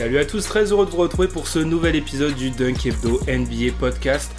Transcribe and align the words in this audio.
Salut 0.00 0.18
à 0.18 0.24
tous, 0.24 0.42
très 0.46 0.64
heureux 0.72 0.86
de 0.86 0.90
vous 0.90 0.96
retrouver 0.96 1.28
pour 1.28 1.46
ce 1.46 1.58
nouvel 1.58 1.94
épisode 1.94 2.34
du 2.34 2.48
Dunk 2.48 2.86
Hebdo 2.86 3.20
NBA 3.28 3.74
Podcast. 3.78 4.32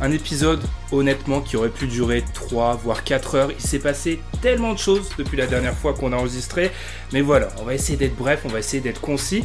Un 0.00 0.10
épisode 0.10 0.62
honnêtement 0.90 1.42
qui 1.42 1.58
aurait 1.58 1.68
pu 1.68 1.86
durer 1.86 2.24
3 2.32 2.76
voire 2.76 3.04
4 3.04 3.34
heures. 3.34 3.50
Il 3.52 3.60
s'est 3.60 3.78
passé 3.78 4.22
tellement 4.40 4.72
de 4.72 4.78
choses 4.78 5.10
depuis 5.18 5.36
la 5.36 5.46
dernière 5.46 5.76
fois 5.76 5.92
qu'on 5.92 6.14
a 6.14 6.16
enregistré. 6.16 6.70
Mais 7.12 7.20
voilà, 7.20 7.48
on 7.60 7.64
va 7.64 7.74
essayer 7.74 7.98
d'être 7.98 8.16
bref, 8.16 8.40
on 8.46 8.48
va 8.48 8.58
essayer 8.58 8.82
d'être 8.82 9.02
concis. 9.02 9.44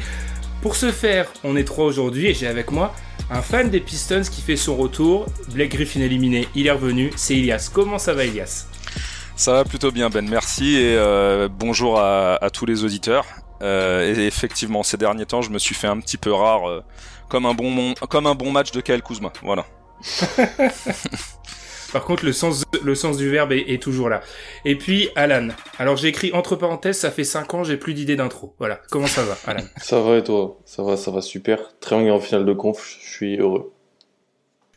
Pour 0.61 0.77
ce 0.77 0.89
faire, 0.89 1.27
on 1.43 1.57
est 1.57 1.65
trois 1.65 1.83
aujourd'hui 1.83 2.27
et 2.27 2.33
j'ai 2.33 2.47
avec 2.47 2.71
moi 2.71 2.95
un 3.29 3.41
fan 3.41 3.69
des 3.69 3.81
Pistons 3.81 4.21
qui 4.21 4.41
fait 4.41 4.55
son 4.55 4.77
retour. 4.77 5.25
Blake 5.49 5.71
Griffin 5.71 5.99
éliminé, 5.99 6.47
il 6.55 6.67
est 6.67 6.71
revenu, 6.71 7.11
c'est 7.17 7.35
Ilias. 7.35 7.69
Comment 7.73 7.97
ça 7.97 8.13
va 8.13 8.23
Ilias? 8.23 8.67
Ça 9.35 9.51
va 9.51 9.65
plutôt 9.65 9.91
bien 9.91 10.09
Ben, 10.09 10.29
merci 10.29 10.77
et 10.77 10.95
euh, 10.95 11.49
bonjour 11.51 11.99
à, 11.99 12.35
à, 12.41 12.49
tous 12.51 12.65
les 12.65 12.85
auditeurs. 12.85 13.25
Euh, 13.61 14.15
et 14.15 14.27
effectivement, 14.27 14.83
ces 14.83 14.97
derniers 14.97 15.25
temps, 15.25 15.41
je 15.41 15.49
me 15.49 15.59
suis 15.59 15.75
fait 15.75 15.87
un 15.87 15.99
petit 15.99 16.17
peu 16.17 16.31
rare, 16.31 16.69
euh, 16.69 16.83
comme 17.29 17.45
un 17.45 17.53
bon 17.53 17.93
comme 18.09 18.27
un 18.27 18.35
bon 18.35 18.51
match 18.51 18.71
de 18.71 18.81
Kyle 18.81 19.01
Kuzma. 19.01 19.31
Voilà. 19.43 19.65
Par 21.93 22.03
contre, 22.03 22.25
le 22.25 22.33
sens, 22.33 22.65
le 22.83 22.95
sens 22.95 23.17
du 23.17 23.29
verbe 23.29 23.53
est, 23.53 23.71
est, 23.71 23.81
toujours 23.81 24.09
là. 24.09 24.21
Et 24.65 24.75
puis, 24.77 25.09
Alan. 25.15 25.47
Alors, 25.79 25.95
j'ai 25.95 26.09
écrit 26.09 26.33
entre 26.33 26.57
parenthèses, 26.57 26.97
ça 26.99 27.11
fait 27.11 27.23
5 27.23 27.53
ans, 27.53 27.63
j'ai 27.63 27.77
plus 27.77 27.93
d'idée 27.93 28.17
d'intro. 28.17 28.53
Voilà. 28.59 28.81
Comment 28.91 29.07
ça 29.07 29.23
va, 29.23 29.37
Alan? 29.47 29.63
Ça 29.77 30.01
va 30.01 30.17
et 30.17 30.23
toi? 30.23 30.59
Ça 30.65 30.83
va, 30.83 30.97
ça 30.97 31.11
va 31.11 31.21
super. 31.21 31.59
Triangle 31.79 32.11
en 32.11 32.19
finale 32.19 32.45
de 32.45 32.53
conf, 32.53 32.97
je 33.01 33.09
suis 33.09 33.37
heureux. 33.37 33.71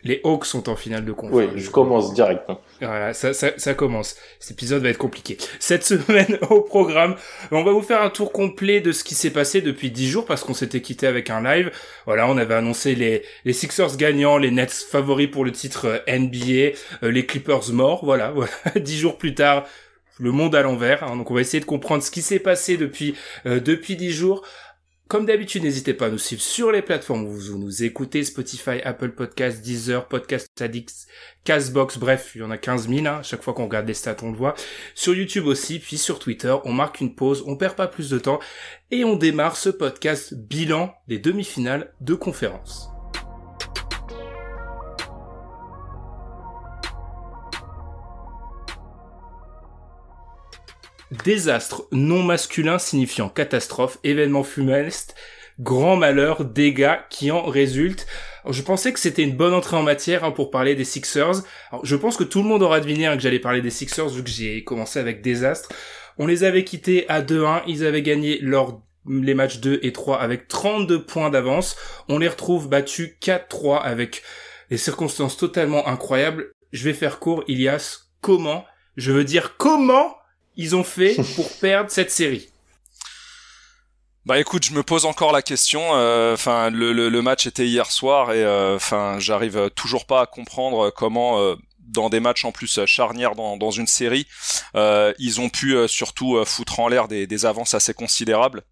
Les 0.03 0.21
Hawks 0.25 0.47
sont 0.47 0.69
en 0.69 0.77
finale 0.77 1.05
de 1.05 1.13
conf. 1.13 1.31
Oui, 1.33 1.45
je 1.57 1.71
commence 1.71 2.15
direct. 2.15 2.43
Hein. 2.49 2.59
Voilà, 2.81 3.13
ça, 3.13 3.35
ça, 3.35 3.51
ça, 3.59 3.75
commence. 3.75 4.17
Cet 4.39 4.53
épisode 4.53 4.83
va 4.83 4.89
être 4.89 4.99
compliqué. 4.99 5.37
Cette 5.59 5.85
semaine 5.85 6.39
au 6.49 6.63
programme, 6.63 7.17
on 7.51 7.63
va 7.63 7.73
vous 7.73 7.83
faire 7.83 8.03
un 8.03 8.11
tour 8.11 8.33
complet 8.33 8.81
de 8.81 8.93
ce 8.93 9.05
qui 9.05 9.15
s'est 9.15 9.31
passé 9.31 9.61
depuis 9.61 9.91
10 9.91 10.09
jours 10.09 10.25
parce 10.25 10.43
qu'on 10.43 10.55
s'était 10.55 10.81
quitté 10.81 11.07
avec 11.07 11.29
un 11.29 11.43
live. 11.43 11.71
Voilà, 12.07 12.27
on 12.29 12.39
avait 12.39 12.55
annoncé 12.55 12.95
les, 12.95 13.23
les 13.45 13.53
Sixers 13.53 13.97
gagnants, 13.97 14.39
les 14.39 14.51
Nets 14.51 14.73
favoris 14.73 15.31
pour 15.31 15.45
le 15.45 15.53
titre 15.53 16.03
NBA, 16.09 16.77
euh, 17.03 17.11
les 17.11 17.27
Clippers 17.27 17.73
morts. 17.73 18.05
Voilà, 18.05 18.31
voilà. 18.35 18.51
10 18.77 18.99
jours 18.99 19.19
plus 19.19 19.35
tard, 19.35 19.67
le 20.19 20.33
monde 20.33 20.55
à 20.55 20.63
l'envers. 20.63 21.05
Hein. 21.05 21.17
donc 21.17 21.31
on 21.31 21.35
va 21.35 21.41
essayer 21.43 21.61
de 21.61 21.67
comprendre 21.67 22.03
ce 22.03 22.11
qui 22.11 22.23
s'est 22.23 22.39
passé 22.39 22.77
depuis 22.77 23.15
euh, 23.47 23.61
depuis 23.61 23.97
10 23.97 24.13
jours. 24.13 24.45
Comme 25.11 25.27
d'habitude, 25.27 25.65
n'hésitez 25.65 25.93
pas 25.93 26.07
à 26.07 26.09
nous 26.09 26.19
suivre 26.19 26.41
sur 26.41 26.71
les 26.71 26.83
plateformes 26.83 27.25
où 27.25 27.33
vous 27.33 27.59
nous 27.59 27.83
écoutez, 27.83 28.23
Spotify, 28.23 28.81
Apple 28.85 29.11
Podcasts, 29.11 29.61
Deezer, 29.61 30.07
Podcast 30.07 30.49
Addict, 30.63 31.09
Castbox, 31.43 31.99
bref, 31.99 32.31
il 32.37 32.43
y 32.43 32.45
en 32.45 32.53
a 32.53 32.57
15 32.57 32.89
000, 32.89 33.05
hein, 33.09 33.21
chaque 33.25 33.43
fois 33.43 33.53
qu'on 33.53 33.65
regarde 33.65 33.89
les 33.89 33.95
stats, 33.95 34.19
on 34.23 34.31
le 34.31 34.37
voit. 34.37 34.55
Sur 34.95 35.13
YouTube 35.13 35.47
aussi, 35.47 35.81
puis 35.81 35.99
sur 35.99 36.21
Twitter, 36.21 36.55
on 36.65 36.73
marque 36.73 37.01
une 37.01 37.17
pause, 37.17 37.43
on 37.49 37.57
perd 37.57 37.75
pas 37.75 37.89
plus 37.89 38.09
de 38.09 38.21
temps, 38.21 38.39
et 38.93 39.03
on 39.03 39.17
démarre 39.17 39.57
ce 39.57 39.71
podcast 39.71 40.33
bilan 40.33 40.95
des 41.09 41.19
demi-finales 41.19 41.93
de 42.01 42.15
conférence. 42.15 42.91
Désastre 51.25 51.87
non 51.91 52.23
masculin 52.23 52.79
signifiant 52.79 53.29
catastrophe, 53.29 53.99
événement 54.05 54.45
funeste, 54.45 55.17
grand 55.59 55.97
malheur, 55.97 56.45
dégâts 56.45 56.99
qui 57.11 57.31
en 57.31 57.43
résultent. 57.43 58.07
Alors, 58.45 58.53
je 58.53 58.63
pensais 58.63 58.93
que 58.93 59.01
c'était 59.01 59.25
une 59.25 59.37
bonne 59.37 59.53
entrée 59.53 59.77
en 59.77 59.83
matière 59.83 60.25
hein, 60.25 60.31
pour 60.31 60.51
parler 60.51 60.75
des 60.75 60.85
Sixers. 60.85 61.43
Alors, 61.71 61.85
je 61.85 61.97
pense 61.97 62.17
que 62.17 62.25
tout 62.25 62.43
le 62.43 62.49
monde 62.49 62.63
aura 62.63 62.81
deviné 62.81 63.07
hein, 63.07 63.17
que 63.17 63.23
j'allais 63.23 63.41
parler 63.41 63.61
des 63.61 63.71
Sixers 63.71 64.09
vu 64.09 64.23
que 64.23 64.31
j'ai 64.31 64.63
commencé 64.63 64.99
avec 64.99 65.21
désastre. 65.21 65.69
On 66.19 66.27
les 66.27 66.45
avait 66.45 66.65
quittés 66.65 67.09
à 67.09 67.23
2-1, 67.23 67.63
ils 67.67 67.85
avaient 67.85 68.03
gagné 68.03 68.39
lors 68.41 68.83
les 69.09 69.35
matchs 69.35 69.59
2 69.59 69.81
et 69.83 69.93
3 69.93 70.21
avec 70.21 70.49
32 70.49 71.05
points 71.05 71.31
d'avance. 71.31 71.77
On 72.09 72.19
les 72.19 72.29
retrouve 72.29 72.69
battus 72.69 73.17
4-3 73.21 73.81
avec 73.81 74.23
des 74.71 74.77
circonstances 74.77 75.37
totalement 75.37 75.89
incroyables. 75.89 76.53
Je 76.73 76.85
vais 76.85 76.95
faire 76.95 77.19
court, 77.19 77.43
Ilias. 77.49 78.07
Comment? 78.21 78.65
Je 78.97 79.13
veux 79.13 79.25
dire 79.25 79.57
comment 79.57 80.15
ils 80.61 80.77
ont 80.77 80.85
fait 80.85 81.17
pour 81.35 81.51
perdre 81.61 81.91
cette 81.91 82.11
série 82.11 82.49
bah 84.27 84.39
écoute, 84.39 84.65
je 84.65 84.75
me 84.75 84.83
pose 84.83 85.07
encore 85.07 85.33
la 85.33 85.41
question. 85.41 85.81
Enfin, 85.91 86.67
euh, 86.67 86.71
le, 86.71 86.93
le, 86.93 87.09
le, 87.09 87.23
match 87.23 87.47
était 87.47 87.67
hier 87.67 87.91
soir 87.91 88.33
et 88.33 88.47
enfin, 88.47 89.17
euh, 89.17 89.19
j'arrive 89.19 89.71
toujours 89.75 90.05
pas 90.07 90.21
à 90.21 90.27
comprendre 90.27 90.91
comment, 90.91 91.41
euh, 91.41 91.57
dans 91.79 92.11
des 92.11 92.21
matchs 92.21 92.45
en 92.45 92.53
plus 92.53 92.85
charnières 92.85 93.35
dans, 93.35 93.57
dans 93.57 93.71
une 93.71 93.87
série, 93.87 94.27
ils 94.75 95.41
ont 95.41 95.49
pu 95.49 95.75
surtout 95.89 96.39
foutre 96.45 96.81
en 96.81 96.89
l'air 96.89 97.09
des, 97.09 97.27
des 97.27 97.47
avances 97.47 97.73
assez 97.73 97.95
considérables. 97.95 98.63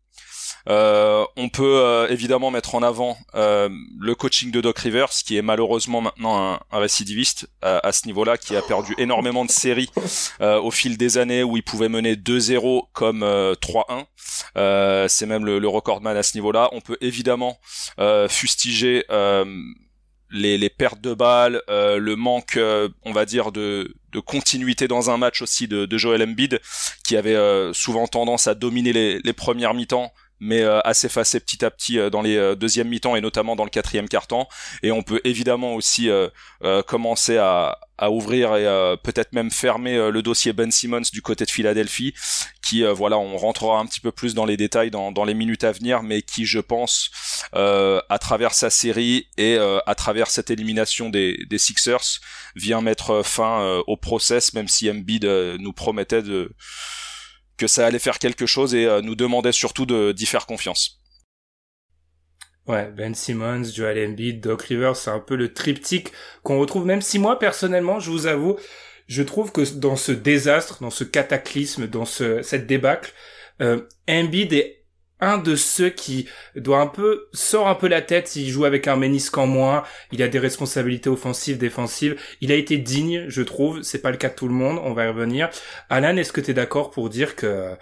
Euh, 0.68 1.24
on 1.36 1.48
peut 1.48 1.80
euh, 1.82 2.08
évidemment 2.08 2.50
mettre 2.50 2.74
en 2.74 2.82
avant 2.82 3.16
euh, 3.34 3.68
le 3.98 4.14
coaching 4.14 4.50
de 4.50 4.60
Doc 4.60 4.78
Rivers, 4.78 5.10
qui 5.10 5.36
est 5.36 5.42
malheureusement 5.42 6.00
maintenant 6.00 6.54
un, 6.54 6.78
récidiviste 6.78 7.48
à, 7.62 7.86
à 7.86 7.92
ce 7.92 8.06
niveau-là, 8.06 8.36
qui 8.36 8.56
a 8.56 8.62
perdu 8.62 8.94
énormément 8.98 9.44
de 9.44 9.50
séries 9.50 9.90
au 10.40 10.70
fil 10.70 10.96
des 10.96 11.18
années 11.18 11.42
où 11.42 11.56
il 11.56 11.62
pouvait 11.62 11.88
mener 11.88 12.14
2-0 12.14 12.82
comme 12.92 13.20
3-1. 13.20 15.08
C'est 15.08 15.26
même 15.26 15.44
le, 15.44 15.68
recordman 15.68 16.16
à 16.16 16.22
ce 16.22 16.36
niveau-là. 16.36 16.68
On 16.72 16.80
peut 16.80 16.96
évidemment 17.00 17.58
fustiger 18.28 19.04
les, 20.30 20.70
pertes 20.70 21.00
de 21.00 21.14
balles, 21.14 21.62
le 21.68 22.14
manque, 22.14 22.58
on 23.04 23.12
va 23.12 23.24
dire, 23.24 23.52
de, 23.52 23.94
continuité 24.26 24.88
dans 24.88 25.10
un 25.10 25.16
match 25.16 25.42
aussi 25.42 25.68
de, 25.68 25.86
de 25.86 25.98
Joel 25.98 26.22
Embiid, 26.22 26.60
qui 27.04 27.16
avait 27.16 27.36
souvent 27.72 28.06
tendance 28.06 28.46
à 28.46 28.54
dominer 28.54 29.20
les 29.22 29.32
premières 29.32 29.74
mi-temps 29.74 30.12
mais 30.40 30.62
euh, 30.62 30.80
à 30.84 30.94
s'effacer 30.94 31.40
petit 31.40 31.64
à 31.64 31.70
petit 31.70 31.98
euh, 31.98 32.10
dans 32.10 32.22
les 32.22 32.36
euh, 32.36 32.54
deuxièmes 32.54 32.88
mi-temps 32.88 33.16
et 33.16 33.20
notamment 33.20 33.56
dans 33.56 33.64
le 33.64 33.70
quatrième 33.70 34.08
quart-temps. 34.08 34.48
Et 34.82 34.92
on 34.92 35.02
peut 35.02 35.20
évidemment 35.24 35.74
aussi 35.74 36.08
commencer 36.86 37.36
à, 37.36 37.78
à 37.96 38.10
ouvrir 38.10 38.54
et 38.56 38.96
peut-être 39.02 39.32
même 39.32 39.50
fermer 39.50 40.10
le 40.10 40.22
dossier 40.22 40.52
Ben 40.52 40.70
Simmons 40.70 41.02
du 41.12 41.22
côté 41.22 41.44
de 41.44 41.50
Philadelphie, 41.50 42.14
qui 42.62 42.84
voilà, 42.84 43.18
on 43.18 43.36
rentrera 43.36 43.78
un 43.78 43.86
petit 43.86 44.00
peu 44.00 44.12
plus 44.12 44.34
dans 44.34 44.44
les 44.44 44.56
détails 44.56 44.90
dans, 44.90 45.12
dans 45.12 45.24
les 45.24 45.34
minutes 45.34 45.64
à 45.64 45.72
venir, 45.72 46.02
mais 46.02 46.22
qui 46.22 46.46
je 46.46 46.60
pense 46.60 47.10
à 47.52 48.18
travers 48.20 48.54
sa 48.54 48.70
série 48.70 49.28
et 49.36 49.58
à 49.58 49.94
travers 49.94 50.28
cette 50.28 50.50
élimination 50.50 51.08
des, 51.10 51.44
des 51.48 51.58
Sixers 51.58 52.20
vient 52.54 52.80
mettre 52.80 53.22
fin 53.24 53.82
au 53.86 53.96
process, 53.96 54.54
même 54.54 54.68
si 54.68 54.90
Embiid 54.90 55.24
nous 55.24 55.72
promettait 55.72 56.22
de 56.22 56.52
que 57.58 57.66
ça 57.66 57.86
allait 57.86 57.98
faire 57.98 58.18
quelque 58.18 58.46
chose 58.46 58.74
et 58.74 58.86
euh, 58.86 59.02
nous 59.02 59.14
demandait 59.14 59.52
surtout 59.52 59.86
d'y 59.86 60.26
faire 60.26 60.46
confiance. 60.46 61.00
Ouais, 62.66 62.90
Ben 62.90 63.14
Simmons, 63.14 63.64
Joel 63.64 64.10
Embiid, 64.10 64.40
Doc 64.40 64.62
Rivers, 64.62 64.94
c'est 64.94 65.10
un 65.10 65.20
peu 65.20 65.36
le 65.36 65.54
triptyque 65.54 66.12
qu'on 66.42 66.58
retrouve, 66.58 66.84
même 66.84 67.00
si 67.00 67.18
moi, 67.18 67.38
personnellement, 67.38 67.98
je 67.98 68.10
vous 68.10 68.26
avoue, 68.26 68.58
je 69.06 69.22
trouve 69.22 69.52
que 69.52 69.62
dans 69.76 69.96
ce 69.96 70.12
désastre, 70.12 70.78
dans 70.82 70.90
ce 70.90 71.04
cataclysme, 71.04 71.86
dans 71.86 72.04
ce, 72.04 72.42
cette 72.42 72.66
débâcle, 72.66 73.12
euh, 73.62 73.80
Embiid 74.08 74.52
est 74.52 74.77
un 75.20 75.38
de 75.38 75.56
ceux 75.56 75.90
qui 75.90 76.28
doit 76.56 76.80
un 76.80 76.86
peu 76.86 77.28
sort 77.32 77.68
un 77.68 77.74
peu 77.74 77.88
la 77.88 78.02
tête 78.02 78.36
il 78.36 78.48
joue 78.48 78.64
avec 78.64 78.86
un 78.88 78.96
ménisque 78.96 79.36
en 79.38 79.46
moins 79.46 79.82
il 80.12 80.22
a 80.22 80.28
des 80.28 80.38
responsabilités 80.38 81.10
offensives 81.10 81.58
défensives. 81.58 82.20
Il 82.40 82.52
a 82.52 82.54
été 82.54 82.78
digne 82.78 83.26
je 83.28 83.42
trouve. 83.42 83.82
C'est 83.82 84.00
pas 84.02 84.10
le 84.10 84.16
cas 84.16 84.28
de 84.28 84.34
tout 84.34 84.48
le 84.48 84.54
monde 84.54 84.80
on 84.82 84.92
va 84.92 85.06
y 85.06 85.08
revenir. 85.08 85.50
Alan 85.90 86.16
est-ce 86.16 86.32
que 86.32 86.40
tu 86.40 86.50
es 86.52 86.54
d'accord 86.54 86.90
pour 86.90 87.08
dire 87.08 87.36
que 87.36 87.76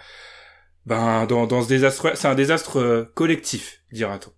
ben 0.85 1.25
dans, 1.25 1.47
dans 1.47 1.61
ce 1.61 1.67
désastre 1.67 2.11
c'est 2.15 2.27
un 2.27 2.35
désastre 2.35 2.79
euh, 2.79 3.11
collectif 3.13 3.81
dira-t-on? 3.91 4.31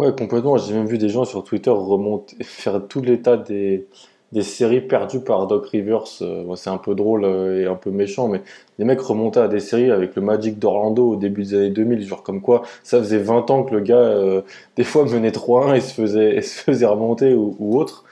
Ouais 0.00 0.14
complètement. 0.14 0.58
J'ai 0.58 0.74
même 0.74 0.86
vu 0.86 0.98
des 0.98 1.08
gens 1.08 1.24
sur 1.24 1.42
Twitter 1.44 1.70
remonter 1.70 2.36
faire 2.44 2.86
tout 2.86 3.00
l'état 3.00 3.36
des 3.36 3.88
des 4.36 4.42
séries 4.42 4.82
perdues 4.82 5.20
par 5.20 5.46
Doc 5.46 5.66
Rivers. 5.68 6.04
Euh, 6.20 6.54
c'est 6.56 6.68
un 6.68 6.76
peu 6.76 6.94
drôle 6.94 7.24
euh, 7.24 7.62
et 7.62 7.66
un 7.66 7.74
peu 7.74 7.90
méchant, 7.90 8.28
mais 8.28 8.42
les 8.78 8.84
mecs 8.84 9.00
remontaient 9.00 9.40
à 9.40 9.48
des 9.48 9.60
séries 9.60 9.90
avec 9.90 10.14
le 10.14 10.20
Magic 10.20 10.58
d'Orlando 10.58 11.12
au 11.12 11.16
début 11.16 11.44
des 11.44 11.54
années 11.54 11.70
2000, 11.70 12.06
genre 12.06 12.22
comme 12.22 12.42
quoi 12.42 12.60
ça 12.82 12.98
faisait 12.98 13.16
20 13.16 13.50
ans 13.50 13.62
que 13.62 13.74
le 13.74 13.80
gars, 13.80 13.96
euh, 13.96 14.42
des 14.76 14.84
fois, 14.84 15.06
menait 15.06 15.30
3-1 15.30 15.76
et 15.76 15.80
se 15.80 15.94
faisait, 15.94 16.42
se 16.42 16.60
faisait 16.60 16.84
remonter 16.84 17.32
ou, 17.32 17.78
autre. 17.78 18.04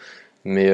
Mais 0.47 0.71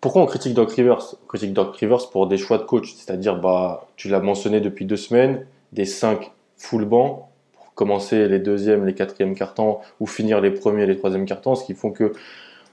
pourquoi 0.00 0.22
on 0.22 0.26
critique 0.26 0.54
Doc 0.54 0.72
Rivers? 0.72 1.16
On 1.22 1.26
critique 1.26 1.52
Doc 1.52 1.76
Rivers 1.76 2.08
pour 2.10 2.26
des 2.26 2.38
choix 2.38 2.56
de 2.56 2.62
coach, 2.62 2.94
c'est-à-dire, 2.94 3.38
bah, 3.38 3.86
tu 3.96 4.08
l'as 4.08 4.20
mentionné 4.20 4.60
depuis 4.60 4.86
deux 4.86 4.96
semaines, 4.96 5.46
des 5.72 5.84
5 5.84 6.32
full 6.56 6.86
banc 6.86 7.30
pour 7.54 7.74
commencer 7.74 8.28
les 8.28 8.38
deuxièmes, 8.38 8.86
les 8.86 8.94
quatrièmes 8.94 9.34
cartons 9.34 9.78
ou 10.00 10.06
finir 10.06 10.40
les 10.40 10.50
premiers 10.50 10.86
les 10.86 10.96
troisièmes 10.96 11.26
cartons, 11.26 11.54
ce 11.54 11.64
qui 11.64 11.74
font 11.74 11.90
que 11.90 12.12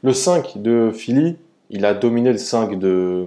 le 0.03 0.13
5 0.13 0.57
de 0.61 0.91
Philly, 0.91 1.37
il 1.69 1.85
a 1.85 1.93
dominé 1.93 2.31
le 2.31 2.37
5 2.37 2.77
de 2.79 3.25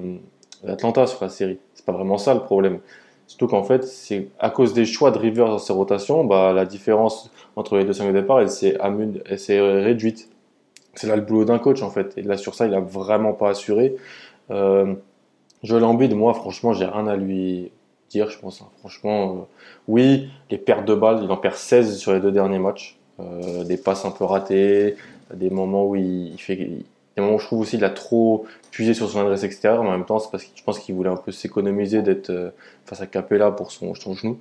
l'Atlanta 0.62 1.06
sur 1.06 1.22
la 1.22 1.28
série. 1.28 1.58
C'est 1.74 1.84
pas 1.84 1.92
vraiment 1.92 2.18
ça 2.18 2.34
le 2.34 2.40
problème. 2.40 2.78
Surtout 3.26 3.46
qu'en 3.46 3.62
fait, 3.62 3.84
c'est 3.84 4.28
à 4.38 4.50
cause 4.50 4.74
des 4.74 4.84
choix 4.84 5.10
de 5.10 5.18
Rivers 5.18 5.48
dans 5.48 5.58
ses 5.58 5.72
rotations, 5.72 6.24
bah, 6.24 6.52
la 6.52 6.66
différence 6.66 7.30
entre 7.56 7.76
les 7.76 7.84
deux 7.84 7.92
5 7.92 8.08
de 8.08 8.20
départ, 8.20 8.40
elle 8.40 8.50
s'est 8.50 8.76
réduite. 8.80 10.28
C'est 10.94 11.06
là 11.06 11.16
le 11.16 11.22
boulot 11.22 11.44
d'un 11.44 11.58
coach 11.58 11.82
en 11.82 11.90
fait. 11.90 12.16
Et 12.16 12.22
là 12.22 12.36
sur 12.36 12.54
ça, 12.54 12.66
il 12.66 12.74
a 12.74 12.80
vraiment 12.80 13.32
pas 13.32 13.50
assuré. 13.50 13.96
Euh, 14.50 14.94
Joel 15.62 15.84
Embiid, 15.84 16.14
moi 16.14 16.34
franchement, 16.34 16.72
j'ai 16.72 16.84
rien 16.84 17.06
à 17.06 17.16
lui 17.16 17.72
dire, 18.10 18.30
je 18.30 18.38
pense. 18.38 18.60
Hein. 18.60 18.68
Franchement, 18.80 19.30
euh, 19.30 19.40
oui, 19.88 20.28
les 20.50 20.58
pertes 20.58 20.84
de 20.84 20.94
balles, 20.94 21.20
il 21.22 21.30
en 21.30 21.36
perd 21.36 21.54
16 21.54 21.96
sur 21.96 22.12
les 22.12 22.20
deux 22.20 22.32
derniers 22.32 22.58
matchs. 22.58 22.98
Euh, 23.20 23.62
des 23.62 23.76
passes 23.76 24.04
un 24.04 24.10
peu 24.10 24.24
ratées, 24.24 24.96
des 25.32 25.50
moments 25.50 25.86
où 25.86 25.96
il, 25.96 26.36
fait. 26.38 26.56
Des 26.56 27.22
moments 27.22 27.34
où 27.34 27.38
je 27.38 27.46
trouve 27.46 27.60
aussi 27.60 27.76
qu'il 27.76 27.84
a 27.84 27.90
trop 27.90 28.44
puisé 28.70 28.92
sur 28.92 29.08
son 29.08 29.20
adresse 29.20 29.44
extérieure, 29.44 29.82
mais 29.82 29.90
en 29.90 29.92
même 29.92 30.04
temps, 30.04 30.18
c'est 30.18 30.30
parce 30.30 30.44
que 30.44 30.50
je 30.54 30.62
pense 30.64 30.78
qu'il 30.78 30.94
voulait 30.94 31.10
un 31.10 31.16
peu 31.16 31.32
s'économiser 31.32 32.02
d'être 32.02 32.30
euh, 32.30 32.50
face 32.86 33.00
à 33.00 33.06
Capella 33.06 33.50
pour 33.50 33.70
son, 33.70 33.94
son 33.94 34.14
genou. 34.14 34.38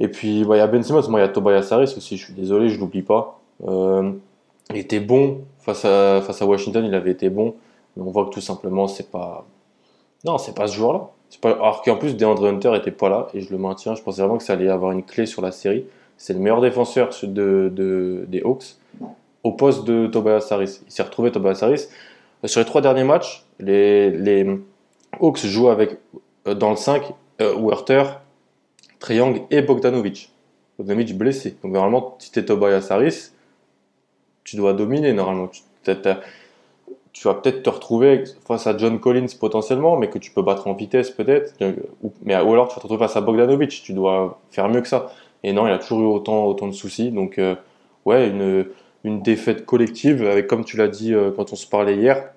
Et 0.00 0.08
puis, 0.08 0.44
bah, 0.44 0.56
il 0.56 0.58
y 0.58 0.62
a 0.62 0.66
Ben 0.66 0.82
Simmons, 0.82 1.02
il 1.02 1.18
y 1.18 1.20
a 1.20 1.28
Tobias 1.28 1.68
Harris 1.70 1.94
aussi, 1.96 2.16
je 2.16 2.24
suis 2.24 2.34
désolé, 2.34 2.68
je 2.68 2.80
l'oublie 2.80 3.02
pas. 3.02 3.40
Euh, 3.66 4.12
il 4.70 4.78
était 4.78 5.00
bon 5.00 5.42
face 5.60 5.84
à, 5.84 6.20
face 6.22 6.42
à 6.42 6.46
Washington, 6.46 6.84
il 6.84 6.94
avait 6.94 7.12
été 7.12 7.30
bon, 7.30 7.54
mais 7.96 8.02
on 8.02 8.10
voit 8.10 8.24
que 8.24 8.30
tout 8.30 8.40
simplement, 8.40 8.88
c'est 8.88 9.10
pas. 9.10 9.46
Non, 10.24 10.38
c'est 10.38 10.54
pas 10.54 10.66
ce 10.66 10.74
joueur-là. 10.76 11.10
Pas... 11.40 11.52
Alors 11.52 11.82
qu'en 11.82 11.96
plus, 11.96 12.16
DeAndre 12.16 12.46
Hunter 12.46 12.74
était 12.76 12.90
pas 12.90 13.08
là, 13.08 13.28
et 13.34 13.40
je 13.40 13.50
le 13.50 13.58
maintiens, 13.58 13.94
je 13.94 14.02
pensais 14.02 14.22
vraiment 14.22 14.38
que 14.38 14.44
ça 14.44 14.54
allait 14.54 14.68
avoir 14.68 14.92
une 14.92 15.04
clé 15.04 15.26
sur 15.26 15.42
la 15.42 15.52
série. 15.52 15.86
C'est 16.16 16.32
le 16.32 16.38
meilleur 16.38 16.60
défenseur 16.60 17.10
de, 17.22 18.24
des 18.28 18.42
Hawks 18.42 18.76
au 19.44 19.52
poste 19.52 19.84
de 19.84 20.06
Tobias 20.06 20.46
Harris. 20.50 20.80
Il 20.86 20.92
s'est 20.92 21.02
retrouvé 21.02 21.32
Tobias 21.32 21.58
Harris. 21.62 21.88
Euh, 22.44 22.48
sur 22.48 22.60
les 22.60 22.66
trois 22.66 22.80
derniers 22.80 23.04
matchs, 23.04 23.44
les, 23.58 24.10
les 24.10 24.46
Hawks 25.20 25.46
jouent 25.46 25.70
avec, 25.70 25.98
euh, 26.46 26.54
dans 26.54 26.70
le 26.70 26.76
5, 26.76 27.12
euh, 27.40 27.54
Werther, 27.56 28.20
Triangle 28.98 29.42
et 29.50 29.62
Bogdanovic. 29.62 30.32
Bogdanovic 30.78 31.16
blessé. 31.16 31.56
Donc 31.62 31.72
normalement, 31.72 32.16
si 32.18 32.30
tu 32.30 32.38
es 32.38 32.44
Tobias 32.44 32.86
Harris, 32.90 33.30
tu 34.44 34.56
dois 34.56 34.72
dominer 34.72 35.12
normalement. 35.12 35.48
Tu, 37.12 37.24
vas 37.24 37.34
peut-être 37.34 37.62
te 37.62 37.70
retrouver 37.70 38.24
face 38.46 38.66
à 38.66 38.76
John 38.76 38.98
Collins 38.98 39.26
potentiellement, 39.38 39.96
mais 39.96 40.08
que 40.08 40.18
tu 40.18 40.30
peux 40.30 40.42
battre 40.42 40.66
en 40.66 40.72
vitesse 40.72 41.10
peut-être. 41.10 41.54
Ou, 42.02 42.12
ou 42.24 42.30
alors 42.30 42.68
tu 42.68 42.74
vas 42.74 42.80
te 42.80 42.86
retrouver 42.86 42.98
face 42.98 43.16
à 43.16 43.20
Bogdanovic. 43.20 43.82
Tu 43.82 43.92
dois 43.92 44.40
faire 44.50 44.68
mieux 44.68 44.80
que 44.80 44.88
ça. 44.88 45.12
Et 45.44 45.52
non, 45.52 45.66
il 45.66 45.72
a 45.72 45.78
toujours 45.78 46.00
eu 46.00 46.06
autant, 46.06 46.46
autant 46.46 46.68
de 46.68 46.72
soucis. 46.72 47.10
Donc, 47.10 47.40
ouais, 48.04 48.28
une, 48.28 48.66
une 49.04 49.22
défaite 49.22 49.66
collective, 49.66 50.24
avec 50.24 50.46
comme 50.46 50.64
tu 50.64 50.76
l'as 50.76 50.88
dit 50.88 51.14
euh, 51.14 51.30
quand 51.34 51.52
on 51.52 51.56
se 51.56 51.66
parlait 51.66 51.96
hier, 51.96 52.30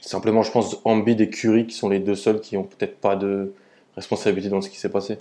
simplement 0.00 0.42
je 0.42 0.50
pense 0.50 0.78
Ambi 0.84 1.12
et 1.12 1.30
Curie 1.30 1.66
qui 1.66 1.74
sont 1.74 1.88
les 1.88 2.00
deux 2.00 2.14
seuls 2.14 2.40
qui 2.40 2.56
ont 2.56 2.64
peut-être 2.64 2.98
pas 2.98 3.16
de 3.16 3.52
responsabilité 3.96 4.50
dans 4.50 4.60
ce 4.60 4.70
qui 4.70 4.78
s'est 4.78 4.88
passé. 4.88 5.18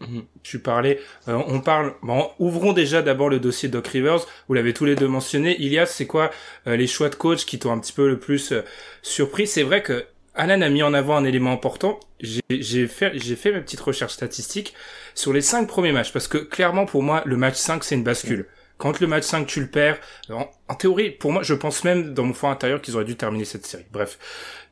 Mhm. 0.00 0.24
Tu 0.42 0.58
parlais, 0.58 1.00
euh, 1.28 1.40
on 1.48 1.60
parle, 1.60 1.94
bon, 2.02 2.28
ouvrons 2.38 2.72
déjà 2.72 3.02
d'abord 3.02 3.30
le 3.30 3.40
dossier 3.40 3.68
Doc 3.68 3.86
Rivers. 3.88 4.26
Vous 4.46 4.54
l'avez 4.54 4.74
tous 4.74 4.84
les 4.84 4.94
deux 4.94 5.08
mentionné. 5.08 5.56
Ilias, 5.58 5.86
c'est 5.86 6.06
quoi 6.06 6.30
euh, 6.66 6.76
les 6.76 6.86
choix 6.86 7.08
de 7.08 7.14
coach 7.14 7.46
qui 7.46 7.58
t'ont 7.58 7.72
un 7.72 7.78
petit 7.78 7.94
peu 7.94 8.06
le 8.06 8.18
plus 8.18 8.52
surpris? 9.02 9.46
C'est 9.46 9.62
vrai 9.62 9.82
que 9.82 10.06
Alan 10.36 10.60
a 10.60 10.68
mis 10.68 10.82
en 10.82 10.92
avant 10.92 11.16
un 11.16 11.24
élément 11.24 11.50
important. 11.50 11.98
J'ai 12.20 12.86
fait, 12.86 13.12
j'ai 13.14 13.36
fait 13.36 13.52
ma 13.52 13.60
petite 13.60 13.80
recherche 13.80 14.12
statistique 14.12 14.74
sur 15.14 15.32
les 15.32 15.40
cinq 15.40 15.66
premiers 15.66 15.92
matchs 15.92 16.12
parce 16.12 16.28
que 16.28 16.38
clairement 16.38 16.84
pour 16.84 17.02
moi 17.02 17.22
le 17.24 17.36
match 17.36 17.56
5 17.56 17.82
c'est 17.82 17.94
une 17.94 18.04
bascule. 18.04 18.46
Quand 18.78 19.00
le 19.00 19.06
match 19.06 19.24
5 19.24 19.46
tu 19.46 19.60
le 19.60 19.68
perds, 19.68 19.98
en, 20.30 20.74
théorie, 20.74 21.10
pour 21.10 21.32
moi, 21.32 21.42
je 21.42 21.54
pense 21.54 21.82
même 21.82 22.12
dans 22.12 22.24
mon 22.24 22.34
fond 22.34 22.50
intérieur 22.50 22.82
qu'ils 22.82 22.94
auraient 22.94 23.06
dû 23.06 23.16
terminer 23.16 23.46
cette 23.46 23.64
série. 23.64 23.86
Bref, 23.90 24.18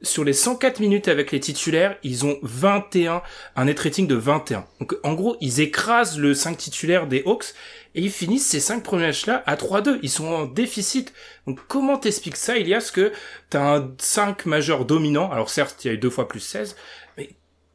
sur 0.02 0.24
les 0.24 0.34
104 0.34 0.80
minutes 0.80 1.08
avec 1.08 1.32
les 1.32 1.40
titulaires, 1.40 1.96
ils 2.02 2.26
ont 2.26 2.38
21, 2.42 3.22
un 3.56 3.64
net 3.64 3.80
rating 3.80 4.06
de 4.06 4.14
21. 4.14 4.66
Donc 4.80 4.96
en 5.04 5.14
gros, 5.14 5.36
ils 5.40 5.60
écrasent 5.60 6.18
le 6.18 6.34
5 6.34 6.56
titulaire 6.58 7.06
des 7.06 7.22
Hawks 7.24 7.54
et 7.94 8.02
ils 8.02 8.10
finissent 8.10 8.46
ces 8.46 8.60
5 8.60 8.82
premiers 8.82 9.06
matchs-là 9.06 9.42
à 9.46 9.56
3-2. 9.56 10.00
Ils 10.02 10.10
sont 10.10 10.26
en 10.26 10.44
déficit. 10.44 11.14
Donc 11.46 11.60
comment 11.66 11.96
t'expliques 11.96 12.36
ça, 12.36 12.58
Ilias, 12.58 12.90
que 12.92 13.10
t'as 13.48 13.78
un 13.78 13.94
5 13.96 14.44
majeur 14.44 14.84
dominant? 14.84 15.30
Alors 15.30 15.48
certes, 15.48 15.82
il 15.84 15.88
y 15.88 15.90
a 15.90 15.94
eu 15.94 15.98
deux 15.98 16.10
fois 16.10 16.28
plus 16.28 16.40
16, 16.40 16.76
mais 17.16 17.30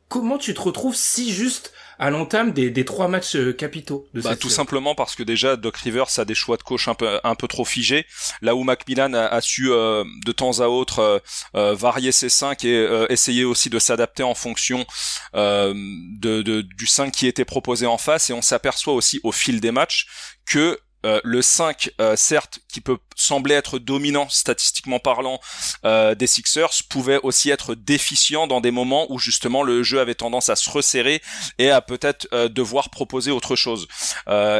comment 0.09 0.37
tu 0.37 0.53
te 0.53 0.61
retrouves 0.61 0.95
si 0.95 1.31
juste 1.31 1.73
à 1.99 2.09
l'entame 2.09 2.53
des, 2.53 2.71
des 2.71 2.85
trois 2.85 3.09
matchs 3.09 3.35
euh, 3.35 3.53
capitaux 3.53 4.07
de 4.13 4.21
bah, 4.21 4.35
Tout 4.37 4.49
simplement 4.49 4.95
parce 4.95 5.15
que 5.15 5.23
déjà 5.23 5.57
Doc 5.57 5.77
Rivers 5.77 6.17
a 6.17 6.25
des 6.25 6.33
choix 6.33 6.55
de 6.57 6.63
coach 6.63 6.87
un 6.87 6.95
peu 6.95 7.19
un 7.23 7.35
peu 7.35 7.47
trop 7.47 7.65
figés, 7.65 8.05
là 8.41 8.55
où 8.55 8.63
Macmillan 8.63 9.13
a, 9.13 9.25
a 9.25 9.41
su 9.41 9.69
euh, 9.69 10.05
de 10.25 10.31
temps 10.31 10.59
à 10.61 10.67
autre 10.67 11.21
euh, 11.55 11.75
varier 11.75 12.11
ses 12.11 12.29
5 12.29 12.63
et 12.63 13.05
essayer 13.09 13.43
aussi 13.43 13.69
de 13.69 13.79
s'adapter 13.79 14.23
en 14.23 14.33
fonction 14.33 14.85
de, 15.33 16.41
de, 16.41 16.61
du 16.61 16.87
5 16.87 17.11
qui 17.11 17.27
était 17.27 17.45
proposé 17.45 17.85
en 17.85 17.97
face. 17.97 18.29
Et 18.29 18.33
on 18.33 18.41
s'aperçoit 18.41 18.93
aussi 18.93 19.19
au 19.23 19.31
fil 19.31 19.59
des 19.59 19.71
matchs 19.71 20.07
que 20.45 20.79
euh, 21.05 21.21
le 21.23 21.41
5, 21.41 21.91
euh, 22.01 22.15
certes, 22.15 22.59
qui 22.67 22.81
peut 22.81 22.97
sembler 23.15 23.55
être 23.55 23.79
dominant 23.79 24.27
statistiquement 24.29 24.99
parlant 24.99 25.39
euh, 25.85 26.13
des 26.13 26.27
Sixers, 26.27 26.71
pouvait 26.89 27.19
aussi 27.23 27.49
être 27.49 27.75
déficient 27.75 28.47
dans 28.47 28.61
des 28.61 28.71
moments 28.71 29.07
où 29.11 29.17
justement 29.17 29.63
le 29.63 29.83
jeu 29.83 29.99
avait 29.99 30.15
tendance 30.15 30.49
à 30.49 30.55
se 30.55 30.69
resserrer 30.69 31.21
et 31.57 31.69
à 31.69 31.81
peut-être 31.81 32.27
devoir 32.47 32.89
proposer 32.89 33.31
autre 33.31 33.55
chose. 33.55 33.87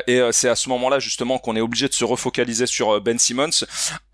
et 0.08 0.22
c'est 0.32 0.50
à 0.50 0.56
ce 0.56 0.70
moment-là 0.70 1.00
justement 1.00 1.40
qu'on 1.40 1.56
est 1.56 1.62
obligé 1.62 1.88
de 1.88 1.94
se 1.94 2.04
refocaliser 2.04 2.68
sur 2.68 3.00
Ben 3.02 3.18
Simmons. 3.18 3.66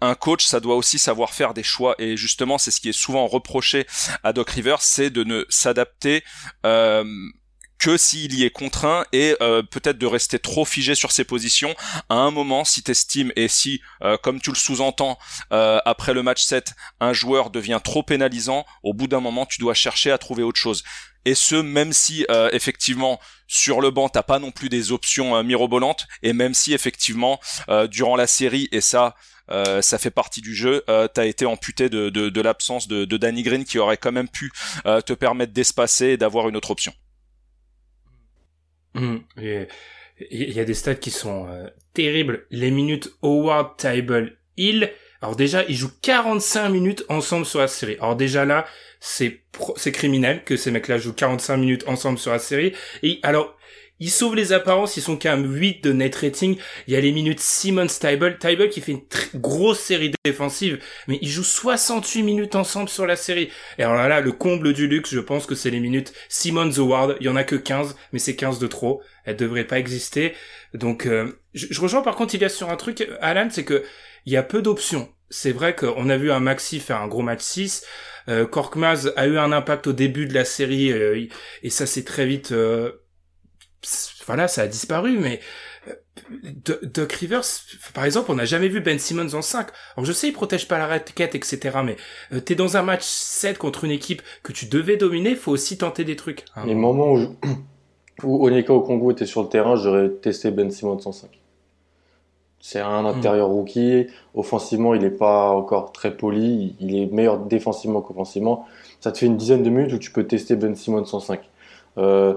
Un 0.01 0.16
coach, 0.16 0.45
ça 0.45 0.60
doit 0.60 0.75
aussi 0.75 1.00
savoir 1.00 1.33
faire 1.33 1.54
des 1.54 1.63
choix 1.63 1.95
et 1.98 2.18
justement 2.18 2.57
c'est 2.57 2.72
ce 2.72 2.81
qui 2.81 2.89
est 2.89 3.00
souvent 3.00 3.27
reproché 3.27 3.88
à 4.24 4.33
Doc 4.33 4.50
Rivers, 4.50 4.81
c'est 4.81 5.10
de 5.10 5.24
ne 5.24 5.45
s'adapter 5.50 6.24
que 7.80 7.98
s'il 7.98 8.33
y 8.33 8.44
est 8.44 8.50
contraint 8.50 9.05
et 9.12 9.36
euh, 9.41 9.62
peut-être 9.62 9.98
de 9.98 10.05
rester 10.05 10.39
trop 10.39 10.65
figé 10.65 10.96
sur 10.96 11.12
ses 11.12 11.24
positions 11.24 11.75
à 12.10 12.15
un 12.15 12.32
moment 12.32 12.63
si 12.63 12.84
t'estimes 12.84 13.32
et 13.36 13.48
si 13.48 13.82
euh, 14.01 14.17
comme 14.17 14.39
tu 14.39 14.50
le 14.50 14.55
sous-entends 14.55 15.17
euh, 15.51 15.79
après 15.86 16.13
le 16.13 16.24
match 16.24 16.44
7 16.44 16.74
un 17.00 17.13
joueur 17.13 17.50
devient 17.50 17.79
trop 17.84 18.03
pénalisant 18.03 18.65
au 18.84 18.94
bout 18.94 19.08
d'un 19.08 19.20
moment 19.20 19.46
tu 19.46 19.60
dois 19.60 19.74
chercher 19.74 20.12
à 20.12 20.17
trouver 20.17 20.44
autre 20.44 20.60
chose 20.60 20.84
et 21.25 21.36
ce 21.36 21.55
même 21.55 21.91
si 21.91 22.24
effectivement 22.51 23.20
sur 23.48 23.82
le 23.82 23.89
banc 23.89 24.10
t'as 24.10 24.22
pas 24.22 24.38
non 24.38 24.51
plus 24.51 24.70
des 24.70 24.91
options 24.91 25.44
mirobolantes 25.44 26.05
et 26.22 26.34
même 26.34 26.53
si 26.53 26.72
effectivement 26.72 27.39
durant 27.89 28.15
la 28.15 28.27
série 28.27 28.70
et 28.72 28.79
ça 28.79 29.15
ça 29.82 29.98
fait 29.98 30.12
partie 30.12 30.41
du 30.41 30.53
jeu. 30.53 30.84
Euh, 30.88 31.08
T'as 31.08 31.25
été 31.25 31.48
amputé 31.48 31.89
de, 31.89 32.41
l'absence 32.41 32.88
de, 32.88 33.05
de 33.05 33.17
Danny 33.17 33.41
Green 33.41 33.65
qui 33.65 33.79
aurait 33.79 33.98
quand 33.98 34.12
même 34.12 34.29
pu 34.29 34.51
te 34.84 35.13
permettre 35.13 35.51
d'espacer 35.51 36.10
et 36.10 36.17
d'avoir 36.17 36.48
une 36.48 36.58
autre 36.58 36.70
option. 36.70 36.94
Mmh. 38.95 39.17
Il 40.31 40.51
y 40.51 40.59
a 40.59 40.65
des 40.65 40.73
stats 40.73 40.95
qui 40.95 41.11
sont 41.11 41.47
euh, 41.47 41.67
terribles. 41.93 42.45
Les 42.49 42.71
minutes 42.71 43.11
Howard, 43.21 43.77
Table, 43.77 44.37
Hill. 44.57 44.91
Alors 45.21 45.35
déjà, 45.35 45.63
ils 45.65 45.75
jouent 45.75 45.91
45 46.01 46.69
minutes 46.69 47.05
ensemble 47.09 47.45
sur 47.45 47.59
la 47.59 47.67
série. 47.67 47.97
Alors 47.99 48.15
déjà 48.15 48.45
là, 48.45 48.65
c'est 48.99 49.41
c'est 49.75 49.91
criminel 49.91 50.43
que 50.43 50.57
ces 50.57 50.71
mecs-là 50.71 50.97
jouent 50.97 51.13
45 51.13 51.57
minutes 51.57 51.83
ensemble 51.87 52.17
sur 52.17 52.31
la 52.31 52.39
série. 52.39 52.73
Et 53.03 53.19
alors, 53.23 53.57
ils 53.99 54.09
sauvent 54.09 54.35
les 54.35 54.51
apparences, 54.51 54.97
ils 54.97 55.01
sont 55.01 55.17
quand 55.17 55.35
même 55.35 55.53
8 55.53 55.83
de 55.83 55.93
net 55.93 56.15
rating. 56.15 56.57
Il 56.87 56.93
y 56.93 56.97
a 56.97 57.01
les 57.01 57.11
minutes 57.11 57.39
Simon 57.39 57.87
Stable. 57.87 58.37
Table 58.39 58.69
qui 58.69 58.81
fait 58.81 58.91
une 58.91 59.39
grosse 59.39 59.79
série 59.79 60.11
défensive, 60.25 60.79
mais 61.07 61.17
ils 61.21 61.29
jouent 61.29 61.43
68 61.43 62.23
minutes 62.23 62.55
ensemble 62.55 62.89
sur 62.89 63.05
la 63.05 63.15
série. 63.15 63.49
Et 63.77 63.83
alors 63.83 63.95
là, 63.95 64.19
le 64.19 64.31
comble 64.31 64.73
du 64.73 64.87
luxe, 64.87 65.13
je 65.13 65.19
pense 65.19 65.45
que 65.45 65.55
c'est 65.55 65.69
les 65.69 65.79
minutes 65.79 66.13
Simon 66.27 66.69
Ward. 66.69 67.17
Il 67.19 67.25
y 67.25 67.29
en 67.29 67.35
a 67.35 67.43
que 67.43 67.55
15, 67.55 67.95
mais 68.11 68.19
c'est 68.19 68.35
15 68.35 68.59
de 68.59 68.67
trop. 68.67 69.01
Elles 69.23 69.37
devraient 69.37 69.63
pas 69.63 69.79
exister. 69.79 70.33
Donc, 70.73 71.05
euh, 71.05 71.39
je, 71.53 71.79
rejoins 71.79 72.01
par 72.01 72.15
contre, 72.15 72.35
il 72.35 72.41
y 72.41 72.45
a 72.45 72.49
sur 72.49 72.69
un 72.69 72.75
truc, 72.75 73.07
Alan, 73.21 73.47
c'est 73.49 73.63
que 73.63 73.83
il 74.25 74.33
y 74.33 74.37
a 74.37 74.43
peu 74.43 74.61
d'options. 74.61 75.09
C'est 75.29 75.51
vrai 75.51 75.75
qu'on 75.75 76.09
a 76.09 76.17
vu 76.17 76.31
un 76.31 76.39
Maxi 76.39 76.79
faire 76.79 77.01
un 77.01 77.07
gros 77.07 77.21
match 77.21 77.41
6. 77.41 77.83
Euh, 78.27 78.45
Korkmaz 78.45 79.13
a 79.15 79.27
eu 79.27 79.37
un 79.37 79.51
impact 79.51 79.87
au 79.87 79.93
début 79.93 80.25
de 80.25 80.33
la 80.33 80.45
série 80.45 80.91
euh, 80.91 81.27
et 81.61 81.69
ça 81.69 81.85
s'est 81.85 82.03
très 82.03 82.25
vite 82.25 82.51
euh, 82.51 82.91
voilà, 84.25 84.48
ça 84.48 84.63
a 84.63 84.68
disparu, 84.68 85.18
mais 85.20 85.39
Doc 86.84 87.12
Rivers, 87.13 87.44
par 87.94 88.06
exemple, 88.06 88.32
on 88.32 88.36
n'a 88.36 88.46
jamais 88.46 88.68
vu 88.68 88.82
Ben 88.82 88.98
Simmons 88.98 89.34
en 89.34 89.42
5. 89.42 89.68
Alors 89.96 90.06
je 90.06 90.12
sais, 90.12 90.30
il 90.30 90.34
protège 90.34 90.68
pas 90.68 90.77
la 90.77 90.88
raquette, 90.88 91.36
etc. 91.36 91.77
Mais 91.84 91.98
euh, 92.34 92.39
t'es 92.39 92.56
dans 92.56 92.77
un 92.77 92.82
match 92.82 93.04
7 93.04 93.58
contre 93.58 93.84
une 93.84 93.92
équipe 93.92 94.22
que 94.42 94.51
tu 94.51 94.65
devais 94.65 94.98
dominer, 94.98 95.36
faut 95.36 95.51
aussi 95.51 95.77
tenter 95.77 96.04
des 96.04 96.15
trucs. 96.15 96.46
Hein. 96.56 96.63
Les 96.65 96.75
moments 96.75 97.12
où, 97.12 97.18
je... 97.18 97.27
où 98.24 98.46
Onyeka 98.46 98.74
Congo 98.74 99.12
était 99.12 99.25
sur 99.25 99.44
le 99.44 99.50
terrain, 99.50 99.75
j'aurais 99.75 100.10
testé 100.10 100.51
Ben 100.51 100.72
Simmons 100.72 101.00
en 101.06 101.12
5. 101.12 101.30
C'est 102.60 102.80
un 102.80 103.04
hmm. 103.04 103.18
intérieur 103.18 103.50
rookie. 103.50 104.08
Offensivement, 104.34 104.96
il 104.96 105.01
n'est 105.01 105.12
pas 105.12 105.51
encore 105.51 105.92
très 105.92 106.18
poli. 106.18 106.75
Il 106.80 106.96
est 106.96 107.06
meilleur 107.06 107.38
défensivement 107.38 108.01
qu'offensivement. 108.01 108.65
Ça 109.01 109.12
te 109.12 109.20
fait 109.20 109.27
une 109.27 109.38
dizaine 109.38 109.62
de 109.62 109.70
minutes 109.70 109.94
où 109.94 110.00
tu 110.00 110.10
peux 110.10 110.25
tester 110.25 110.56
Ben 110.56 110.75
Simmons 110.75 111.06
en 111.13 111.20
5. 111.20 111.42
Euh, 112.00 112.34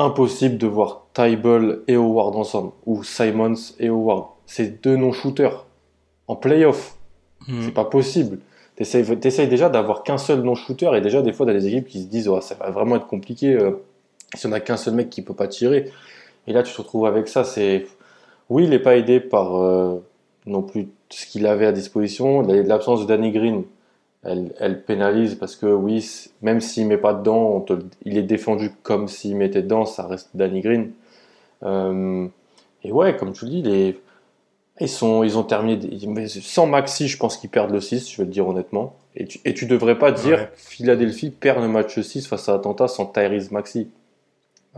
impossible 0.00 0.58
de 0.58 0.66
voir 0.66 1.06
Tyball 1.14 1.82
et 1.86 1.94
Howard 1.94 2.34
ensemble, 2.34 2.72
ou 2.86 3.04
Simons 3.04 3.54
et 3.78 3.88
Howard. 3.88 4.28
C'est 4.46 4.82
deux 4.82 4.96
non-shooters 4.96 5.66
en 6.26 6.36
playoff. 6.36 6.96
Hmm. 7.46 7.62
C'est 7.62 7.74
pas 7.74 7.84
possible. 7.84 8.38
T'essayes 8.76 9.48
déjà 9.48 9.68
d'avoir 9.68 10.02
qu'un 10.02 10.16
seul 10.16 10.40
non-shooter, 10.40 10.90
et 10.94 11.02
déjà, 11.02 11.20
des 11.20 11.34
fois, 11.34 11.44
dans 11.44 11.52
des 11.52 11.66
équipes 11.66 11.86
qui 11.86 12.02
se 12.02 12.08
disent, 12.08 12.28
oh, 12.28 12.40
ça 12.40 12.54
va 12.54 12.70
vraiment 12.70 12.96
être 12.96 13.06
compliqué 13.06 13.54
euh, 13.54 13.72
si 14.34 14.46
on 14.46 14.52
a 14.52 14.60
qu'un 14.60 14.78
seul 14.78 14.94
mec 14.94 15.10
qui 15.10 15.20
peut 15.20 15.34
pas 15.34 15.48
tirer. 15.48 15.90
Et 16.46 16.54
là, 16.54 16.62
tu 16.62 16.72
te 16.72 16.78
retrouves 16.78 17.04
avec 17.04 17.28
ça. 17.28 17.44
C'est 17.44 17.86
Oui, 18.48 18.64
il 18.64 18.70
n'est 18.70 18.78
pas 18.78 18.96
aidé 18.96 19.20
par 19.20 19.56
euh, 19.56 20.02
non 20.46 20.62
plus 20.62 20.88
ce 21.10 21.26
qu'il 21.26 21.46
avait 21.46 21.66
à 21.66 21.72
disposition. 21.72 22.40
L'absence 22.40 23.02
de 23.02 23.06
Danny 23.06 23.32
Green, 23.32 23.64
elle, 24.22 24.82
pénalise 24.84 25.34
parce 25.34 25.56
que 25.56 25.66
oui, 25.66 26.28
même 26.42 26.60
s'il 26.60 26.86
met 26.86 26.98
pas 26.98 27.14
dedans, 27.14 27.64
il 28.04 28.18
est 28.18 28.22
défendu 28.22 28.70
comme 28.82 29.08
s'il 29.08 29.36
mettait 29.36 29.62
dedans, 29.62 29.86
ça 29.86 30.06
reste 30.06 30.30
Danny 30.34 30.60
Green. 30.60 30.92
Euh, 31.62 32.26
et 32.84 32.92
ouais, 32.92 33.16
comme 33.16 33.32
tu 33.32 33.46
le 33.46 33.50
dis, 33.50 33.62
les, 33.62 34.00
ils, 34.80 34.88
sont, 34.88 35.22
ils 35.22 35.38
ont 35.38 35.42
terminé. 35.42 35.78
Sans 36.28 36.66
Maxi, 36.66 37.08
je 37.08 37.16
pense 37.16 37.36
qu'ils 37.36 37.50
perdent 37.50 37.72
le 37.72 37.80
6, 37.80 38.10
je 38.10 38.16
vais 38.18 38.24
le 38.24 38.30
dire 38.30 38.46
honnêtement. 38.46 38.96
Et 39.16 39.26
tu, 39.26 39.40
et 39.44 39.54
tu 39.54 39.66
devrais 39.66 39.98
pas 39.98 40.12
dire 40.12 40.48
Philadelphie 40.54 41.30
perd 41.30 41.60
le 41.60 41.68
match 41.68 41.98
6 41.98 42.26
face 42.26 42.48
à 42.48 42.54
Atlanta 42.54 42.88
sans 42.88 43.06
Tyrese 43.06 43.50
Maxi. 43.50 43.88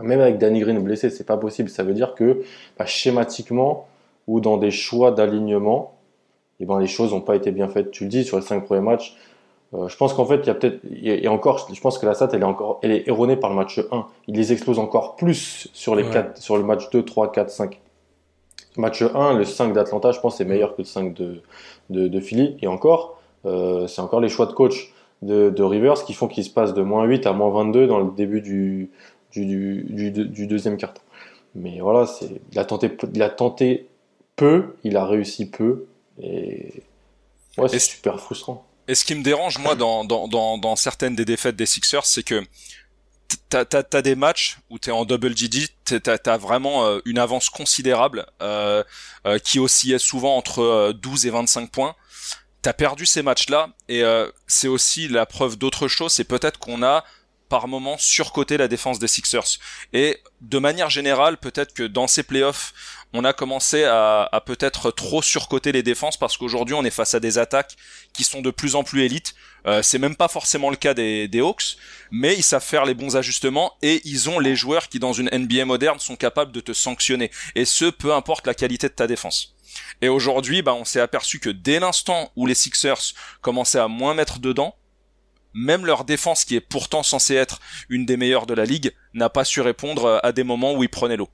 Même 0.01 0.21
avec 0.21 0.39
Danny 0.39 0.61
Green 0.61 0.79
blessé, 0.79 1.09
c'est 1.09 1.25
pas 1.25 1.37
possible. 1.37 1.69
Ça 1.69 1.83
veut 1.83 1.93
dire 1.93 2.15
que 2.15 2.43
bah, 2.77 2.85
schématiquement 2.85 3.87
ou 4.27 4.39
dans 4.39 4.57
des 4.57 4.71
choix 4.71 5.11
d'alignement, 5.11 5.93
eh 6.59 6.65
ben, 6.65 6.79
les 6.79 6.87
choses 6.87 7.11
n'ont 7.11 7.21
pas 7.21 7.35
été 7.35 7.51
bien 7.51 7.67
faites. 7.67 7.91
Tu 7.91 8.05
le 8.05 8.09
dis 8.09 8.23
sur 8.23 8.37
les 8.37 8.43
5 8.43 8.65
premiers 8.65 8.81
matchs, 8.81 9.15
euh, 9.73 9.87
je 9.87 9.97
pense 9.97 10.13
qu'en 10.13 10.25
fait, 10.25 10.37
il 10.37 10.47
y 10.47 10.49
a 10.49 10.53
peut-être, 10.53 10.79
et 11.03 11.27
encore, 11.27 11.67
je 11.73 11.81
pense 11.81 11.97
que 11.97 12.05
la 12.05 12.13
stat, 12.13 12.29
elle 12.33 12.41
est 12.41 12.45
encore, 12.45 12.79
elle 12.83 12.91
est 12.91 13.07
erronée 13.07 13.35
par 13.35 13.49
le 13.49 13.55
match 13.55 13.79
1. 13.91 14.05
Il 14.27 14.35
les 14.35 14.51
explose 14.51 14.77
encore 14.77 15.15
plus 15.15 15.69
sur 15.73 15.95
les 15.95 16.05
sur 16.35 16.57
le 16.57 16.63
match 16.63 16.89
2, 16.91 17.03
3, 17.03 17.31
4, 17.31 17.49
5. 17.49 17.79
Match 18.77 19.01
1, 19.01 19.33
le 19.33 19.45
5 19.45 19.73
d'Atlanta, 19.73 20.11
je 20.11 20.19
pense, 20.19 20.37
c'est 20.37 20.45
meilleur 20.45 20.75
que 20.75 20.81
le 20.81 20.85
5 20.85 21.13
de, 21.13 21.41
de, 21.89 22.07
de 22.07 22.19
Philly. 22.19 22.57
Et 22.61 22.67
encore, 22.67 23.19
euh, 23.45 23.87
c'est 23.87 24.01
encore 24.01 24.19
les 24.19 24.29
choix 24.29 24.45
de 24.45 24.53
coach 24.53 24.93
de, 25.21 25.49
de 25.49 25.63
Rivers 25.63 26.03
qui 26.05 26.13
font 26.13 26.27
qu'il 26.27 26.43
se 26.43 26.49
passe 26.49 26.73
de 26.73 26.81
moins 26.81 27.05
8 27.05 27.25
à 27.27 27.33
moins 27.33 27.49
22 27.49 27.87
dans 27.87 27.99
le 27.99 28.11
début 28.11 28.41
du, 28.41 28.91
du, 29.31 29.45
du, 29.45 30.11
du, 30.11 30.47
deuxième 30.47 30.77
quart. 30.77 30.93
Mais 31.55 31.79
voilà, 31.79 32.07
c'est, 32.07 32.41
il 32.51 32.59
a 32.59 32.65
tenté, 32.65 32.91
il 33.13 33.21
a 33.21 33.29
tenté 33.29 33.87
peu, 34.35 34.75
il 34.83 34.97
a 34.97 35.05
réussi 35.05 35.49
peu. 35.49 35.85
Et 36.21 36.83
ouais, 37.57 37.67
c'est 37.67 37.79
super 37.79 38.19
frustrant. 38.19 38.65
Et 38.87 38.95
ce 38.95 39.05
qui 39.05 39.15
me 39.15 39.23
dérange, 39.23 39.59
moi, 39.59 39.75
dans, 39.75 40.03
dans, 40.03 40.27
dans, 40.27 40.57
dans 40.57 40.75
certaines 40.75 41.15
des 41.15 41.25
défaites 41.25 41.55
des 41.55 41.65
Sixers, 41.65 42.05
c'est 42.05 42.23
que 42.23 42.43
t'as 43.49 43.65
as, 43.93 44.01
des 44.01 44.15
matchs 44.15 44.57
où 44.69 44.79
t'es 44.79 44.91
en 44.91 45.05
double 45.05 45.35
GD, 45.35 45.67
t'as 45.85 46.17
as 46.25 46.37
vraiment 46.37 46.85
euh, 46.85 46.99
une 47.05 47.17
avance 47.17 47.49
considérable 47.49 48.25
euh, 48.41 48.83
euh, 49.25 49.39
qui 49.39 49.59
oscillait 49.59 49.99
souvent 49.99 50.35
entre 50.37 50.91
12 50.93 51.25
et 51.25 51.29
25 51.29 51.71
points. 51.71 51.95
T'as 52.61 52.73
perdu 52.73 53.05
ces 53.05 53.21
matchs-là 53.21 53.69
et 53.89 54.03
c'est 54.47 54.69
aussi 54.69 55.09
la 55.09 55.25
preuve 55.25 55.57
d'autre 55.57 55.89
chose. 55.89 56.13
C'est 56.13 56.23
peut-être 56.23 56.59
qu'on 56.59 56.81
a 56.81 57.03
par 57.53 57.67
moment 57.67 57.99
surcoté 57.99 58.57
la 58.57 58.67
défense 58.67 58.97
des 58.97 59.07
Sixers. 59.07 59.59
Et 59.93 60.17
de 60.41 60.57
manière 60.57 60.89
générale, 60.89 61.37
peut-être 61.37 61.75
que 61.75 61.83
dans 61.83 62.07
ces 62.07 62.23
playoffs, 62.23 62.73
on 63.13 63.23
a 63.25 63.31
commencé 63.31 63.83
à, 63.83 64.43
peut-être 64.43 64.89
trop 64.89 65.21
surcoter 65.21 65.71
les 65.71 65.83
défenses 65.83 66.17
parce 66.17 66.35
qu'aujourd'hui 66.35 66.73
on 66.73 66.83
est 66.83 66.89
face 66.89 67.13
à 67.13 67.19
des 67.19 67.37
attaques 67.37 67.75
qui 68.11 68.23
sont 68.23 68.41
de 68.41 68.49
plus 68.49 68.73
en 68.73 68.83
plus 68.83 69.03
élites. 69.03 69.35
Euh, 69.67 69.83
c'est 69.83 69.99
même 69.99 70.15
pas 70.15 70.29
forcément 70.29 70.71
le 70.71 70.77
cas 70.77 70.95
des, 70.95 71.29
Hawks, 71.41 71.77
mais 72.09 72.33
ils 72.35 72.41
savent 72.41 72.65
faire 72.65 72.85
les 72.85 72.95
bons 72.95 73.17
ajustements 73.17 73.77
et 73.83 74.01
ils 74.03 74.31
ont 74.31 74.39
les 74.39 74.55
joueurs 74.55 74.89
qui 74.89 74.97
dans 74.97 75.13
une 75.13 75.29
NBA 75.31 75.65
moderne 75.65 75.99
sont 75.99 76.15
capables 76.15 76.53
de 76.53 76.59
te 76.59 76.73
sanctionner. 76.73 77.29
Et 77.53 77.65
ce, 77.65 77.85
peu 77.85 78.15
importe 78.15 78.47
la 78.47 78.55
qualité 78.55 78.87
de 78.87 78.93
ta 78.93 79.05
défense. 79.05 79.55
Et 80.01 80.09
aujourd'hui, 80.09 80.63
bah, 80.63 80.73
on 80.73 80.85
s'est 80.85 80.99
aperçu 80.99 81.39
que 81.39 81.51
dès 81.51 81.79
l'instant 81.79 82.31
où 82.35 82.47
les 82.47 82.55
Sixers 82.55 83.13
commençaient 83.41 83.77
à 83.77 83.87
moins 83.87 84.15
mettre 84.15 84.39
dedans, 84.39 84.75
même 85.53 85.85
leur 85.85 86.03
défense, 86.03 86.45
qui 86.45 86.55
est 86.55 86.61
pourtant 86.61 87.03
censée 87.03 87.35
être 87.35 87.59
une 87.89 88.05
des 88.05 88.17
meilleures 88.17 88.45
de 88.45 88.53
la 88.53 88.65
ligue, 88.65 88.91
n'a 89.13 89.29
pas 89.29 89.45
su 89.45 89.61
répondre 89.61 90.19
à 90.23 90.31
des 90.31 90.43
moments 90.43 90.73
où 90.73 90.83
ils 90.83 90.89
prenaient 90.89 91.17
l'eau. 91.17 91.29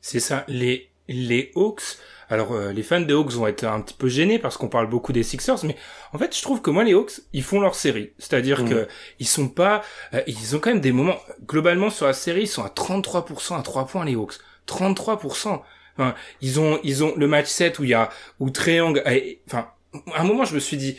C'est 0.00 0.20
ça. 0.20 0.44
Les, 0.46 0.90
les 1.08 1.50
Hawks, 1.56 1.98
alors 2.28 2.52
euh, 2.52 2.72
les 2.72 2.82
fans 2.82 3.00
des 3.00 3.12
Hawks 3.12 3.32
vont 3.32 3.46
être 3.46 3.64
un 3.64 3.80
petit 3.80 3.94
peu 3.94 4.08
gênés 4.08 4.38
parce 4.38 4.56
qu'on 4.56 4.68
parle 4.68 4.88
beaucoup 4.88 5.12
des 5.12 5.22
Sixers, 5.22 5.64
mais 5.64 5.76
en 6.12 6.18
fait 6.18 6.36
je 6.36 6.42
trouve 6.42 6.60
que 6.60 6.70
moi 6.70 6.84
les 6.84 6.92
Hawks 6.92 7.20
ils 7.32 7.42
font 7.42 7.60
leur 7.60 7.74
série, 7.74 8.12
c'est-à-dire 8.18 8.62
mm. 8.62 8.68
que 8.68 8.88
ils 9.18 9.26
sont 9.26 9.48
pas, 9.48 9.82
euh, 10.14 10.22
ils 10.26 10.56
ont 10.56 10.58
quand 10.58 10.70
même 10.70 10.80
des 10.80 10.92
moments 10.92 11.18
globalement 11.46 11.90
sur 11.90 12.06
la 12.06 12.12
série 12.12 12.42
ils 12.42 12.48
sont 12.48 12.64
à 12.64 12.68
33% 12.68 13.58
à 13.58 13.62
3 13.62 13.86
points 13.86 14.04
les 14.04 14.14
Hawks, 14.14 14.34
33%. 14.68 15.60
Enfin, 15.98 16.14
ils 16.40 16.60
ont 16.60 16.78
ils 16.82 17.04
ont 17.04 17.14
le 17.16 17.26
match 17.26 17.46
7 17.46 17.78
où 17.78 17.84
il 17.84 17.90
y 17.90 17.94
a 17.94 18.10
où 18.38 18.50
Triangle, 18.50 19.02
enfin 19.48 19.70
à 20.14 20.20
un 20.20 20.24
moment 20.24 20.44
je 20.44 20.54
me 20.54 20.60
suis 20.60 20.76
dit 20.76 20.98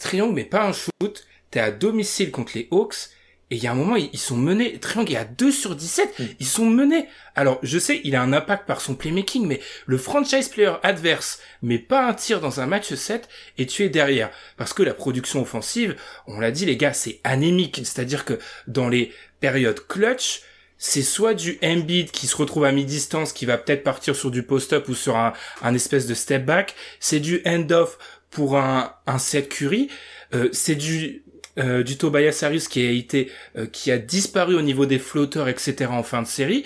Triangle 0.00 0.34
mais 0.34 0.44
pas 0.44 0.66
un 0.66 0.72
shoot, 0.72 1.26
t'es 1.50 1.60
à 1.60 1.70
domicile 1.70 2.30
contre 2.30 2.52
les 2.56 2.68
Hawks 2.70 3.10
et 3.50 3.56
il 3.56 3.64
y 3.64 3.66
a 3.66 3.72
un 3.72 3.74
moment, 3.74 3.96
ils 3.96 4.18
sont 4.18 4.36
menés. 4.36 4.78
Triangle 4.78 5.12
est 5.12 5.16
à 5.16 5.24
2 5.24 5.50
sur 5.50 5.74
17. 5.74 6.18
Mm. 6.18 6.24
Ils 6.38 6.46
sont 6.46 6.66
menés. 6.66 7.08
Alors, 7.34 7.58
je 7.64 7.80
sais, 7.80 8.00
il 8.04 8.14
a 8.14 8.22
un 8.22 8.32
impact 8.32 8.64
par 8.64 8.80
son 8.80 8.94
playmaking, 8.94 9.44
mais 9.46 9.60
le 9.86 9.98
franchise 9.98 10.48
player 10.48 10.74
adverse 10.84 11.40
met 11.62 11.78
pas 11.78 12.06
un 12.06 12.14
tir 12.14 12.40
dans 12.40 12.60
un 12.60 12.66
match 12.66 12.94
7 12.94 13.28
et 13.58 13.66
tu 13.66 13.82
es 13.82 13.88
derrière. 13.88 14.30
Parce 14.56 14.72
que 14.72 14.84
la 14.84 14.94
production 14.94 15.42
offensive, 15.42 15.96
on 16.28 16.38
l'a 16.38 16.52
dit, 16.52 16.64
les 16.64 16.76
gars, 16.76 16.92
c'est 16.92 17.18
anémique. 17.24 17.80
C'est-à-dire 17.82 18.24
que 18.24 18.38
dans 18.68 18.88
les 18.88 19.12
périodes 19.40 19.84
clutch, 19.88 20.42
c'est 20.78 21.02
soit 21.02 21.34
du 21.34 21.58
Embiid 21.62 22.12
qui 22.12 22.28
se 22.28 22.36
retrouve 22.36 22.64
à 22.64 22.72
mi-distance, 22.72 23.32
qui 23.32 23.46
va 23.46 23.58
peut-être 23.58 23.82
partir 23.82 24.14
sur 24.14 24.30
du 24.30 24.44
post-up 24.44 24.88
ou 24.88 24.94
sur 24.94 25.16
un, 25.16 25.32
un 25.60 25.74
espèce 25.74 26.06
de 26.06 26.14
step 26.14 26.44
back. 26.46 26.74
C'est 27.00 27.20
du 27.20 27.42
end-off 27.44 27.98
pour 28.30 28.56
un, 28.56 28.92
un 29.06 29.18
set 29.18 29.48
Curry. 29.48 29.88
Euh, 30.34 30.48
c'est 30.52 30.76
du 30.76 31.24
euh, 31.58 31.82
du 31.82 31.98
Tobias 31.98 32.40
Harris 32.42 32.66
qui 32.70 32.86
a 32.86 32.90
été 32.90 33.30
euh, 33.56 33.66
qui 33.66 33.90
a 33.90 33.98
disparu 33.98 34.54
au 34.54 34.62
niveau 34.62 34.86
des 34.86 34.98
flotteurs 34.98 35.48
etc 35.48 35.90
en 35.92 36.02
fin 36.02 36.22
de 36.22 36.26
série. 36.26 36.64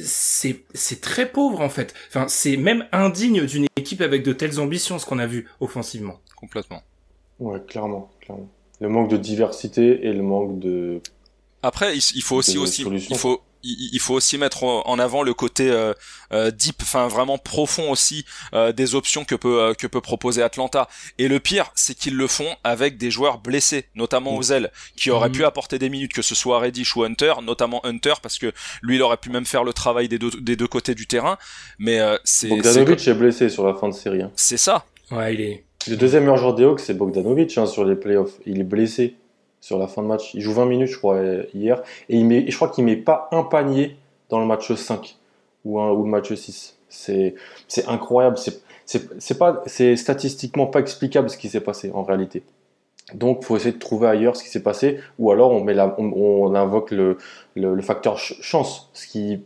C'est 0.00 0.64
c'est 0.74 1.00
très 1.00 1.30
pauvre 1.30 1.60
en 1.60 1.68
fait. 1.68 1.92
Enfin 2.08 2.26
c'est 2.28 2.56
même 2.56 2.86
indigne 2.92 3.44
d'une 3.44 3.66
équipe 3.76 4.00
avec 4.00 4.22
de 4.22 4.32
telles 4.32 4.60
ambitions 4.60 4.98
ce 4.98 5.06
qu'on 5.06 5.18
a 5.18 5.26
vu 5.26 5.48
offensivement. 5.60 6.20
Complètement. 6.36 6.82
Ouais 7.40 7.60
clairement 7.66 8.10
clairement. 8.20 8.48
Le 8.80 8.88
manque 8.88 9.10
de 9.10 9.16
diversité 9.16 10.06
et 10.06 10.12
le 10.12 10.22
manque 10.22 10.58
de 10.60 11.00
après 11.62 11.96
il, 11.96 12.22
faut 12.22 12.36
aussi 12.36 12.58
aussi 12.58 12.84
il 12.84 13.16
faut 13.16 13.40
il, 13.62 13.98
faut 14.00 14.14
aussi 14.14 14.38
mettre 14.38 14.64
en 14.64 14.98
avant 14.98 15.22
le 15.22 15.34
côté 15.34 15.70
euh, 15.70 15.92
euh, 16.32 16.50
deep, 16.50 16.76
enfin 16.82 17.08
vraiment 17.08 17.38
profond 17.38 17.90
aussi 17.90 18.24
euh, 18.54 18.72
des 18.72 18.94
options 18.94 19.24
que 19.24 19.34
peut 19.34 19.74
que 19.78 19.86
peut 19.86 20.00
proposer 20.00 20.42
Atlanta. 20.42 20.88
Et 21.18 21.28
le 21.28 21.40
pire, 21.40 21.70
c'est 21.74 21.94
qu'ils 21.94 22.16
le 22.16 22.26
font 22.26 22.48
avec 22.64 22.98
des 22.98 23.10
joueurs 23.10 23.38
blessés, 23.38 23.86
notamment 23.94 24.36
aux 24.36 24.42
ailes, 24.42 24.70
qui 24.96 25.10
auraient 25.10 25.28
mm. 25.28 25.32
pu 25.32 25.44
apporter 25.44 25.78
des 25.78 25.88
minutes, 25.88 26.12
que 26.12 26.22
ce 26.22 26.34
soit 26.34 26.58
Reddish 26.58 26.96
ou 26.96 27.04
Hunter, 27.04 27.34
notamment 27.42 27.84
Hunter 27.84 28.14
parce 28.22 28.38
que 28.38 28.52
lui, 28.82 28.96
il 28.96 29.02
aurait 29.02 29.16
pu 29.16 29.30
même 29.30 29.46
faire 29.46 29.64
le 29.64 29.72
travail 29.72 30.08
des 30.08 30.18
deux 30.18 30.30
des 30.30 30.56
deux 30.56 30.68
côtés 30.68 30.94
du 30.94 31.06
terrain. 31.06 31.38
Mais 31.78 32.00
c'est 32.24 32.48
Bogdanovic 32.48 33.06
est, 33.06 33.14
blessé 33.14 33.48
sur 33.48 33.66
la 33.66 33.74
fin 33.74 33.88
de 33.88 33.94
série. 33.94 34.22
Hein. 34.22 34.32
C'est 34.36 34.56
ça. 34.56 34.84
Ouais, 35.10 35.34
il 35.34 35.40
est. 35.40 35.64
Le 35.88 35.96
deuxième 35.96 36.22
meilleur 36.22 36.36
joueur 36.36 36.54
des 36.54 36.64
Hawks, 36.64 36.80
c'est 36.80 36.94
Bogdanovic 36.94 37.58
hein, 37.58 37.66
sur 37.66 37.84
les 37.84 37.96
playoffs. 37.96 38.34
Il 38.46 38.60
est 38.60 38.64
blessé 38.64 39.16
sur 39.62 39.78
la 39.78 39.86
fin 39.86 40.02
de 40.02 40.08
match. 40.08 40.34
Il 40.34 40.42
joue 40.42 40.52
20 40.52 40.66
minutes, 40.66 40.88
je 40.88 40.98
crois, 40.98 41.18
hier. 41.54 41.82
Et 42.10 42.18
il 42.18 42.26
met, 42.26 42.44
je 42.50 42.54
crois 42.54 42.68
qu'il 42.68 42.84
met 42.84 42.96
pas 42.96 43.28
un 43.32 43.44
panier 43.44 43.96
dans 44.28 44.40
le 44.40 44.44
match 44.44 44.70
5 44.74 45.16
ou, 45.64 45.80
un, 45.80 45.90
ou 45.92 46.02
le 46.02 46.10
match 46.10 46.34
6. 46.34 46.76
C'est, 46.88 47.34
incroyable. 47.86 48.36
C'est, 48.36 49.96
statistiquement 49.96 50.66
pas 50.66 50.80
explicable 50.80 51.30
ce 51.30 51.38
qui 51.38 51.48
s'est 51.48 51.60
passé 51.60 51.90
en 51.94 52.02
réalité. 52.02 52.42
Donc, 53.14 53.38
il 53.40 53.44
faut 53.46 53.56
essayer 53.56 53.72
de 53.72 53.78
trouver 53.78 54.08
ailleurs 54.08 54.36
ce 54.36 54.42
qui 54.42 54.48
s'est 54.48 54.62
passé, 54.62 55.00
ou 55.18 55.30
alors 55.30 55.52
on, 55.52 55.62
met 55.62 55.74
la, 55.74 55.94
on, 55.98 56.54
invoque 56.54 56.90
le, 56.90 57.18
le, 57.54 57.74
le, 57.74 57.82
facteur 57.82 58.18
chance, 58.18 58.90
ce 58.94 59.06
qui 59.06 59.40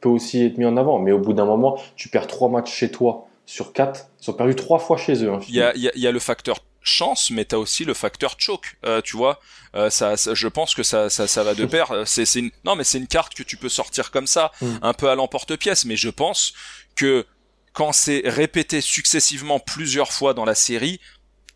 peut 0.00 0.08
aussi 0.08 0.44
être 0.44 0.58
mis 0.58 0.64
en 0.64 0.76
avant. 0.76 0.98
Mais 0.98 1.12
au 1.12 1.18
bout 1.18 1.32
d'un 1.32 1.44
moment, 1.44 1.78
tu 1.94 2.08
perds 2.08 2.26
trois 2.26 2.48
matchs 2.48 2.72
chez 2.72 2.90
toi 2.90 3.26
sur 3.46 3.72
4. 3.72 4.08
Ils 4.22 4.30
ont 4.30 4.34
perdu 4.34 4.54
trois 4.54 4.78
fois 4.78 4.96
chez 4.96 5.24
eux. 5.24 5.30
Hein, 5.30 5.40
y, 5.48 5.62
il 5.76 6.00
y, 6.00 6.06
a, 6.06 6.12
le 6.12 6.18
facteur 6.18 6.58
chance, 6.82 7.30
mais 7.30 7.44
t'as 7.44 7.56
aussi 7.56 7.84
le 7.84 7.94
facteur 7.94 8.34
choke, 8.38 8.76
euh, 8.84 9.00
tu 9.00 9.16
vois. 9.16 9.40
Euh, 9.74 9.88
ça, 9.90 10.14
je 10.16 10.48
pense 10.48 10.74
que 10.74 10.82
ça, 10.82 11.08
ça, 11.10 11.26
ça 11.26 11.42
va 11.44 11.54
de 11.54 11.64
pair. 11.64 11.90
Euh, 11.92 12.04
c'est, 12.04 12.24
c'est 12.24 12.40
une, 12.40 12.50
non, 12.64 12.76
mais 12.76 12.84
c'est 12.84 12.98
une 12.98 13.06
carte 13.06 13.34
que 13.34 13.42
tu 13.42 13.56
peux 13.56 13.68
sortir 13.68 14.10
comme 14.10 14.26
ça, 14.26 14.52
Mm. 14.60 14.66
un 14.82 14.92
peu 14.92 15.08
à 15.10 15.14
l'emporte-pièce. 15.14 15.84
Mais 15.84 15.96
je 15.96 16.10
pense 16.10 16.52
que 16.96 17.26
quand 17.72 17.92
c'est 17.92 18.22
répété 18.24 18.80
successivement 18.80 19.58
plusieurs 19.60 20.12
fois 20.12 20.34
dans 20.34 20.44
la 20.44 20.54
série, 20.54 21.00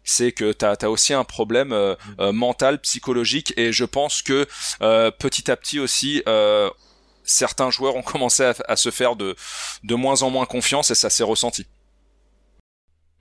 c'est 0.05 0.33
que 0.33 0.53
t'as 0.53 0.75
as 0.81 0.89
aussi 0.89 1.13
un 1.13 1.25
problème 1.25 1.73
euh, 1.73 1.95
euh, 2.21 2.33
mental, 2.33 2.81
psychologique, 2.81 3.53
et 3.57 3.73
je 3.73 3.85
pense 3.85 4.23
que 4.23 4.47
euh, 4.83 5.11
petit 5.11 5.51
à 5.51 5.57
petit 5.57 5.79
aussi. 5.81 6.23
Euh, 6.29 6.71
Certains 7.29 7.73
joueurs 7.73 7.97
ont 7.97 8.03
commencé 8.03 8.45
à, 8.45 8.55
à 8.69 8.77
se 8.77 8.93
faire 8.93 9.17
de, 9.17 9.35
de 9.83 9.95
moins 9.97 10.23
en 10.23 10.31
moins 10.31 10.47
confiance 10.47 10.93
et 10.93 10.95
ça 10.95 11.11
s'est 11.11 11.25
ressenti. 11.25 11.67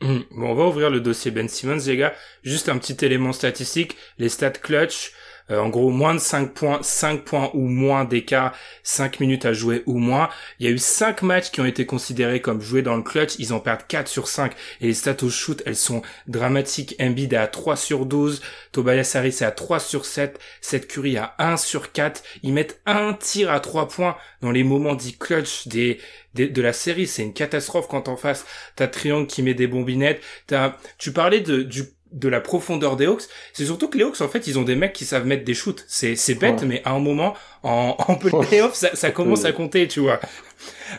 Bon, 0.02 0.50
on 0.52 0.56
va 0.56 0.68
ouvrir 0.68 0.90
le 0.90 1.00
dossier 1.00 1.32
Ben 1.32 1.48
Simmons, 1.48 1.86
les 1.86 1.98
gars. 1.98 2.14
Juste 2.44 2.70
un 2.70 2.78
petit 2.78 3.06
élément 3.06 3.34
statistique. 3.34 3.96
Les 4.18 4.30
stats 4.30 4.52
clutch. 4.52 5.14
Euh, 5.52 5.60
en 5.60 5.70
gros, 5.70 5.90
moins 5.92 6.16
de 6.16 6.20
5 6.20 6.54
points, 6.54 6.80
5 6.82 7.24
points 7.24 7.52
ou 7.54 7.68
moins 7.68 8.04
d'écart, 8.04 8.56
5 8.84 9.20
minutes 9.20 9.46
à 9.46 9.54
jouer 9.54 9.84
ou 9.86 9.98
moins. 9.98 10.30
Il 10.60 10.66
y 10.66 10.70
a 10.70 10.72
eu 10.72 10.78
5 10.78 11.22
matchs 11.22 11.52
qui 11.52 11.62
ont 11.62 11.66
été 11.66 11.86
considérés 11.86 12.42
comme 12.42 12.62
joués 12.62 12.82
dans 12.82 12.96
le 12.96 13.04
clutch. 13.04 13.36
Ils 13.38 13.54
en 13.54 13.60
perdent 13.60 13.86
4 13.88 14.08
sur 14.08 14.28
5. 14.28 14.54
Et 14.82 14.88
les 14.88 14.94
stats 14.94 15.24
au 15.24 15.30
shoot, 15.30 15.62
elles 15.66 15.76
sont 15.76 16.02
dramatiques. 16.28 16.96
Embiid 17.00 17.34
est 17.34 17.38
à 17.38 17.48
3 17.48 17.76
sur 17.76 18.06
12. 18.06 18.42
Tobias 18.72 19.12
Harris 19.16 19.30
est 19.30 19.44
à 19.44 19.52
3 19.52 19.80
sur 19.80 20.06
7. 20.06 20.40
Seth 20.62 20.88
Curry 20.88 21.18
à 21.18 21.36
1 21.38 21.58
sur 21.58 21.92
4. 21.92 22.24
Ils 22.44 22.54
mettent 22.54 22.82
un 22.86 23.14
tir 23.14 23.52
à 23.52 23.60
3 23.60 23.88
points 23.88 24.18
dans 24.42 24.52
les 24.52 24.64
moments 24.64 24.96
dits 24.96 25.18
clutch 25.18 25.68
des, 25.68 26.00
de 26.34 26.62
la 26.62 26.74
série. 26.74 27.08
C'est 27.08 27.24
une 27.24 27.34
catastrophe 27.34 27.88
quand 27.88 28.08
en 28.08 28.18
face 28.18 28.46
t'as 28.76 28.88
Triangle 28.88 29.28
qui 29.28 29.42
met 29.42 29.54
des 29.54 29.68
bombinettes, 29.68 30.22
t'as, 30.48 30.78
tu 30.98 31.12
parlais 31.12 31.42
de, 31.42 31.62
du, 31.64 31.84
de 32.16 32.28
la 32.30 32.42
profondeur 32.42 32.96
des 32.96 33.06
Hawks, 33.06 33.24
c'est 33.54 33.66
surtout 33.66 33.88
que 33.90 33.98
les 34.00 34.04
Hawks, 34.04 34.22
en 34.22 34.28
fait, 34.30 34.48
ils 34.48 34.58
ont 34.58 34.64
des 34.64 34.76
mecs 34.76 34.94
qui 34.94 35.06
savent 35.06 35.28
mettre 35.28 35.44
des 35.46 35.54
shoots. 35.54 35.86
C'est, 35.88 36.16
c'est 36.16 36.36
bête, 36.36 36.62
Ouais. 36.62 36.68
mais 36.68 36.82
à 36.86 36.92
un 36.94 37.00
moment, 37.00 37.36
en, 37.64 37.96
en 38.00 38.16
playoff, 38.16 38.74
ça, 38.74 38.96
ça 38.96 39.12
commence 39.12 39.46
à 39.46 39.52
compter, 39.52 39.88
tu 39.88 40.00
vois. 40.00 40.20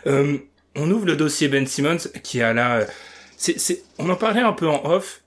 Euh, 0.06 0.38
on 0.76 0.90
ouvre 0.90 1.06
le 1.06 1.16
dossier 1.16 1.49
Ben 1.49 1.66
Simmons, 1.66 1.99
qui 2.23 2.42
a 2.42 2.52
là, 2.52 2.76
euh, 2.80 2.85
c'est, 3.37 3.58
c'est, 3.58 3.82
on 3.99 4.08
en 4.11 4.16
parlait 4.16 4.42
un 4.42 4.52
peu 4.52 4.68
en 4.68 4.85
off, 4.85 5.23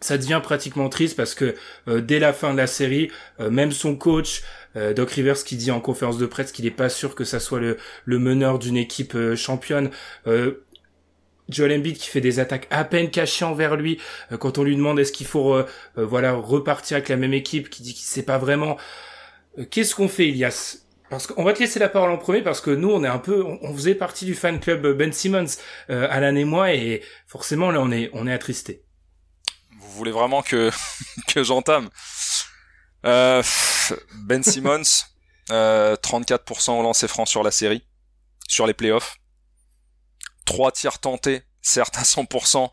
ça 0.00 0.16
devient 0.16 0.40
pratiquement 0.42 0.88
triste 0.88 1.16
parce 1.16 1.34
que 1.34 1.56
euh, 1.88 2.00
dès 2.00 2.20
la 2.20 2.32
fin 2.32 2.52
de 2.52 2.56
la 2.58 2.68
série, 2.68 3.10
euh, 3.40 3.50
même 3.50 3.72
son 3.72 3.96
coach 3.96 4.42
euh, 4.76 4.92
Doc 4.94 5.10
Rivers 5.10 5.42
qui 5.42 5.56
dit 5.56 5.72
en 5.72 5.80
conférence 5.80 6.18
de 6.18 6.26
presse 6.26 6.52
qu'il 6.52 6.64
n'est 6.66 6.70
pas 6.70 6.88
sûr 6.88 7.16
que 7.16 7.24
ça 7.24 7.40
soit 7.40 7.58
le, 7.58 7.78
le 8.04 8.18
meneur 8.20 8.60
d'une 8.60 8.76
équipe 8.76 9.16
euh, 9.16 9.34
championne. 9.34 9.90
Joel 11.48 11.78
Embiid 11.78 11.96
qui 11.96 12.08
fait 12.08 12.20
des 12.20 12.40
attaques 12.40 12.66
à 12.70 12.84
peine 12.84 13.10
cachées 13.10 13.44
envers 13.44 13.76
lui 13.76 14.00
euh, 14.32 14.36
quand 14.36 14.58
on 14.58 14.64
lui 14.64 14.76
demande 14.76 14.98
est-ce 14.98 15.12
qu'il 15.12 15.26
faut 15.26 15.54
euh, 15.54 15.66
voilà 15.96 16.32
repartir 16.32 16.96
avec 16.96 17.08
la 17.08 17.16
même 17.16 17.34
équipe 17.34 17.70
qui 17.70 17.82
dit 17.82 17.94
qu'il 17.94 18.04
sait 18.04 18.22
pas 18.22 18.38
vraiment. 18.38 18.76
Euh, 19.58 19.64
qu'est-ce 19.64 19.94
qu'on 19.94 20.08
fait 20.08 20.28
Elias 20.28 20.78
parce 21.10 21.26
qu'on 21.26 21.42
va 21.42 21.54
te 21.54 21.60
laisser 21.60 21.78
la 21.78 21.88
parole 21.88 22.10
en 22.10 22.18
premier 22.18 22.42
parce 22.42 22.60
que 22.60 22.70
nous 22.70 22.90
on 22.90 23.02
est 23.02 23.08
un 23.08 23.18
peu 23.18 23.42
on, 23.42 23.74
faisait 23.74 23.94
partie 23.94 24.26
du 24.26 24.34
fan 24.34 24.60
club 24.60 24.86
Ben 24.92 25.10
Simmons 25.10 25.56
Alan 25.88 26.36
et 26.36 26.44
moi 26.44 26.74
et 26.74 27.02
forcément 27.26 27.70
là 27.70 27.80
on 27.80 27.90
est 27.90 28.10
on 28.12 28.26
est 28.26 28.32
attristé 28.32 28.82
Vous 29.80 29.90
voulez 29.92 30.10
vraiment 30.10 30.42
que, 30.42 30.70
que 31.28 31.42
j'entame? 31.42 31.88
Ben 33.02 34.42
Simmons, 34.42 35.06
euh, 35.50 35.96
34% 35.96 36.78
au 36.78 36.82
lancer 36.82 37.08
franc 37.08 37.26
sur 37.26 37.42
la 37.42 37.50
série, 37.50 37.82
sur 38.46 38.66
les 38.66 38.74
playoffs. 38.74 39.17
3 40.48 40.72
tirs 40.72 40.98
tentés, 40.98 41.42
certes 41.60 41.98
à 41.98 42.04
100%, 42.04 42.70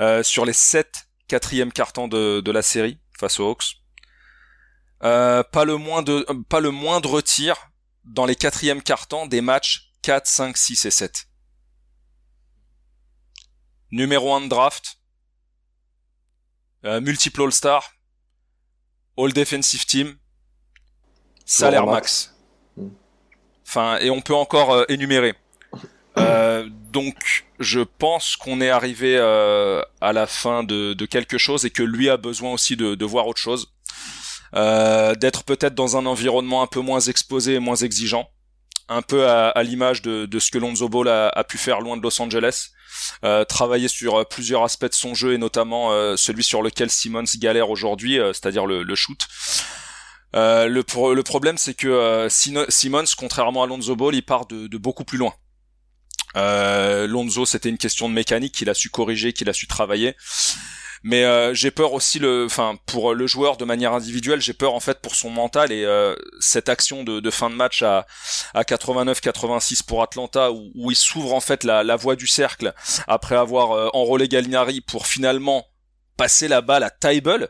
euh, 0.00 0.22
sur 0.22 0.44
les 0.44 0.52
7 0.52 1.08
quatrièmes 1.26 1.72
cartons 1.72 2.06
de, 2.06 2.42
de 2.42 2.52
la 2.52 2.60
série 2.60 2.98
face 3.18 3.40
aux 3.40 3.48
Hawks. 3.48 3.76
Euh, 5.02 5.42
pas, 5.42 5.64
le 5.64 5.78
moindre, 5.78 6.26
euh, 6.28 6.42
pas 6.50 6.60
le 6.60 6.70
moindre 6.70 7.22
tir 7.22 7.70
dans 8.04 8.26
les 8.26 8.36
quatrièmes 8.36 8.82
cartons 8.82 9.26
des 9.26 9.40
matchs 9.40 9.90
4, 10.02 10.26
5, 10.26 10.54
6 10.54 10.84
et 10.84 10.90
7. 10.90 11.26
Numéro 13.90 14.34
1 14.34 14.42
de 14.42 14.48
draft, 14.48 14.98
euh, 16.84 17.00
multiple 17.00 17.40
All-Star, 17.40 17.90
All 19.16 19.32
Defensive 19.32 19.86
Team, 19.86 20.18
salaire 21.46 21.86
max. 21.86 22.34
max. 22.76 22.90
Enfin, 23.66 23.96
et 24.00 24.10
on 24.10 24.20
peut 24.20 24.34
encore 24.34 24.72
euh, 24.72 24.84
énumérer. 24.88 25.34
Euh, 26.18 26.68
donc, 26.94 27.44
je 27.58 27.80
pense 27.80 28.36
qu'on 28.36 28.60
est 28.60 28.70
arrivé 28.70 29.16
euh, 29.18 29.82
à 30.00 30.12
la 30.12 30.28
fin 30.28 30.62
de, 30.62 30.94
quelque 31.06 31.38
chose 31.38 31.64
et 31.64 31.70
que 31.70 31.82
lui 31.82 32.08
a 32.08 32.16
besoin 32.16 32.52
aussi 32.52 32.76
de, 32.76 33.04
voir 33.04 33.26
autre 33.26 33.40
chose, 33.40 33.72
Euh, 34.56 35.16
d'être 35.16 35.42
peut-être 35.42 35.74
dans 35.74 35.96
un 35.96 36.06
environnement 36.06 36.62
un 36.62 36.68
peu 36.68 36.78
moins 36.78 37.00
exposé 37.00 37.54
et 37.54 37.58
moins 37.58 37.74
exigeant, 37.74 38.30
un 38.88 39.02
peu 39.02 39.26
à, 39.28 39.62
l'image 39.64 40.00
de, 40.02 40.38
ce 40.38 40.52
que 40.52 40.58
Lonzo 40.58 40.88
Ball 40.88 41.08
a, 41.08 41.44
pu 41.44 41.58
faire 41.58 41.80
loin 41.80 41.96
de 41.96 42.02
Los 42.02 42.22
Angeles. 42.22 42.70
Euh, 43.24 43.44
travailler 43.44 43.88
sur 43.88 44.24
plusieurs 44.28 44.62
aspects 44.62 44.92
de 44.94 45.00
son 45.04 45.14
jeu 45.14 45.32
et 45.34 45.38
notamment 45.38 45.90
celui 46.16 46.44
sur 46.44 46.62
lequel 46.62 46.88
Simmons 46.88 47.32
galère 47.38 47.70
aujourd'hui, 47.70 48.20
c'est-à-dire 48.32 48.66
le, 48.66 48.94
shoot. 48.94 49.20
Le, 50.32 51.14
le 51.20 51.22
problème, 51.24 51.58
c'est 51.58 51.74
que 51.74 52.28
Simmons, 52.30 53.10
contrairement 53.18 53.64
à 53.64 53.66
Lonzo 53.66 53.96
Ball, 53.96 54.14
il 54.14 54.22
part 54.22 54.46
de 54.46 54.78
beaucoup 54.78 55.04
plus 55.04 55.18
loin. 55.18 55.34
Euh, 56.36 57.06
Lonzo, 57.06 57.46
c'était 57.46 57.68
une 57.68 57.78
question 57.78 58.08
de 58.08 58.14
mécanique 58.14 58.54
qu'il 58.54 58.70
a 58.70 58.74
su 58.74 58.90
corriger, 58.90 59.32
qu'il 59.32 59.48
a 59.48 59.52
su 59.52 59.66
travailler. 59.66 60.16
Mais 61.06 61.24
euh, 61.24 61.52
j'ai 61.52 61.70
peur 61.70 61.92
aussi 61.92 62.18
le, 62.18 62.46
enfin 62.46 62.78
pour 62.86 63.14
le 63.14 63.26
joueur 63.26 63.58
de 63.58 63.66
manière 63.66 63.92
individuelle, 63.92 64.40
j'ai 64.40 64.54
peur 64.54 64.72
en 64.72 64.80
fait 64.80 65.02
pour 65.02 65.14
son 65.14 65.28
mental 65.28 65.70
et 65.70 65.84
euh, 65.84 66.16
cette 66.40 66.70
action 66.70 67.04
de, 67.04 67.20
de 67.20 67.30
fin 67.30 67.50
de 67.50 67.54
match 67.54 67.82
à 67.82 68.06
à 68.54 68.62
89-86 68.62 69.84
pour 69.84 70.02
Atlanta 70.02 70.50
où, 70.50 70.72
où 70.74 70.90
il 70.90 70.96
s'ouvre 70.96 71.34
en 71.34 71.40
fait 71.40 71.62
la, 71.62 71.84
la 71.84 71.96
voie 71.96 72.16
du 72.16 72.26
cercle 72.26 72.72
après 73.06 73.36
avoir 73.36 73.72
euh, 73.72 73.90
enrôlé 73.92 74.28
Gallinari 74.28 74.80
pour 74.80 75.06
finalement 75.06 75.66
passer 76.16 76.48
la 76.48 76.62
balle 76.62 76.84
à 76.84 76.90
Tybel 76.90 77.48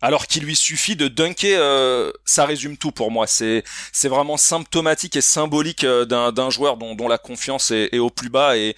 alors 0.00 0.26
qu'il 0.26 0.44
lui 0.44 0.54
suffit 0.54 0.96
de 0.96 1.08
dunker, 1.08 1.58
euh, 1.60 2.12
ça 2.24 2.44
résume 2.44 2.76
tout 2.76 2.92
pour 2.92 3.10
moi. 3.10 3.26
C'est 3.26 3.64
c'est 3.92 4.08
vraiment 4.08 4.36
symptomatique 4.36 5.16
et 5.16 5.20
symbolique 5.20 5.84
euh, 5.84 6.04
d'un 6.04 6.32
d'un 6.32 6.50
joueur 6.50 6.76
dont, 6.76 6.94
dont 6.94 7.08
la 7.08 7.18
confiance 7.18 7.70
est, 7.70 7.98
au 7.98 8.10
plus 8.10 8.30
bas 8.30 8.56
et 8.56 8.76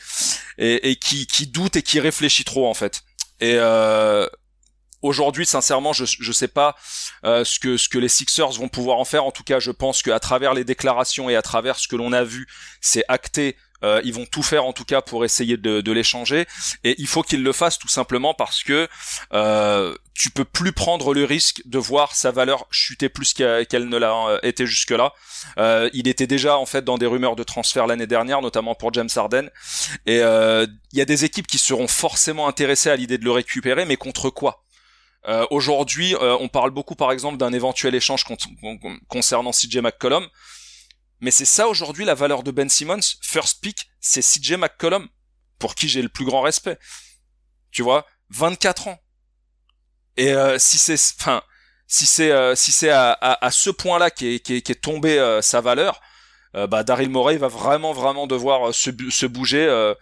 et, 0.59 0.97
qui 0.97 1.27
qui 1.27 1.47
doute 1.47 1.77
et 1.77 1.83
qui 1.83 2.01
réfléchit 2.01 2.45
trop 2.45 2.69
en 2.69 2.75
fait. 2.75 3.03
Et 3.41 3.57
euh, 3.57 4.27
aujourd'hui, 5.03 5.45
sincèrement, 5.45 5.93
je 5.93 6.05
je 6.07 6.33
sais 6.33 6.49
pas 6.49 6.77
ce 7.23 7.59
que 7.59 7.77
ce 7.77 7.89
que 7.89 7.99
les 7.99 8.09
Sixers 8.09 8.53
vont 8.53 8.69
pouvoir 8.69 8.99
en 8.99 9.05
faire. 9.05 9.25
En 9.25 9.31
tout 9.31 9.45
cas, 9.45 9.61
je 9.61 9.71
pense 9.71 10.03
qu'à 10.03 10.21
travers 10.21 10.55
les 10.55 10.65
déclarations 10.65 11.29
et 11.29 11.37
à 11.37 11.43
travers 11.43 11.79
ce 11.79 11.87
que 11.87 11.97
l'on 11.97 12.13
a 12.13 12.25
vu, 12.25 12.47
c'est 12.81 13.05
acté. 13.09 13.57
Euh, 13.83 14.01
ils 14.05 14.13
vont 14.13 14.27
tout 14.27 14.43
faire 14.43 14.65
en 14.67 14.73
tout 14.75 14.85
cas 14.85 15.01
pour 15.01 15.25
essayer 15.25 15.57
de, 15.57 15.81
de 15.81 15.93
l'échanger 15.93 16.47
et 16.85 16.95
il 16.99 17.07
faut 17.07 17.23
qu'ils 17.23 17.43
le 17.43 17.53
fassent 17.53 17.79
tout 17.79 17.89
simplement 17.89 18.35
parce 18.35 18.63
que 18.63 18.89
euh, 19.33 19.95
tu 20.15 20.31
peux 20.31 20.45
plus 20.45 20.73
prendre 20.73 21.15
le 21.15 21.25
risque 21.25 21.63
de 21.65 21.79
voir 21.79 22.15
sa 22.15 22.31
valeur 22.31 22.67
chuter 22.71 23.09
plus 23.09 23.33
qu'elle 23.33 23.89
ne 23.89 23.97
l'a 23.97 24.13
euh, 24.29 24.39
été 24.43 24.67
jusque-là. 24.67 25.13
Euh, 25.59 25.89
il 25.95 26.09
était 26.09 26.27
déjà 26.27 26.59
en 26.59 26.67
fait 26.67 26.85
dans 26.85 26.99
des 26.99 27.07
rumeurs 27.07 27.37
de 27.37 27.43
transfert 27.43 27.87
l'année 27.87 28.07
dernière, 28.07 28.43
notamment 28.43 28.75
pour 28.75 28.93
James 28.93 29.09
Harden. 29.17 29.49
Et 30.05 30.21
euh, 30.21 30.67
il 30.93 30.99
y 30.99 31.03
a 31.03 31.07
des 31.07 31.25
équipes 31.25 31.47
qui 31.47 31.57
seront 31.59 31.89
forcément 31.89 32.49
intéressées 32.49 32.91
à 32.91 32.97
l'idée 32.97 33.17
de 33.17 33.25
le 33.25 33.31
récupérer, 33.33 33.87
mais 33.87 33.97
contre 33.97 34.29
quoi? 34.29 34.63
Euh, 35.29 35.47
Aujourd'hui, 35.51 36.15
euh, 36.17 36.37
on 36.41 36.49
parle 36.49 36.71
beaucoup 36.71 36.95
par 36.95 37.13
exemple 37.13 37.37
d'un 37.39 37.53
éventuel 37.53 37.95
échange 37.95 38.25
con- 38.25 38.37
con- 38.61 38.99
concernant 39.09 39.53
CJ 39.53 39.79
McCollum. 39.79 40.27
Mais 41.21 41.31
c'est 41.31 41.45
ça 41.45 41.69
aujourd'hui 41.69 42.05
la 42.05 42.15
valeur 42.15 42.43
de 42.43 42.51
Ben 42.51 42.69
Simmons. 42.69 43.01
First 43.21 43.61
pick, 43.61 43.91
c'est 44.01 44.23
CJ 44.23 44.53
McCollum, 44.53 45.09
pour 45.59 45.75
qui 45.75 45.89
j'ai 45.89 46.03
le 46.03 46.09
plus 46.09 46.25
grand 46.25 46.41
respect. 46.41 46.79
Tu 47.71 47.83
vois, 47.83 48.07
24 48.31 48.89
ans. 48.89 48.99
Et 50.17 50.33
euh, 50.33 50.59
si 50.59 50.79
c'est, 50.79 50.99
enfin, 51.19 51.43
si 51.87 52.07
c'est, 52.07 52.31
euh, 52.31 52.55
si 52.55 52.73
c'est 52.73 52.91
à, 52.91 53.39
ce 53.51 53.71
point-là 53.71 54.11
qui 54.11 54.35
est, 54.35 54.41
qui 54.41 54.57
est, 54.57 54.63
qui 54.63 54.73
est 54.73 54.83
tombé 54.83 55.19
euh, 55.19 55.43
sa 55.43 55.61
valeur, 55.61 56.01
bah 56.69 56.83
Daryl 56.83 57.11
Morey 57.11 57.37
va 57.37 57.47
vraiment, 57.47 57.93
vraiment 57.93 58.27
devoir 58.27 58.75
se, 58.75 59.27
bouger 59.27 59.95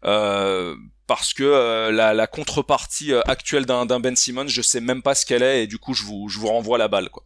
parce 0.00 1.34
que 1.34 1.90
la, 1.90 2.26
contrepartie 2.28 3.12
actuelle 3.26 3.66
d'un, 3.66 3.84
d'un 3.84 3.98
Ben 3.98 4.14
Simmons, 4.14 4.46
je 4.46 4.62
sais 4.62 4.80
même 4.80 5.02
pas 5.02 5.16
ce 5.16 5.26
qu'elle 5.26 5.42
est 5.42 5.64
et 5.64 5.66
du 5.66 5.78
coup 5.78 5.94
je 5.94 6.04
vous, 6.04 6.28
je 6.28 6.38
vous 6.38 6.46
renvoie 6.46 6.78
la 6.78 6.86
balle 6.86 7.10
quoi. 7.10 7.24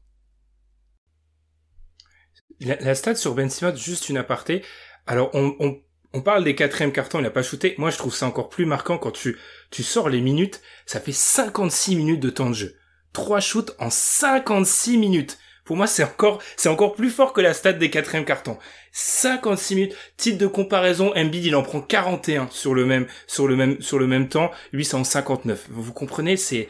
La, 2.65 2.77
la 2.77 2.95
stat 2.95 3.15
sur 3.15 3.35
Ben 3.35 3.51
Simmons, 3.51 3.77
juste 3.77 4.09
une 4.09 4.17
aparté. 4.17 4.63
Alors, 5.07 5.31
on, 5.35 5.55
on, 5.59 5.81
on 6.13 6.21
parle 6.21 6.45
des 6.45 6.55
quatrièmes 6.55 6.93
cartons, 6.93 7.19
il 7.19 7.23
n'a 7.23 7.31
pas 7.31 7.43
shooté. 7.43 7.75
Moi, 7.79 7.91
je 7.91 7.99
trouve 7.99 8.15
ça 8.15 8.27
encore 8.27 8.49
plus 8.49 8.67
marquant 8.67 8.99
quand 8.99 9.11
tu, 9.11 9.39
tu 9.71 9.83
sors 9.83 10.09
les 10.09 10.21
minutes. 10.21 10.61
Ça 10.87 11.01
fait 11.01 11.13
56 11.13 11.97
minutes 11.97 12.21
de 12.21 12.31
temps 12.31 12.51
de 12.51 12.55
jeu. 12.55 12.77
Trois 13.13 13.41
shoots 13.41 13.73
en 13.79 13.91
56 13.91 14.99
minutes. 14.99 15.39
Pour 15.65 15.77
moi, 15.77 15.87
c'est 15.87 16.03
encore, 16.03 16.43
c'est 16.57 16.69
encore 16.69 16.95
plus 16.95 17.11
fort 17.11 17.33
que 17.33 17.41
la 17.41 17.55
stat 17.55 17.75
des 17.75 17.89
quatrièmes 17.89 18.25
cartons. 18.25 18.59
56 18.91 19.75
minutes. 19.75 19.97
Titre 20.17 20.39
de 20.39 20.47
comparaison, 20.47 21.13
Embiid, 21.17 21.45
il 21.45 21.55
en 21.55 21.63
prend 21.63 21.81
41 21.81 22.49
sur 22.51 22.75
le 22.75 22.85
même, 22.85 23.07
sur 23.27 23.47
le 23.47 23.57
même, 23.57 23.81
sur 23.81 23.99
le 23.99 24.07
même 24.07 24.29
temps. 24.29 24.51
Lui, 24.73 24.85
c'est 24.85 24.97
en 24.97 25.05
59. 25.05 25.69
Vous 25.71 25.93
comprenez, 25.93 26.37
c'est, 26.37 26.69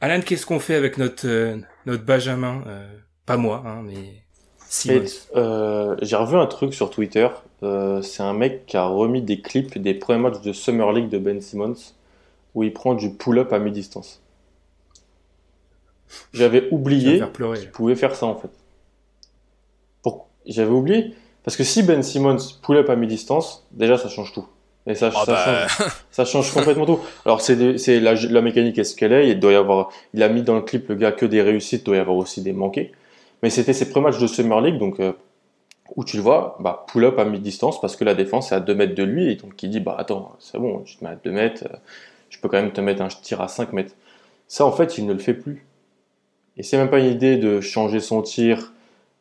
Alan, 0.00 0.20
qu'est-ce 0.20 0.46
qu'on 0.46 0.60
fait 0.60 0.74
avec 0.74 0.98
notre, 0.98 1.26
euh, 1.26 1.58
notre 1.86 2.04
Benjamin, 2.04 2.62
euh, 2.66 2.98
pas 3.24 3.36
moi, 3.36 3.62
hein, 3.66 3.82
mais. 3.82 4.25
Euh, 5.36 5.96
J'ai 6.02 6.16
revu 6.16 6.36
un 6.36 6.46
truc 6.46 6.74
sur 6.74 6.90
Twitter. 6.90 7.28
Euh, 7.62 8.02
c'est 8.02 8.22
un 8.22 8.32
mec 8.34 8.66
qui 8.66 8.76
a 8.76 8.84
remis 8.86 9.22
des 9.22 9.40
clips 9.40 9.78
des 9.78 9.94
premiers 9.94 10.18
matchs 10.20 10.40
de 10.42 10.52
Summer 10.52 10.92
League 10.92 11.08
de 11.08 11.18
Ben 11.18 11.40
Simmons 11.40 11.76
où 12.54 12.62
il 12.62 12.72
prend 12.72 12.94
du 12.94 13.10
pull-up 13.10 13.52
à 13.52 13.58
mi-distance. 13.58 14.20
J'avais 16.32 16.68
oublié 16.70 17.18
qu'il 17.60 17.70
pouvait 17.70 17.96
faire 17.96 18.14
ça 18.14 18.26
en 18.26 18.36
fait. 18.36 18.50
J'avais 20.46 20.70
oublié 20.70 21.12
parce 21.42 21.56
que 21.56 21.64
si 21.64 21.82
Ben 21.82 22.02
Simmons 22.02 22.38
pull-up 22.62 22.88
à 22.88 22.96
mi-distance, 22.96 23.66
déjà 23.72 23.98
ça 23.98 24.08
change 24.08 24.32
tout. 24.32 24.46
Et 24.86 24.94
ça, 24.94 25.10
Ah 25.12 25.24
ça, 25.24 25.32
bah. 25.32 25.68
change, 25.68 25.88
ça 26.12 26.24
change 26.24 26.52
complètement 26.52 26.86
tout. 26.86 27.00
Alors 27.24 27.40
c'est 27.40 27.56
la, 28.00 28.14
la 28.14 28.40
mécanique 28.42 28.78
est-ce 28.78 28.94
qu'elle 28.94 29.12
est. 29.12 29.28
Il 29.30 29.40
doit 29.40 29.52
y 29.52 29.56
avoir, 29.56 29.90
il 30.14 30.22
a 30.22 30.28
mis 30.28 30.42
dans 30.42 30.54
le 30.54 30.62
clip 30.62 30.88
le 30.88 30.94
gars 30.94 31.10
que 31.10 31.26
des 31.26 31.42
réussites, 31.42 31.82
il 31.82 31.84
doit 31.84 31.96
y 31.96 31.98
avoir 31.98 32.16
aussi 32.16 32.42
des 32.42 32.52
manqués. 32.52 32.92
Mais 33.42 33.50
c'était 33.50 33.72
ses 33.72 33.90
premiers 33.90 34.06
matchs 34.06 34.18
de 34.18 34.26
Summer 34.26 34.60
League, 34.60 34.78
donc 34.78 35.00
euh, 35.00 35.12
où 35.94 36.04
tu 36.04 36.16
le 36.16 36.22
vois, 36.22 36.56
bah, 36.60 36.84
pull-up 36.88 37.18
à 37.18 37.24
mi-distance 37.24 37.80
parce 37.80 37.96
que 37.96 38.04
la 38.04 38.14
défense 38.14 38.52
est 38.52 38.54
à 38.54 38.60
2 38.60 38.74
mètres 38.74 38.94
de 38.94 39.02
lui 39.02 39.30
et 39.30 39.36
donc 39.36 39.62
il 39.62 39.70
dit 39.70 39.80
bah 39.80 39.94
attends, 39.98 40.34
c'est 40.38 40.58
bon, 40.58 40.80
tu 40.80 40.96
te 40.96 41.04
mets 41.04 41.10
à 41.10 41.14
2 41.16 41.30
mètres, 41.30 41.64
euh, 41.64 41.76
je 42.28 42.40
peux 42.40 42.48
quand 42.48 42.60
même 42.60 42.72
te 42.72 42.80
mettre 42.80 43.02
un 43.02 43.08
tir 43.08 43.40
à 43.40 43.48
5 43.48 43.72
mètres. 43.72 43.94
Ça 44.48 44.64
en 44.64 44.72
fait, 44.72 44.98
il 44.98 45.06
ne 45.06 45.12
le 45.12 45.18
fait 45.18 45.34
plus. 45.34 45.66
Et 46.56 46.62
c'est 46.62 46.78
même 46.78 46.90
pas 46.90 47.00
une 47.00 47.12
idée 47.12 47.36
de 47.36 47.60
changer 47.60 48.00
son 48.00 48.22
tir, 48.22 48.72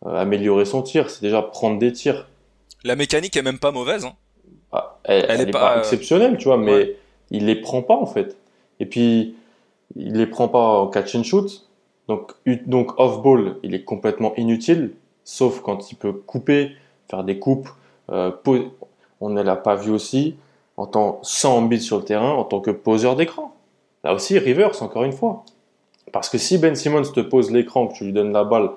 euh, 0.06 0.16
améliorer 0.16 0.66
son 0.66 0.82
tir, 0.82 1.10
c'est 1.10 1.22
déjà 1.22 1.42
prendre 1.42 1.78
des 1.78 1.92
tirs. 1.92 2.28
La 2.84 2.96
mécanique 2.96 3.36
est 3.36 3.42
même 3.42 3.60
pas 3.60 3.72
mauvaise. 3.72 4.06
Hein. 4.06 4.14
Ah, 4.72 5.00
elle, 5.04 5.26
Elle 5.26 5.32
elle 5.32 5.42
est 5.42 5.50
est 5.50 5.52
pas, 5.52 5.60
pas, 5.60 5.76
euh, 5.76 5.80
exceptionnelle, 5.80 6.38
tu 6.38 6.46
vois, 6.46 6.58
mais 6.58 6.72
ouais. 6.72 6.98
il 7.32 7.46
les 7.46 7.56
prend 7.56 7.82
pas 7.82 7.96
en 7.96 8.06
fait. 8.06 8.38
Et 8.80 8.86
puis, 8.86 9.36
il 9.96 10.14
les 10.14 10.28
prend 10.28 10.48
pas 10.48 10.80
en 10.82 10.88
catch 10.88 11.16
and 11.16 11.24
shoot. 11.24 11.68
Donc, 12.08 12.34
donc 12.68 13.00
off-ball, 13.00 13.58
il 13.64 13.74
est 13.74 13.84
complètement 13.84 14.34
inutile, 14.36 14.94
sauf 15.24 15.62
quand 15.62 15.92
il 15.92 15.96
peut 15.96 16.14
couper, 16.14 16.72
faire 17.10 17.24
des 17.24 17.40
coupes. 17.40 17.70
euh, 18.12 18.32
on 19.22 19.30
ne 19.30 19.42
l'a 19.42 19.56
pas 19.56 19.76
vu 19.76 19.92
aussi 19.92 20.36
en 20.78 20.86
tant 20.86 21.20
sans 21.24 21.62
bits 21.62 21.80
sur 21.80 21.98
le 21.98 22.04
terrain, 22.04 22.32
en 22.32 22.44
tant 22.44 22.60
que 22.60 22.72
poseur 22.72 23.16
d'écran. 23.16 23.56
Là 24.04 24.14
aussi, 24.14 24.38
reverse, 24.38 24.82
encore 24.82 25.04
une 25.04 25.14
fois. 25.14 25.44
Parce 26.12 26.30
que 26.30 26.38
si 26.38 26.58
Ben 26.58 26.76
Simmons 26.76 27.02
te 27.04 27.22
pose 27.22 27.52
l'écran, 27.52 27.88
que 27.88 27.94
tu 27.96 28.04
lui 28.06 28.14
donnes 28.14 28.34
la 28.34 28.44
balle 28.44 28.70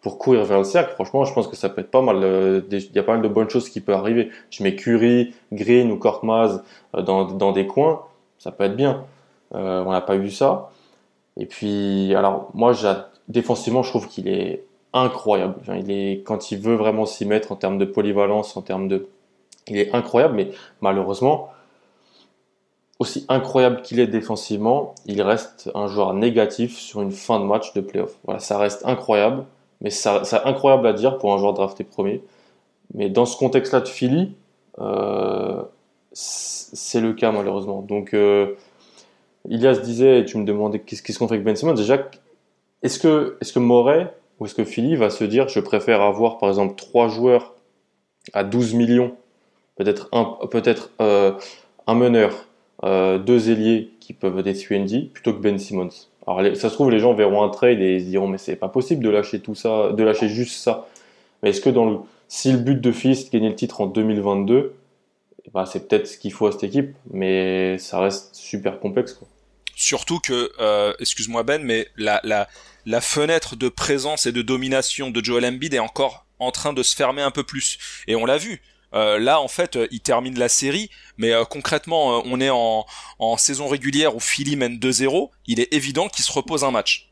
pour 0.00 0.18
courir 0.18 0.44
vers 0.44 0.58
le 0.58 0.64
cercle, 0.64 0.92
franchement, 0.94 1.24
je 1.24 1.32
pense 1.34 1.48
que 1.48 1.56
ça 1.56 1.68
peut 1.68 1.80
être 1.80 1.90
pas 1.90 2.02
mal. 2.02 2.22
euh, 2.22 2.60
Il 2.70 2.94
y 2.94 2.98
a 2.98 3.02
pas 3.02 3.14
mal 3.14 3.22
de 3.22 3.28
bonnes 3.28 3.50
choses 3.50 3.68
qui 3.68 3.80
peuvent 3.80 3.96
arriver. 3.96 4.30
Je 4.50 4.62
mets 4.62 4.76
Curry, 4.76 5.34
Green 5.52 5.90
ou 5.90 5.96
Korkmaz 5.96 6.62
euh, 6.94 7.02
dans, 7.02 7.52
des 7.52 7.66
coins, 7.66 8.02
ça 8.38 8.52
peut 8.52 8.64
être 8.64 8.76
bien. 8.76 9.04
On 9.52 9.90
n'a 9.90 10.00
pas 10.00 10.16
vu 10.16 10.30
ça. 10.30 10.70
Et 11.38 11.46
puis, 11.46 12.14
alors, 12.14 12.50
moi, 12.54 12.72
défensivement, 13.28 13.82
je 13.82 13.90
trouve 13.90 14.08
qu'il 14.08 14.28
est 14.28 14.64
incroyable. 14.92 15.54
Il 15.76 15.90
est, 15.90 16.22
quand 16.24 16.50
il 16.50 16.58
veut 16.58 16.74
vraiment 16.74 17.06
s'y 17.06 17.26
mettre 17.26 17.52
en 17.52 17.56
termes 17.56 17.78
de 17.78 17.84
polyvalence, 17.84 18.56
en 18.56 18.62
termes 18.62 18.88
de. 18.88 19.08
Il 19.68 19.78
est 19.78 19.94
incroyable, 19.94 20.34
mais 20.34 20.50
malheureusement, 20.80 21.50
aussi 22.98 23.26
incroyable 23.28 23.82
qu'il 23.82 24.00
est 24.00 24.06
défensivement, 24.06 24.94
il 25.04 25.20
reste 25.22 25.70
un 25.74 25.86
joueur 25.86 26.14
négatif 26.14 26.78
sur 26.78 27.02
une 27.02 27.10
fin 27.10 27.40
de 27.40 27.44
match 27.44 27.74
de 27.74 27.80
playoff. 27.80 28.14
Voilà, 28.24 28.40
ça 28.40 28.58
reste 28.58 28.86
incroyable, 28.86 29.44
mais 29.80 29.90
ça, 29.90 30.24
c'est 30.24 30.42
incroyable 30.44 30.86
à 30.86 30.92
dire 30.92 31.18
pour 31.18 31.34
un 31.34 31.38
joueur 31.38 31.52
drafté 31.52 31.84
premier. 31.84 32.22
Mais 32.94 33.10
dans 33.10 33.26
ce 33.26 33.36
contexte-là 33.36 33.80
de 33.80 33.88
Philly, 33.88 34.34
euh, 34.78 35.62
c'est 36.12 37.00
le 37.00 37.12
cas 37.12 37.32
malheureusement. 37.32 37.82
Donc, 37.82 38.14
euh, 38.14 38.54
Ilias 39.48 39.78
disait, 39.78 40.24
tu 40.24 40.38
me 40.38 40.44
demandais 40.44 40.80
qu'est-ce 40.80 41.18
qu'on 41.18 41.28
fait 41.28 41.34
avec 41.34 41.44
Ben 41.44 41.56
Simmons. 41.56 41.74
Déjà, 41.74 42.08
est-ce 42.82 42.98
que, 42.98 43.36
est-ce 43.40 43.52
que 43.52 43.58
Moret 43.58 44.14
ou 44.38 44.46
est-ce 44.46 44.54
que 44.54 44.64
Philly 44.64 44.96
va 44.96 45.10
se 45.10 45.24
dire, 45.24 45.48
je 45.48 45.60
préfère 45.60 46.02
avoir 46.02 46.38
par 46.38 46.48
exemple 46.48 46.74
trois 46.76 47.08
joueurs 47.08 47.54
à 48.32 48.44
12 48.44 48.74
millions, 48.74 49.14
peut-être 49.76 50.08
un, 50.12 50.36
peut-être 50.50 50.90
euh, 51.00 51.32
un 51.86 51.94
meneur, 51.94 52.46
euh, 52.84 53.18
deux 53.18 53.50
ailiers 53.50 53.90
qui 54.00 54.12
peuvent 54.12 54.42
des 54.42 54.54
3D 54.54 55.08
plutôt 55.10 55.32
que 55.32 55.38
Ben 55.38 55.58
Simmons. 55.58 55.90
Alors 56.26 56.42
ça 56.56 56.68
se 56.68 56.74
trouve 56.74 56.90
les 56.90 56.98
gens 56.98 57.14
verront 57.14 57.42
un 57.44 57.48
trade 57.48 57.80
et 57.80 57.96
ils 57.96 58.00
se 58.00 58.06
diront 58.06 58.26
mais 58.26 58.38
c'est 58.38 58.56
pas 58.56 58.68
possible 58.68 59.02
de 59.02 59.10
lâcher 59.10 59.40
tout 59.40 59.54
ça, 59.54 59.92
de 59.92 60.02
lâcher 60.02 60.28
juste 60.28 60.60
ça. 60.60 60.86
Mais 61.42 61.50
est-ce 61.50 61.60
que 61.60 61.70
dans 61.70 61.88
le, 61.88 61.98
si 62.28 62.52
le 62.52 62.58
but 62.58 62.80
de 62.80 62.92
Philly 62.92 63.16
c'est 63.16 63.26
de 63.26 63.30
gagner 63.30 63.48
le 63.48 63.54
titre 63.54 63.80
en 63.80 63.86
2022, 63.86 64.74
eh 65.44 65.50
ben, 65.54 65.64
c'est 65.64 65.88
peut-être 65.88 66.08
ce 66.08 66.18
qu'il 66.18 66.32
faut 66.32 66.46
à 66.46 66.52
cette 66.52 66.64
équipe, 66.64 66.94
mais 67.10 67.78
ça 67.78 68.00
reste 68.00 68.34
super 68.34 68.80
complexe. 68.80 69.20
Surtout 69.76 70.18
que, 70.18 70.50
euh, 70.58 70.94
excuse-moi 70.98 71.42
Ben, 71.42 71.62
mais 71.62 71.86
la, 71.96 72.20
la, 72.24 72.48
la 72.86 73.00
fenêtre 73.00 73.56
de 73.56 73.68
présence 73.68 74.24
et 74.26 74.32
de 74.32 74.42
domination 74.42 75.10
de 75.10 75.22
Joel 75.22 75.44
Embiid 75.44 75.74
est 75.74 75.78
encore 75.78 76.26
en 76.38 76.50
train 76.50 76.72
de 76.72 76.82
se 76.82 76.96
fermer 76.96 77.22
un 77.22 77.30
peu 77.30 77.44
plus. 77.44 77.78
Et 78.08 78.16
on 78.16 78.24
l'a 78.24 78.38
vu. 78.38 78.62
Euh, 78.94 79.18
là, 79.18 79.40
en 79.40 79.48
fait, 79.48 79.76
euh, 79.76 79.86
il 79.90 80.00
termine 80.00 80.38
la 80.38 80.48
série, 80.48 80.90
mais 81.18 81.32
euh, 81.32 81.44
concrètement, 81.44 82.22
on 82.24 82.40
est 82.40 82.50
en, 82.50 82.86
en 83.18 83.36
saison 83.36 83.68
régulière 83.68 84.16
où 84.16 84.20
Philly 84.20 84.56
mène 84.56 84.78
2-0. 84.78 85.30
Il 85.46 85.60
est 85.60 85.72
évident 85.74 86.08
qu'il 86.08 86.24
se 86.24 86.32
repose 86.32 86.64
un 86.64 86.70
match. 86.70 87.10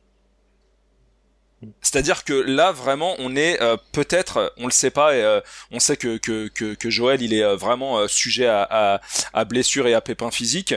C'est-à-dire 1.80 2.24
que 2.24 2.32
là, 2.32 2.72
vraiment, 2.72 3.14
on 3.18 3.36
est 3.36 3.60
euh, 3.62 3.76
peut-être, 3.92 4.52
on 4.56 4.66
le 4.66 4.72
sait 4.72 4.90
pas, 4.90 5.12
euh, 5.12 5.40
on 5.70 5.78
sait 5.78 5.96
que, 5.96 6.16
que, 6.16 6.48
que, 6.48 6.74
que 6.74 6.90
Joël, 6.90 7.22
il 7.22 7.32
est 7.32 7.44
euh, 7.44 7.56
vraiment 7.56 7.98
euh, 7.98 8.08
sujet 8.08 8.46
à, 8.46 8.66
à, 8.70 9.00
à 9.32 9.44
blessures 9.44 9.86
et 9.86 9.94
à 9.94 10.00
pépins 10.00 10.30
physiques. 10.30 10.74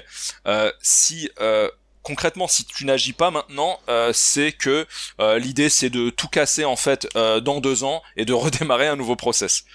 Euh, 0.47 0.71
si 0.82 1.30
concrètement, 2.08 2.47
si 2.47 2.63
tu 2.63 2.86
n'agis 2.86 3.12
pas 3.12 3.32
maintenant, 3.32 3.82
euh, 3.89 4.12
c'est 4.13 4.54
que 4.54 4.88
euh, 5.19 5.39
l'idée 5.39 5.67
c'est 5.67 5.89
de 5.89 6.10
tout 6.10 6.30
casser 6.30 6.63
en 6.63 6.78
fait 6.78 7.06
euh, 7.17 7.41
dans 7.41 7.60
deux 7.60 7.84
ans 7.84 8.02
et 8.15 8.23
de 8.23 8.32
redémarrer 8.45 8.88
un 8.88 8.95
nouveau 8.95 9.17
process. 9.17 9.65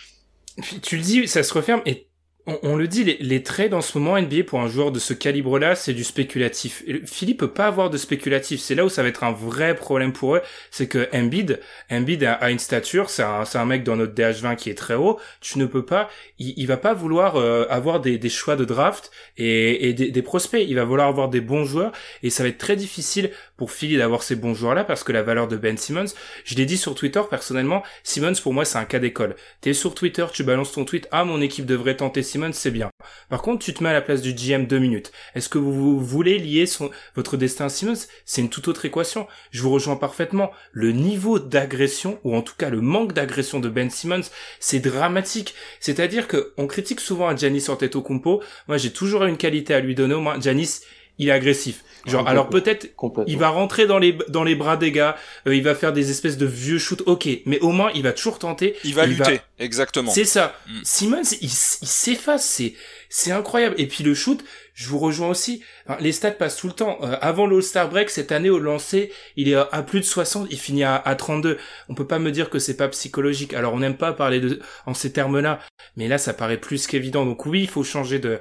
Tu 0.82 0.96
le 0.96 1.02
dis, 1.02 1.28
ça 1.28 1.42
se 1.42 1.52
referme 1.52 1.82
et 1.84 2.06
on, 2.46 2.74
le 2.74 2.88
dit, 2.88 3.04
les, 3.04 3.18
les 3.20 3.42
trades 3.44 3.72
en 3.72 3.80
ce 3.80 3.96
moment 3.96 4.20
NBA 4.20 4.42
pour 4.44 4.60
un 4.60 4.66
joueur 4.66 4.90
de 4.90 4.98
ce 4.98 5.14
calibre-là, 5.14 5.76
c'est 5.76 5.94
du 5.94 6.02
spéculatif. 6.02 6.82
Philippe 7.06 7.38
peut 7.38 7.52
pas 7.52 7.66
avoir 7.66 7.88
de 7.88 7.96
spéculatif. 7.96 8.60
C'est 8.60 8.74
là 8.74 8.84
où 8.84 8.88
ça 8.88 9.02
va 9.02 9.08
être 9.08 9.22
un 9.22 9.30
vrai 9.30 9.76
problème 9.76 10.12
pour 10.12 10.34
eux. 10.34 10.42
C'est 10.72 10.88
que 10.88 11.08
Embiid, 11.14 11.60
Embiid 11.90 12.24
a, 12.24 12.50
une 12.50 12.58
stature, 12.58 13.10
c'est 13.10 13.22
un, 13.22 13.44
un 13.54 13.64
mec 13.64 13.84
dans 13.84 13.94
notre 13.94 14.14
DH20 14.14 14.56
qui 14.56 14.70
est 14.70 14.74
très 14.74 14.94
haut. 14.94 15.20
Tu 15.40 15.58
ne 15.60 15.66
peux 15.66 15.84
pas, 15.84 16.10
il, 16.40 16.54
il 16.56 16.66
va 16.66 16.76
pas 16.76 16.94
vouloir 16.94 17.36
euh, 17.36 17.64
avoir 17.70 18.00
des, 18.00 18.28
choix 18.28 18.56
de 18.56 18.64
draft 18.64 19.12
et, 19.36 19.88
et 19.88 19.92
des, 19.92 20.10
des 20.10 20.22
prospects. 20.22 20.64
Il 20.68 20.74
va 20.74 20.84
vouloir 20.84 21.06
avoir 21.06 21.28
des 21.28 21.40
bons 21.40 21.64
joueurs 21.64 21.92
et 22.24 22.30
ça 22.30 22.42
va 22.42 22.48
être 22.48 22.58
très 22.58 22.76
difficile 22.76 23.30
pour 23.62 23.70
Philly 23.70 23.96
d'avoir 23.96 24.24
ces 24.24 24.34
bons 24.34 24.54
joueurs-là 24.54 24.82
parce 24.82 25.04
que 25.04 25.12
la 25.12 25.22
valeur 25.22 25.46
de 25.46 25.56
Ben 25.56 25.78
Simmons, 25.78 26.12
je 26.44 26.56
l'ai 26.56 26.66
dit 26.66 26.76
sur 26.76 26.96
Twitter 26.96 27.22
personnellement, 27.30 27.84
Simmons 28.02 28.32
pour 28.42 28.52
moi 28.52 28.64
c'est 28.64 28.78
un 28.78 28.84
cas 28.84 28.98
d'école. 28.98 29.36
T'es 29.60 29.72
sur 29.72 29.94
Twitter, 29.94 30.26
tu 30.32 30.42
balances 30.42 30.72
ton 30.72 30.84
tweet, 30.84 31.06
ah 31.12 31.24
mon 31.24 31.40
équipe 31.40 31.64
devrait 31.64 31.96
tenter 31.96 32.24
Simmons, 32.24 32.54
c'est 32.54 32.72
bien. 32.72 32.90
Par 33.28 33.40
contre, 33.40 33.64
tu 33.64 33.72
te 33.72 33.80
mets 33.80 33.90
à 33.90 33.92
la 33.92 34.00
place 34.00 34.20
du 34.20 34.34
GM 34.34 34.66
deux 34.66 34.80
minutes. 34.80 35.12
Est-ce 35.36 35.48
que 35.48 35.58
vous, 35.58 36.00
voulez 36.00 36.40
lier 36.40 36.66
son, 36.66 36.90
votre 37.14 37.36
destin 37.36 37.66
à 37.66 37.68
Simmons? 37.68 38.08
C'est 38.24 38.40
une 38.40 38.50
toute 38.50 38.66
autre 38.66 38.84
équation. 38.84 39.28
Je 39.52 39.62
vous 39.62 39.70
rejoins 39.70 39.94
parfaitement. 39.94 40.50
Le 40.72 40.90
niveau 40.90 41.38
d'agression, 41.38 42.18
ou 42.24 42.34
en 42.34 42.42
tout 42.42 42.54
cas 42.58 42.68
le 42.68 42.80
manque 42.80 43.12
d'agression 43.12 43.60
de 43.60 43.68
Ben 43.68 43.90
Simmons, 43.90 44.28
c'est 44.58 44.80
dramatique. 44.80 45.54
C'est-à-dire 45.78 46.26
que 46.26 46.52
on 46.56 46.66
critique 46.66 46.98
souvent 46.98 47.28
à 47.28 47.36
Giannis 47.36 47.66
Antetokounmpo. 47.68 48.42
Moi, 48.66 48.76
j'ai 48.76 48.92
toujours 48.92 49.22
une 49.22 49.36
qualité 49.36 49.72
à 49.72 49.78
lui 49.78 49.94
donner. 49.94 50.14
Au 50.14 50.20
moins, 50.20 50.40
Giannis, 50.40 50.80
il 51.18 51.28
est 51.28 51.32
agressif. 51.32 51.84
Genre, 52.04 52.26
alors 52.26 52.48
peut-être 52.48 52.88
il 53.28 53.38
va 53.38 53.48
rentrer 53.48 53.86
dans 53.86 53.98
les 53.98 54.16
dans 54.28 54.42
les 54.42 54.56
bras 54.56 54.76
des 54.76 54.90
gars, 54.90 55.16
euh, 55.46 55.54
il 55.54 55.62
va 55.62 55.76
faire 55.76 55.92
des 55.92 56.10
espèces 56.10 56.36
de 56.36 56.46
vieux 56.46 56.78
shoots, 56.78 57.02
ok, 57.06 57.28
mais 57.46 57.60
au 57.60 57.70
moins 57.70 57.92
il 57.94 58.02
va 58.02 58.12
toujours 58.12 58.40
tenter. 58.40 58.74
Il 58.82 58.94
va 58.94 59.06
lutter, 59.06 59.40
exactement. 59.60 60.10
C'est 60.10 60.24
ça. 60.24 60.56
Mm. 60.66 60.80
Simmons, 60.82 61.22
il, 61.40 61.50
s'efface, 61.50 62.44
c'est 62.44 62.74
c'est 63.08 63.30
incroyable. 63.30 63.76
Et 63.78 63.86
puis 63.86 64.02
le 64.02 64.14
shoot, 64.14 64.42
je 64.74 64.88
vous 64.88 64.98
rejoins 64.98 65.28
aussi. 65.28 65.62
Enfin, 65.86 65.96
les 66.00 66.10
stats 66.10 66.32
passent 66.32 66.56
tout 66.56 66.66
le 66.66 66.72
temps. 66.72 66.98
Euh, 67.02 67.16
avant 67.20 67.46
l'All-Star 67.46 67.88
break 67.88 68.10
cette 68.10 68.32
année 68.32 68.50
au 68.50 68.58
lancer, 68.58 69.12
il 69.36 69.48
est 69.48 69.54
à, 69.54 69.68
à 69.70 69.82
plus 69.84 70.00
de 70.00 70.04
60, 70.04 70.48
il 70.50 70.58
finit 70.58 70.82
à, 70.82 70.96
à 70.96 71.14
32. 71.14 71.58
On 71.88 71.94
peut 71.94 72.06
pas 72.06 72.18
me 72.18 72.32
dire 72.32 72.50
que 72.50 72.58
c'est 72.58 72.76
pas 72.76 72.88
psychologique. 72.88 73.54
Alors 73.54 73.74
on 73.74 73.78
n'aime 73.78 73.96
pas 73.96 74.12
parler 74.12 74.40
de 74.40 74.60
en 74.86 74.94
ces 74.94 75.12
termes-là, 75.12 75.60
mais 75.96 76.08
là 76.08 76.18
ça 76.18 76.34
paraît 76.34 76.58
plus 76.58 76.88
qu'évident. 76.88 77.24
Donc 77.24 77.46
oui, 77.46 77.60
il 77.62 77.68
faut 77.68 77.84
changer 77.84 78.18
de 78.18 78.40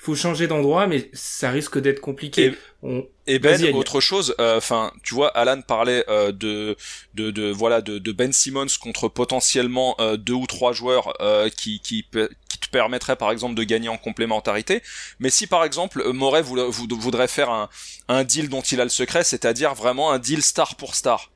il 0.00 0.04
faut 0.04 0.14
changer 0.14 0.46
d'endroit, 0.46 0.86
mais 0.86 1.10
ça 1.12 1.50
risque 1.50 1.78
d'être 1.78 2.00
compliqué. 2.00 2.46
Et- 2.46 2.58
On- 2.82 3.06
Et 3.26 3.38
Ben, 3.38 3.62
autre 3.74 4.00
chose, 4.00 4.34
enfin, 4.38 4.90
tu 5.02 5.14
vois, 5.14 5.28
Alan 5.36 5.60
parlait 5.60 6.04
euh, 6.08 6.32
de, 6.32 6.74
de, 7.12 7.30
de, 7.30 7.50
voilà, 7.52 7.82
de, 7.82 7.98
de 7.98 8.10
Ben 8.12 8.32
Simmons 8.32 8.66
contre 8.80 9.08
potentiellement 9.08 9.94
euh, 10.00 10.16
deux 10.16 10.32
ou 10.32 10.46
trois 10.46 10.72
joueurs 10.72 11.12
euh, 11.20 11.50
qui, 11.50 11.80
qui, 11.80 12.06
qui 12.48 12.58
te 12.58 12.68
permettraient, 12.70 13.16
par 13.16 13.30
exemple, 13.30 13.54
de 13.54 13.62
gagner 13.62 13.90
en 13.90 13.98
complémentarité. 13.98 14.82
Mais 15.18 15.28
si, 15.28 15.46
par 15.46 15.62
exemple, 15.64 16.00
euh, 16.00 16.12
Moret 16.14 16.40
voulait- 16.42 16.64
voudrait 16.70 17.28
faire 17.28 17.50
un, 17.50 17.68
un 18.08 18.24
deal 18.24 18.48
dont 18.48 18.62
il 18.62 18.80
a 18.80 18.84
le 18.84 18.90
secret, 18.90 19.22
c'est-à-dire 19.24 19.74
vraiment 19.74 20.10
un 20.10 20.18
deal 20.18 20.42
star 20.42 20.74
pour 20.76 20.94
star. 20.94 21.30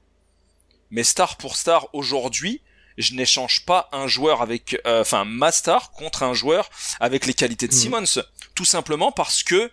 mais 0.90 1.04
star 1.04 1.36
pour 1.36 1.56
star 1.56 1.88
aujourd'hui, 1.92 2.60
je 2.96 3.14
n'échange 3.14 3.64
pas 3.66 3.88
un 3.92 4.06
joueur 4.06 4.40
avec, 4.40 4.80
euh, 4.86 5.00
enfin 5.00 5.24
ma 5.24 5.50
star 5.50 5.90
contre 5.90 6.22
un 6.22 6.32
joueur 6.32 6.70
avec 7.00 7.26
les 7.26 7.34
qualités 7.34 7.66
de 7.66 7.72
Mhm. 7.74 7.78
Simmons, 7.80 8.22
tout 8.54 8.64
simplement 8.64 9.12
parce 9.12 9.42
que 9.42 9.70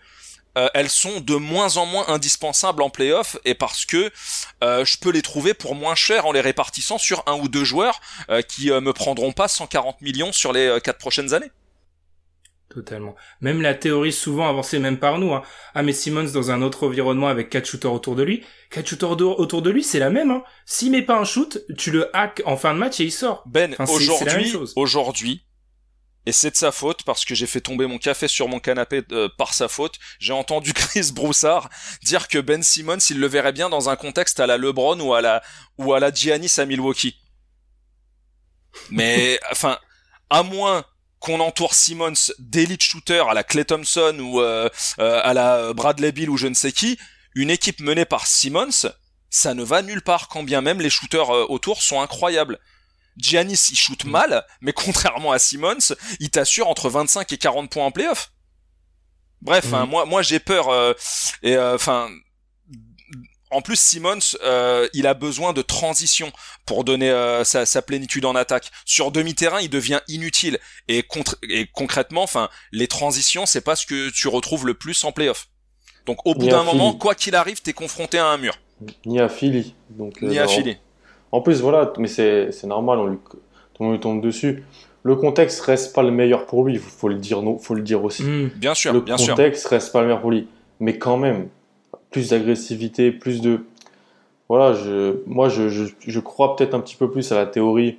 euh, 0.58 0.68
elles 0.74 0.90
sont 0.90 1.22
de 1.22 1.36
moins 1.36 1.78
en 1.78 1.86
moins 1.86 2.08
indispensables 2.10 2.82
en 2.82 2.90
playoff 2.90 3.38
et 3.46 3.56
parce 3.56 3.86
que 3.86 4.12
euh, 4.64 4.84
je 4.84 4.98
peux 4.98 5.12
les 5.12 5.22
trouver 5.22 5.54
pour 5.54 5.76
moins 5.76 5.96
cher 5.96 6.26
en 6.26 6.34
les 6.34 6.42
répartissant 6.42 6.98
sur 6.98 7.24
un 7.26 7.36
ou 7.36 7.48
deux 7.48 7.64
joueurs 7.64 8.02
euh, 8.30 8.42
qui 8.42 8.70
euh, 8.70 8.82
me 8.82 8.92
prendront 8.92 9.32
pas 9.32 9.48
140 9.48 10.02
millions 10.02 10.34
sur 10.34 10.52
les 10.52 10.68
euh, 10.68 10.80
quatre 10.80 10.98
prochaines 10.98 11.34
années. 11.34 11.52
Totalement. 12.70 13.16
Même 13.42 13.62
la 13.62 13.74
théorie 13.74 14.14
souvent 14.14 14.48
avancée 14.48 14.80
même 14.80 14.98
par 14.98 15.20
nous. 15.20 15.34
Hein. 15.34 15.42
Ah 15.74 15.84
mais 15.84 15.92
Simmons 15.92 16.32
dans 16.34 16.52
un 16.52 16.62
autre 16.62 16.88
environnement 16.88 17.28
avec 17.28 17.50
quatre 17.50 17.66
shooters 17.66 17.92
autour 17.92 18.16
de 18.16 18.24
lui. 18.24 18.46
Quatre 18.70 18.88
shooters 18.88 19.12
autour 19.12 19.62
de 19.62 19.70
lui, 19.70 19.84
c'est 19.84 20.00
la 20.00 20.10
même. 20.10 20.32
Hein. 20.32 20.44
S'il 20.66 20.92
met 20.92 21.02
pas 21.02 21.18
un 21.18 21.26
shoot, 21.26 21.60
tu 21.78 21.92
le 21.92 22.16
hack 22.16 22.42
en 22.46 22.56
fin 22.56 22.74
de 22.74 22.80
match 22.80 23.02
et 23.02 23.04
il 23.04 23.12
sort. 23.12 23.44
Ben, 23.46 23.76
Enfin, 23.78 23.92
aujourd'hui, 23.92 24.54
aujourd'hui, 24.78 25.44
et 26.26 26.32
c'est 26.32 26.52
de 26.52 26.56
sa 26.56 26.72
faute 26.72 27.04
parce 27.04 27.26
que 27.26 27.34
j'ai 27.34 27.48
fait 27.48 27.62
tomber 27.62 27.88
mon 27.88 27.98
café 27.98 28.28
sur 28.28 28.48
mon 28.48 28.60
canapé 28.60 29.02
euh, 29.12 29.28
par 29.38 29.54
sa 29.54 29.68
faute. 29.68 29.98
J'ai 30.20 30.34
entendu 30.34 30.74
Chris 30.76 31.12
Broussard 31.14 31.70
dire 32.04 32.28
que 32.28 32.38
Ben 32.38 32.62
Simmons, 32.62 33.00
il 33.10 33.20
le 33.20 33.28
verrait 33.28 33.54
bien 33.54 33.70
dans 33.70 33.90
un 33.90 33.96
contexte 33.96 34.40
à 34.40 34.46
la 34.46 34.58
LeBron 34.58 35.00
ou 35.00 35.14
à 35.14 35.22
la 35.22 35.42
ou 35.78 35.94
à 35.94 36.00
la 36.00 36.14
Giannis 36.14 36.54
à 36.60 36.66
Milwaukee. 36.66 37.18
Mais 38.92 39.40
enfin, 39.52 39.80
à 40.30 40.44
moins 40.44 40.86
qu'on 41.20 41.40
entoure 41.40 41.74
Simmons 41.74 42.32
d'élite 42.40 42.84
shooter 42.84 43.24
à 43.30 43.34
la 43.34 43.44
Clay 43.44 43.66
Thompson 43.66 44.18
ou 44.20 44.42
euh, 44.42 44.70
euh, 45.00 45.22
à 45.24 45.34
la 45.34 45.74
Bradley 45.74 46.12
Bill 46.12 46.30
ou 46.30 46.38
je 46.38 46.48
ne 46.48 46.56
sais 46.56 46.72
qui, 46.72 47.00
une 47.36 47.50
équipe 47.50 47.80
menée 47.80 48.06
par 48.06 48.28
Simmons, 48.28 48.90
ça 49.30 49.54
ne 49.54 49.64
va 49.64 49.82
nulle 49.82 50.02
part 50.02 50.28
quand 50.28 50.44
bien 50.44 50.62
même 50.62 50.82
les 50.82 50.90
shooters 50.90 51.30
autour 51.50 51.82
sont 51.82 52.02
incroyables. 52.02 52.60
Giannis, 53.18 53.70
il 53.72 53.76
shoot 53.78 54.04
mal, 54.06 54.46
mais 54.62 54.74
contrairement 54.76 55.32
à 55.32 55.40
Simmons, 55.40 55.94
il 56.20 56.30
t'assure 56.30 56.68
entre 56.68 56.90
25 56.90 57.32
et 57.34 57.38
40 57.38 57.70
points 57.70 57.86
en 57.86 57.92
playoff. 57.92 58.32
Bref, 59.42 59.74
hein, 59.74 59.86
moi, 59.86 60.06
moi 60.06 60.22
j'ai 60.22 60.40
peur. 60.40 60.70
euh, 60.70 60.94
et 61.42 61.58
enfin, 61.58 62.10
en 63.50 63.62
plus 63.62 63.76
Simmons, 63.78 64.20
euh, 64.44 64.88
il 64.94 65.08
a 65.08 65.14
besoin 65.14 65.52
de 65.52 65.62
transition 65.62 66.32
pour 66.66 66.84
donner 66.86 67.10
euh, 67.10 67.44
sa, 67.44 67.66
sa 67.66 67.82
plénitude 67.82 68.24
en 68.26 68.36
attaque. 68.36 68.72
Sur 68.86 69.12
demi-terrain, 69.12 69.60
il 69.60 69.70
devient 69.70 70.00
inutile. 70.08 70.58
Et, 70.88 71.04
contre- 71.04 71.38
et 71.50 71.68
concrètement, 71.74 72.24
enfin, 72.24 72.50
les 72.72 72.88
transitions, 72.88 73.46
c'est 73.46 73.62
pas 73.62 73.76
ce 73.76 73.86
que 73.86 74.10
tu 74.10 74.28
retrouves 74.30 74.66
le 74.66 74.74
plus 74.74 75.04
en 75.04 75.12
playoff. 75.12 75.48
Donc 76.06 76.26
au 76.26 76.34
bout 76.34 76.46
d'un 76.52 76.64
moment, 76.64 76.94
quoi 76.94 77.14
qu'il 77.14 77.36
arrive, 77.36 77.62
t'es 77.62 77.74
confronté 77.74 78.18
à 78.20 78.28
un 78.28 78.38
mur. 78.38 78.58
Ni 79.06 79.20
à 79.20 79.28
Philly. 79.28 79.76
Donc, 79.90 80.24
euh, 80.24 80.28
Ni 80.28 80.40
à 80.40 80.48
Philly. 80.48 80.78
En 81.32 81.42
plus, 81.42 81.62
voilà, 81.62 81.92
mais 81.98 82.08
c'est 82.08 82.64
normal, 82.66 83.00
on 83.00 83.06
lui, 83.08 83.18
tout 83.30 83.38
le 83.80 83.86
monde 83.86 83.94
lui 83.96 84.00
tombe 84.02 84.22
dessus. 84.22 84.64
Le 85.04 85.16
contexte 85.16 85.62
reste 85.62 85.96
pas 85.96 86.04
le 86.04 86.12
meilleur 86.12 86.46
pour 86.46 86.64
lui, 86.66 86.74
il 86.74 86.80
faut, 86.80 86.90
faut 86.90 87.08
le 87.08 87.16
dire, 87.16 87.42
non, 87.42 87.58
faut 87.58 87.74
le 87.74 87.82
dire 87.82 88.04
aussi. 88.04 88.24
Hmm. 88.24 88.50
Bien 88.56 88.74
sûr, 88.74 88.94
le 88.94 89.00
bien 89.02 89.18
sûr. 89.18 89.34
contexte 89.36 89.66
reste 89.68 89.92
pas 89.94 90.02
le 90.02 90.08
meilleur 90.08 90.22
pour 90.22 90.32
lui. 90.32 90.48
Mais 90.80 90.98
quand 90.98 91.18
même, 91.18 91.48
plus 92.12 92.30
d'agressivité, 92.30 93.12
plus 93.12 93.42
de. 93.42 93.62
Voilà, 94.50 94.74
je, 94.74 95.16
moi, 95.26 95.48
je, 95.50 95.70
je, 95.70 95.86
je 96.06 96.20
crois 96.20 96.56
peut-être 96.56 96.74
un 96.74 96.80
petit 96.82 96.96
peu 96.98 97.10
plus 97.10 97.32
à 97.32 97.36
la 97.36 97.46
théorie 97.46 97.98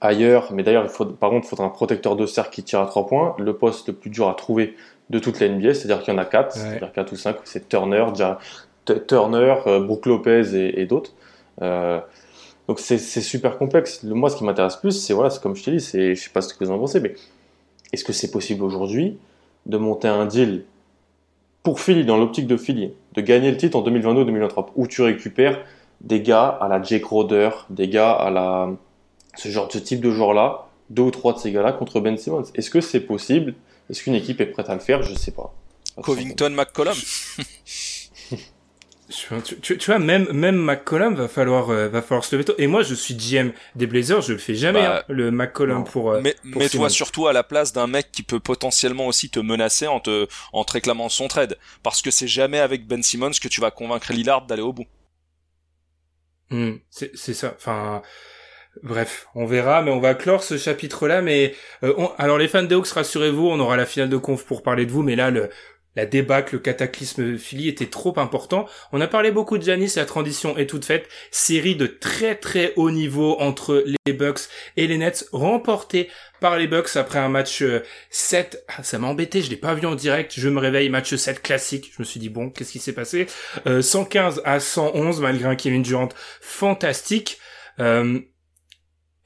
ailleurs. 0.00 0.52
Mais 0.52 0.62
d'ailleurs, 0.62 0.84
il 0.84 0.90
faut, 0.90 1.04
par 1.06 1.30
contre, 1.30 1.46
il 1.46 1.48
faudra 1.48 1.64
un 1.66 1.70
protecteur 1.70 2.16
de 2.16 2.26
cercle 2.26 2.50
qui 2.50 2.62
tire 2.62 2.80
à 2.80 2.86
trois 2.86 3.06
points. 3.06 3.34
Le 3.38 3.52
poste 3.54 3.88
le 3.88 3.94
plus 3.94 4.10
dur 4.10 4.28
à 4.28 4.34
trouver 4.34 4.74
de 5.10 5.18
toute 5.18 5.40
la 5.40 5.48
NBA, 5.48 5.74
c'est-à-dire 5.74 6.02
qu'il 6.02 6.12
y 6.12 6.16
en 6.16 6.20
a 6.20 6.24
quatre, 6.24 6.56
Ouais. 6.56 6.62
c'est-à-dire 6.62 6.92
quatre 6.92 7.12
ou 7.12 7.16
cinq. 7.16 7.36
C'est 7.44 7.68
Turner, 7.68 8.04
T- 8.84 9.00
Turner, 9.06 9.54
euh, 9.66 9.80
Brook 9.80 10.06
Lopez 10.06 10.54
et, 10.54 10.80
et 10.82 10.86
d'autres. 10.86 11.12
Euh, 11.62 12.00
donc 12.68 12.80
c'est 12.80 12.98
super 12.98 13.56
complexe. 13.56 14.02
Le, 14.02 14.14
moi, 14.14 14.28
ce 14.28 14.36
qui 14.36 14.44
m'intéresse 14.44 14.76
plus, 14.76 14.92
c'est 14.92 15.14
voilà, 15.14 15.34
comme 15.42 15.56
je 15.56 15.64
t'ai 15.64 15.72
dit, 15.72 15.80
c'est, 15.80 16.14
je 16.14 16.22
sais 16.22 16.30
pas 16.30 16.42
ce 16.42 16.52
que 16.52 16.62
vous 16.62 16.70
en 16.70 16.78
pensez, 16.78 17.00
mais 17.00 17.14
est-ce 17.94 18.04
que 18.04 18.12
c'est 18.12 18.30
possible 18.30 18.62
aujourd'hui 18.62 19.16
de 19.64 19.78
monter 19.78 20.06
un 20.06 20.26
deal 20.26 20.64
pour 21.62 21.80
Philly, 21.80 22.04
dans 22.04 22.18
l'optique 22.18 22.46
de 22.46 22.56
Philly, 22.56 22.92
de 23.14 23.20
gagner 23.22 23.50
le 23.50 23.56
titre 23.56 23.78
en 23.78 23.82
2022-2023, 23.82 24.68
où 24.76 24.86
tu 24.86 25.02
récupères 25.02 25.64
des 26.02 26.20
gars 26.20 26.46
à 26.46 26.68
la 26.68 26.82
Jake 26.82 27.06
Roder, 27.06 27.50
des 27.70 27.88
gars 27.88 28.12
à 28.12 28.30
la 28.30 28.70
ce 29.34 29.48
genre 29.48 29.70
ce 29.72 29.78
type 29.78 30.00
de 30.00 30.10
joueur-là, 30.10 30.68
deux 30.90 31.02
ou 31.02 31.10
trois 31.10 31.32
de 31.32 31.38
ces 31.38 31.50
gars-là 31.52 31.72
contre 31.72 32.00
Ben 32.00 32.18
Simmons? 32.18 32.44
Est-ce 32.54 32.70
que 32.70 32.80
c'est 32.80 33.00
possible? 33.00 33.54
Est-ce 33.88 34.02
qu'une 34.02 34.14
équipe 34.14 34.40
est 34.40 34.46
prête 34.46 34.68
à 34.68 34.74
le 34.74 34.80
faire? 34.80 35.02
Je 35.02 35.14
sais 35.14 35.30
pas. 35.30 35.54
Covington, 36.02 36.50
McCollum. 36.50 36.96
Tu, 39.10 39.26
tu- 39.42 39.58
tu- 39.60 39.78
tu 39.78 39.86
vois, 39.90 39.98
même 39.98 40.30
même 40.32 40.56
McCollum 40.56 41.14
va 41.14 41.28
falloir 41.28 41.70
euh, 41.70 41.88
va 41.88 42.02
falloir 42.02 42.24
se 42.24 42.36
lever 42.36 42.44
tôt. 42.44 42.54
Et 42.58 42.66
moi, 42.66 42.82
je 42.82 42.94
suis 42.94 43.14
GM 43.14 43.52
des 43.74 43.86
Blazers, 43.86 44.20
je 44.20 44.32
le 44.34 44.38
fais 44.38 44.54
jamais 44.54 44.82
Bah, 44.82 44.98
hein, 44.98 45.04
le 45.08 45.30
McCollum 45.30 45.78
non. 45.78 45.84
pour. 45.84 46.10
euh, 46.12 46.20
Mais 46.22 46.36
pour 46.52 46.60
mets-toi 46.60 46.90
surtout 46.90 47.26
à 47.26 47.32
la 47.32 47.42
place 47.42 47.72
d'un 47.72 47.86
mec 47.86 48.12
qui 48.12 48.22
peut 48.22 48.38
potentiellement 48.40 49.06
aussi 49.06 49.30
te 49.30 49.40
menacer 49.40 49.86
en 49.86 50.00
te, 50.00 50.26
en 50.52 50.62
te 50.64 50.72
réclamant 50.74 51.08
son 51.08 51.26
trade. 51.26 51.56
Parce 51.82 52.02
que 52.02 52.10
c'est 52.10 52.28
jamais 52.28 52.58
avec 52.58 52.86
Ben 52.86 53.02
Simmons 53.02 53.30
que 53.40 53.48
tu 53.48 53.62
vas 53.62 53.70
convaincre 53.70 54.12
Lillard 54.12 54.44
d'aller 54.46 54.60
au 54.62 54.74
bout. 54.74 54.86
Hmm, 56.50 56.74
c'est 56.90 57.10
c'est 57.16 57.34
ça. 57.34 57.54
Enfin, 57.56 58.02
bref, 58.82 59.26
on 59.34 59.46
verra, 59.46 59.82
mais 59.82 59.90
on 59.90 60.00
va 60.00 60.14
clore 60.14 60.42
ce 60.42 60.58
chapitre-là. 60.58 61.22
Mais 61.22 61.54
euh, 61.82 61.94
on- 61.98 62.12
alors 62.18 62.38
les 62.38 62.48
fans 62.48 62.62
des 62.62 62.74
Hawks, 62.74 62.88
rassurez-vous, 62.88 63.46
on 63.48 63.60
aura 63.60 63.76
la 63.76 63.86
finale 63.86 64.08
de 64.10 64.16
conf 64.18 64.44
pour 64.44 64.62
parler 64.62 64.86
de 64.86 64.92
vous. 64.92 65.02
Mais 65.02 65.16
là, 65.16 65.30
le 65.30 65.50
la 65.98 66.06
débâcle, 66.06 66.54
le 66.54 66.60
cataclysme 66.60 67.36
Philly 67.38 67.66
était 67.66 67.86
trop 67.86 68.16
important. 68.20 68.66
On 68.92 69.00
a 69.00 69.08
parlé 69.08 69.32
beaucoup 69.32 69.58
de 69.58 69.64
Giannis, 69.64 69.94
la 69.96 70.04
transition 70.04 70.56
est 70.56 70.68
toute 70.70 70.84
faite. 70.84 71.08
Série 71.32 71.74
de 71.74 71.88
très 71.88 72.36
très 72.36 72.72
haut 72.76 72.92
niveau 72.92 73.36
entre 73.40 73.84
les 74.06 74.12
Bucks 74.12 74.42
et 74.76 74.86
les 74.86 74.96
Nets, 74.96 75.26
remportée 75.32 76.08
par 76.40 76.56
les 76.56 76.68
Bucks 76.68 76.94
après 76.94 77.18
un 77.18 77.28
match 77.28 77.62
euh, 77.62 77.82
7. 78.10 78.64
Ah, 78.68 78.84
ça 78.84 79.00
m'a 79.00 79.08
embêté, 79.08 79.42
je 79.42 79.50
l'ai 79.50 79.56
pas 79.56 79.74
vu 79.74 79.88
en 79.88 79.96
direct. 79.96 80.34
Je 80.36 80.48
me 80.48 80.60
réveille, 80.60 80.88
match 80.88 81.12
7 81.12 81.42
classique. 81.42 81.90
Je 81.92 82.00
me 82.00 82.04
suis 82.04 82.20
dit, 82.20 82.28
bon, 82.28 82.48
qu'est-ce 82.48 82.70
qui 82.70 82.78
s'est 82.78 82.92
passé? 82.92 83.26
Euh, 83.66 83.82
115 83.82 84.42
à 84.44 84.60
111, 84.60 85.20
malgré 85.20 85.48
un 85.48 85.56
Kevin 85.56 85.82
Durant 85.82 86.10
fantastique. 86.40 87.40
Euh, 87.80 88.20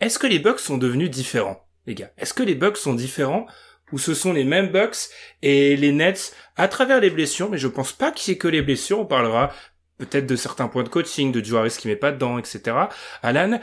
Est-ce 0.01 0.19
que 0.19 0.27
les 0.27 0.39
Bucks 0.39 0.61
sont 0.61 0.79
devenus 0.79 1.11
différents, 1.11 1.69
les 1.87 1.95
gars? 1.95 2.13
Est-ce 2.17 2.33
que 2.33 2.43
les 2.43 2.55
Bucks 2.55 2.79
sont 2.79 2.95
différents 2.95 3.47
ou 3.93 3.99
ce 3.99 4.15
sont 4.15 4.33
les 4.33 4.45
mêmes 4.45 4.69
Bucks 4.69 5.11
et 5.43 5.77
les 5.77 5.93
Nets 5.93 6.35
à 6.57 6.69
travers 6.69 7.01
les 7.01 7.11
blessures 7.11 7.51
Mais 7.51 7.59
je 7.59 7.69
pense 7.69 7.93
pas 7.93 8.13
y 8.27 8.31
ait 8.31 8.39
que 8.39 8.49
les 8.49 8.63
blessures. 8.63 9.01
On 9.01 9.07
parlera 9.07 9.53
peut-être 9.99 10.27
de 10.27 10.37
certains 10.37 10.69
points 10.69 10.83
de 10.83 10.89
coaching, 10.89 11.33
de 11.33 11.55
Harris 11.55 11.77
qui 11.79 11.89
met 11.89 11.97
pas 11.97 12.13
dedans, 12.13 12.39
etc. 12.39 12.77
Alan, 13.23 13.61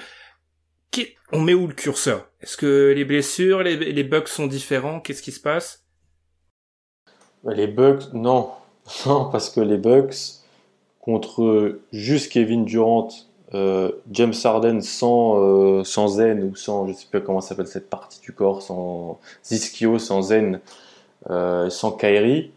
on 1.32 1.42
met 1.42 1.54
où 1.54 1.68
le 1.68 1.74
curseur? 1.74 2.28
Est-ce 2.42 2.58
que 2.58 2.94
les 2.96 3.06
blessures, 3.06 3.64
les, 3.64 3.76
les 3.78 4.04
Bucks 4.04 4.28
sont 4.30 4.48
différents? 4.48 5.00
Qu'est-ce 5.00 5.22
qui 5.22 5.32
se 5.32 5.40
passe? 5.40 5.86
Mais 7.44 7.56
Les 7.56 7.68
Bucks, 7.68 8.14
non. 8.14 8.52
Non, 9.06 9.30
parce 9.30 9.50
que 9.52 9.60
les 9.60 9.78
Bucks, 9.78 10.16
contre 11.00 11.80
juste 11.92 12.32
Kevin 12.32 12.66
Durant, 12.66 13.10
euh, 13.54 13.92
James 14.12 14.34
Harden 14.44 14.82
sans, 14.82 15.40
euh, 15.40 15.84
sans 15.84 16.08
Zen, 16.08 16.44
ou 16.44 16.56
sans, 16.56 16.88
je 16.88 16.94
sais 16.94 17.08
pas 17.12 17.20
comment 17.20 17.42
s'appelle 17.42 17.68
cette 17.68 17.90
partie 17.90 18.20
du 18.22 18.32
corps, 18.34 18.62
sans 18.62 19.20
Ziskio, 19.44 19.98
sans 20.00 20.22
Zen, 20.22 20.60
euh, 21.30 21.70
sans 21.70 21.92
Kyrie, 21.92 22.52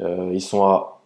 euh, 0.00 0.30
ils 0.32 0.40
sont 0.40 0.64
à 0.64 1.00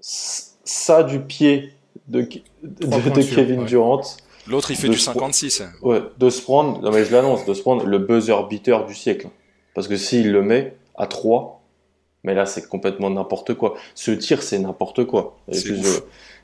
ça 0.00 1.02
du 1.02 1.20
pied 1.20 1.72
de, 2.08 2.22
Kevin 2.22 3.60
ouais. 3.60 3.66
Durant. 3.66 4.02
L'autre, 4.46 4.70
il 4.70 4.76
fait 4.76 4.88
du 4.88 4.96
ce- 4.98 5.06
56. 5.06 5.64
Ouais, 5.82 6.00
de 6.18 6.30
se 6.30 6.40
prendre, 6.40 6.80
non 6.80 6.92
mais 6.92 7.04
je 7.04 7.12
l'annonce, 7.12 7.44
de 7.44 7.54
se 7.54 7.62
prendre 7.62 7.84
le 7.84 7.98
buzzer 7.98 8.36
beater 8.48 8.86
du 8.86 8.94
siècle. 8.94 9.28
Parce 9.74 9.88
que 9.88 9.96
s'il 9.96 10.30
le 10.30 10.42
met 10.42 10.76
à 10.96 11.06
3, 11.06 11.60
mais 12.22 12.34
là 12.34 12.46
c'est 12.46 12.68
complètement 12.68 13.10
n'importe 13.10 13.54
quoi. 13.54 13.74
Ce 13.94 14.12
tir 14.12 14.42
c'est 14.42 14.58
n'importe 14.58 15.04
quoi. 15.04 15.36
Et 15.48 15.58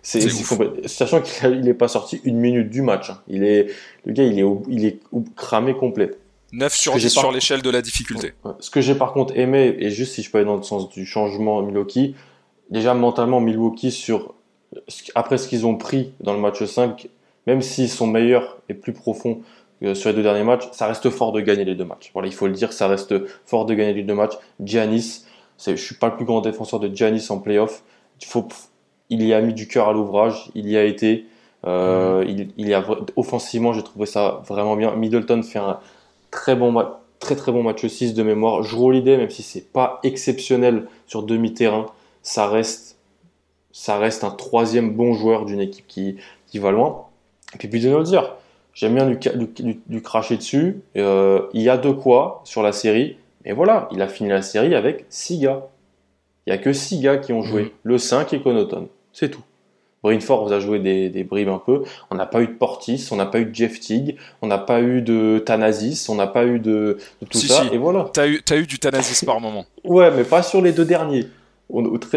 C'est 0.02 0.20
c'est- 0.30 0.88
Sachant 0.88 1.20
qu'il 1.20 1.46
a- 1.46 1.50
il 1.50 1.68
est 1.68 1.74
pas 1.74 1.88
sorti 1.88 2.20
une 2.24 2.38
minute 2.38 2.68
du 2.70 2.82
match. 2.82 3.10
hein. 3.10 3.20
Il 3.28 3.44
est, 3.44 3.68
le 4.04 4.12
gars 4.12 4.24
il 4.24 4.38
est, 4.38 4.42
au- 4.42 4.62
il 4.68 4.84
est 4.84 4.98
au- 5.12 5.22
cramé 5.36 5.74
complet. 5.74 6.10
9 6.52 6.74
sur 6.74 6.92
que 6.94 6.98
j'ai 6.98 7.08
10 7.08 7.14
pas- 7.14 7.20
sur 7.20 7.32
l'échelle 7.32 7.62
de 7.62 7.70
la 7.70 7.80
difficulté. 7.82 8.32
Ce 8.60 8.68
que 8.70 8.80
j'ai 8.80 8.94
par 8.94 9.12
contre 9.12 9.36
aimé, 9.38 9.74
et 9.78 9.90
juste 9.90 10.14
si 10.14 10.22
je 10.22 10.30
peux 10.30 10.38
aller 10.38 10.44
dans 10.46 10.56
le 10.56 10.62
sens 10.64 10.88
du 10.90 11.06
changement 11.06 11.62
Milwaukee, 11.62 12.14
déjà 12.70 12.94
mentalement 12.94 13.40
Milwaukee 13.40 13.90
sur 13.92 14.34
après 15.14 15.38
ce 15.38 15.48
qu'ils 15.48 15.66
ont 15.66 15.76
pris 15.76 16.12
dans 16.20 16.32
le 16.34 16.40
match 16.40 16.62
5, 16.64 17.08
même 17.46 17.62
s'ils 17.62 17.88
sont 17.88 18.06
meilleurs 18.06 18.58
et 18.68 18.74
plus 18.74 18.92
profonds 18.92 19.40
euh, 19.82 19.94
sur 19.94 20.10
les 20.10 20.16
deux 20.16 20.22
derniers 20.22 20.44
matchs, 20.44 20.68
ça 20.72 20.86
reste 20.86 21.10
fort 21.10 21.32
de 21.32 21.40
gagner 21.40 21.64
les 21.64 21.74
deux 21.74 21.84
matchs. 21.84 22.10
Voilà, 22.12 22.28
il 22.28 22.34
faut 22.34 22.46
le 22.46 22.52
dire, 22.52 22.72
ça 22.72 22.86
reste 22.88 23.14
fort 23.46 23.66
de 23.66 23.74
gagner 23.74 23.94
les 23.94 24.02
deux 24.02 24.14
matchs. 24.14 24.34
Giannis, 24.62 25.24
je 25.64 25.74
suis 25.76 25.94
pas 25.96 26.08
le 26.08 26.16
plus 26.16 26.24
grand 26.24 26.40
défenseur 26.40 26.80
de 26.80 26.94
Giannis 26.94 27.26
en 27.30 27.38
playoff. 27.38 27.82
Il 28.20 28.26
faut, 28.26 28.46
il 29.10 29.24
y 29.24 29.34
a 29.34 29.40
mis 29.40 29.54
du 29.54 29.68
cœur 29.68 29.88
à 29.88 29.92
l'ouvrage, 29.92 30.50
il 30.54 30.68
y 30.68 30.76
a 30.76 30.84
été. 30.84 31.26
Euh, 31.64 32.24
il, 32.26 32.50
il 32.56 32.68
y 32.68 32.74
a 32.74 32.84
offensivement, 33.16 33.72
j'ai 33.72 33.82
trouvé 33.82 34.06
ça 34.06 34.42
vraiment 34.48 34.76
bien. 34.76 34.94
Middleton 34.96 35.42
fait 35.42 35.58
un 35.58 35.78
très 36.30 36.56
bon 36.56 36.72
match, 36.72 36.88
très 37.20 37.36
très 37.36 37.52
bon 37.52 37.62
match 37.62 37.86
6 37.86 38.14
de 38.14 38.22
mémoire. 38.22 38.60
Holiday, 38.74 39.16
même 39.16 39.30
si 39.30 39.42
c'est 39.42 39.72
pas 39.72 40.00
exceptionnel 40.02 40.86
sur 41.06 41.22
demi-terrain, 41.22 41.86
ça 42.22 42.48
reste, 42.48 42.98
ça 43.70 43.98
reste 43.98 44.24
un 44.24 44.30
troisième 44.30 44.94
bon 44.94 45.14
joueur 45.14 45.44
d'une 45.44 45.60
équipe 45.60 45.86
qui, 45.86 46.16
qui 46.48 46.58
va 46.58 46.72
loin. 46.72 47.06
Et 47.54 47.58
puis 47.58 47.68
dire, 47.68 48.34
j'aime 48.74 48.94
bien 48.94 49.04
lui, 49.04 49.18
lui, 49.88 50.02
cracher 50.02 50.36
dessus. 50.36 50.82
Euh, 50.96 51.42
il 51.52 51.62
y 51.62 51.68
a 51.68 51.76
de 51.76 51.90
quoi 51.90 52.40
sur 52.44 52.62
la 52.62 52.72
série. 52.72 53.16
Et 53.44 53.52
voilà, 53.52 53.88
il 53.92 54.00
a 54.02 54.08
fini 54.08 54.30
la 54.30 54.42
série 54.42 54.74
avec 54.74 55.04
6 55.10 55.40
gars. 55.40 55.66
Il 56.46 56.52
n'y 56.52 56.58
a 56.58 56.62
que 56.62 56.72
6 56.72 57.00
gars 57.00 57.18
qui 57.18 57.32
ont 57.32 57.42
joué. 57.42 57.62
Mhm. 57.62 57.70
Le 57.84 57.98
5 57.98 58.32
et 58.32 58.40
Connaughton. 58.40 58.88
C'est 59.12 59.30
tout. 59.30 59.42
Brainford 60.02 60.46
vous 60.46 60.52
a 60.52 60.58
joué 60.58 60.80
des, 60.80 61.10
des 61.10 61.22
bribes 61.22 61.48
un 61.48 61.62
peu. 61.64 61.82
On 62.10 62.16
n'a 62.16 62.26
pas 62.26 62.42
eu 62.42 62.48
de 62.48 62.52
Portis, 62.54 63.08
on 63.12 63.16
n'a 63.16 63.26
pas 63.26 63.38
eu 63.38 63.46
de 63.46 63.54
Jeff 63.54 63.78
Tigg, 63.78 64.16
on 64.40 64.48
n'a 64.48 64.58
pas 64.58 64.80
eu 64.80 65.00
de 65.00 65.40
Thanasis, 65.44 66.08
on 66.08 66.16
n'a 66.16 66.26
pas 66.26 66.44
eu 66.44 66.58
de, 66.58 66.98
tout 67.30 67.38
ça. 67.38 67.64
Et 67.72 67.78
voilà. 67.78 68.10
T'as 68.12 68.26
eu, 68.26 68.42
as 68.50 68.56
eu 68.56 68.66
du 68.66 68.80
Thanasis 68.80 69.24
par 69.24 69.40
moment. 69.40 69.64
Ouais, 69.84 70.10
mais 70.10 70.24
pas 70.24 70.42
sur 70.42 70.60
les 70.60 70.72
deux 70.72 70.84
derniers 70.84 71.28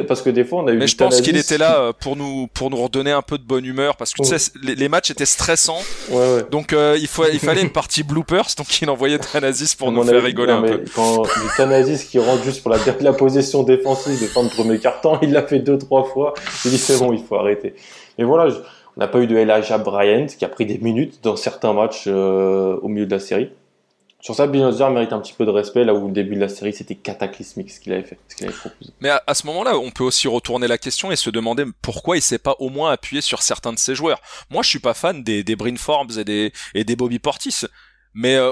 parce 0.08 0.22
que 0.22 0.30
des 0.30 0.44
fois 0.44 0.64
on 0.64 0.68
a 0.68 0.74
eu 0.74 0.78
mais 0.78 0.88
je 0.88 0.98
pense 0.98 1.22
qu'il 1.22 1.38
était 1.38 1.58
là 1.58 1.80
euh, 1.80 1.94
pour 1.98 2.16
nous 2.16 2.48
pour 2.54 2.70
nous 2.70 2.78
redonner 2.78 3.12
un 3.12 3.22
peu 3.22 3.38
de 3.38 3.44
bonne 3.44 3.66
humeur 3.66 3.96
parce 3.96 4.14
que 4.14 4.22
tu 4.22 4.38
sais 4.38 4.52
les, 4.62 4.90
matchs 4.90 5.12
étaient 5.12 5.26
stressants. 5.26 5.82
Ouais, 6.10 6.18
ouais. 6.18 6.46
donc 6.52 6.74
euh, 6.74 6.98
il 7.00 7.08
faut 7.08 7.24
il 7.32 7.40
fallait 7.40 7.62
une 7.62 7.70
partie 7.70 8.04
bloopers 8.04 8.48
donc 8.58 8.82
il 8.82 8.90
envoyait 8.90 9.18
Thanasis 9.18 9.76
pour 9.76 9.92
nous 9.92 10.04
faire 10.04 10.24
rigoler 10.24 10.52
un 10.52 10.62
peu. 10.62 10.84
quand 10.94 11.24
Thanasis 11.58 12.04
qui 12.04 12.20
rentre 12.20 12.44
juste 12.44 12.62
pour 12.62 12.72
la, 12.72 12.80
la 13.02 13.14
position 13.14 13.64
défensive 13.64 14.22
de 14.22 14.28
fin 14.28 14.44
de 14.44 14.50
premier 14.50 14.80
carton 14.80 15.18
il 15.22 15.32
l'a 15.32 15.44
fait 15.44 15.60
deux 15.60 15.78
trois 15.78 16.04
fois. 16.04 16.34
Il 16.66 16.72
dit 16.72 16.78
c'est 16.78 16.98
bon 16.98 17.14
il 17.14 17.24
faut 17.24 17.36
arrêter. 17.36 17.76
Mais 18.18 18.24
voilà 18.24 18.50
on 18.98 19.02
n'a 19.02 19.08
pas 19.08 19.20
eu 19.20 19.28
de 19.28 19.36
Elijah 19.36 19.78
Bryant 19.78 20.28
qui 20.28 20.46
a 20.46 20.50
pris 20.50 20.66
des 20.66 20.78
minutes 20.78 21.20
dans 21.22 21.36
certains 21.36 21.74
matchs 21.74 22.06
euh, 22.08 22.78
au 22.82 22.88
milieu 22.88 23.06
de 23.06 23.12
la 23.12 23.20
série 23.20 23.50
sur 24.26 24.34
ça, 24.34 24.48
Binozer 24.48 24.90
mérite 24.90 25.14
un 25.14 25.22
petit 25.22 25.34
peu 25.34 25.46
de 25.46 25.52
respect, 25.52 25.84
là 25.84 25.94
où 25.94 26.08
le 26.08 26.12
début 26.12 26.34
de 26.34 26.40
la 26.40 26.50
série, 26.50 26.74
c'était 26.74 26.96
cataclysmique 26.96 27.70
ce 27.70 27.80
qu'il 27.80 27.94
avait 27.94 28.02
fait, 28.02 28.18
ce 28.28 28.36
qu'il 28.36 28.48
avait 28.48 28.56
proposé. 28.56 28.92
Mais 29.00 29.12
à, 29.28 29.34
ce 29.36 29.46
moment-là, 29.46 29.78
on 29.78 29.92
peut 29.92 30.04
aussi 30.04 30.28
retourner 30.28 30.68
la 30.68 30.80
question 30.80 31.12
et 31.12 31.16
se 31.16 31.30
demander 31.30 31.64
pourquoi 31.84 32.18
il 32.18 32.24
s'est 32.24 32.40
pas 32.40 32.56
au 32.58 32.70
moins 32.70 32.92
appuyé 32.92 33.22
sur 33.22 33.44
certains 33.44 33.72
de 33.72 33.78
ses 33.78 33.94
joueurs. 33.94 34.20
Moi, 34.50 34.64
je 34.64 34.70
suis 34.70 34.80
pas 34.80 34.96
fan 34.96 35.22
des, 35.22 35.44
des 35.44 35.56
Brin 35.56 35.76
Forbes 35.76 36.14
et 36.18 36.24
des, 36.24 36.52
et 36.74 36.84
des 36.84 36.96
Bobby 36.96 37.20
Portis. 37.20 37.68
Mais 38.16 38.34
euh, 38.34 38.52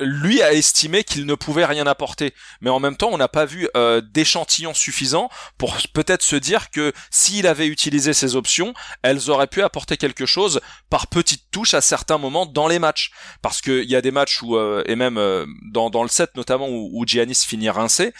lui 0.00 0.42
a 0.42 0.52
estimé 0.52 1.04
qu'il 1.04 1.26
ne 1.26 1.34
pouvait 1.34 1.64
rien 1.64 1.86
apporter. 1.86 2.34
Mais 2.60 2.70
en 2.70 2.80
même 2.80 2.96
temps, 2.96 3.10
on 3.10 3.18
n'a 3.18 3.28
pas 3.28 3.44
vu 3.44 3.68
euh, 3.76 4.00
d'échantillon 4.00 4.74
suffisant 4.74 5.28
pour 5.56 5.76
peut-être 5.92 6.22
se 6.22 6.36
dire 6.36 6.70
que 6.70 6.92
s'il 7.10 7.46
avait 7.46 7.66
utilisé 7.66 8.12
ces 8.12 8.36
options, 8.36 8.74
elles 9.02 9.30
auraient 9.30 9.46
pu 9.46 9.62
apporter 9.62 9.96
quelque 9.96 10.26
chose 10.26 10.60
par 10.90 11.08
petites 11.08 11.50
touches 11.50 11.74
à 11.74 11.80
certains 11.80 12.18
moments 12.18 12.46
dans 12.46 12.68
les 12.68 12.78
matchs. 12.78 13.10
Parce 13.42 13.60
qu'il 13.60 13.84
y 13.90 13.96
a 13.96 14.00
des 14.00 14.10
matchs 14.10 14.42
où, 14.42 14.56
euh, 14.56 14.82
et 14.86 14.96
même 14.96 15.18
euh, 15.18 15.46
dans, 15.72 15.90
dans 15.90 16.02
le 16.02 16.08
set 16.08 16.30
notamment, 16.36 16.68
où, 16.68 16.90
où 16.92 17.06
Giannis 17.06 17.44
finit 17.46 17.70
rincé. 17.70 18.12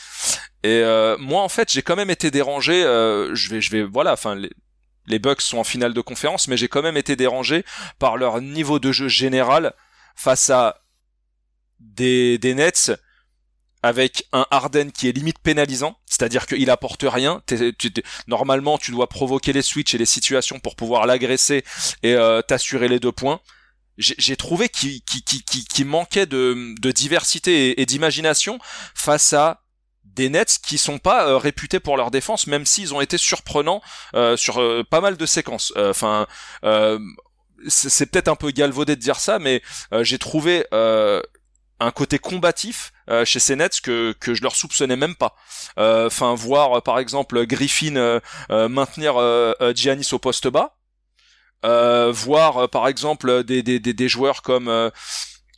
Et 0.64 0.83
euh, 0.83 1.17
moi, 1.19 1.43
en 1.43 1.49
fait, 1.49 1.71
j'ai 1.71 1.83
quand 1.83 1.97
même 1.97 2.11
été 2.11 2.31
dérangé. 2.31 2.83
je 2.83 3.51
vais, 3.51 3.61
je 3.61 3.71
vais, 3.71 3.83
voilà, 3.83 4.12
enfin. 4.12 4.35
Les, 4.35 4.51
les 5.09 5.19
Bucks 5.19 5.41
sont 5.41 5.57
en 5.57 5.64
finale 5.64 5.95
de 5.95 6.03
conférence, 6.03 6.49
mais 6.49 6.59
j'ai 6.59 6.69
quand 6.69 6.83
même 6.83 6.99
été 6.99 7.17
dérangé 7.17 7.64
par 7.99 8.19
leur 8.19 8.43
niveau 8.43 8.79
de 8.79 8.93
jeu 8.93 9.09
général 9.09 9.73
face 10.14 10.51
à 10.51 10.83
des, 11.81 12.38
des 12.38 12.55
Nets 12.55 12.93
avec 13.83 14.27
un 14.33 14.47
Harden 14.51 14.91
qui 14.91 15.09
est 15.09 15.12
limite 15.12 15.38
pénalisant, 15.38 15.99
c'est-à-dire 16.07 16.47
qu'il 16.47 16.71
apporte 16.71 17.05
rien. 17.07 17.43
normalement, 18.27 18.79
tu 18.79 18.91
dois 18.91 19.09
provoquer 19.09 19.53
les 19.53 19.62
switches 19.62 19.95
et 19.95 19.99
les 19.99 20.07
situations 20.07 20.59
pour 20.59 20.77
pouvoir 20.77 21.07
l'agresser 21.07 21.64
et 22.03 22.14
euh, 22.14 22.43
t'assurer 22.43 22.88
les 22.88 23.01
deux 23.01 23.12
points. 23.12 23.41
J'ai 23.99 24.37
trouvé 24.37 24.69
qu'il 24.69 25.03
qui, 25.03 25.85
manquait 25.85 26.27
de, 26.27 26.75
de 26.81 26.93
diversité 26.93 27.81
et, 27.81 27.87
d'imagination 27.87 28.61
face 28.95 29.33
à 29.33 29.62
des 30.05 30.29
Nets 30.29 30.59
qui 30.62 30.79
sont 30.79 30.99
pas 30.99 31.29
euh, 31.29 31.37
réputés 31.37 31.81
pour 31.81 31.97
leur 31.97 32.12
défense, 32.12 32.47
même 32.47 32.64
s'ils 32.64 32.95
ont 32.95 33.01
été 33.01 33.19
surprenants 33.19 33.83
euh, 34.14 34.37
sur 34.37 34.62
pas 34.88 35.01
mal 35.01 35.17
de 35.17 35.27
séquences. 35.27 35.73
Enfin, 35.77 36.29
c'est 37.67 38.07
peut-être 38.07 38.29
un 38.29 38.37
peu 38.37 38.53
galvaudé 38.53 38.95
de 38.95 39.01
dire 39.01 39.19
ça, 39.19 39.41
mais 39.41 39.62
j'ai 40.03 40.19
trouvé 40.19 40.64
un 41.81 41.91
côté 41.91 42.19
combatif 42.19 42.93
euh, 43.09 43.25
chez 43.25 43.38
ces 43.38 43.57
Nets 43.57 43.81
que 43.81 44.12
que 44.21 44.35
je 44.35 44.43
leur 44.43 44.57
soupçonnais 44.57 44.97
même 44.97 45.14
pas. 45.14 45.35
Euh, 45.79 46.07
enfin, 46.07 46.35
voir 46.35 46.83
par 46.83 46.99
exemple 46.99 47.47
Griffin 47.47 47.97
euh, 47.97 48.21
maintenir 48.69 49.14
Giannis 49.75 50.09
au 50.12 50.19
poste 50.19 50.49
bas, 50.49 50.77
voir 51.62 52.69
par 52.71 52.88
exemple 52.88 53.45
des 53.45 53.62
des 53.62 53.79
des, 53.81 54.09
joueurs 54.09 54.43
comme 54.43 54.91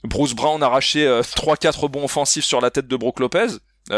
Bruce 0.04 0.34
Brown 0.34 0.62
arracher 0.62 1.06
3-4 1.22 1.88
bons 1.88 2.04
offensifs 2.04 2.44
sur 2.44 2.60
la 2.60 2.70
tête 2.70 2.86
de 2.86 2.96
Brook 2.96 3.20
Lopez 3.20 3.48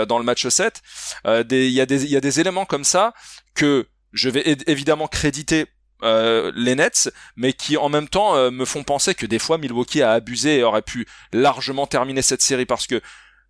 dans 0.09 0.19
le 0.19 0.25
match 0.25 0.47
7. 0.47 0.81
Il 1.27 1.53
y 1.53 1.87
des 1.87 2.07
y 2.07 2.17
a 2.17 2.21
des 2.21 2.41
éléments 2.41 2.65
comme 2.67 2.85
ça 2.85 3.13
que 3.55 3.87
je 4.13 4.29
vais 4.29 4.57
évidemment 4.67 5.09
créditer 5.09 5.67
euh, 6.03 6.53
les 6.55 6.75
Nets, 6.75 7.11
mais 7.37 7.53
qui 7.53 7.77
en 7.77 7.88
même 7.88 8.09
temps 8.09 8.35
euh, 8.37 8.51
me 8.51 8.65
font 8.65 8.83
penser 8.83 9.15
que 9.15 9.27
des 9.27 9.38
fois 9.38 9.59
Milwaukee 9.59 10.03
a 10.03 10.12
abusé 10.12 10.59
et 10.59 10.62
aurait 10.65 10.83
pu 10.83 11.07
largement 11.33 11.87
terminer 11.87 12.23
cette 12.23 12.43
série 12.43 12.67
parce 12.67 12.87
que 12.87 13.01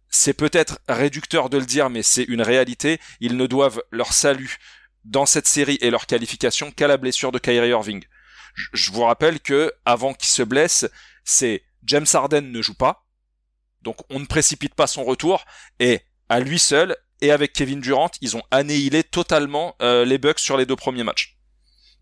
c'est 0.08 0.34
peut-être 0.34 0.78
réducteur 0.88 1.48
de 1.48 1.58
le 1.58 1.64
dire, 1.64 1.88
mais 1.88 2.02
c'est 2.02 2.24
une 2.24 2.42
réalité. 2.42 3.00
Ils 3.20 3.36
ne 3.36 3.46
doivent 3.46 3.82
leur 3.90 4.12
salut 4.12 4.58
dans 5.04 5.26
cette 5.26 5.48
série 5.48 5.78
et 5.80 5.90
leur 5.90 6.06
qualification 6.06 6.70
qu'à 6.70 6.86
la 6.86 6.98
blessure 6.98 7.32
de 7.32 7.38
Kyrie 7.38 7.70
Irving. 7.70 8.04
Je 8.54 8.92
vous 8.92 9.02
rappelle 9.02 9.40
que 9.40 9.72
avant 9.86 10.12
qu'il 10.12 10.28
se 10.28 10.42
blesse, 10.42 10.86
c'est 11.24 11.62
James 11.84 12.06
Harden 12.12 12.42
ne 12.42 12.62
joue 12.62 12.74
pas, 12.74 13.06
donc 13.80 13.96
on 14.10 14.20
ne 14.20 14.26
précipite 14.26 14.74
pas 14.74 14.86
son 14.86 15.04
retour 15.04 15.44
et 15.80 16.02
à 16.28 16.40
lui 16.40 16.58
seul 16.58 16.96
et 17.20 17.30
avec 17.30 17.52
Kevin 17.52 17.80
Durant, 17.80 18.10
ils 18.20 18.36
ont 18.36 18.42
annihilé 18.50 19.04
totalement 19.04 19.76
euh, 19.80 20.04
les 20.04 20.18
Bucks 20.18 20.40
sur 20.40 20.56
les 20.56 20.66
deux 20.66 20.76
premiers 20.76 21.04
matchs. 21.04 21.38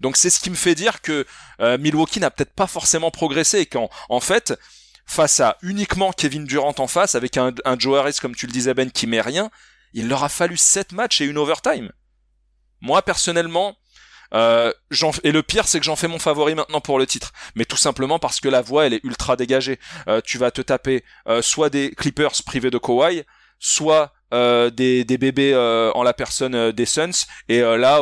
Donc 0.01 0.17
c'est 0.17 0.31
ce 0.31 0.41
qui 0.41 0.51
me 0.51 0.57
fait 0.57 0.75
dire 0.75 1.03
que 1.03 1.27
euh, 1.61 1.79
Milwaukee 1.79 2.21
n'a 2.21 2.31
peut-être 2.31 2.55
pas 2.55 2.67
forcément 2.67 3.11
progressé 3.11 3.61
et 3.61 3.67
qu'en 3.67 3.91
en 4.09 4.21
fait, 4.21 4.59
face 5.07 5.41
à 5.41 5.59
uniquement 5.63 6.13
Kevin 6.13 6.45
Durant 6.45 6.75
en 6.79 6.87
face, 6.87 7.15
avec 7.15 7.37
un, 7.37 7.53
Joe 7.79 7.99
Harris 7.99 8.19
comme 8.21 8.35
tu 8.35 8.47
le 8.47 8.53
disais 8.53 8.75
Ben 8.75 8.91
qui 8.91 9.07
met 9.07 9.21
rien, 9.21 9.51
il 9.93 10.09
leur 10.09 10.25
a 10.25 10.29
fallu 10.29 10.57
7 10.57 10.93
matchs 10.93 11.21
et 11.21 11.27
une 11.27 11.39
overtime. 11.39 11.93
Moi 12.81 13.03
personnellement, 13.03 13.77
euh, 14.33 14.73
et 15.25 15.33
le 15.33 15.43
pire, 15.43 15.67
c'est 15.67 15.81
que 15.81 15.85
j'en 15.85 15.97
fais 15.97 16.07
mon 16.07 16.21
favori 16.21 16.55
maintenant 16.55 16.81
pour 16.81 16.99
le 16.99 17.07
titre, 17.07 17.33
mais 17.57 17.65
tout 17.65 17.77
simplement 17.77 18.19
parce 18.19 18.41
que 18.41 18.49
la 18.49 18.63
voix 18.63 18.87
elle 18.87 18.95
est 18.95 19.05
ultra 19.05 19.37
dégagée. 19.37 19.79
Euh, 20.09 20.21
tu 20.25 20.39
vas 20.39 20.51
te 20.51 20.63
taper 20.63 21.05
soit 21.43 21.69
des 21.69 21.91
Clippers 21.91 22.43
privés 22.47 22.71
de 22.71 22.79
Kawhi, 22.79 23.25
soit 23.59 24.15
euh, 24.33 24.71
des, 24.71 25.05
des, 25.05 25.19
bébés 25.19 25.53
euh, 25.55 25.91
en 25.95 26.03
la 26.03 26.13
personne 26.13 26.55
euh, 26.55 26.73
des 26.73 26.87
Suns 26.87 27.27
et 27.49 27.61
là 27.61 28.01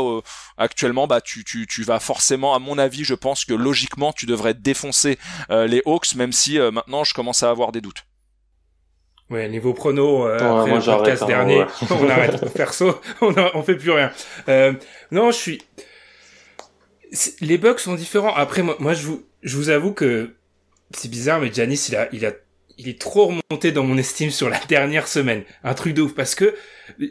actuellement 0.56 1.06
bah 1.06 1.20
tu, 1.20 1.42
tu, 1.44 1.66
tu 1.66 1.82
vas 1.82 2.00
forcément 2.00 2.54
à 2.54 2.58
mon 2.58 2.76
avis 2.78 3.04
je 3.04 3.14
pense 3.14 3.44
que 3.44 3.54
logiquement 3.54 4.12
tu 4.12 4.26
devrais 4.26 4.54
défoncer 4.54 5.18
les 5.50 5.82
Hawks 5.86 6.14
même 6.16 6.32
si 6.32 6.58
maintenant 6.58 7.04
je 7.04 7.14
commence 7.14 7.42
à 7.42 7.50
avoir 7.50 7.72
des 7.72 7.80
doutes 7.80 8.04
Ouais, 9.30 9.46
niveau 9.48 9.74
prono, 9.74 10.24
après 10.24 10.74
le 10.74 10.84
podcast 10.84 11.22
hein, 11.22 11.26
dernier, 11.26 11.64
on 11.90 12.08
arrête. 12.08 12.50
Perso, 12.54 12.98
on, 13.20 13.34
on 13.52 13.62
fait 13.62 13.76
plus 13.76 13.90
rien. 13.90 14.10
non, 15.10 15.30
je 15.30 15.36
suis. 15.36 15.62
Les 17.42 17.58
bugs 17.58 17.76
sont 17.76 17.94
différents. 17.94 18.34
Après, 18.34 18.62
moi, 18.62 18.76
moi, 18.78 18.94
je 18.94 19.06
vous, 19.06 19.26
je 19.42 19.56
vous 19.58 19.68
avoue 19.68 19.92
que 19.92 20.34
c'est 20.92 21.10
bizarre, 21.10 21.40
mais 21.40 21.52
Janice, 21.52 21.90
il 21.90 21.96
a, 21.96 22.08
il 22.12 22.24
a 22.24 22.32
il 22.78 22.88
est 22.88 23.00
trop 23.00 23.26
remonté 23.26 23.72
dans 23.72 23.82
mon 23.82 23.98
estime 23.98 24.30
sur 24.30 24.48
la 24.48 24.60
dernière 24.68 25.08
semaine. 25.08 25.42
Un 25.64 25.74
truc 25.74 25.94
de 25.94 26.02
ouf 26.02 26.14
parce 26.14 26.34
que 26.34 26.54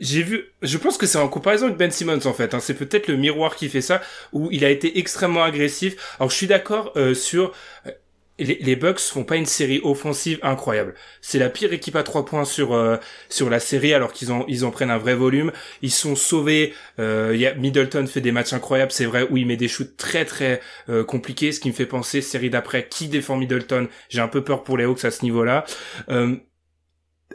j'ai 0.02 0.24
vu, 0.24 0.46
je 0.62 0.78
pense 0.78 0.98
que 0.98 1.06
c'est 1.06 1.18
en 1.18 1.28
comparaison 1.28 1.66
avec 1.66 1.78
Ben 1.78 1.92
Simmons 1.92 2.26
en 2.26 2.34
fait. 2.34 2.54
Hein. 2.54 2.60
c'est 2.60 2.74
peut-être 2.74 3.08
le 3.08 3.18
miroir 3.18 3.56
qui 3.56 3.70
fait 3.70 3.82
ça 3.82 4.02
où 4.32 4.50
il 4.52 4.64
a 4.64 4.70
été 4.70 4.98
extrêmement 4.98 5.44
agressif. 5.44 6.16
Alors 6.20 6.32
je 6.32 6.36
suis 6.36 6.48
d'accord 6.48 6.94
euh, 6.96 7.14
sur 7.14 7.52
euh, 7.86 7.92
les, 8.40 8.58
les 8.62 8.76
Bucks 8.76 9.00
font 9.00 9.24
pas 9.24 9.36
une 9.36 9.46
série 9.46 9.80
offensive 9.84 10.40
incroyable. 10.44 10.94
C'est 11.22 11.40
la 11.40 11.50
pire 11.50 11.74
équipe 11.74 11.96
à 11.96 12.04
trois 12.04 12.26
points 12.26 12.46
sur 12.46 12.74
euh, 12.74 12.98
sur 13.30 13.50
la 13.50 13.60
série 13.60 13.94
alors 13.94 14.14
qu'ils 14.14 14.32
ont 14.32 14.46
ils 14.48 14.66
en 14.66 14.72
prennent 14.72 14.92
un 14.92 14.98
vrai 14.98 15.16
volume. 15.16 15.52
Ils 15.82 15.92
sont 15.92 16.16
sauvés. 16.16 16.74
Euh, 17.00 17.34
y 17.36 17.46
a 17.46 17.54
Middleton 17.56 18.06
fait 18.08 18.22
des 18.22 18.32
matchs 18.32 18.54
incroyables, 18.54 18.92
c'est 18.92 19.06
vrai. 19.06 19.28
il 19.36 19.48
met 19.48 19.58
des 19.58 19.68
shoots 19.68 19.98
très 19.98 20.26
très 20.26 20.62
euh, 20.90 21.04
compliqués, 21.04 21.52
ce 21.52 21.60
qui 21.60 21.70
me 21.70 21.74
fait 21.74 21.86
penser 21.86 22.22
série 22.22 22.50
d'après 22.50 22.88
qui 22.88 23.08
défend 23.08 23.38
Middleton? 23.38 23.88
J'ai 24.10 24.22
un 24.22 24.28
peu 24.28 24.44
peur 24.44 24.64
pour 24.64 24.78
les 24.78 24.86
Hawks 24.86 25.06
à 25.06 25.12
ce 25.12 25.24
niveau-là. 25.24 25.66
Euh, 26.10 26.36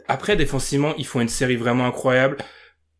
après 0.07 0.35
défensivement, 0.35 0.93
ils 0.97 1.05
font 1.05 1.21
une 1.21 1.29
série 1.29 1.55
vraiment 1.55 1.85
incroyable. 1.85 2.37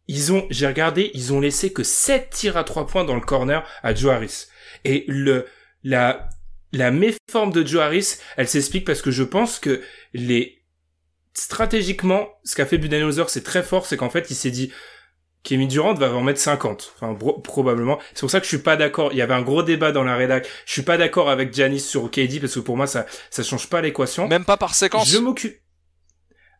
Ils 0.08 0.34
ont, 0.34 0.46
j'ai 0.50 0.68
regardé, 0.68 1.12
ils 1.13 1.32
ont 1.32 1.39
laissé 1.39 1.72
que 1.72 1.84
7 1.84 2.30
tirs 2.30 2.58
à 2.58 2.66
trois 2.66 2.86
points 2.86 3.06
dans 3.06 3.16
le 3.16 3.22
corner 3.22 3.66
à 3.84 3.96
Joe 3.96 4.12
Harris. 4.12 4.48
Et 4.84 5.06
le 5.08 5.46
la 5.84 6.30
la 6.74 6.92
méforme 6.92 7.54
de 7.54 7.66
Joe 7.66 7.82
Harris, 7.82 8.18
elle 8.36 8.48
s'explique 8.48 8.86
parce 8.86 9.02
que 9.02 9.12
je 9.12 9.24
pense 9.24 9.60
que 9.60 9.82
les 10.14 10.64
stratégiquement, 11.34 12.28
ce 12.44 12.56
qu'a 12.56 12.66
fait 12.66 12.78
Budenholzer, 12.78 13.30
c'est 13.30 13.44
très 13.44 13.64
fort, 13.64 13.86
c'est 13.86 13.98
qu'en 13.98 14.10
fait, 14.10 14.30
il 14.30 14.36
s'est 14.36 14.52
dit 14.52 14.72
Kevin 15.44 15.68
Durant 15.68 15.94
va 15.94 16.14
en 16.14 16.22
mettre 16.22 16.39
50, 16.39 16.93
enfin 16.95 17.18
probablement. 17.43 18.00
C'est 18.14 18.22
pour 18.22 18.32
ça 18.32 18.39
que 18.39 18.45
je 18.45 18.50
suis 18.50 18.64
pas 18.64 18.78
d'accord. 18.78 19.12
Il 19.12 19.18
y 19.18 19.22
avait 19.22 19.34
un 19.34 19.41
gros 19.41 19.62
débat 19.62 19.91
dans 19.91 20.04
la 20.04 20.16
rédac. 20.16 20.47
Je 20.66 20.72
suis 20.72 20.84
pas 20.84 20.97
d'accord 20.97 21.30
avec 21.30 21.54
Janis 21.54 21.82
sur 21.82 22.10
KD 22.10 22.39
parce 22.39 22.54
que 22.54 22.60
pour 22.62 22.78
moi 22.78 22.88
ça 22.88 23.06
ça 23.30 23.43
change 23.43 23.70
pas 23.70 23.82
l'équation. 23.82 24.28
Même 24.28 24.45
pas 24.45 24.58
par 24.58 24.74
séquence. 24.74 25.10
Je 25.10 25.18
m'occupe. 25.18 25.60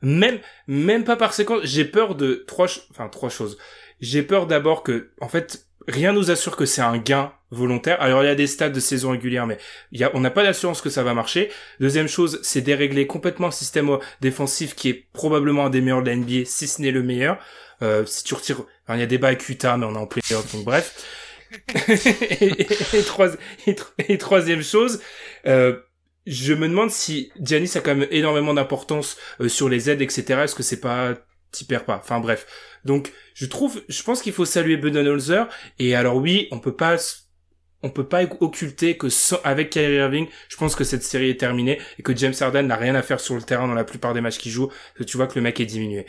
Même 0.02 0.40
même 0.68 1.06
pas 1.06 1.16
par 1.16 1.34
séquence. 1.34 1.62
J'ai 1.64 1.86
peur 1.86 2.16
de 2.16 2.44
trois 2.46 2.68
enfin 2.92 3.08
trois 3.08 3.30
choses. 3.30 3.58
J'ai 4.02 4.22
peur 4.22 4.48
d'abord 4.48 4.84
que 4.84 5.14
en 5.22 5.30
fait 5.30 5.66
rien 5.88 6.14
nous 6.14 6.32
assure 6.32 6.56
que 6.56 6.66
c'est 6.66 6.82
un 6.82 6.98
gain 6.98 7.32
volontaire. 7.52 8.02
Alors 8.02 8.24
il 8.24 8.28
y 8.28 8.30
a 8.30 8.36
des 8.36 8.48
stades 8.48 8.74
de 8.74 8.80
saison 8.80 9.12
régulière, 9.12 9.48
mais 9.48 9.58
il 9.92 10.00
y 10.00 10.04
a, 10.04 10.12
on 10.14 10.20
n'a 10.20 10.32
pas 10.32 10.44
d'assurance 10.44 10.82
que 10.82 10.90
ça 10.90 11.04
va 11.04 11.14
marcher. 11.14 11.50
Deuxième 11.80 12.08
chose, 12.08 12.40
c'est 12.44 12.62
dérégler 12.62 13.08
complètement 13.08 13.48
le 13.48 13.54
système 13.54 13.98
défensif 14.22 14.76
qui 14.76 14.90
est 14.90 15.08
probablement 15.14 15.68
un 15.68 15.70
des 15.70 15.82
meilleurs 15.82 16.04
de 16.04 16.10
la 16.10 16.16
NBA, 16.16 16.46
si 16.46 16.68
ce 16.68 16.82
n'est 16.82 16.92
le 16.92 17.04
meilleur. 17.04 17.38
Euh, 17.82 18.06
si 18.06 18.24
tu 18.24 18.34
retires, 18.34 18.64
il 18.90 19.00
y 19.00 19.04
a 19.04 19.06
débat 19.06 19.28
avec 19.28 19.48
Utah, 19.48 19.78
mais 19.78 19.86
on 19.86 19.96
est 19.96 19.98
en 19.98 20.08
playoff, 20.08 20.52
donc 20.54 20.64
bref. 20.64 21.06
et, 24.10 24.18
troisième 24.18 24.64
chose, 24.64 25.02
euh, 25.46 25.78
je 26.26 26.54
me 26.54 26.68
demande 26.68 26.90
si 26.90 27.32
Giannis 27.40 27.72
a 27.76 27.82
quand 27.82 27.94
même 27.94 28.08
énormément 28.10 28.54
d'importance 28.54 29.18
euh, 29.40 29.50
sur 29.50 29.70
les 29.70 29.90
aides, 29.90 30.02
etc. 30.02 30.42
Est-ce 30.44 30.56
que 30.56 30.64
c'est 30.64 30.80
pas 30.80 31.14
t'y 31.54 31.64
perds 31.66 31.86
pas. 31.86 32.02
Enfin 32.04 32.20
bref. 32.20 32.46
Donc 32.84 33.14
je 33.34 33.46
trouve, 33.46 33.82
je 33.88 34.04
pense 34.04 34.22
qu'il 34.22 34.34
faut 34.34 34.46
saluer 34.46 34.76
Budenholzer. 34.76 35.48
Et 35.80 35.96
alors 35.96 36.18
oui, 36.18 36.50
on 36.52 36.60
peut 36.60 36.76
pas, 36.76 36.98
on 37.82 37.90
peut 37.90 38.08
pas 38.08 38.24
occulter 38.42 38.98
que 38.98 39.08
avec 39.46 39.70
Kyrie 39.70 39.96
Irving, 39.96 40.28
je 40.50 40.58
pense 40.58 40.76
que 40.76 40.84
cette 40.84 41.04
série 41.04 41.30
est 41.30 41.40
terminée 41.40 41.80
et 41.98 42.04
que 42.04 42.16
James 42.16 42.34
Harden 42.38 42.64
n'a 42.64 42.76
rien 42.76 42.96
à 42.96 43.02
faire 43.02 43.20
sur 43.20 43.36
le 43.36 43.42
terrain 43.42 43.68
dans 43.68 43.74
la 43.74 43.86
plupart 43.86 44.14
des 44.14 44.22
matchs 44.22 44.38
qu'il 44.38 44.52
joue. 44.52 44.70
Que 44.96 45.04
tu 45.04 45.16
vois 45.16 45.28
que 45.28 45.36
le 45.36 45.42
mec 45.42 45.60
est 45.60 45.66
diminué. 45.66 46.06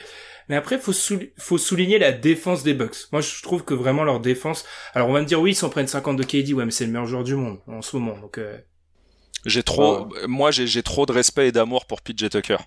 Mais 0.48 0.56
après, 0.56 0.78
faut, 0.78 0.92
faut 1.38 1.58
souligner 1.58 1.98
la 1.98 2.12
défense 2.12 2.62
des 2.62 2.74
Bucks. 2.74 3.10
Moi, 3.12 3.22
je 3.22 3.42
trouve 3.42 3.64
que 3.64 3.74
vraiment 3.74 4.04
leur 4.04 4.20
défense. 4.20 4.64
Alors, 4.92 5.08
on 5.08 5.12
va 5.12 5.20
me 5.20 5.26
dire 5.26 5.40
oui, 5.40 5.52
ils 5.52 5.56
s'en 5.56 5.70
prennent 5.70 5.86
50 5.86 6.16
de 6.16 6.22
KD. 6.22 6.52
Ouais, 6.52 6.64
mais 6.64 6.70
c'est 6.70 6.84
le 6.84 6.92
meilleur 6.92 7.06
joueur 7.06 7.24
du 7.24 7.34
monde 7.34 7.60
en 7.66 7.80
ce 7.80 7.96
moment. 7.96 8.18
Donc, 8.18 8.38
euh... 8.38 8.58
j'ai 9.46 9.62
trop, 9.62 10.08
moi, 10.28 10.50
j'ai 10.50 10.82
trop 10.82 11.06
de 11.06 11.12
respect 11.12 11.48
et 11.48 11.52
d'amour 11.52 11.86
pour 11.86 12.02
PJ 12.02 12.28
Tucker. 12.28 12.58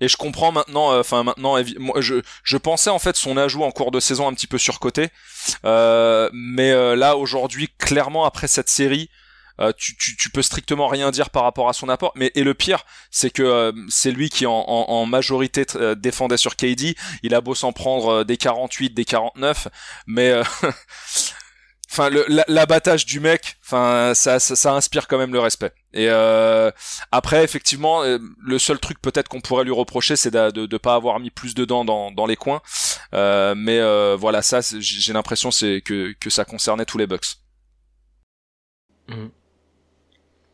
Et 0.00 0.08
je 0.08 0.16
comprends 0.16 0.52
maintenant, 0.52 0.92
euh, 0.92 1.00
enfin 1.00 1.22
maintenant, 1.22 1.56
je, 1.62 2.56
pensais 2.56 2.90
en 2.90 2.98
fait 2.98 3.16
son 3.16 3.36
ajout 3.36 3.62
en 3.62 3.70
cours 3.70 3.90
de 3.90 4.00
saison 4.00 4.26
un 4.26 4.34
petit 4.34 4.46
peu 4.46 4.58
surcoté, 4.58 5.08
euh, 5.64 6.28
mais 6.32 6.72
euh, 6.72 6.96
là 6.96 7.16
aujourd'hui, 7.16 7.68
clairement 7.78 8.24
après 8.24 8.48
cette 8.48 8.68
série, 8.68 9.08
euh, 9.60 9.72
tu, 9.76 10.30
peux 10.30 10.42
strictement 10.42 10.88
rien 10.88 11.12
dire 11.12 11.30
par 11.30 11.44
rapport 11.44 11.68
à 11.68 11.72
son 11.72 11.88
apport. 11.88 12.12
Mais 12.16 12.32
et 12.34 12.42
le 12.42 12.54
pire, 12.54 12.84
c'est 13.12 13.30
que 13.30 13.72
c'est 13.88 14.10
lui 14.10 14.28
qui 14.28 14.46
en, 14.46 15.06
majorité 15.06 15.64
défendait 15.96 16.38
sur 16.38 16.56
KD. 16.56 16.96
Il 17.22 17.34
a 17.36 17.40
beau 17.40 17.54
s'en 17.54 17.72
prendre 17.72 18.24
des 18.24 18.36
48, 18.36 18.94
des 18.94 19.04
49, 19.04 19.68
mais 20.08 20.34
enfin 21.90 22.10
l'abattage 22.48 23.06
du 23.06 23.20
mec 23.20 23.58
enfin 23.64 24.12
ça, 24.14 24.74
inspire 24.74 25.06
quand 25.06 25.18
même 25.18 25.32
le 25.32 25.38
respect 25.38 25.72
et 25.94 26.08
euh, 26.10 26.72
après 27.12 27.44
effectivement 27.44 28.02
euh, 28.02 28.18
le 28.44 28.58
seul 28.58 28.80
truc 28.80 29.00
peut-être 29.00 29.28
qu'on 29.28 29.40
pourrait 29.40 29.64
lui 29.64 29.72
reprocher 29.72 30.16
c'est 30.16 30.32
de, 30.32 30.66
de, 30.66 30.76
pas 30.76 30.96
avoir 30.96 31.20
mis 31.20 31.30
plus 31.30 31.54
dedans 31.54 31.84
dans, 31.84 32.10
dans 32.10 32.26
les 32.26 32.36
coins. 32.36 32.60
Euh, 33.14 33.54
mais 33.56 33.78
euh, 33.78 34.16
voilà 34.18 34.42
ça 34.42 34.60
j'ai 34.60 35.12
l'impression 35.12 35.52
c'est 35.52 35.80
que 35.80 36.12
que 36.20 36.30
ça 36.30 36.44
concernait 36.44 36.84
tous 36.84 36.98
les 36.98 37.06
Bucks. 37.06 37.36
Mmh. 39.06 39.26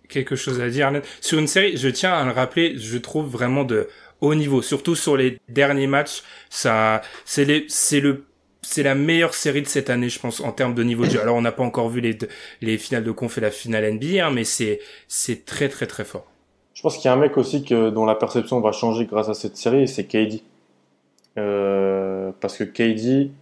quelque 0.08 0.34
chose 0.34 0.60
à 0.60 0.68
dire 0.68 0.90
sur 1.20 1.38
une 1.38 1.46
série 1.46 1.76
je 1.76 1.88
tiens 1.88 2.12
à 2.12 2.24
le 2.24 2.32
rappeler 2.32 2.76
je 2.76 2.98
trouve 2.98 3.26
vraiment 3.26 3.64
de 3.64 3.88
haut 4.20 4.34
niveau. 4.34 4.60
Surtout 4.60 4.94
sur 4.94 5.16
les 5.16 5.40
derniers 5.48 5.86
matchs 5.86 6.22
ça 6.50 7.00
c'est 7.24 7.44
le 7.46 8.24
c'est 8.70 8.84
la 8.84 8.94
meilleure 8.94 9.34
série 9.34 9.62
de 9.62 9.66
cette 9.66 9.90
année, 9.90 10.08
je 10.08 10.20
pense, 10.20 10.40
en 10.40 10.52
termes 10.52 10.74
de 10.74 10.84
niveau 10.84 11.04
de 11.04 11.10
jeu. 11.10 11.20
Alors, 11.20 11.34
on 11.34 11.42
n'a 11.42 11.50
pas 11.50 11.64
encore 11.64 11.88
vu 11.88 12.00
les, 12.00 12.16
les 12.60 12.78
finales 12.78 13.02
de 13.02 13.10
conf 13.10 13.36
et 13.36 13.40
la 13.40 13.50
finale 13.50 13.94
NBA, 13.94 14.24
hein, 14.24 14.30
mais 14.30 14.44
c'est, 14.44 14.78
c'est 15.08 15.44
très, 15.44 15.68
très, 15.68 15.88
très 15.88 16.04
fort. 16.04 16.30
Je 16.74 16.82
pense 16.82 16.96
qu'il 16.96 17.06
y 17.06 17.08
a 17.08 17.12
un 17.12 17.16
mec 17.16 17.36
aussi 17.36 17.64
que, 17.64 17.90
dont 17.90 18.04
la 18.04 18.14
perception 18.14 18.60
va 18.60 18.70
changer 18.70 19.06
grâce 19.06 19.28
à 19.28 19.34
cette 19.34 19.56
série, 19.56 19.88
c'est 19.88 20.04
KD. 20.04 20.42
Euh, 21.36 22.30
parce 22.40 22.56
que 22.56 22.62
KD, 22.62 23.32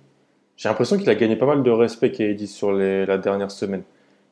j'ai 0.56 0.68
l'impression 0.68 0.96
qu'il 0.96 1.10
a 1.10 1.14
gagné 1.14 1.36
pas 1.36 1.46
mal 1.46 1.62
de 1.62 1.70
respect, 1.70 2.10
KD, 2.10 2.46
sur 2.46 2.72
la 2.72 3.18
dernière 3.18 3.50
semaine. 3.50 3.82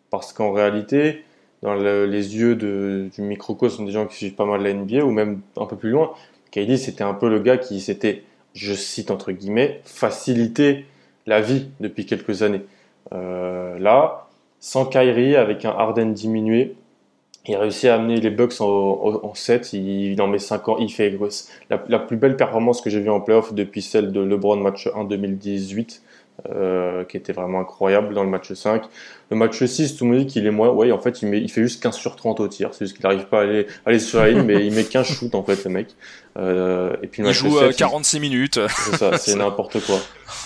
Parce 0.08 0.32
qu'en 0.32 0.50
réalité, 0.52 1.24
dans 1.60 1.74
les 1.74 2.36
yeux 2.36 2.56
de, 2.56 3.10
du 3.14 3.20
microcosme 3.20 3.84
des 3.84 3.92
gens 3.92 4.06
qui 4.06 4.16
suivent 4.16 4.34
pas 4.34 4.46
mal 4.46 4.62
la 4.62 4.72
NBA, 4.72 5.04
ou 5.04 5.10
même 5.10 5.42
un 5.58 5.66
peu 5.66 5.76
plus 5.76 5.90
loin, 5.90 6.14
KD, 6.52 6.78
c'était 6.78 7.04
un 7.04 7.14
peu 7.14 7.28
le 7.28 7.40
gars 7.40 7.58
qui 7.58 7.82
s'était 7.82 8.22
je 8.56 8.72
cite 8.72 9.10
entre 9.10 9.32
guillemets, 9.32 9.80
faciliter 9.84 10.86
la 11.26 11.40
vie 11.40 11.68
depuis 11.80 12.06
quelques 12.06 12.42
années. 12.42 12.62
Euh, 13.12 13.78
là, 13.78 14.26
sans 14.58 14.86
Kyrie, 14.86 15.36
avec 15.36 15.64
un 15.64 15.70
Harden 15.70 16.06
diminué, 16.06 16.74
il 17.46 17.54
a 17.54 17.60
réussi 17.60 17.86
à 17.86 17.94
amener 17.94 18.16
les 18.16 18.30
Bucks 18.30 18.60
en, 18.60 19.34
7, 19.34 19.72
il, 19.74 20.20
en 20.20 20.26
met 20.26 20.40
5 20.40 20.68
ans, 20.68 20.76
il 20.78 20.90
fait 20.90 21.16
la, 21.70 21.84
la 21.88 21.98
plus 22.00 22.16
belle 22.16 22.36
performance 22.36 22.80
que 22.80 22.90
j'ai 22.90 23.00
vue 23.00 23.10
en 23.10 23.20
playoff 23.20 23.54
depuis 23.54 23.82
celle 23.82 24.10
de 24.10 24.20
LeBron 24.20 24.56
match 24.56 24.88
1 24.92 25.04
2018. 25.04 26.02
Euh, 26.54 27.04
qui 27.04 27.16
était 27.16 27.32
vraiment 27.32 27.60
incroyable 27.60 28.14
dans 28.14 28.22
le 28.22 28.28
match 28.28 28.52
5. 28.52 28.82
Le 29.30 29.36
match 29.36 29.64
6, 29.64 29.96
tout 29.96 30.04
le 30.04 30.10
monde 30.10 30.20
dit 30.20 30.26
qu'il 30.26 30.46
est 30.46 30.50
moins. 30.50 30.68
Ouais, 30.68 30.92
en 30.92 30.98
fait, 30.98 31.22
il, 31.22 31.28
met, 31.28 31.40
il 31.40 31.50
fait 31.50 31.62
juste 31.62 31.82
15 31.82 31.96
sur 31.96 32.14
30 32.14 32.40
au 32.40 32.46
tir. 32.46 32.70
C'est 32.72 32.84
juste 32.84 32.96
qu'il 32.96 33.04
n'arrive 33.04 33.26
pas 33.26 33.40
à 33.40 33.42
aller, 33.42 33.66
aller 33.84 33.98
sur 33.98 34.20
la 34.20 34.30
ligne, 34.30 34.42
mais 34.42 34.64
il 34.64 34.72
met 34.72 34.84
15 34.84 35.06
shoots, 35.06 35.34
en 35.34 35.42
fait, 35.42 35.64
le 35.64 35.70
mec. 35.70 35.88
Euh, 36.38 36.94
et 37.02 37.06
puis 37.06 37.22
il 37.24 37.32
joue 37.32 37.58
46 37.76 38.16
euh, 38.16 38.20
minutes. 38.20 38.60
C'est 38.68 38.96
ça, 38.96 39.16
c'est 39.18 39.34
n'importe 39.36 39.84
quoi. 39.84 39.98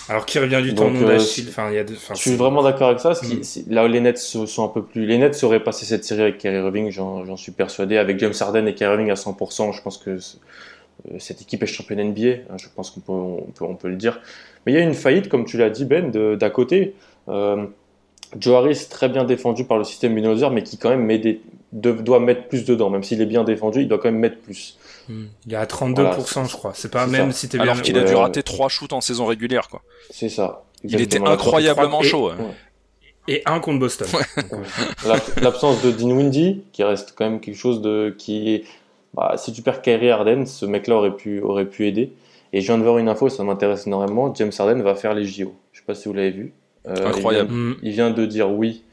Alors 0.09 0.25
qu'il 0.25 0.41
revient 0.41 0.63
du 0.63 0.75
tournoi 0.75 1.13
d'Achille. 1.13 1.47
Enfin, 1.49 1.69
il 1.71 1.75
y 1.75 1.79
a 1.79 1.85
je 1.87 2.15
suis 2.15 2.37
vraiment 2.37 2.63
d'accord 2.63 2.89
avec 2.89 3.01
ça. 3.01 3.11
Mm. 3.11 3.73
là, 3.73 3.87
les 3.89 4.01
Nets 4.01 4.19
sont 4.19 4.65
un 4.65 4.69
peu 4.69 4.83
plus. 4.83 5.05
Les 5.05 5.19
Nets 5.19 5.43
auraient 5.43 5.63
passé 5.63 5.85
cette 5.85 6.05
série 6.05 6.23
avec 6.23 6.39
Kyrie 6.39 6.57
Irving, 6.57 6.91
j'en 6.91 7.37
suis 7.37 7.53
persuadé. 7.53 7.99
Avec 7.99 8.19
James 8.21 8.35
Harden 8.39 8.67
et 8.67 8.75
Kyrie 8.75 8.93
Irving 8.93 9.11
à 9.11 9.15
100%, 9.15 9.75
je 9.75 9.83
pense 9.83 9.99
que 9.99 10.19
euh, 11.09 11.17
cette 11.19 11.43
équipe 11.43 11.63
est 11.63 11.67
championne 11.67 12.03
NBA, 12.03 12.29
hein, 12.51 12.57
je 12.57 12.67
pense 12.75 12.91
qu'on 12.91 13.01
peut, 13.01 13.13
on 13.13 13.53
peut, 13.55 13.65
on 13.65 13.75
peut, 13.75 13.89
le 13.89 13.97
dire. 13.97 14.21
Mais 14.65 14.73
il 14.73 14.75
y 14.75 14.79
a 14.79 14.83
une 14.83 14.95
faillite, 14.95 15.29
comme 15.29 15.45
tu 15.45 15.57
l'as 15.57 15.71
dit 15.71 15.85
Ben, 15.85 16.11
d'à 16.11 16.51
côté. 16.51 16.95
Euh, 17.29 17.67
Joe 18.39 18.55
Harris, 18.55 18.87
très 18.89 19.09
bien 19.09 19.25
défendu 19.25 19.65
par 19.65 19.79
le 19.79 19.85
système 19.85 20.15
Budenholzer, 20.15 20.51
mais 20.51 20.63
qui 20.63 20.79
quand 20.79 20.91
même 20.91 21.05
met 21.05 21.19
des, 21.19 21.41
doit 21.73 22.21
mettre 22.21 22.47
plus 22.49 22.65
dedans. 22.65 22.91
Même 22.91 23.03
s'il 23.03 23.21
est 23.21 23.27
bien 23.27 23.45
défendu, 23.45 23.83
il 23.83 23.89
doit 23.89 23.99
quand 23.99 24.11
même 24.11 24.21
mettre 24.21 24.39
plus. 24.39 24.79
Hmm. 25.09 25.25
Il 25.47 25.55
est 25.55 25.57
à 25.57 25.65
32%, 25.65 26.49
je 26.49 26.57
crois. 26.57 26.73
C'est 26.75 26.91
pas 26.91 27.07
même 27.07 27.33
si 27.33 27.49
t'es 27.49 27.59
bien. 27.59 27.71
Alors 27.71 27.83
qu'il 27.83 27.99
a 27.99 28.05
dû 28.05 28.15
rater 28.15 28.43
3 28.43 28.69
shoots 28.69 28.93
en 28.93 29.01
saison 29.01 29.27
régulière, 29.27 29.69
quoi. 29.69 29.83
C'est 30.11 30.29
ça. 30.29 30.65
Il 30.85 31.01
était 31.01 31.21
incroyablement 31.21 32.03
chaud. 32.03 32.31
Et 33.29 33.43
un 33.47 33.61
contre 33.61 33.79
Boston. 33.79 34.09
L'absence 35.43 35.83
de 35.83 35.91
Dinwiddie, 35.91 36.63
qui 36.73 36.83
reste 36.83 37.15
quand 37.15 37.25
même 37.25 37.41
quelque 37.41 37.57
chose 37.57 37.81
de 37.81 38.15
qui 38.17 38.55
est 38.55 38.65
bah, 39.15 39.35
si 39.37 39.53
tu 39.53 39.63
perds 39.63 39.83
Kyrie 39.83 40.11
Harden, 40.11 40.47
ce 40.47 40.65
mec-là 40.67 40.97
aurait 40.97 41.17
pu, 41.17 41.41
aurait 41.41 41.65
pu 41.65 41.87
aider. 41.87 42.13
Et 42.53 42.61
je 42.61 42.67
viens 42.67 42.79
de 42.79 42.83
voir 42.83 42.99
une 42.99 43.09
info, 43.09 43.29
ça 43.29 43.45
m'intéresse 43.45 43.87
énormément. 43.87 44.35
James 44.35 44.51
Harden 44.59 44.83
va 44.83 44.95
faire 44.95 45.15
les 45.15 45.25
JO. 45.25 45.55
Je 45.73 45.81
sais 45.81 45.87
pas 45.87 45.95
si 45.95 46.09
vous 46.09 46.15
l'avez 46.15 46.31
vu. 46.31 46.53
Euh, 46.89 47.07
Incroyable. 47.07 47.53
Il 47.83 47.93
vient, 47.93 48.11
de 48.11 48.27
dire 48.27 48.51
oui. 48.51 48.85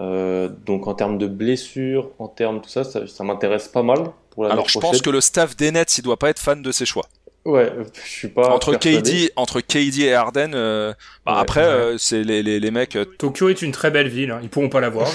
Euh, 0.00 0.48
donc 0.66 0.86
en 0.86 0.94
termes 0.94 1.18
de 1.18 1.26
blessures, 1.26 2.10
en 2.18 2.28
termes 2.28 2.58
de 2.58 2.62
tout 2.62 2.68
ça, 2.68 2.84
ça, 2.84 3.06
ça 3.06 3.24
m'intéresse 3.24 3.68
pas 3.68 3.82
mal. 3.82 4.04
Pour 4.30 4.46
Alors 4.46 4.68
je 4.68 4.78
pense 4.78 5.02
que 5.02 5.10
le 5.10 5.20
staff 5.20 5.56
des 5.56 5.72
Nets, 5.72 5.98
il 5.98 6.02
doit 6.02 6.18
pas 6.18 6.30
être 6.30 6.38
fan 6.38 6.62
de 6.62 6.72
ses 6.72 6.86
choix. 6.86 7.06
Ouais, 7.46 7.72
je 8.04 8.08
suis 8.08 8.28
pas. 8.28 8.50
Entre 8.50 8.74
KD, 8.74 9.32
entre 9.34 9.62
KD 9.62 10.00
et 10.00 10.12
Harden, 10.12 10.52
euh, 10.54 10.92
bah 11.24 11.38
après, 11.38 11.64
euh, 11.64 11.96
c'est 11.96 12.22
les, 12.22 12.42
les, 12.42 12.60
les 12.60 12.70
mecs. 12.70 12.98
Tokyo 13.16 13.48
est 13.48 13.62
une 13.62 13.72
très 13.72 13.90
belle 13.90 14.08
ville. 14.08 14.30
Hein. 14.30 14.40
Ils 14.42 14.50
pourront 14.50 14.68
pas 14.68 14.80
la 14.80 14.90
voir. 14.90 15.08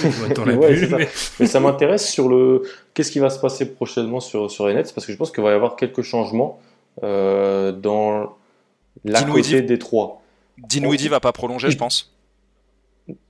mais... 1.40 1.46
ça 1.46 1.60
m'intéresse 1.60 2.10
sur 2.10 2.28
le. 2.28 2.64
Qu'est-ce 2.96 3.12
qui 3.12 3.20
va 3.20 3.30
se 3.30 3.40
passer 3.40 3.72
prochainement 3.72 4.20
sur 4.20 4.50
sur 4.50 4.68
les 4.68 4.74
Nets 4.74 4.92
parce 4.94 5.06
que 5.06 5.14
je 5.14 5.18
pense 5.18 5.32
qu'il 5.32 5.44
va 5.44 5.52
y 5.52 5.54
avoir 5.54 5.76
quelques 5.76 6.02
changements 6.02 6.60
dans 7.02 8.36
la 9.04 9.24
côté 9.24 9.62
des 9.62 9.80
trois. 9.80 10.22
Dinwiddie 10.58 11.10
va 11.10 11.20
pas 11.20 11.32
prolonger, 11.32 11.70
je 11.70 11.78
pense. 11.78 12.14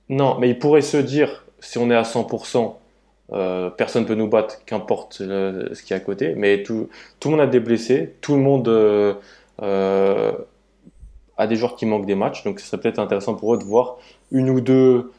Non, 0.08 0.38
mais 0.38 0.50
il 0.50 0.58
pourrait 0.58 0.82
se 0.82 0.96
dire 0.96 1.44
si 1.60 1.78
on 1.78 1.90
est 1.90 1.96
à 1.96 2.02
100%. 2.02 2.74
Euh, 3.32 3.70
personne 3.70 4.06
peut 4.06 4.14
nous 4.14 4.28
battre, 4.28 4.64
qu'importe 4.66 5.14
ce 5.14 5.82
qui 5.82 5.92
est 5.92 5.96
à 5.96 6.00
côté. 6.00 6.34
Mais 6.36 6.62
tout, 6.62 6.88
tout 7.18 7.28
le 7.28 7.36
monde 7.36 7.44
a 7.44 7.48
des 7.48 7.60
blessés, 7.60 8.14
tout 8.20 8.36
le 8.36 8.40
monde 8.40 8.68
euh, 8.68 9.14
euh, 9.62 10.32
a 11.36 11.46
des 11.48 11.56
joueurs 11.56 11.74
qui 11.74 11.86
manquent 11.86 12.06
des 12.06 12.14
matchs. 12.14 12.44
Donc 12.44 12.60
ce 12.60 12.66
serait 12.66 12.80
peut-être 12.80 13.00
intéressant 13.00 13.34
pour 13.34 13.54
eux 13.54 13.58
de 13.58 13.64
voir 13.64 13.96
une 14.30 14.48
ou 14.48 14.60
deux 14.60 15.12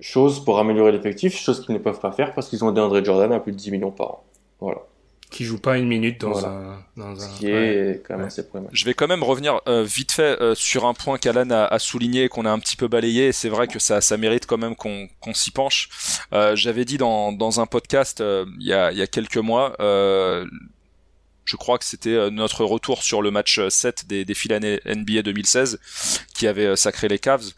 choses 0.00 0.44
pour 0.44 0.58
améliorer 0.58 0.92
l'effectif, 0.92 1.38
choses 1.38 1.64
qu'ils 1.64 1.74
ne 1.74 1.80
peuvent 1.80 2.00
pas 2.00 2.12
faire 2.12 2.34
parce 2.34 2.48
qu'ils 2.48 2.64
ont 2.64 2.70
des 2.70 2.80
André 2.80 3.02
Jordan 3.02 3.32
à 3.32 3.40
plus 3.40 3.52
de 3.52 3.56
10 3.56 3.70
millions 3.70 3.90
par 3.90 4.10
an. 4.10 4.24
Voilà 4.60 4.82
qui 5.30 5.44
joue 5.44 5.58
pas 5.58 5.78
une 5.78 5.86
minute 5.86 6.20
dans 6.20 6.46
un 6.46 6.82
dans 6.96 7.22
un 7.22 7.28
qui 7.36 7.46
est 7.46 8.02
quand 8.06 8.16
même 8.16 8.26
assez 8.26 8.44
Je 8.72 8.84
vais 8.84 8.94
quand 8.94 9.08
même 9.08 9.22
revenir 9.22 9.60
euh, 9.68 9.84
vite 9.84 10.12
fait 10.12 10.40
euh, 10.40 10.54
sur 10.54 10.86
un 10.86 10.94
point 10.94 11.18
qu'Alan 11.18 11.50
a, 11.50 11.64
a, 11.64 11.78
souligné 11.78 12.28
qu'on 12.28 12.44
a 12.44 12.50
un 12.50 12.58
petit 12.58 12.76
peu 12.76 12.88
balayé. 12.88 13.32
C'est 13.32 13.48
vrai 13.48 13.68
que 13.68 13.78
ça 13.78 14.00
ça 14.00 14.16
mérite 14.16 14.46
quand 14.46 14.58
même 14.58 14.74
qu'on 14.74 15.08
qu'on 15.20 15.34
s'y 15.34 15.50
penche. 15.50 15.88
Euh, 16.32 16.56
J'avais 16.56 16.84
dit 16.84 16.98
dans 16.98 17.32
dans 17.32 17.60
un 17.60 17.66
podcast 17.66 18.20
euh, 18.20 18.46
il 18.58 18.66
y 18.66 18.72
a 18.72 18.90
il 18.92 18.98
y 18.98 19.02
a 19.02 19.06
quelques 19.06 19.36
mois. 19.36 19.74
je 19.78 21.56
crois 21.56 21.78
que 21.78 21.84
c'était 21.84 22.30
notre 22.30 22.64
retour 22.64 23.02
sur 23.02 23.22
le 23.22 23.30
match 23.30 23.60
7 23.68 24.06
des, 24.06 24.24
des 24.24 24.34
NBA 24.34 25.22
2016 25.22 25.78
qui 26.34 26.46
avait 26.46 26.76
sacré 26.76 27.08
les 27.08 27.18
Cavs. 27.18 27.52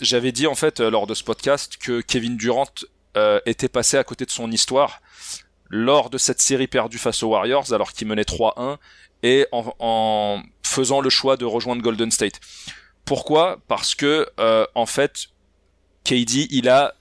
J'avais 0.00 0.32
dit 0.32 0.46
en 0.46 0.54
fait 0.54 0.80
lors 0.80 1.06
de 1.06 1.14
ce 1.14 1.24
podcast 1.24 1.76
que 1.78 2.00
Kevin 2.00 2.36
Durant 2.36 2.72
était 3.44 3.68
passé 3.68 3.96
à 3.96 4.04
côté 4.04 4.24
de 4.24 4.30
son 4.30 4.50
histoire 4.52 5.00
lors 5.68 6.10
de 6.10 6.18
cette 6.18 6.40
série 6.40 6.66
perdue 6.66 6.98
face 6.98 7.22
aux 7.22 7.28
Warriors 7.28 7.72
alors 7.72 7.92
qu'ils 7.92 8.06
menaient 8.06 8.22
3-1 8.22 8.78
et 9.22 9.46
en, 9.52 10.42
faisant 10.62 11.00
le 11.00 11.10
choix 11.10 11.36
de 11.36 11.44
rejoindre 11.44 11.82
Golden 11.82 12.10
State. 12.10 12.40
Pourquoi? 13.04 13.58
Parce 13.68 13.94
que 13.94 14.28
euh, 14.38 14.66
en 14.74 14.86
fait, 14.86 15.28
KD, 16.04 16.48
il 16.50 16.68
a 16.68 16.94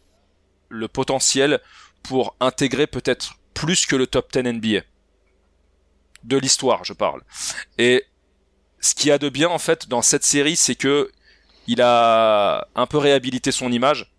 le 0.70 0.88
potentiel 0.88 1.60
pour 2.04 2.36
intégrer 2.40 2.88
peut-être 2.88 3.36
plus 3.54 3.86
que 3.86 3.96
le 3.96 4.08
top 4.08 4.32
10 4.32 4.54
NBA. 4.54 4.82
De 6.24 6.38
l'histoire, 6.38 6.84
je 6.84 6.94
parle. 6.94 7.22
Et 7.78 8.06
ce 8.80 8.96
qu'il 8.96 9.10
y 9.10 9.12
a 9.12 9.18
de 9.18 9.30
bien 9.30 9.50
en 9.50 9.60
fait 9.60 9.88
dans 9.88 10.02
cette 10.02 10.24
série, 10.24 10.56
c'est 10.56 10.76
que 10.76 11.12
il 11.68 11.82
a 11.82 12.68
un 12.76 12.86
peu 12.86 12.98
réhabilité 12.98 13.52
son 13.52 13.72
image 13.72 14.15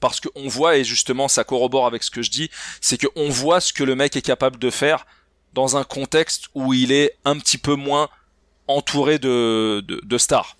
parce 0.00 0.20
qu'on 0.20 0.48
voit 0.48 0.76
et 0.76 0.84
justement 0.84 1.28
ça 1.28 1.44
corrobore 1.44 1.86
avec 1.86 2.02
ce 2.02 2.10
que 2.10 2.22
je 2.22 2.30
dis, 2.30 2.50
c'est 2.80 2.98
qu'on 3.04 3.28
voit 3.28 3.60
ce 3.60 3.72
que 3.72 3.84
le 3.84 3.94
mec 3.94 4.16
est 4.16 4.22
capable 4.22 4.58
de 4.58 4.70
faire 4.70 5.06
dans 5.52 5.76
un 5.76 5.84
contexte 5.84 6.46
où 6.54 6.72
il 6.74 6.92
est 6.92 7.16
un 7.24 7.38
petit 7.38 7.58
peu 7.58 7.74
moins 7.74 8.08
entouré 8.66 9.18
de, 9.18 9.82
stars. 10.18 10.56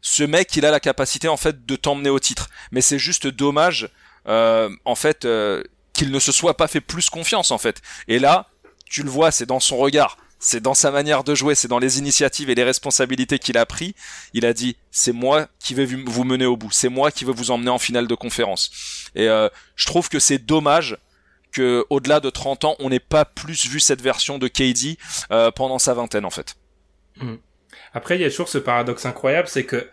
Ce 0.00 0.22
mec, 0.22 0.54
il 0.56 0.66
a 0.66 0.70
la 0.70 0.80
capacité 0.80 1.28
en 1.28 1.36
fait 1.36 1.64
de 1.64 1.76
t'emmener 1.76 2.10
au 2.10 2.18
titre, 2.18 2.50
mais 2.72 2.80
c'est 2.80 2.98
juste 2.98 3.26
dommage 3.26 3.88
euh, 4.28 4.68
en 4.84 4.94
fait 4.94 5.24
euh, 5.24 5.62
qu'il 5.92 6.10
ne 6.10 6.18
se 6.18 6.32
soit 6.32 6.56
pas 6.56 6.68
fait 6.68 6.80
plus 6.80 7.08
confiance 7.08 7.50
en 7.50 7.58
fait. 7.58 7.80
Et 8.08 8.18
là, 8.18 8.48
tu 8.84 9.02
le 9.02 9.10
vois, 9.10 9.30
c'est 9.30 9.46
dans 9.46 9.60
son 9.60 9.76
regard 9.78 10.16
c'est 10.42 10.60
dans 10.60 10.74
sa 10.74 10.90
manière 10.90 11.22
de 11.22 11.36
jouer, 11.36 11.54
c'est 11.54 11.68
dans 11.68 11.78
les 11.78 12.00
initiatives 12.00 12.50
et 12.50 12.56
les 12.56 12.64
responsabilités 12.64 13.38
qu'il 13.38 13.56
a 13.56 13.64
pris. 13.64 13.94
Il 14.34 14.44
a 14.44 14.52
dit 14.52 14.76
c'est 14.90 15.12
moi 15.12 15.46
qui 15.60 15.72
vais 15.72 15.86
vous 15.86 16.24
mener 16.24 16.46
au 16.46 16.56
bout, 16.56 16.72
c'est 16.72 16.88
moi 16.88 17.12
qui 17.12 17.24
vais 17.24 17.32
vous 17.32 17.52
emmener 17.52 17.70
en 17.70 17.78
finale 17.78 18.08
de 18.08 18.14
conférence. 18.16 18.72
Et 19.14 19.28
euh, 19.28 19.48
je 19.76 19.86
trouve 19.86 20.08
que 20.08 20.18
c'est 20.18 20.38
dommage 20.38 20.98
que 21.52 21.86
au-delà 21.90 22.18
de 22.18 22.28
30 22.28 22.64
ans, 22.64 22.76
on 22.80 22.90
n'ait 22.90 22.98
pas 22.98 23.24
plus 23.24 23.66
vu 23.66 23.78
cette 23.78 24.02
version 24.02 24.38
de 24.38 24.48
KD 24.48 24.98
euh, 25.30 25.52
pendant 25.52 25.78
sa 25.78 25.94
vingtaine 25.94 26.24
en 26.24 26.30
fait. 26.30 26.56
Mmh. 27.18 27.34
Après, 27.94 28.16
il 28.16 28.22
y 28.22 28.24
a 28.24 28.30
toujours 28.30 28.48
ce 28.48 28.58
paradoxe 28.58 29.06
incroyable, 29.06 29.46
c'est 29.46 29.64
que 29.64 29.88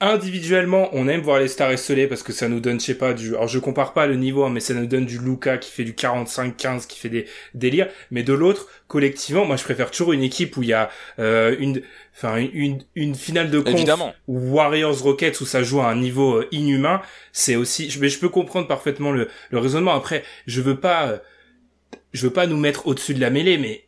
individuellement, 0.00 0.88
on 0.92 1.08
aime 1.08 1.20
voir 1.20 1.40
les 1.40 1.48
stars 1.48 1.72
esselées 1.72 2.06
parce 2.06 2.22
que 2.22 2.32
ça 2.32 2.48
nous 2.48 2.60
donne, 2.60 2.78
je 2.78 2.86
sais 2.86 2.94
pas, 2.94 3.14
du, 3.14 3.34
alors 3.34 3.48
je 3.48 3.58
compare 3.58 3.94
pas 3.94 4.06
le 4.06 4.14
niveau, 4.14 4.44
hein, 4.44 4.50
mais 4.50 4.60
ça 4.60 4.74
nous 4.74 4.86
donne 4.86 5.06
du 5.06 5.18
Luca 5.18 5.58
qui 5.58 5.72
fait 5.72 5.84
du 5.84 5.92
45-15, 5.92 6.86
qui 6.86 6.98
fait 7.00 7.08
des 7.08 7.26
délires. 7.54 7.88
Mais 8.12 8.22
de 8.22 8.32
l'autre, 8.32 8.68
collectivement, 8.86 9.44
moi 9.44 9.56
je 9.56 9.64
préfère 9.64 9.90
toujours 9.90 10.12
une 10.12 10.22
équipe 10.22 10.56
où 10.56 10.62
il 10.62 10.68
y 10.68 10.72
a 10.72 10.88
euh, 11.18 11.56
une, 11.58 11.82
enfin 12.16 12.36
une, 12.36 12.82
une, 12.94 13.14
finale 13.16 13.50
de 13.50 13.58
conf 13.58 14.14
Warriors 14.28 15.00
Rockets 15.02 15.40
où 15.40 15.46
ça 15.46 15.64
joue 15.64 15.80
à 15.80 15.88
un 15.88 15.96
niveau 15.96 16.36
euh, 16.36 16.48
inhumain. 16.52 17.02
C'est 17.32 17.56
aussi, 17.56 17.90
je, 17.90 18.00
mais 18.00 18.08
je 18.08 18.20
peux 18.20 18.28
comprendre 18.28 18.68
parfaitement 18.68 19.10
le, 19.10 19.28
le 19.50 19.58
raisonnement. 19.58 19.94
Après, 19.94 20.22
je 20.46 20.60
veux 20.60 20.78
pas, 20.78 21.08
euh, 21.08 21.18
je 22.12 22.22
veux 22.22 22.32
pas 22.32 22.46
nous 22.46 22.56
mettre 22.56 22.86
au-dessus 22.86 23.14
de 23.14 23.20
la 23.20 23.30
mêlée, 23.30 23.58
mais 23.58 23.87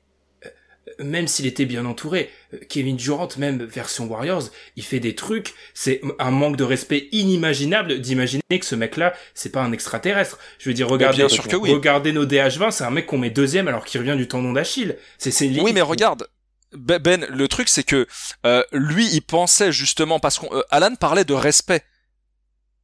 même 1.03 1.27
s'il 1.27 1.47
était 1.47 1.65
bien 1.65 1.85
entouré, 1.87 2.31
euh, 2.55 2.59
Kevin 2.69 2.97
Durant, 2.97 3.29
même 3.39 3.63
version 3.65 4.07
Warriors, 4.07 4.45
il 4.77 4.85
fait 4.85 5.01
des 5.01 5.15
trucs, 5.15 5.55
c'est 5.75 6.01
un 6.19 6.31
manque 6.31 6.57
de 6.57 6.65
respect 6.65 7.09
inimaginable 7.13 8.01
d'imaginer 8.01 8.43
que 8.51 8.65
ce 8.65 8.75
mec-là, 8.75 9.15
c'est 9.35 9.51
pas 9.51 9.63
un 9.63 9.73
extraterrestre. 9.73 10.39
Je 10.59 10.69
veux 10.69 10.75
dire, 10.75 10.89
regardez, 10.89 11.25
regardez 11.25 12.13
nos 12.13 12.27
DH20, 12.27 12.71
c'est 12.71 12.85
un 12.85 12.91
mec 12.91 13.07
qu'on 13.07 13.19
met 13.19 13.31
deuxième 13.31 13.69
alors 13.69 13.85
qu'il 13.85 14.01
revient 14.01 14.17
du 14.17 14.29
tendon 14.29 14.53
d'Achille. 14.53 14.97
C'est, 15.19 15.31
c'est 15.31 15.49
Oui, 15.61 15.73
mais 15.73 15.83
regarde, 15.83 16.29
Ben, 16.73 17.27
le 17.29 17.49
truc 17.49 17.69
c'est 17.69 17.85
que 17.85 18.07
euh, 18.47 18.63
lui, 18.73 19.09
il 19.13 19.23
pensait 19.23 19.73
justement 19.73 20.21
parce 20.21 20.39
qu'Alan 20.39 20.93
euh, 20.93 20.97
parlait 20.97 21.25
de 21.25 21.35
respect 21.35 21.83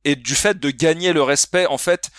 et 0.05 0.17
du 0.17 0.35
fait 0.35 0.59
de 0.59 0.71
gagner 0.71 1.13
le 1.13 1.23
respect 1.23 1.67
en 1.67 1.79
fait 1.79 2.11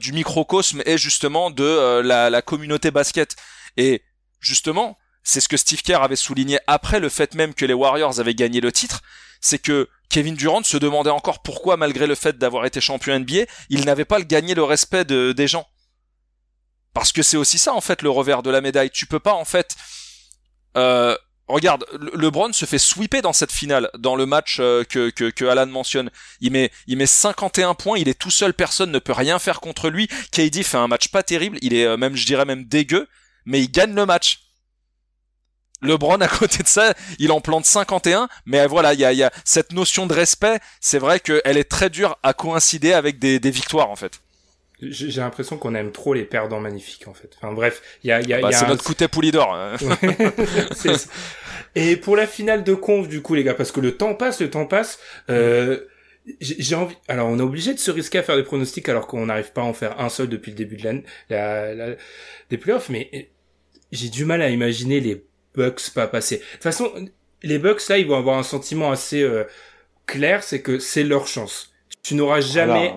du 0.00 0.12
microcosme 0.12 0.82
et 0.84 0.98
justement 0.98 1.52
de 1.52 2.00
la, 2.00 2.28
la 2.28 2.42
communauté 2.42 2.90
basket. 2.90 3.36
Et 3.76 4.02
justement, 4.40 4.98
c'est 5.26 5.40
ce 5.40 5.48
que 5.48 5.56
Steve 5.56 5.82
Kerr 5.82 6.02
avait 6.02 6.14
souligné 6.16 6.60
après 6.68 7.00
le 7.00 7.08
fait 7.08 7.34
même 7.34 7.52
que 7.52 7.64
les 7.64 7.74
Warriors 7.74 8.20
avaient 8.20 8.36
gagné 8.36 8.60
le 8.60 8.70
titre, 8.70 9.02
c'est 9.40 9.58
que 9.58 9.88
Kevin 10.08 10.36
Durant 10.36 10.62
se 10.62 10.76
demandait 10.76 11.10
encore 11.10 11.42
pourquoi, 11.42 11.76
malgré 11.76 12.06
le 12.06 12.14
fait 12.14 12.38
d'avoir 12.38 12.64
été 12.64 12.80
champion 12.80 13.18
NBA, 13.18 13.46
il 13.68 13.84
n'avait 13.84 14.04
pas 14.04 14.20
gagné 14.20 14.54
le 14.54 14.62
respect 14.62 15.04
des 15.04 15.48
gens. 15.48 15.66
Parce 16.94 17.10
que 17.10 17.24
c'est 17.24 17.36
aussi 17.36 17.58
ça, 17.58 17.74
en 17.74 17.80
fait, 17.80 18.02
le 18.02 18.08
revers 18.08 18.44
de 18.44 18.50
la 18.50 18.60
médaille. 18.60 18.90
Tu 18.90 19.06
peux 19.06 19.18
pas, 19.18 19.34
en 19.34 19.44
fait... 19.44 19.76
Euh, 20.76 21.16
regarde, 21.48 21.84
LeBron 22.14 22.52
se 22.52 22.64
fait 22.64 22.78
sweeper 22.78 23.20
dans 23.20 23.32
cette 23.32 23.52
finale, 23.52 23.90
dans 23.98 24.14
le 24.14 24.26
match 24.26 24.58
euh, 24.60 24.84
que, 24.84 25.10
que, 25.10 25.44
Alan 25.44 25.66
mentionne. 25.66 26.10
Il 26.40 26.52
met, 26.52 26.70
il 26.86 26.98
met 26.98 27.06
51 27.06 27.74
points, 27.74 27.98
il 27.98 28.08
est 28.08 28.18
tout 28.18 28.30
seul, 28.30 28.54
personne 28.54 28.92
ne 28.92 29.00
peut 29.00 29.12
rien 29.12 29.40
faire 29.40 29.60
contre 29.60 29.90
lui. 29.90 30.06
KD 30.30 30.62
fait 30.62 30.76
un 30.76 30.86
match 30.86 31.08
pas 31.08 31.24
terrible, 31.24 31.58
il 31.62 31.74
est 31.74 31.84
euh, 31.84 31.96
même, 31.96 32.14
je 32.14 32.26
dirais 32.26 32.44
même 32.44 32.64
dégueu, 32.64 33.08
mais 33.44 33.60
il 33.60 33.70
gagne 33.72 33.94
le 33.94 34.06
match. 34.06 34.45
LeBron 35.82 36.20
à 36.20 36.28
côté 36.28 36.62
de 36.62 36.68
ça, 36.68 36.94
il 37.18 37.32
en 37.32 37.40
plante 37.40 37.64
51, 37.64 38.28
mais 38.46 38.66
voilà, 38.66 38.94
il 38.94 39.00
y 39.00 39.04
a, 39.04 39.30
cette 39.44 39.72
notion 39.72 40.06
de 40.06 40.14
respect, 40.14 40.58
c'est 40.80 40.98
vrai 40.98 41.20
qu'elle 41.20 41.56
est 41.56 41.68
très 41.68 41.90
dure 41.90 42.18
à 42.22 42.32
coïncider 42.32 42.92
avec 42.92 43.18
des, 43.18 43.38
victoires 43.50 43.90
en 43.90 43.96
fait. 43.96 44.20
J'ai 44.80 45.20
l'impression 45.20 45.56
qu'on 45.56 45.74
aime 45.74 45.90
trop 45.90 46.12
les 46.12 46.24
perdants 46.24 46.60
magnifiques 46.60 47.08
en 47.08 47.14
fait. 47.14 47.30
Enfin 47.36 47.52
bref, 47.52 47.80
il 48.04 48.08
y 48.08 48.12
a, 48.12 48.20
y 48.20 48.34
a, 48.34 48.40
bah, 48.40 48.52
c'est 48.52 48.66
notre 48.68 48.84
coup 48.84 48.94
de 48.94 49.06
Poulidor. 49.06 49.56
Et 51.74 51.96
pour 51.96 52.16
la 52.16 52.26
finale 52.26 52.62
de 52.62 52.74
conf 52.74 53.08
du 53.08 53.22
coup 53.22 53.34
les 53.34 53.44
gars, 53.44 53.54
parce 53.54 53.72
que 53.72 53.80
le 53.80 53.96
temps 53.96 54.14
passe, 54.14 54.40
le 54.40 54.50
temps 54.50 54.66
passe. 54.66 54.98
Euh, 55.30 55.80
j'ai 56.40 56.74
envie. 56.74 56.96
Alors, 57.08 57.28
on 57.28 57.38
est 57.38 57.42
obligé 57.42 57.72
de 57.72 57.78
se 57.78 57.90
risquer 57.90 58.18
à 58.18 58.22
faire 58.22 58.36
des 58.36 58.42
pronostics 58.42 58.88
alors 58.88 59.06
qu'on 59.06 59.26
n'arrive 59.26 59.52
pas 59.52 59.60
à 59.62 59.64
en 59.64 59.72
faire 59.72 60.00
un 60.00 60.08
seul 60.08 60.28
depuis 60.28 60.50
le 60.50 60.56
début 60.56 60.76
de 60.76 60.84
l'année, 60.84 61.04
la, 61.30 61.74
la, 61.74 61.94
des 62.50 62.58
playoffs. 62.58 62.88
Mais 62.88 63.30
j'ai 63.92 64.08
du 64.08 64.24
mal 64.24 64.42
à 64.42 64.50
imaginer 64.50 65.00
les 65.00 65.24
Bucks 65.56 65.90
pas 65.94 66.06
passer. 66.06 66.36
De 66.36 66.42
toute 66.42 66.62
façon, 66.62 66.92
les 67.42 67.58
Bucks 67.58 67.88
là, 67.88 67.98
ils 67.98 68.06
vont 68.06 68.16
avoir 68.16 68.38
un 68.38 68.42
sentiment 68.42 68.90
assez 68.90 69.22
euh, 69.22 69.44
clair, 70.06 70.42
c'est 70.42 70.62
que 70.62 70.78
c'est 70.78 71.02
leur 71.02 71.26
chance. 71.26 71.72
Tu 72.02 72.14
n'auras 72.14 72.40
jamais 72.40 72.94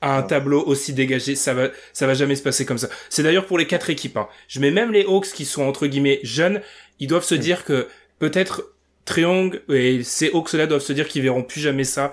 un 0.00 0.22
tableau 0.22 0.64
aussi 0.64 0.92
dégagé, 0.92 1.34
ça 1.34 1.54
va, 1.54 1.68
ça 1.92 2.06
va 2.06 2.14
jamais 2.14 2.36
se 2.36 2.42
passer 2.42 2.64
comme 2.64 2.78
ça. 2.78 2.88
C'est 3.08 3.22
d'ailleurs 3.22 3.46
pour 3.46 3.58
les 3.58 3.66
quatre 3.66 3.90
équipes. 3.90 4.16
Hein. 4.16 4.28
Je 4.46 4.60
mets 4.60 4.70
même 4.70 4.92
les 4.92 5.04
Hawks 5.04 5.32
qui 5.32 5.44
sont 5.44 5.62
entre 5.62 5.86
guillemets 5.86 6.20
jeunes, 6.22 6.60
ils 7.00 7.08
doivent 7.08 7.24
se 7.24 7.34
dire 7.34 7.64
que 7.64 7.88
peut-être 8.18 8.74
Triangle 9.04 9.62
et 9.68 10.02
ces 10.04 10.30
Hawks 10.30 10.52
là 10.52 10.66
doivent 10.66 10.82
se 10.82 10.92
dire 10.92 11.08
qu'ils 11.08 11.22
verront 11.22 11.42
plus 11.42 11.60
jamais 11.60 11.84
ça. 11.84 12.12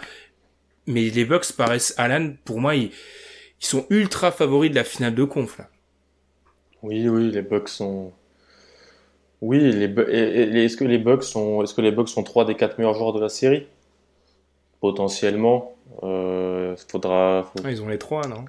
Mais 0.88 1.10
les 1.10 1.26
Bucks 1.26 1.52
paraissent, 1.54 1.96
Alan, 1.98 2.34
pour 2.46 2.62
moi, 2.62 2.76
ils, 2.76 2.92
ils 3.62 3.66
sont 3.66 3.86
ultra 3.90 4.32
favoris 4.32 4.70
de 4.70 4.76
la 4.76 4.84
finale 4.84 5.16
de 5.16 5.24
conf 5.24 5.58
là. 5.58 5.70
Oui, 6.84 7.10
oui, 7.10 7.32
les 7.32 7.42
Bucks 7.42 7.70
sont 7.70 8.14
oui, 9.42 9.58
est-ce 9.64 10.78
que 10.78 10.86
les 10.86 10.98
Bucks 10.98 11.24
sont, 11.24 11.64
est-ce 11.64 11.74
que 11.74 11.82
les 11.82 11.92
Bucks 11.92 12.10
sont 12.10 12.24
trois 12.24 12.46
des 12.46 12.56
quatre 12.56 12.78
meilleurs 12.78 12.94
joueurs 12.94 13.14
de 13.14 13.20
la 13.20 13.30
série? 13.30 13.68
Potentiellement, 14.80 15.76
euh, 16.04 16.76
faudra. 16.90 17.52
Ah, 17.64 17.72
ils 17.72 17.82
ont 17.82 17.88
les 17.88 17.98
trois, 17.98 18.28
non? 18.28 18.46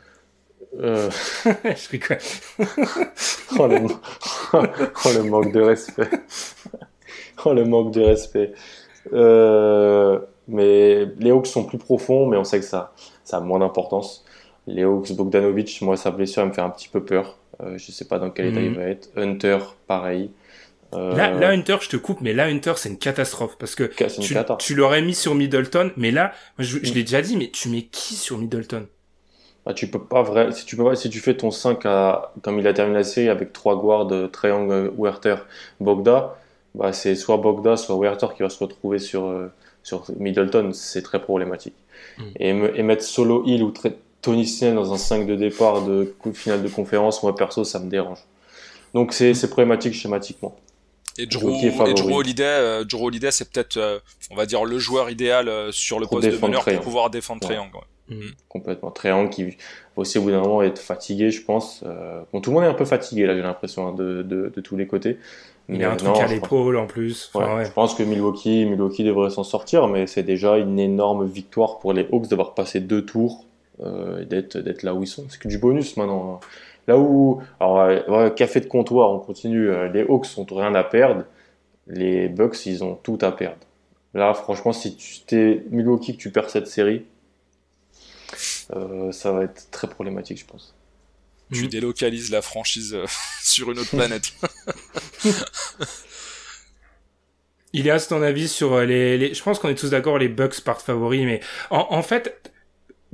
Euh... 0.78 1.11
Je 1.45 1.89
rigole. 1.91 2.18
oh, 3.59 3.66
le... 3.66 3.78
oh, 4.53 5.09
le 5.14 5.22
manque 5.22 5.53
de 5.53 5.61
respect. 5.61 6.11
oh 7.45 7.53
le 7.53 7.64
manque 7.64 7.93
de 7.93 8.03
respect. 8.03 8.53
Euh, 9.12 10.18
mais 10.49 11.07
les 11.18 11.30
Hawks 11.30 11.47
sont 11.47 11.64
plus 11.64 11.78
profonds, 11.78 12.26
mais 12.26 12.37
on 12.37 12.45
sait 12.45 12.59
que 12.59 12.64
ça, 12.64 12.93
ça 13.24 13.39
a 13.39 13.41
moins 13.41 13.59
d'importance. 13.59 14.24
Les 14.66 14.82
Hawks, 14.82 15.12
Bogdanovic, 15.12 15.80
moi 15.82 15.97
sa 15.97 16.11
blessure 16.11 16.43
elle 16.43 16.49
me 16.49 16.55
fait 16.55 16.61
un 16.61 16.70
petit 16.70 16.89
peu 16.89 17.05
peur. 17.05 17.39
Euh, 17.62 17.78
je 17.78 17.91
sais 17.91 18.05
pas 18.07 18.18
dans 18.18 18.30
quel 18.30 18.47
état 18.47 18.61
il 18.61 18.70
mhm. 18.70 18.76
va 18.76 18.82
être. 18.84 19.09
Hunter, 19.16 19.59
pareil. 19.87 20.30
Là, 20.93 21.30
là, 21.32 21.51
Hunter, 21.51 21.76
je 21.80 21.89
te 21.89 21.97
coupe, 21.97 22.20
mais 22.20 22.32
là, 22.32 22.45
Hunter, 22.47 22.74
c'est 22.76 22.89
une 22.89 22.99
catastrophe 22.99 23.57
parce 23.59 23.74
que 23.74 23.84
tu, 24.20 24.37
tu 24.59 24.74
l'aurais 24.74 25.03
mis 25.03 25.14
sur 25.14 25.34
Middleton, 25.34 25.91
mais 25.97 26.11
là, 26.11 26.32
je, 26.59 26.78
je 26.82 26.95
l'ai 26.95 27.03
déjà 27.03 27.20
dit, 27.22 27.37
mais 27.37 27.51
tu 27.51 27.68
mets 27.68 27.82
qui 27.82 28.14
sur 28.14 28.39
Middleton? 28.39 28.87
Bah, 29.66 29.74
tu 29.74 29.89
peux 29.89 30.03
pas 30.03 30.22
vrai, 30.22 30.53
si 30.53 30.64
tu 30.64 30.76
peux 30.76 30.84
pas, 30.84 30.95
si 30.95 31.11
tu 31.11 31.18
fais 31.18 31.37
ton 31.37 31.51
5 31.51 31.84
à, 31.87 32.32
comme 32.43 32.61
il 32.61 32.66
a 32.68 32.72
terminé 32.72 32.99
la 32.99 33.05
série 33.05 33.28
avec 33.28 33.53
trois 33.53 33.76
guards, 33.76 34.12
euh, 34.12 34.28
Triangle, 34.28 34.93
Werther, 34.97 35.45
Bogda, 35.80 36.37
bah, 36.76 36.93
c'est 36.93 37.16
soit 37.16 37.37
Bogda, 37.39 37.76
soit 37.76 37.97
Werther 37.99 38.28
qui 38.37 38.45
va 38.45 38.49
se 38.49 38.62
retrouver 38.62 39.01
sur, 39.01 39.26
euh, 39.26 39.53
sur 39.82 40.05
Middleton, 40.18 40.70
c'est 40.72 41.03
très 41.03 41.20
problématique. 41.20 41.74
Mm. 42.18 42.22
Et, 42.39 42.49
et, 42.51 42.82
mettre 42.84 43.03
Solo 43.03 43.43
Hill 43.45 43.64
ou 43.64 43.72
Tony 44.22 44.47
Snell 44.47 44.76
dans 44.76 44.93
un 44.93 44.99
5 44.99 45.26
de 45.26 45.34
départ 45.34 45.84
de 45.84 46.14
finale 46.32 46.62
de 46.62 46.68
conférence, 46.68 47.24
moi 47.24 47.34
perso, 47.34 47.64
ça 47.64 47.80
me 47.80 47.91
dérange. 47.91 48.20
Donc 48.95 49.12
c'est 49.12 49.51
problématique 49.51 49.95
schématiquement. 49.95 50.57
Et 51.18 51.26
Drew, 51.26 52.12
Holiday, 52.12 52.44
euh, 52.44 52.84
Holiday 52.92 53.30
c'est 53.30 53.50
peut-être, 53.50 53.76
euh, 53.76 53.98
on 54.30 54.36
va 54.36 54.46
dire, 54.46 54.64
le 54.64 54.78
joueur 54.78 55.10
idéal 55.10 55.48
euh, 55.48 55.72
sur 55.72 55.98
le 55.98 56.06
poste 56.06 56.28
de 56.28 56.36
meneur 56.38 56.64
pour 56.64 56.80
pouvoir 56.80 57.10
défendre 57.10 57.40
triangle. 57.40 57.78
Mm. 58.08 58.20
Complètement. 58.48 58.90
Triangle 58.90 59.30
qui 59.30 59.44
va 59.44 59.50
aussi 59.96 60.18
au 60.18 60.22
bout 60.22 60.30
d'un 60.30 60.40
moment 60.40 60.62
être 60.62 60.78
fatigué, 60.78 61.30
je 61.30 61.42
pense. 61.42 61.84
bon, 62.32 62.40
tout 62.40 62.50
le 62.50 62.54
monde 62.54 62.64
est 62.64 62.68
un 62.68 62.74
peu 62.74 62.84
fatigué 62.84 63.26
là, 63.26 63.34
j'ai 63.34 63.42
l'impression, 63.42 63.88
hein, 63.88 63.92
de, 63.92 64.22
de, 64.22 64.52
de, 64.54 64.60
tous 64.60 64.76
les 64.76 64.86
côtés. 64.86 65.18
Il 65.68 65.78
y 65.78 65.84
a 65.84 65.90
un 65.90 65.96
truc 65.96 66.16
à 66.16 66.26
l'épaule 66.28 66.76
en 66.76 66.86
plus. 66.86 67.30
Je 67.34 67.70
pense 67.72 67.94
que 67.94 68.04
Milwaukee, 68.04 68.66
Milwaukee 68.66 69.02
devrait 69.02 69.30
s'en 69.30 69.42
sortir, 69.42 69.88
mais 69.88 70.06
c'est 70.06 70.22
déjà 70.22 70.58
une 70.58 70.78
énorme 70.78 71.26
victoire 71.26 71.80
pour 71.80 71.92
les 71.92 72.06
Hawks 72.12 72.28
d'avoir 72.28 72.54
passé 72.54 72.78
deux 72.78 73.04
tours 73.04 73.44
et 73.80 74.24
d'être 74.24 74.82
là 74.82 74.94
où 74.94 75.02
ils 75.02 75.08
sont. 75.08 75.24
C'est 75.28 75.40
que 75.40 75.48
du 75.48 75.58
bonus 75.58 75.96
maintenant. 75.96 76.40
Hein. 76.42 76.46
Là 76.87 76.97
où, 76.99 77.43
alors, 77.61 78.34
café 78.34 78.61
de 78.61 78.66
comptoir, 78.66 79.11
on 79.12 79.18
continue. 79.18 79.68
Euh, 79.70 79.89
les 79.91 80.03
Hawks 80.03 80.26
ont 80.37 80.47
rien 80.51 80.74
à 80.74 80.84
perdre. 80.84 81.24
Les 81.89 82.28
Bucks, 82.28 82.66
ils 82.66 82.82
ont 82.84 82.95
tout 82.95 83.18
à 83.22 83.32
perdre. 83.32 83.59
Là, 84.14 84.34
franchement, 84.34 84.72
si 84.72 84.97
tu 84.97 85.20
t'es 85.20 85.64
Milwaukee 85.70 86.16
que 86.16 86.22
tu 86.22 86.30
perds 86.30 86.51
cette 86.51 86.66
série, 86.68 87.05
euh, 88.74 89.12
ça 89.12 89.32
va 89.32 89.45
être 89.45 89.70
très 89.70 89.89
problématique, 89.89 90.39
je 90.39 90.47
pense. 90.47 90.74
Tu 91.53 91.62
Mhm. 91.64 91.68
délocalises 91.68 92.30
la 92.30 92.43
franchise 92.43 92.95
euh, 92.95 93.05
sur 93.43 93.70
une 93.70 93.78
autre 93.78 93.91
planète. 93.97 94.32
Ilias, 97.72 98.07
ton 98.09 98.22
avis 98.22 98.49
sur 98.49 98.72
euh, 98.74 98.84
les, 98.84 99.18
les... 99.18 99.34
Je 99.34 99.43
pense 99.43 99.59
qu'on 99.59 99.68
est 99.68 99.74
tous 99.74 99.91
d'accord, 99.91 100.18
les 100.18 100.28
Bucks 100.28 100.61
partent 100.62 100.82
favoris, 100.82 101.24
mais 101.24 101.41
en, 101.70 101.87
en 101.91 102.03
fait, 102.03 102.51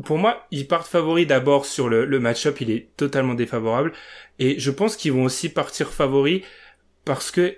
pour 0.05 0.19
moi, 0.19 0.47
ils 0.51 0.67
partent 0.67 0.89
favoris 0.89 1.27
d'abord 1.27 1.67
sur 1.67 1.89
le, 1.89 2.07
match-up, 2.19 2.61
il 2.61 2.71
est 2.71 2.89
totalement 2.97 3.35
défavorable, 3.35 3.93
et 4.39 4.59
je 4.59 4.71
pense 4.71 4.97
qu'ils 4.97 5.13
vont 5.13 5.25
aussi 5.25 5.49
partir 5.49 5.93
favoris 5.93 6.43
parce 7.05 7.31
que 7.31 7.57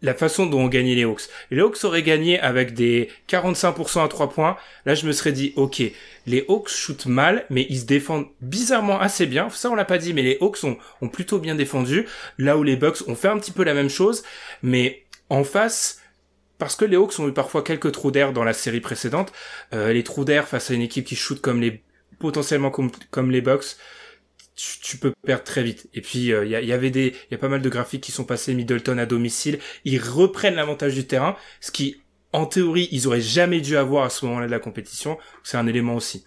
la 0.00 0.14
façon 0.14 0.46
dont 0.46 0.60
ont 0.60 0.68
gagné 0.68 0.94
les 0.94 1.02
Hawks. 1.02 1.22
Les 1.50 1.60
Hawks 1.60 1.82
auraient 1.82 2.04
gagné 2.04 2.38
avec 2.38 2.72
des 2.72 3.08
45% 3.28 4.04
à 4.04 4.08
3 4.08 4.30
points. 4.30 4.56
Là, 4.86 4.94
je 4.94 5.06
me 5.06 5.12
serais 5.12 5.32
dit, 5.32 5.52
ok, 5.56 5.82
les 6.26 6.44
Hawks 6.48 6.68
shootent 6.68 7.06
mal, 7.06 7.46
mais 7.50 7.66
ils 7.68 7.80
se 7.80 7.84
défendent 7.84 8.28
bizarrement 8.40 9.00
assez 9.00 9.26
bien. 9.26 9.48
Ça, 9.50 9.70
on 9.70 9.74
l'a 9.74 9.84
pas 9.84 9.98
dit, 9.98 10.14
mais 10.14 10.22
les 10.22 10.38
Hawks 10.40 10.62
ont 10.62 11.08
plutôt 11.08 11.40
bien 11.40 11.56
défendu. 11.56 12.06
Là 12.38 12.56
où 12.56 12.62
les 12.62 12.76
Bucks 12.76 13.08
ont 13.08 13.16
fait 13.16 13.26
un 13.26 13.38
petit 13.38 13.50
peu 13.50 13.64
la 13.64 13.74
même 13.74 13.90
chose, 13.90 14.22
mais 14.62 15.02
en 15.30 15.42
face, 15.42 16.00
parce 16.58 16.76
que 16.76 16.84
les 16.84 16.96
Hawks 16.96 17.18
ont 17.20 17.28
eu 17.28 17.32
parfois 17.32 17.62
quelques 17.62 17.92
trous 17.92 18.10
d'air 18.10 18.32
dans 18.32 18.44
la 18.44 18.52
série 18.52 18.80
précédente, 18.80 19.32
euh, 19.72 19.92
les 19.92 20.04
trous 20.04 20.24
d'air 20.24 20.48
face 20.48 20.70
à 20.70 20.74
une 20.74 20.82
équipe 20.82 21.06
qui 21.06 21.16
shoot 21.16 21.40
comme 21.40 21.60
les 21.60 21.82
potentiellement 22.18 22.70
comme, 22.70 22.90
comme 23.10 23.30
les 23.30 23.40
Bucks, 23.40 23.76
tu, 24.56 24.80
tu 24.80 24.96
peux 24.98 25.12
perdre 25.24 25.44
très 25.44 25.62
vite. 25.62 25.88
Et 25.94 26.00
puis 26.00 26.18
il 26.20 26.24
y, 26.26 26.34
a- 26.34 26.60
y 26.60 26.72
avait 26.72 26.90
des, 26.90 27.08
il 27.30 27.32
y 27.32 27.34
a 27.34 27.38
pas 27.38 27.48
mal 27.48 27.62
de 27.62 27.68
graphiques 27.68 28.02
qui 28.02 28.12
sont 28.12 28.24
passés 28.24 28.54
Middleton 28.54 28.98
à 28.98 29.06
domicile, 29.06 29.58
ils 29.84 30.00
reprennent 30.00 30.54
l'avantage 30.56 30.94
du 30.94 31.06
terrain, 31.06 31.36
ce 31.60 31.70
qui 31.70 32.02
en 32.32 32.46
théorie 32.46 32.88
ils 32.92 33.06
auraient 33.06 33.20
jamais 33.20 33.60
dû 33.60 33.76
avoir 33.76 34.04
à 34.04 34.10
ce 34.10 34.24
moment-là 34.26 34.46
de 34.46 34.50
la 34.52 34.58
compétition. 34.60 35.18
C'est 35.44 35.56
un 35.56 35.66
élément 35.66 35.94
aussi. 35.94 36.24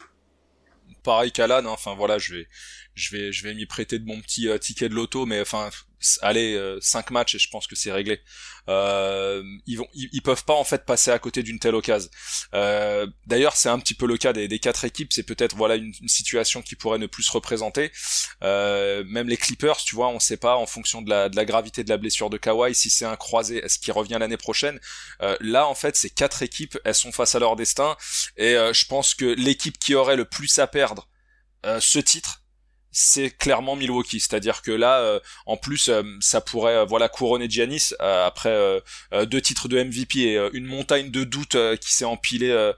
Pareil 1.03 1.31
qu'Alan, 1.31 1.57
hein, 1.65 1.65
enfin 1.65 1.95
voilà, 1.95 2.17
je 2.19 2.35
vais, 2.35 2.47
je 2.95 3.15
vais, 3.15 3.31
je 3.31 3.43
vais 3.43 3.53
m'y 3.53 3.65
prêter 3.65 3.99
de 3.99 4.05
mon 4.05 4.19
petit 4.21 4.47
euh, 4.47 4.57
ticket 4.57 4.89
de 4.89 4.93
loto, 4.93 5.25
mais 5.25 5.41
enfin, 5.41 5.69
allez, 6.21 6.55
euh, 6.55 6.79
cinq 6.81 7.11
matchs 7.11 7.35
et 7.35 7.39
je 7.39 7.49
pense 7.49 7.67
que 7.67 7.75
c'est 7.75 7.91
réglé. 7.91 8.21
Euh, 8.69 9.43
ils 9.65 9.77
vont, 9.77 9.87
ils, 9.93 10.21
peuvent 10.21 10.45
pas 10.45 10.53
en 10.53 10.63
fait 10.63 10.85
passer 10.85 11.11
à 11.11 11.19
côté 11.19 11.43
d'une 11.43 11.59
telle 11.59 11.75
occasion. 11.75 12.09
Euh, 12.53 13.07
D'ailleurs, 13.25 13.55
c'est 13.55 13.69
un 13.69 13.79
petit 13.79 13.93
peu 13.93 14.05
le 14.05 14.17
cas 14.17 14.33
des, 14.33 14.47
des 14.47 14.59
quatre 14.59 14.85
équipes. 14.85 15.11
C'est 15.13 15.23
peut-être 15.23 15.55
voilà 15.55 15.75
une, 15.75 15.93
situation 16.07 16.61
qui 16.61 16.75
pourrait 16.75 16.99
ne 16.99 17.07
plus 17.07 17.23
se 17.23 17.31
représenter. 17.31 17.91
Euh, 18.43 19.03
même 19.05 19.27
les 19.29 19.37
Clippers, 19.37 19.77
tu 19.77 19.95
vois, 19.95 20.09
on 20.09 20.19
sait 20.19 20.37
pas 20.37 20.57
en 20.57 20.65
fonction 20.65 21.01
de 21.01 21.09
la, 21.09 21.29
de 21.29 21.35
la 21.35 21.45
gravité 21.45 21.83
de 21.83 21.89
la 21.89 21.97
blessure 21.97 22.29
de 22.29 22.37
Kawhi 22.37 22.75
si 22.75 22.89
c'est 22.89 23.05
un 23.05 23.15
croisé, 23.15 23.57
est-ce 23.57 23.79
qu'il 23.79 23.93
revient 23.93 24.17
l'année 24.19 24.37
prochaine? 24.37 24.79
Euh, 25.21 25.37
là, 25.39 25.67
en 25.67 25.75
fait, 25.75 25.95
ces 25.95 26.09
quatre 26.09 26.43
équipes, 26.43 26.77
elles 26.83 26.95
sont 26.95 27.11
face 27.11 27.35
à 27.35 27.39
leur 27.39 27.55
destin 27.55 27.95
et 28.37 28.55
euh, 28.55 28.73
je 28.73 28.85
pense 28.85 29.15
que 29.15 29.25
l'équipe 29.25 29.77
qui 29.79 29.95
aurait 29.95 30.15
le 30.15 30.25
plus 30.25 30.59
à 30.59 30.67
perdre 30.67 31.07
euh, 31.65 31.79
ce 31.79 31.99
titre 31.99 32.40
c'est 32.91 33.29
clairement 33.29 33.77
Milwaukee, 33.77 34.19
c'est-à-dire 34.19 34.61
que 34.61 34.71
là, 34.71 34.99
euh, 34.99 35.19
en 35.45 35.55
plus, 35.55 35.87
euh, 35.87 36.03
ça 36.19 36.41
pourrait, 36.41 36.75
euh, 36.75 36.85
voilà, 36.85 37.07
couronner 37.07 37.49
Giannis 37.49 37.93
après 37.99 38.81
deux 39.27 39.41
titres 39.41 39.67
de 39.67 39.81
MVP 39.81 40.19
et 40.19 40.49
une 40.53 40.65
montagne 40.65 41.09
de 41.09 41.23
doutes 41.23 41.57
qui 41.79 41.93
s'est 41.93 42.05
empilée 42.05 42.71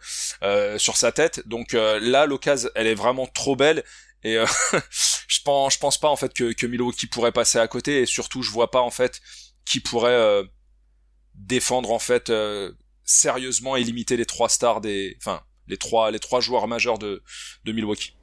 sur 0.77 0.97
sa 0.97 1.11
tête. 1.11 1.47
Donc 1.47 1.73
là, 1.73 2.25
l'occasion, 2.25 2.69
elle 2.75 2.87
est 2.87 2.95
vraiment 2.95 3.25
trop 3.27 3.55
belle 3.55 3.83
et 4.23 4.37
je 5.27 5.41
pense, 5.43 5.73
je 5.73 5.79
pense 5.79 5.97
pas 5.97 6.09
en 6.09 6.15
fait 6.15 6.33
que, 6.33 6.65
Milwaukee 6.65 7.07
pourrait 7.07 7.31
passer 7.31 7.57
à 7.57 7.67
côté 7.67 8.01
et 8.01 8.05
surtout, 8.05 8.41
je 8.41 8.51
vois 8.51 8.71
pas 8.71 8.81
en 8.81 8.91
fait 8.91 9.21
qui 9.65 9.79
pourrait 9.79 10.43
défendre 11.35 11.91
en 11.91 11.99
fait 11.99 12.31
sérieusement 13.03 13.75
et 13.75 13.83
limiter 13.83 14.17
les 14.17 14.25
trois 14.25 14.49
stars 14.49 14.81
des, 14.81 15.15
enfin, 15.19 15.41
les 15.67 15.77
trois, 15.77 16.11
les 16.11 16.19
trois 16.19 16.41
joueurs 16.41 16.67
majeurs 16.67 16.99
de 16.99 17.21
Milwaukee. 17.65 18.15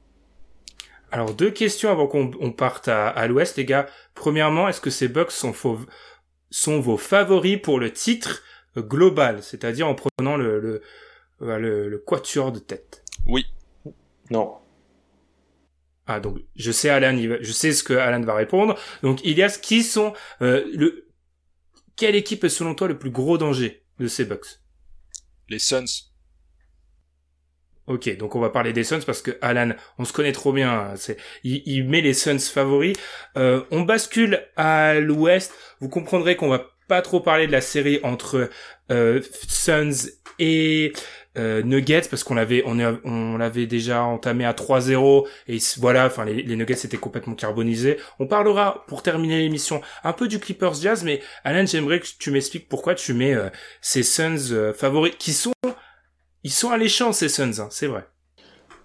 Alors 1.13 1.35
deux 1.35 1.51
questions 1.51 1.91
avant 1.91 2.07
qu'on 2.07 2.31
on 2.41 2.53
parte 2.53 2.89
à, 2.89 3.09
à 3.09 3.27
l'ouest, 3.27 3.57
les 3.57 3.65
gars. 3.65 3.87
Premièrement, 4.15 4.69
est-ce 4.69 4.81
que 4.81 4.91
ces 4.91 5.09
Bucks 5.09 5.33
sont, 5.33 5.53
faux- 5.53 5.87
sont 6.51 6.81
vos 6.81 6.97
favoris 6.97 7.61
pour 7.61 7.81
le 7.81 7.93
titre 7.93 8.43
global, 8.77 9.43
c'est-à-dire 9.43 9.89
en 9.89 9.95
prenant 9.97 10.37
le, 10.37 10.61
le, 10.61 10.83
euh, 11.43 11.59
le, 11.59 11.89
le 11.89 11.99
quatuor 11.99 12.53
de 12.53 12.61
tête? 12.61 13.05
Oui, 13.27 13.45
Non. 14.31 14.57
Ah 16.07 16.19
donc 16.19 16.39
je 16.57 16.73
sais 16.73 16.89
Alan, 16.91 17.17
il 17.17 17.29
va- 17.29 17.41
je 17.43 17.53
sais 17.53 17.73
ce 17.73 17.85
que 17.85 17.93
Alan 17.95 18.21
va 18.23 18.35
répondre. 18.35 18.77
Donc 19.03 19.25
Ilias, 19.25 19.59
qui 19.63 19.83
sont 19.85 20.13
euh, 20.43 20.65
le 20.75 21.07
quelle 21.97 22.15
équipe 22.17 22.43
est 22.45 22.49
selon 22.49 22.75
toi 22.75 22.89
le 22.89 22.99
plus 22.99 23.11
gros 23.11 23.37
danger 23.39 23.85
de 23.99 24.09
ces 24.09 24.25
Bucks? 24.25 24.61
Les 25.49 25.59
Suns. 25.59 26.10
Ok, 27.91 28.17
donc 28.19 28.37
on 28.37 28.41
va 28.41 28.51
parler 28.51 28.73
des 28.73 28.85
Suns 28.85 29.01
parce 29.05 29.21
que 29.21 29.33
Alan, 29.43 29.71
on 29.99 30.05
se 30.05 30.13
connaît 30.13 30.31
trop 30.31 30.53
bien. 30.53 30.71
hein, 30.71 30.95
il, 31.43 31.61
il 31.67 31.89
met 31.89 32.01
les 32.01 32.15
Suns 32.15 32.39
favoris. 32.39 32.97
Euh, 33.37 33.63
on 33.73 33.81
bascule 33.81 34.47
à 34.57 34.95
l'Ouest. 35.01 35.53
Vous 35.81 35.89
comprendrez 35.89 36.37
qu'on 36.37 36.49
va 36.49 36.71
pas 36.87 37.03
trop 37.03 37.19
parler 37.19 37.49
de 37.49 37.53
la 37.53 37.61
série 37.61 37.99
entre 38.05 38.49
euh, 38.93 39.21
Suns 39.49 40.09
et 40.39 40.93
euh, 41.37 41.63
Nuggets 41.63 42.03
parce 42.09 42.23
qu'on 42.23 42.35
l'avait, 42.37 42.63
on, 42.65 42.79
on 43.05 43.37
l'avait 43.37 43.67
déjà 43.67 44.05
entamé 44.05 44.45
à 44.45 44.53
3-0 44.53 45.27
et 45.49 45.59
voilà, 45.79 46.07
enfin 46.07 46.25
les, 46.25 46.43
les 46.45 46.55
Nuggets 46.57 46.85
étaient 46.85 46.97
complètement 46.97 47.35
carbonisés. 47.35 47.99
On 48.21 48.27
parlera 48.29 48.85
pour 48.87 49.03
terminer 49.03 49.39
l'émission 49.39 49.81
un 50.05 50.13
peu 50.13 50.29
du 50.29 50.39
Clippers 50.39 50.75
Jazz, 50.75 51.03
mais 51.03 51.21
Alan, 51.43 51.67
j'aimerais 51.67 51.99
que 51.99 52.07
tu 52.21 52.31
m'expliques 52.31 52.69
pourquoi 52.69 52.95
tu 52.95 53.15
mets 53.15 53.35
euh, 53.35 53.49
ces 53.81 54.05
Suns 54.05 54.53
euh, 54.53 54.73
favoris 54.73 55.15
qui 55.19 55.33
sont 55.33 55.53
ils 56.45 56.51
sont 56.53 56.71
alléchants 56.71 57.13
ces 57.13 57.29
Suns, 57.29 57.59
hein, 57.61 57.69
c'est 57.71 57.87
vrai. 57.87 58.05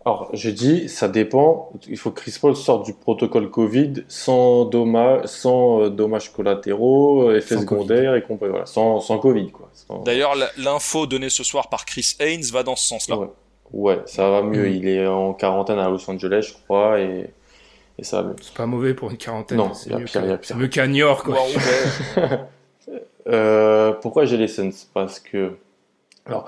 Alors, 0.05 0.29
je 0.33 0.51
dis, 0.51 0.87
ça 0.87 1.07
dépend. 1.07 1.71
Il 1.87 1.97
faut 1.97 2.11
que 2.11 2.21
Chris 2.21 2.37
Paul 2.39 2.55
sorte 2.55 2.85
du 2.85 2.93
protocole 2.93 3.49
Covid 3.49 4.03
sans 4.07 4.65
dommages, 4.65 5.25
sans 5.25 5.81
euh, 5.81 5.89
dommages 5.89 6.31
collatéraux, 6.31 7.29
euh, 7.29 7.37
effets 7.37 7.55
Sans 7.55 7.61
secondaires 7.61 8.13
et 8.13 8.21
compagnie. 8.21 8.51
Voilà, 8.51 8.67
sans, 8.67 8.99
sans 8.99 9.17
Covid, 9.17 9.49
quoi. 9.51 9.67
Sans- 9.73 10.03
D'ailleurs, 10.03 10.35
l'info 10.57 11.07
donnée 11.07 11.29
ce 11.29 11.43
soir 11.43 11.69
par 11.69 11.85
Chris 11.85 12.15
Haynes 12.19 12.45
va 12.53 12.61
dans 12.61 12.75
ce 12.75 12.87
sens-là. 12.87 13.17
Ouais. 13.17 13.27
Ouais, 13.73 13.99
ça 14.05 14.29
va 14.29 14.43
mieux. 14.43 14.67
Mm. 14.69 14.73
Il 14.73 14.87
est 14.87 15.07
en 15.07 15.33
quarantaine 15.33 15.79
à 15.79 15.89
Los 15.89 16.07
Angeles, 16.07 16.49
je 16.49 16.63
crois, 16.65 16.99
et, 16.99 17.31
et 17.97 18.03
ça 18.03 18.21
va 18.21 18.29
mieux. 18.29 18.35
C'est 18.43 18.53
pas 18.53 18.67
mauvais 18.67 18.93
pour 18.93 19.09
une 19.09 19.17
quarantaine. 19.17 19.57
Non, 19.57 19.73
c'est 19.73 19.89
y 19.89 19.93
a 19.93 19.97
mieux, 19.97 20.67
qu'à 20.67 20.85
New 20.85 20.97
York, 20.97 21.25
quoi. 21.25 21.35
Wow, 21.35 21.47
ouais. 22.21 22.39
Euh, 23.27 23.91
pourquoi 23.93 24.25
j'ai 24.25 24.37
les 24.37 24.47
Suns? 24.47 24.69
Parce 24.93 25.19
que, 25.19 25.53
alors, 26.27 26.47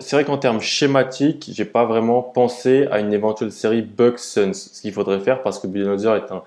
c'est 0.00 0.12
vrai 0.12 0.24
qu'en 0.24 0.38
termes 0.38 0.60
schématiques, 0.60 1.50
j'ai 1.52 1.64
pas 1.64 1.84
vraiment 1.84 2.22
pensé 2.22 2.86
à 2.90 3.00
une 3.00 3.12
éventuelle 3.12 3.52
série 3.52 3.82
Bucks-Suns. 3.82 4.54
Ce 4.54 4.80
qu'il 4.80 4.92
faudrait 4.92 5.20
faire, 5.20 5.42
parce 5.42 5.58
que 5.58 5.66
Budenholzer 5.66 6.16
est 6.16 6.32
un 6.32 6.42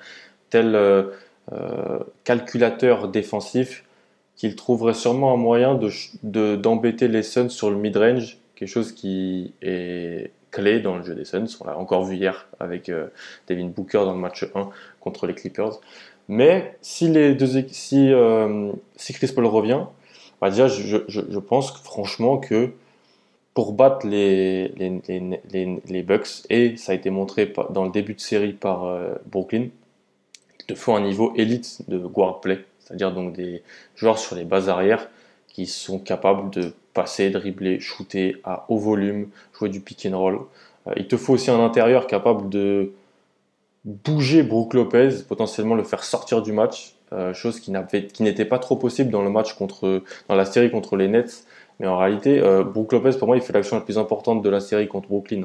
tel 0.50 0.76
euh, 0.76 1.04
euh, 1.52 2.00
calculateur 2.24 3.08
défensif 3.10 3.84
qu'il 4.36 4.56
trouverait 4.56 4.94
sûrement 4.94 5.34
un 5.34 5.38
moyen 5.38 5.80
de, 6.24 6.56
d'embêter 6.56 7.08
les 7.08 7.24
Suns 7.24 7.50
sur 7.50 7.70
le 7.70 7.76
mid-range, 7.76 8.38
quelque 8.56 8.70
chose 8.70 8.92
qui 8.92 9.54
est 9.62 10.32
clé 10.52 10.80
dans 10.80 10.98
le 10.98 11.04
jeu 11.04 11.16
des 11.16 11.26
Suns. 11.26 11.46
On 11.62 11.66
l'a 11.66 11.78
encore 11.78 12.06
vu 12.06 12.16
hier 12.16 12.48
avec 12.60 12.90
euh, 12.90 13.08
Devin 13.48 13.68
Booker 13.68 14.00
dans 14.00 14.14
le 14.14 14.20
match 14.20 14.46
1 14.56 14.70
contre 15.02 15.28
les 15.28 15.34
Clippers. 15.34 15.80
Mais 16.30 16.78
si 16.82 17.10
les 17.10 17.36
deux 17.36 17.66
si, 17.68 18.12
euh, 18.12 18.72
si 18.96 19.14
Chris 19.14 19.32
Paul 19.36 19.46
revient, 19.46 19.82
bah 20.42 20.50
déjà 20.50 20.68
je, 20.68 21.40
pense 21.40 21.72
franchement 21.84 22.38
que 22.38 22.72
pour 23.54 23.74
battre 23.74 24.08
les, 24.08 24.72
Bucks, 26.06 26.44
et 26.50 26.76
ça 26.78 26.92
a 26.92 26.96
été 26.96 27.10
montré 27.10 27.54
dans 27.70 27.84
le 27.84 27.92
début 27.92 28.16
de 28.16 28.20
série 28.20 28.54
par 28.54 28.86
euh, 28.86 29.14
Brooklyn, 29.28 29.68
il 30.60 30.66
te 30.66 30.76
faut 30.76 30.94
un 30.94 31.02
niveau 31.02 31.34
élite 31.36 31.88
de 31.88 32.00
guard 32.00 32.42
play, 32.42 32.66
c'est-à-dire 32.80 33.14
donc 33.14 33.34
des 33.34 33.62
joueurs 33.96 34.18
sur 34.18 34.36
les 34.36 34.46
bases 34.46 34.70
arrières 34.70 35.10
qui 35.48 35.68
sont 35.68 36.00
capables 36.00 36.50
de 36.50 36.74
passer, 36.94 37.30
dribbler, 37.30 37.80
shooter 37.80 38.38
à 38.44 38.66
haut 38.70 38.78
volume, 38.78 39.30
jouer 39.58 39.70
du 39.70 39.82
pick 39.82 40.08
and 40.10 40.18
roll. 40.18 40.40
Euh, 40.88 40.94
il 40.98 41.08
te 41.08 41.18
faut 41.18 41.34
aussi 41.34 41.52
un 41.52 41.64
intérieur 41.64 42.08
capable 42.08 42.50
de 42.50 42.94
bouger 43.86 44.44
Brook 44.44 44.74
Lopez, 44.74 45.10
potentiellement 45.28 45.76
le 45.76 45.84
faire 45.84 46.04
sortir 46.04 46.42
du 46.42 46.54
match, 46.54 46.96
euh, 47.12 47.34
chose 47.34 47.60
qui 47.60 47.72
n'était 47.72 48.46
pas 48.46 48.58
trop 48.58 48.76
possible 48.76 49.12
dans 49.12 49.22
le 49.22 49.30
match 49.30 49.54
contre, 49.54 50.02
dans 50.28 50.36
la 50.36 50.46
série 50.46 50.72
contre 50.72 50.96
les 50.96 51.08
Nets. 51.08 51.46
Mais 51.80 51.88
en 51.88 51.98
réalité, 51.98 52.40
euh, 52.40 52.64
Brook 52.64 52.92
Lopez, 52.94 53.18
pour 53.18 53.28
moi, 53.28 53.38
il 53.38 53.42
fait 53.44 53.54
l'action 53.54 53.76
la 53.78 53.82
plus 53.82 53.98
importante 53.98 54.42
de 54.42 54.50
la 54.50 54.60
série 54.60 54.88
contre 54.88 55.08
Brooklyn. 55.08 55.44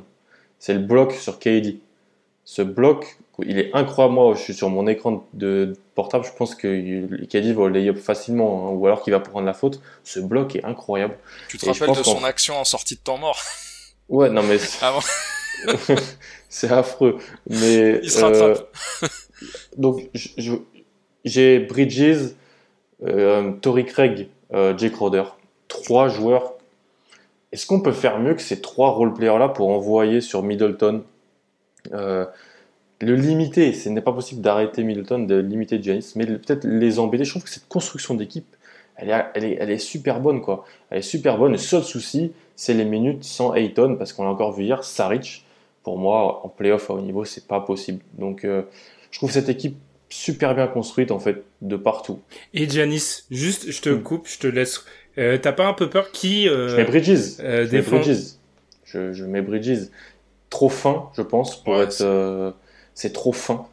C'est 0.59 0.75
le 0.75 0.81
bloc 0.81 1.13
sur 1.13 1.39
KD. 1.39 1.79
Ce 2.45 2.63
bloc, 2.63 3.19
il 3.45 3.59
est 3.59 3.71
incroyable. 3.75 4.15
Moi, 4.15 4.35
je 4.35 4.41
suis 4.41 4.55
sur 4.55 4.69
mon 4.71 4.87
écran 4.87 5.27
de 5.35 5.75
portable, 5.95 6.25
je 6.25 6.33
pense 6.37 6.55
que 6.55 7.25
KD 7.27 7.53
va 7.53 7.65
le 7.69 7.71
lay-up 7.71 7.99
facilement, 7.99 8.69
hein, 8.69 8.73
ou 8.73 8.87
alors 8.87 9.03
qu'il 9.03 9.13
va 9.13 9.21
prendre 9.21 9.47
la 9.47 9.53
faute. 9.55 9.81
Ce 10.05 10.19
bloc 10.21 10.57
est 10.57 10.65
incroyable. 10.65 11.17
Tu 11.49 11.59
te 11.59 11.67
Et 11.67 11.71
rappelles 11.73 11.95
de 11.97 12.03
son 12.03 12.25
action 12.25 12.57
en 12.59 12.65
sortie 12.65 12.95
de 12.97 13.01
temps 13.01 13.19
mort? 13.19 13.39
Ouais, 14.09 14.31
non 14.31 14.43
mais 14.43 14.57
Avant. 14.81 15.01
c'est 16.49 16.71
affreux. 16.71 17.19
Mais 17.47 18.01
Il 18.03 18.11
se 18.11 18.25
rattrape. 18.25 18.69
donc 19.77 20.01
je- 20.15 20.29
je- 20.39 20.53
j'ai 21.27 21.59
Bridges, 21.59 22.31
euh, 23.05 23.53
Tory 23.61 23.85
Craig, 23.85 24.29
euh, 24.55 24.77
Jake 24.79 24.93
Crowder, 24.93 25.25
trois 25.69 26.09
joueurs 26.09 26.55
est-ce 27.53 27.67
qu'on 27.67 27.81
peut 27.81 27.93
faire 27.93 28.19
mieux 28.19 28.35
que 28.35 28.43
ces 28.43 28.61
trois 28.61 28.91
role-players-là 28.91 29.49
pour 29.49 29.71
envoyer 29.71 30.21
sur 30.21 30.43
Middleton? 30.43 31.03
Euh, 31.93 32.27
Le 33.01 33.15
limiter, 33.15 33.73
ce 33.73 33.89
n'est 33.89 34.03
pas 34.03 34.13
possible 34.13 34.43
d'arrêter 34.43 34.83
Middleton, 34.83 35.21
de 35.21 35.37
limiter 35.37 35.83
Giannis, 35.83 36.13
mais 36.17 36.27
peut-être 36.27 36.65
les 36.65 36.99
embêter. 36.99 37.25
Je 37.25 37.31
trouve 37.31 37.45
que 37.45 37.51
cette 37.51 37.69
construction 37.69 38.15
d'équipe, 38.15 38.57
elle 38.97 39.11
est, 39.11 39.25
elle, 39.35 39.45
est, 39.45 39.57
elle 39.61 39.71
est, 39.71 39.79
super 39.79 40.21
bonne. 40.21 40.41
quoi. 40.41 40.65
Elle 40.91 40.99
est 40.99 41.03
super 41.03 41.39
bonne. 41.39 41.53
Le 41.53 41.59
seul 41.59 41.85
souci, 41.85 42.33
c'est 42.57 42.75
les 42.75 42.85
minutes 42.85 43.25
sans 43.25 43.55
Ayton, 43.55 43.97
parce 43.97 44.13
qu'on 44.13 44.25
l'a 44.25 44.31
encore 44.31 44.53
vu 44.53 44.65
hier, 44.65 44.85
Saric, 44.85 45.47
pour 45.85 45.97
moi, 45.97 46.45
en 46.45 46.49
playoff 46.49 46.91
à 46.91 46.95
haut 46.95 47.01
niveau, 47.01 47.25
c'est 47.25 47.47
pas 47.47 47.61
possible. 47.61 48.03
Donc, 48.19 48.45
euh, 48.45 48.63
je 49.11 49.19
trouve 49.19 49.31
cette 49.31 49.49
équipe 49.49 49.77
super 50.11 50.55
bien 50.55 50.67
construite, 50.67 51.13
en 51.13 51.21
fait, 51.21 51.45
de 51.63 51.77
partout. 51.77 52.21
Et 52.53 52.69
Giannis, 52.69 53.23
juste, 53.31 53.71
je 53.71 53.81
te 53.81 53.89
mm. 53.89 54.03
coupe, 54.03 54.27
je 54.27 54.39
te 54.39 54.47
laisse 54.49 54.85
euh, 55.17 55.39
t'as 55.39 55.53
pas 55.53 55.67
un 55.67 55.73
peu 55.73 55.89
peur 55.89 56.13
qui 56.13 56.49
euh, 56.49 56.69
Je 56.69 56.77
mets 56.77 56.85
Bridges. 56.85 57.41
Euh, 57.41 57.67
je, 57.67 57.77
mets 57.77 57.83
Bridges. 57.83 58.37
Je, 58.85 59.13
je, 59.13 59.25
mets 59.25 59.43
Bridges. 59.43 59.89
Trop 60.51 60.69
fin, 60.69 61.11
je 61.17 61.23
pense, 61.23 61.63
pour 61.63 61.81
être. 61.81 62.01
Euh, 62.01 62.53
c'est 62.95 63.13
trop 63.13 63.33
fin. 63.33 63.67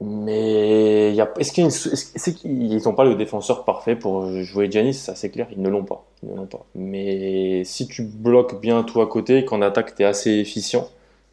mais 0.00 1.14
y 1.14 1.20
a, 1.20 1.30
est-ce 1.38 2.32
qu'ils 2.32 2.82
n'ont 2.84 2.94
pas 2.94 3.04
le 3.04 3.14
défenseur 3.14 3.64
parfait 3.64 3.96
pour 3.96 4.26
jouer 4.42 4.70
Giannis? 4.70 4.94
Ça, 4.94 5.14
c'est 5.14 5.30
clair, 5.30 5.46
ils 5.52 5.60
ne 5.60 5.68
l'ont 5.68 5.84
pas. 5.84 6.04
Ils 6.22 6.30
ne 6.30 6.36
l'ont 6.36 6.46
pas. 6.46 6.64
Mais 6.74 7.64
si 7.64 7.86
tu 7.86 8.02
bloques 8.02 8.60
bien 8.60 8.82
tout 8.82 9.00
à 9.00 9.06
côté, 9.06 9.44
qu'en 9.44 9.62
attaque, 9.62 9.94
tu 9.94 10.02
es 10.02 10.06
assez 10.06 10.30
efficient, 10.30 10.88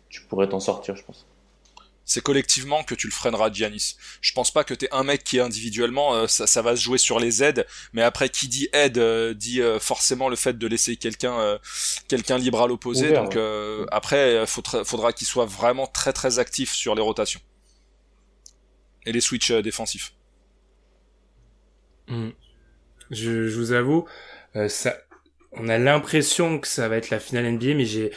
tu 0.09 0.21
pourrais 0.21 0.49
t'en 0.49 0.59
sortir, 0.59 0.95
je 0.95 1.03
pense 1.03 1.25
c'est 2.07 2.21
collectivement 2.21 2.83
que 2.83 2.95
tu 2.95 3.05
le 3.05 3.11
freineras 3.11 3.51
Giannis. 3.51 3.97
Je 4.21 4.31
pense 4.31 4.49
pas 4.49 4.63
que 4.63 4.73
t'es 4.73 4.87
un 4.91 5.03
mec 5.03 5.25
qui 5.25 5.41
individuellement 5.41 6.15
euh, 6.15 6.27
ça, 6.27 6.47
ça, 6.47 6.61
va 6.61 6.75
se 6.77 6.81
jouer 6.81 6.97
sur 6.97 7.19
les 7.19 7.43
aides, 7.43 7.67
mais 7.91 8.01
après 8.01 8.29
qui 8.29 8.47
dit 8.47 8.69
aide 8.71 8.97
euh, 8.97 9.33
dit 9.33 9.61
euh, 9.61 9.77
forcément 9.77 10.29
le 10.29 10.37
fait 10.37 10.57
de 10.57 10.67
laisser 10.67 10.95
quelqu'un 10.95 11.59
quelqu'un 12.07 12.37
libre 12.37 12.61
à 12.61 12.67
l'opposé. 12.67 13.11
Donc 13.11 13.37
après 13.91 14.47
faudra, 14.47 14.85
faudra 14.85 15.13
qu'il 15.13 15.27
soit 15.27 15.45
vraiment 15.45 15.85
très 15.85 16.13
très 16.13 16.39
actif 16.39 16.71
sur 16.71 16.95
les 16.95 17.01
rotations 17.01 17.41
et 19.05 19.11
les 19.11 19.21
switches 19.21 19.51
défensifs. 19.51 20.13
Hmm. 22.07 22.29
Je, 23.11 23.49
je, 23.49 23.57
vous 23.57 23.73
avoue, 23.73 24.05
ça, 24.69 24.97
on 25.51 25.67
a 25.67 25.77
l'impression 25.77 26.59
que 26.59 26.67
ça 26.67 26.87
va 26.87 26.97
être 26.97 27.09
la 27.09 27.19
finale 27.19 27.51
NBA, 27.51 27.73
mais 27.75 27.85
j'ai 27.85 28.11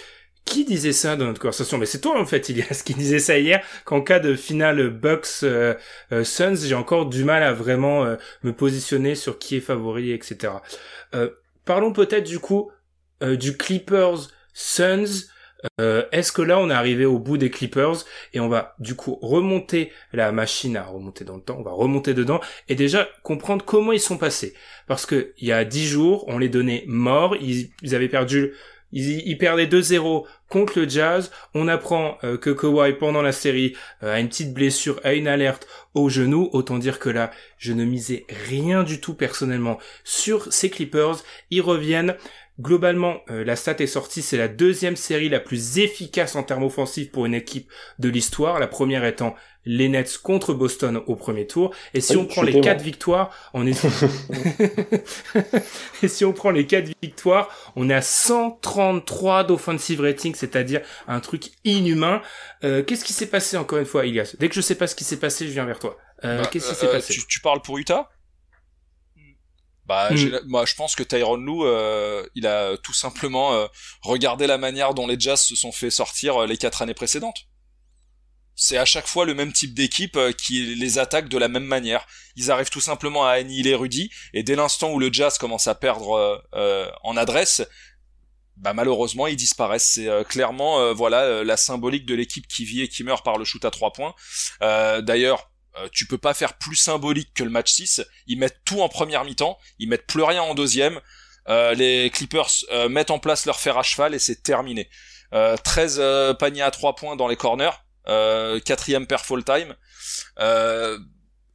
qui 0.44 0.64
disait 0.64 0.92
ça 0.92 1.16
dans 1.16 1.26
notre 1.26 1.40
conversation? 1.40 1.78
Mais 1.78 1.86
c'est 1.86 2.00
toi 2.00 2.20
en 2.20 2.26
fait, 2.26 2.48
Ilias, 2.48 2.82
qui 2.84 2.94
disait 2.94 3.18
ça 3.18 3.38
hier, 3.38 3.64
qu'en 3.84 4.00
cas 4.00 4.18
de 4.18 4.34
finale 4.34 4.90
Bucks 4.90 5.44
euh, 5.44 5.74
euh, 6.12 6.24
Suns, 6.24 6.56
j'ai 6.56 6.74
encore 6.74 7.06
du 7.06 7.24
mal 7.24 7.42
à 7.42 7.52
vraiment 7.52 8.04
euh, 8.04 8.16
me 8.42 8.52
positionner 8.52 9.14
sur 9.14 9.38
qui 9.38 9.56
est 9.56 9.60
favori, 9.60 10.12
etc. 10.12 10.54
parlons 11.64 11.92
peut-être 11.92 12.26
du 12.26 12.38
coup 12.38 12.70
du 13.22 13.56
Clippers 13.56 14.28
Suns. 14.54 15.28
Est-ce 15.78 16.32
que 16.32 16.40
là 16.40 16.58
on 16.58 16.70
est 16.70 16.74
arrivé 16.74 17.04
au 17.04 17.18
bout 17.18 17.36
des 17.36 17.50
Clippers? 17.50 18.04
Et 18.32 18.40
on 18.40 18.48
va 18.48 18.74
du 18.78 18.94
coup 18.94 19.18
remonter 19.20 19.92
la 20.12 20.32
machine 20.32 20.76
à 20.76 20.84
remonter 20.84 21.24
dans 21.24 21.36
le 21.36 21.42
temps, 21.42 21.58
on 21.58 21.62
va 21.62 21.72
remonter 21.72 22.14
dedans 22.14 22.40
et 22.68 22.74
déjà 22.74 23.08
comprendre 23.22 23.64
comment 23.64 23.92
ils 23.92 24.00
sont 24.00 24.16
passés. 24.16 24.54
Parce 24.86 25.04
que 25.04 25.32
il 25.36 25.48
y 25.48 25.52
a 25.52 25.64
dix 25.64 25.86
jours, 25.86 26.24
on 26.28 26.38
les 26.38 26.48
donnait 26.48 26.84
morts, 26.86 27.36
ils, 27.36 27.70
ils 27.82 27.94
avaient 27.94 28.08
perdu 28.08 28.54
ils, 28.92 29.38
perdaient 29.38 29.66
2-0 29.66 30.24
contre 30.48 30.78
le 30.78 30.88
Jazz. 30.88 31.30
On 31.54 31.68
apprend 31.68 32.18
euh, 32.24 32.36
que 32.36 32.50
Kawhi 32.50 32.94
pendant 32.94 33.22
la 33.22 33.32
série 33.32 33.74
euh, 34.02 34.14
a 34.14 34.20
une 34.20 34.28
petite 34.28 34.52
blessure, 34.52 35.00
a 35.04 35.12
une 35.14 35.28
alerte 35.28 35.66
au 35.94 36.08
genou. 36.08 36.48
Autant 36.52 36.78
dire 36.78 36.98
que 36.98 37.08
là, 37.08 37.30
je 37.58 37.72
ne 37.72 37.84
misais 37.84 38.24
rien 38.48 38.82
du 38.82 39.00
tout 39.00 39.14
personnellement 39.14 39.78
sur 40.04 40.52
ces 40.52 40.70
Clippers. 40.70 41.22
Ils 41.50 41.62
reviennent. 41.62 42.16
Globalement, 42.58 43.20
euh, 43.30 43.44
la 43.44 43.56
stat 43.56 43.76
est 43.78 43.86
sortie, 43.86 44.22
c'est 44.22 44.36
la 44.36 44.48
deuxième 44.48 44.96
série 44.96 45.28
la 45.28 45.40
plus 45.40 45.78
efficace 45.78 46.36
en 46.36 46.42
termes 46.42 46.64
offensifs 46.64 47.10
pour 47.10 47.24
une 47.24 47.34
équipe 47.34 47.70
de 47.98 48.08
l'histoire, 48.08 48.58
la 48.58 48.66
première 48.66 49.04
étant 49.04 49.34
les 49.64 49.88
Nets 49.88 50.18
contre 50.18 50.54
Boston 50.54 51.00
au 51.06 51.16
premier 51.16 51.46
tour. 51.46 51.74
Et 51.94 52.00
si 52.00 52.16
on 52.16 52.26
prend 52.26 52.42
les 52.42 52.60
quatre 52.60 52.82
victoires, 52.82 53.30
on 53.54 53.66
est 53.66 53.72
et 56.02 56.08
si 56.08 56.24
on 56.24 56.32
prend 56.32 56.50
les 56.50 56.66
quatre 56.66 56.90
victoires, 57.02 57.48
on 57.76 57.90
est 57.90 57.94
à 57.94 58.02
133 58.02 59.44
d'offensive 59.44 60.00
rating, 60.00 60.34
c'est-à-dire 60.34 60.80
un 61.08 61.20
truc 61.20 61.50
inhumain. 61.64 62.22
Euh, 62.64 62.82
qu'est-ce 62.82 63.04
qui 63.04 63.12
s'est 63.12 63.26
passé 63.26 63.56
encore 63.56 63.78
une 63.78 63.86
fois, 63.86 64.06
Ilias? 64.06 64.36
Dès 64.38 64.48
que 64.48 64.54
je 64.54 64.60
sais 64.60 64.74
pas 64.74 64.86
ce 64.86 64.94
qui 64.94 65.04
s'est 65.04 65.18
passé, 65.18 65.46
je 65.46 65.52
viens 65.52 65.66
vers 65.66 65.78
toi. 65.78 65.96
Euh, 66.24 66.42
bah, 66.42 66.48
qu'est-ce 66.50 66.70
qui 66.70 66.74
s'est 66.74 66.90
passé? 66.90 67.14
tu, 67.14 67.26
tu, 67.26 67.40
parles 67.40 67.62
pour 67.62 67.78
Utah? 67.78 68.10
Bah, 69.90 70.08
mm. 70.12 70.42
moi, 70.46 70.64
je 70.66 70.76
pense 70.76 70.94
que 70.94 71.02
Tyron 71.02 71.34
Lou, 71.34 71.64
euh, 71.64 72.24
il 72.36 72.46
a 72.46 72.76
tout 72.76 72.92
simplement 72.92 73.54
euh, 73.54 73.66
regardé 74.02 74.46
la 74.46 74.56
manière 74.56 74.94
dont 74.94 75.08
les 75.08 75.18
Jazz 75.18 75.40
se 75.40 75.56
sont 75.56 75.72
fait 75.72 75.90
sortir 75.90 76.42
euh, 76.42 76.46
les 76.46 76.56
quatre 76.56 76.80
années 76.80 76.94
précédentes. 76.94 77.48
C'est 78.54 78.76
à 78.76 78.84
chaque 78.84 79.08
fois 79.08 79.24
le 79.24 79.34
même 79.34 79.52
type 79.52 79.74
d'équipe 79.74 80.16
qui 80.38 80.76
les 80.76 80.98
attaque 81.00 81.28
de 81.28 81.36
la 81.38 81.48
même 81.48 81.64
manière. 81.64 82.06
Ils 82.36 82.52
arrivent 82.52 82.70
tout 82.70 82.80
simplement 82.80 83.26
à 83.26 83.30
annihiler 83.30 83.74
Rudy, 83.74 84.12
et 84.32 84.44
dès 84.44 84.54
l'instant 84.54 84.92
où 84.92 85.00
le 85.00 85.12
Jazz 85.12 85.38
commence 85.38 85.66
à 85.66 85.74
perdre 85.74 86.44
en 87.02 87.16
adresse, 87.16 87.62
bah 88.58 88.74
malheureusement 88.74 89.26
ils 89.26 89.36
disparaissent. 89.36 89.92
C'est 89.94 90.10
clairement 90.28 90.92
voilà 90.92 91.42
la 91.42 91.56
symbolique 91.56 92.04
de 92.04 92.14
l'équipe 92.14 92.46
qui 92.46 92.66
vit 92.66 92.82
et 92.82 92.88
qui 92.88 93.02
meurt 93.02 93.24
par 93.24 93.38
le 93.38 93.46
shoot 93.46 93.64
à 93.64 93.70
trois 93.70 93.94
points. 93.94 94.14
D'ailleurs, 94.60 95.49
euh, 95.76 95.88
tu 95.92 96.06
peux 96.06 96.18
pas 96.18 96.34
faire 96.34 96.54
plus 96.54 96.76
symbolique 96.76 97.32
que 97.34 97.44
le 97.44 97.50
match 97.50 97.72
6. 97.72 98.02
Ils 98.26 98.38
mettent 98.38 98.60
tout 98.64 98.80
en 98.80 98.88
première 98.88 99.24
mi-temps, 99.24 99.58
ils 99.78 99.88
mettent 99.88 100.06
plus 100.06 100.22
rien 100.22 100.42
en 100.42 100.54
deuxième. 100.54 101.00
Euh, 101.48 101.74
les 101.74 102.10
Clippers 102.10 102.50
euh, 102.70 102.88
mettent 102.88 103.10
en 103.10 103.18
place 103.18 103.46
leur 103.46 103.58
fer 103.58 103.78
à 103.78 103.82
cheval 103.82 104.14
et 104.14 104.18
c'est 104.18 104.42
terminé. 104.42 104.88
13 105.32 106.02
paniers 106.40 106.62
à 106.62 106.72
3 106.72 106.96
points 106.96 107.14
dans 107.14 107.28
les 107.28 107.36
corners, 107.36 107.70
quatrième 108.64 109.06
per 109.06 109.18
full 109.18 109.44
time. 109.44 109.76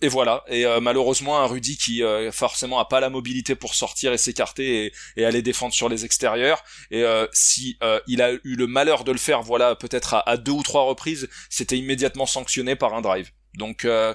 et 0.01 0.07
voilà. 0.07 0.45
Et 0.47 0.65
malheureusement 0.79 1.41
un 1.41 1.45
Rudy 1.45 1.75
qui 1.75 2.01
forcément 2.31 2.79
a 2.79 2.85
pas 2.85 3.01
la 3.01 3.09
mobilité 3.09 3.53
pour 3.53 3.75
sortir 3.75 4.13
et 4.13 4.17
s'écarter 4.17 4.93
et, 5.17 5.25
aller 5.25 5.41
défendre 5.41 5.73
sur 5.73 5.89
les 5.89 6.05
extérieurs. 6.05 6.63
Et 6.89 7.03
si 7.33 7.77
il 8.07 8.21
a 8.21 8.31
eu 8.31 8.55
le 8.55 8.65
malheur 8.65 9.03
de 9.03 9.11
le 9.11 9.17
faire, 9.17 9.41
voilà, 9.41 9.75
peut-être 9.75 10.13
à, 10.13 10.29
à 10.29 10.37
deux 10.37 10.53
ou 10.53 10.63
trois 10.63 10.83
reprises, 10.83 11.27
c'était 11.49 11.77
immédiatement 11.77 12.25
sanctionné 12.25 12.77
par 12.77 12.93
un 12.93 13.01
drive. 13.01 13.29
Donc 13.57 13.85
euh, 13.85 14.13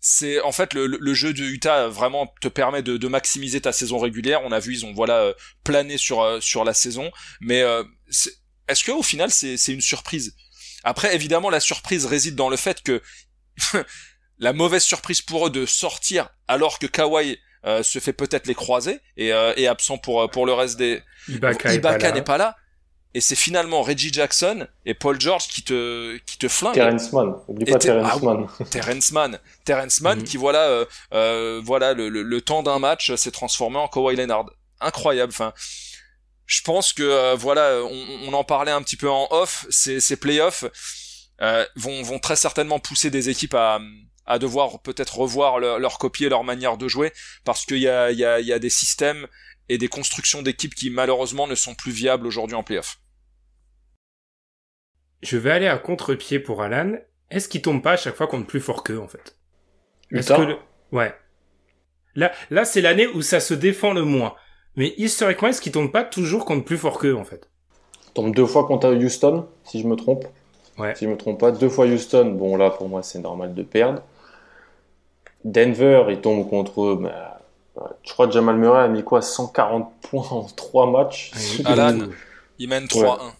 c'est 0.00 0.40
en 0.40 0.52
fait 0.52 0.74
le, 0.74 1.14
jeu 1.14 1.32
de 1.32 1.44
Utah 1.44 1.88
vraiment 1.88 2.32
te 2.40 2.48
permet 2.48 2.82
de, 2.82 3.08
maximiser 3.08 3.60
ta 3.60 3.72
saison 3.72 3.98
régulière. 3.98 4.42
On 4.44 4.52
a 4.52 4.58
vu 4.58 4.74
ils 4.74 4.86
ont 4.86 4.92
voilà 4.92 5.18
euh, 5.20 5.34
plané 5.64 5.98
sur 5.98 6.20
euh, 6.22 6.40
sur 6.40 6.64
la 6.64 6.74
saison, 6.74 7.10
mais 7.40 7.62
est-ce 8.68 8.84
que 8.84 8.92
au 8.92 9.02
final 9.02 9.30
c'est 9.30 9.56
c'est 9.56 9.72
une 9.72 9.80
surprise? 9.80 10.34
Après 10.84 11.14
évidemment 11.14 11.50
la 11.50 11.60
surprise 11.60 12.06
réside 12.06 12.34
dans 12.34 12.48
le 12.48 12.56
fait 12.56 12.82
que 12.82 13.00
la 14.38 14.52
mauvaise 14.52 14.82
surprise 14.82 15.22
pour 15.22 15.46
eux 15.46 15.50
de 15.50 15.66
sortir 15.66 16.30
alors 16.48 16.78
que 16.78 16.86
Kawhi 16.86 17.38
se 17.82 18.00
fait 18.00 18.12
peut-être 18.12 18.48
les 18.48 18.56
croiser 18.56 18.98
et 19.16 19.28
est 19.28 19.66
absent 19.68 19.98
pour 19.98 20.28
pour 20.30 20.46
le 20.46 20.52
reste 20.52 20.76
des 20.78 21.00
Ibaka 21.28 22.10
n'est 22.10 22.22
pas 22.22 22.38
là 22.38 22.56
et 23.14 23.20
c'est 23.20 23.36
finalement 23.36 23.82
Reggie 23.82 24.12
Jackson 24.12 24.66
et 24.86 24.94
Paul 24.94 25.20
George 25.20 25.48
qui 25.48 25.62
te 25.62 26.16
qui 26.24 26.38
te 26.38 26.48
flinguent. 26.48 26.74
Terrence 26.74 27.12
Mann, 27.12 27.34
oublie 27.46 27.66
pas 27.66 27.78
Terrence 27.78 28.10
ah 28.12 28.24
Mann. 28.24 28.46
Terrence 28.70 29.12
Mann, 29.12 29.38
Terrence 29.64 30.00
Mann 30.00 30.18
mhm. 30.18 30.24
qui 30.24 30.36
voilà 30.36 30.68
euh, 30.68 30.84
euh, 31.12 31.60
voilà 31.62 31.92
le, 31.92 32.08
le, 32.08 32.40
temps 32.40 32.62
d'un 32.62 32.78
match 32.78 33.14
s'est 33.14 33.30
transformé 33.30 33.78
en 33.78 33.88
Kawhi 33.88 34.16
Leonard. 34.16 34.46
Incroyable. 34.80 35.32
Enfin, 35.32 35.52
je 36.46 36.62
pense 36.62 36.92
que 36.92 37.02
euh, 37.02 37.34
voilà, 37.34 37.80
on, 37.84 38.28
on, 38.28 38.32
en 38.32 38.44
parlait 38.44 38.72
un 38.72 38.82
petit 38.82 38.96
peu 38.96 39.10
en 39.10 39.28
off. 39.30 39.66
Ces, 39.70 40.00
ces 40.00 40.16
playoffs 40.16 40.64
euh, 41.40 41.66
vont 41.76 42.02
vont 42.02 42.18
très 42.18 42.36
certainement 42.36 42.80
pousser 42.80 43.10
des 43.10 43.28
équipes 43.28 43.54
à 43.54 43.80
à 44.24 44.38
devoir 44.38 44.80
peut-être 44.80 45.18
revoir 45.18 45.58
leur, 45.58 45.78
leur 45.78 45.98
copie 45.98 46.24
et 46.24 46.28
leur 46.28 46.44
manière 46.44 46.76
de 46.76 46.86
jouer 46.88 47.12
parce 47.44 47.66
qu'il 47.66 47.78
y 47.78 47.88
a 47.88 48.10
il 48.10 48.18
y 48.18 48.24
a 48.24 48.40
il 48.40 48.46
y 48.46 48.52
a 48.52 48.58
des 48.58 48.70
systèmes 48.70 49.26
et 49.68 49.78
des 49.78 49.88
constructions 49.88 50.42
d'équipes 50.42 50.74
qui 50.74 50.90
malheureusement 50.90 51.46
ne 51.46 51.54
sont 51.54 51.74
plus 51.74 51.92
viables 51.92 52.26
aujourd'hui 52.26 52.56
en 52.56 52.62
playoff. 52.62 52.98
Je 55.22 55.36
vais 55.36 55.50
aller 55.50 55.68
à 55.68 55.78
contre-pied 55.78 56.38
pour 56.38 56.62
Alan. 56.62 56.92
Est-ce 57.30 57.48
qu'il 57.48 57.62
tombe 57.62 57.82
pas 57.82 57.92
à 57.92 57.96
chaque 57.96 58.16
fois 58.16 58.26
contre 58.26 58.46
plus 58.46 58.60
fort 58.60 58.82
qu'eux, 58.82 59.00
en 59.00 59.08
fait? 59.08 59.36
Est-ce 60.10 60.32
que 60.32 60.56
Ouais. 60.90 61.14
Là, 62.14 62.30
là 62.50 62.64
c'est 62.64 62.82
l'année 62.82 63.06
où 63.06 63.22
ça 63.22 63.40
se 63.40 63.54
défend 63.54 63.94
le 63.94 64.02
moins. 64.02 64.34
Mais 64.76 64.94
historiquement, 64.98 65.48
est-ce 65.48 65.60
qu'il 65.60 65.72
tombe 65.72 65.90
pas 65.90 66.04
toujours 66.04 66.44
contre 66.44 66.64
plus 66.64 66.76
fort 66.76 66.98
qu'eux, 66.98 67.16
en 67.16 67.24
fait? 67.24 67.48
Il 68.08 68.12
tombe 68.12 68.34
deux 68.34 68.46
fois 68.46 68.66
contre 68.66 68.92
Houston, 68.94 69.46
si 69.64 69.80
je 69.80 69.86
me 69.86 69.96
trompe. 69.96 70.26
Ouais. 70.78 70.94
Si 70.94 71.04
je 71.04 71.10
me 71.10 71.16
trompe 71.16 71.40
pas, 71.40 71.52
deux 71.52 71.68
fois 71.68 71.86
Houston. 71.86 72.32
Bon, 72.32 72.56
là, 72.56 72.70
pour 72.70 72.88
moi, 72.88 73.02
c'est 73.02 73.18
normal 73.20 73.54
de 73.54 73.62
perdre. 73.62 74.02
Denver, 75.44 76.04
il 76.10 76.20
tombe 76.20 76.48
contre 76.48 76.82
eux. 76.82 77.02
je 78.04 78.12
crois 78.12 78.26
que 78.26 78.32
Jamal 78.32 78.56
Murray 78.56 78.82
a 78.82 78.88
mis 78.88 79.02
quoi 79.02 79.22
140 79.22 79.92
points 80.02 80.28
en 80.30 80.44
trois 80.44 80.90
matchs. 80.90 81.32
Alan, 81.64 81.98
il 82.58 82.68
mène 82.68 82.84
3-1. 82.84 83.32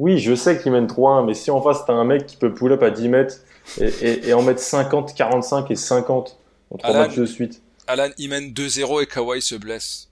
Oui, 0.00 0.18
je 0.18 0.34
sais 0.34 0.58
qu'il 0.58 0.72
mène 0.72 0.86
3-1, 0.86 1.26
mais 1.26 1.34
si 1.34 1.50
en 1.50 1.60
face, 1.60 1.84
t'as 1.86 1.92
un 1.92 2.04
mec 2.04 2.24
qui 2.24 2.38
peut 2.38 2.54
pull-up 2.54 2.82
à 2.82 2.88
10 2.90 3.08
mètres 3.10 3.34
et, 3.78 4.32
en 4.32 4.40
mettre 4.40 4.60
50, 4.60 5.14
45 5.14 5.70
et 5.70 5.76
50 5.76 6.38
en 6.70 6.78
3 6.78 6.92
matchs 6.94 7.16
de 7.16 7.26
suite. 7.26 7.60
Alan, 7.86 8.08
il 8.16 8.30
mène 8.30 8.46
2-0 8.48 9.02
et 9.02 9.06
Kawhi 9.06 9.42
se 9.42 9.56
blesse. 9.56 10.08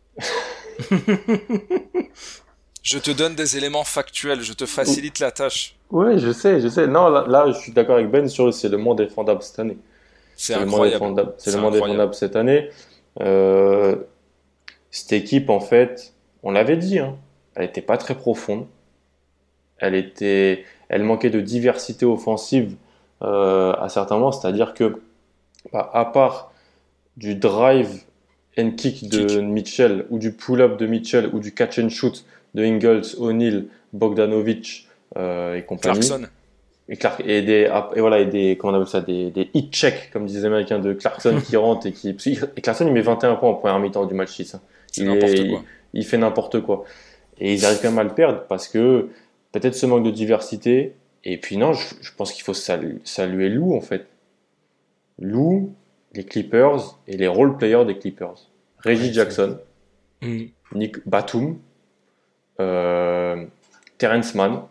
je 2.82 2.98
te 2.98 3.10
donne 3.10 3.34
des 3.34 3.56
éléments 3.56 3.82
factuels, 3.82 4.42
je 4.42 4.52
te 4.52 4.66
facilite 4.66 5.20
la 5.20 5.30
tâche. 5.30 5.74
Oui, 5.90 6.18
je 6.18 6.32
sais, 6.32 6.60
je 6.60 6.68
sais. 6.68 6.86
Non, 6.86 7.08
là, 7.08 7.46
je 7.46 7.58
suis 7.58 7.72
d'accord 7.72 7.96
avec 7.96 8.10
Ben 8.10 8.28
sur 8.28 8.52
c'est 8.52 8.68
le 8.68 8.76
moins 8.76 8.94
défendable 8.94 9.42
cette 9.42 9.58
année. 9.58 9.78
C'est 10.36 10.52
incroyable. 10.52 11.32
C'est 11.38 11.54
le 11.54 11.62
moins 11.62 11.70
défendable 11.70 12.12
cette 12.12 12.36
année. 12.36 12.68
Euh, 13.22 13.96
cette 14.90 15.14
équipe, 15.14 15.48
en 15.48 15.60
fait, 15.60 16.12
on 16.42 16.50
l'avait 16.50 16.76
dit, 16.76 16.98
hein, 16.98 17.16
elle 17.54 17.62
n'était 17.62 17.80
pas 17.80 17.96
très 17.96 18.14
profonde. 18.16 18.66
Elle 19.78 19.94
était, 19.94 20.64
elle 20.88 21.02
manquait 21.02 21.30
de 21.30 21.40
diversité 21.40 22.04
offensive 22.04 22.74
euh, 23.22 23.72
à 23.74 23.88
certains 23.88 24.16
moments. 24.16 24.32
C'est-à-dire 24.32 24.74
que, 24.74 25.00
bah, 25.72 25.90
à 25.92 26.04
part 26.04 26.52
du 27.16 27.34
drive 27.34 28.02
and 28.58 28.72
kick 28.76 29.08
de 29.08 29.40
Mitchell 29.40 30.06
ou 30.10 30.18
du 30.18 30.32
pull-up 30.32 30.78
de 30.78 30.86
Mitchell 30.86 31.30
ou 31.32 31.40
du 31.40 31.52
catch 31.52 31.78
and 31.78 31.88
shoot 31.88 32.24
de 32.54 32.64
Ingles, 32.64 33.02
O'Neill, 33.18 33.68
Bogdanovic 33.92 34.88
euh, 35.16 35.56
et 35.56 35.64
compagnie. 35.64 36.00
Clarkson. 36.00 36.28
Et, 36.90 36.96
Clark, 36.96 37.20
et 37.26 37.42
des 37.42 37.70
et 37.96 38.00
voilà 38.00 38.20
et 38.20 38.24
des 38.24 38.56
comment 38.56 38.72
on 38.72 38.76
appelle 38.76 38.88
ça 38.88 39.02
des, 39.02 39.30
des 39.30 39.50
hit 39.52 39.70
check 39.74 40.10
comme 40.10 40.24
disent 40.24 40.38
les 40.38 40.44
américains 40.46 40.78
de 40.78 40.94
Clarkson 40.94 41.38
qui 41.46 41.54
rentre 41.56 41.86
et 41.86 41.92
qui 41.92 42.16
et 42.56 42.60
Clarkson 42.62 42.86
il 42.86 42.92
met 42.94 43.02
21 43.02 43.34
points 43.34 43.50
en 43.50 43.54
première 43.54 43.78
mi-temps 43.78 44.06
du 44.06 44.14
match 44.14 44.30
6 44.30 44.54
hein. 44.54 44.60
il, 44.96 45.06
il, 45.06 45.58
il, 45.92 46.04
fait 46.06 46.16
n'importe 46.16 46.62
quoi 46.62 46.84
et 47.40 47.52
ils 47.52 47.66
arrivent 47.66 47.80
quand 47.82 47.90
même 47.90 47.98
à 47.98 48.04
le 48.04 48.14
perdre 48.14 48.44
parce 48.48 48.68
que 48.68 49.10
peut-être 49.52 49.74
ce 49.74 49.86
manque 49.86 50.04
de 50.04 50.10
diversité 50.10 50.94
et 51.24 51.38
puis 51.38 51.56
non 51.56 51.72
je, 51.72 51.94
je 52.00 52.10
pense 52.16 52.32
qu'il 52.32 52.44
faut 52.44 52.54
saluer, 52.54 52.98
saluer 53.04 53.48
Lou 53.48 53.74
en 53.74 53.80
fait 53.80 54.06
Lou 55.18 55.74
les 56.14 56.24
Clippers 56.24 56.98
et 57.06 57.16
les 57.16 57.28
role 57.28 57.56
players 57.56 57.84
des 57.84 57.98
Clippers 57.98 58.48
Reggie 58.84 59.12
Jackson 59.12 59.58
mm. 60.22 60.44
Nick 60.74 61.08
Batum 61.08 61.58
euh, 62.60 63.46
Terrence 63.98 64.34
Mann, 64.34 64.62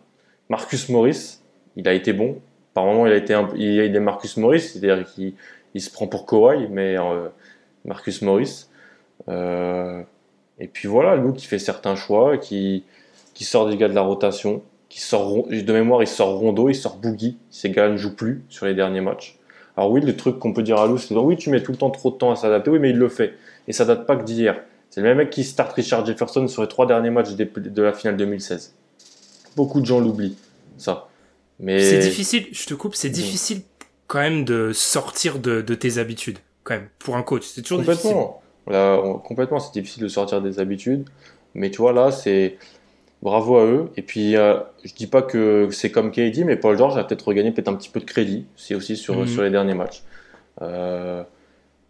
Marcus 0.49 0.89
Morris, 0.89 1.39
il 1.75 1.87
a 1.87 1.93
été 1.93 2.13
bon. 2.13 2.39
Par 2.73 2.85
moment, 2.85 3.07
il 3.07 3.13
a 3.13 3.17
été 3.17 3.33
un, 3.33 3.49
il 3.55 3.73
y 3.73 3.79
a 3.79 3.87
des 3.87 3.99
Marcus 3.99 4.37
Morris, 4.37 4.61
c'est-à-dire 4.61 5.05
qu'il 5.05 5.33
il 5.73 5.81
se 5.81 5.91
prend 5.91 6.07
pour 6.07 6.25
Kawhi, 6.25 6.67
mais 6.69 6.97
euh, 6.97 7.27
Marcus 7.85 8.21
Morris. 8.21 8.67
Euh, 9.27 10.01
et 10.59 10.67
puis 10.67 10.87
voilà, 10.87 11.15
Lou 11.15 11.33
qui 11.33 11.45
fait 11.45 11.59
certains 11.59 11.95
choix, 11.95 12.37
qui, 12.37 12.83
qui 13.37 13.43
sort 13.43 13.69
des 13.69 13.77
gars 13.77 13.87
de 13.87 13.93
la 13.93 14.01
rotation, 14.01 14.63
qui 14.89 14.99
sort 14.99 15.47
de 15.47 15.71
mémoire, 15.71 16.01
il 16.01 16.07
sort 16.07 16.39
Rondo, 16.39 16.69
il 16.69 16.75
sort 16.75 16.95
Boogie. 16.95 17.37
Ces 17.51 17.69
gars 17.69 17.87
ne 17.87 17.95
jouent 17.95 18.15
plus 18.15 18.43
sur 18.49 18.65
les 18.65 18.73
derniers 18.73 18.99
matchs. 18.99 19.37
Alors 19.75 19.91
oui, 19.91 20.01
le 20.01 20.15
truc 20.15 20.39
qu'on 20.39 20.53
peut 20.53 20.63
dire 20.63 20.79
à 20.79 20.87
Lou, 20.87 20.97
c'est 20.97 21.13
oui, 21.13 21.37
tu 21.37 21.51
mets 21.51 21.61
tout 21.61 21.71
le 21.71 21.77
temps 21.77 21.91
trop 21.91 22.09
de 22.09 22.15
temps 22.15 22.31
à 22.31 22.35
s'adapter, 22.35 22.71
oui, 22.71 22.79
mais 22.79 22.89
il 22.89 22.97
le 22.97 23.09
fait. 23.09 23.35
Et 23.67 23.73
ça 23.73 23.85
date 23.85 24.07
pas 24.07 24.15
que 24.15 24.23
d'hier. 24.23 24.59
C'est 24.89 25.01
le 25.01 25.07
même 25.07 25.17
mec 25.17 25.29
qui 25.29 25.43
start 25.43 25.71
Richard 25.73 26.03
Jefferson 26.03 26.47
sur 26.47 26.63
les 26.63 26.67
trois 26.67 26.87
derniers 26.87 27.11
matchs 27.11 27.33
de 27.35 27.81
la 27.83 27.93
finale 27.93 28.17
2016. 28.17 28.73
Beaucoup 29.55 29.81
de 29.81 29.85
gens 29.85 29.99
l'oublient, 29.99 30.35
ça. 30.79 31.07
Mais 31.59 31.79
c'est 31.79 31.99
difficile. 31.99 32.47
Je 32.51 32.65
te 32.65 32.73
coupe. 32.73 32.95
C'est 32.95 33.11
difficile 33.11 33.61
quand 34.07 34.19
même 34.19 34.45
de 34.45 34.71
sortir 34.73 35.37
de, 35.37 35.61
tes 35.61 35.99
habitudes, 35.99 36.39
quand 36.63 36.73
même, 36.73 36.87
pour 36.97 37.17
un 37.17 37.21
coach. 37.21 37.43
C'est 37.45 37.61
toujours 37.61 37.85
complètement. 37.85 38.41
difficile. 38.65 39.21
complètement, 39.23 39.59
c'est 39.59 39.73
difficile 39.73 40.01
de 40.01 40.07
sortir 40.07 40.41
des 40.41 40.59
habitudes. 40.59 41.05
Mais 41.53 41.71
tu 41.71 41.77
vois 41.77 41.93
là, 41.93 42.11
c'est 42.11 42.57
bravo 43.21 43.57
à 43.57 43.65
eux. 43.65 43.89
Et 43.97 44.01
puis, 44.01 44.35
euh, 44.35 44.57
je 44.83 44.93
dis 44.93 45.07
pas 45.07 45.21
que 45.21 45.69
c'est 45.71 45.91
comme 45.91 46.11
KD, 46.11 46.43
mais 46.45 46.55
Paul 46.55 46.77
George 46.77 46.97
a 46.97 47.03
peut-être 47.03 47.27
regagné 47.27 47.51
peut-être 47.51 47.67
un 47.67 47.75
petit 47.75 47.89
peu 47.89 47.99
de 47.99 48.05
crédit, 48.05 48.45
c'est 48.55 48.75
aussi 48.75 48.95
sur, 48.95 49.17
mhm. 49.17 49.27
sur 49.27 49.43
les 49.43 49.49
derniers 49.49 49.73
matchs. 49.73 50.03
Euh, 50.61 51.23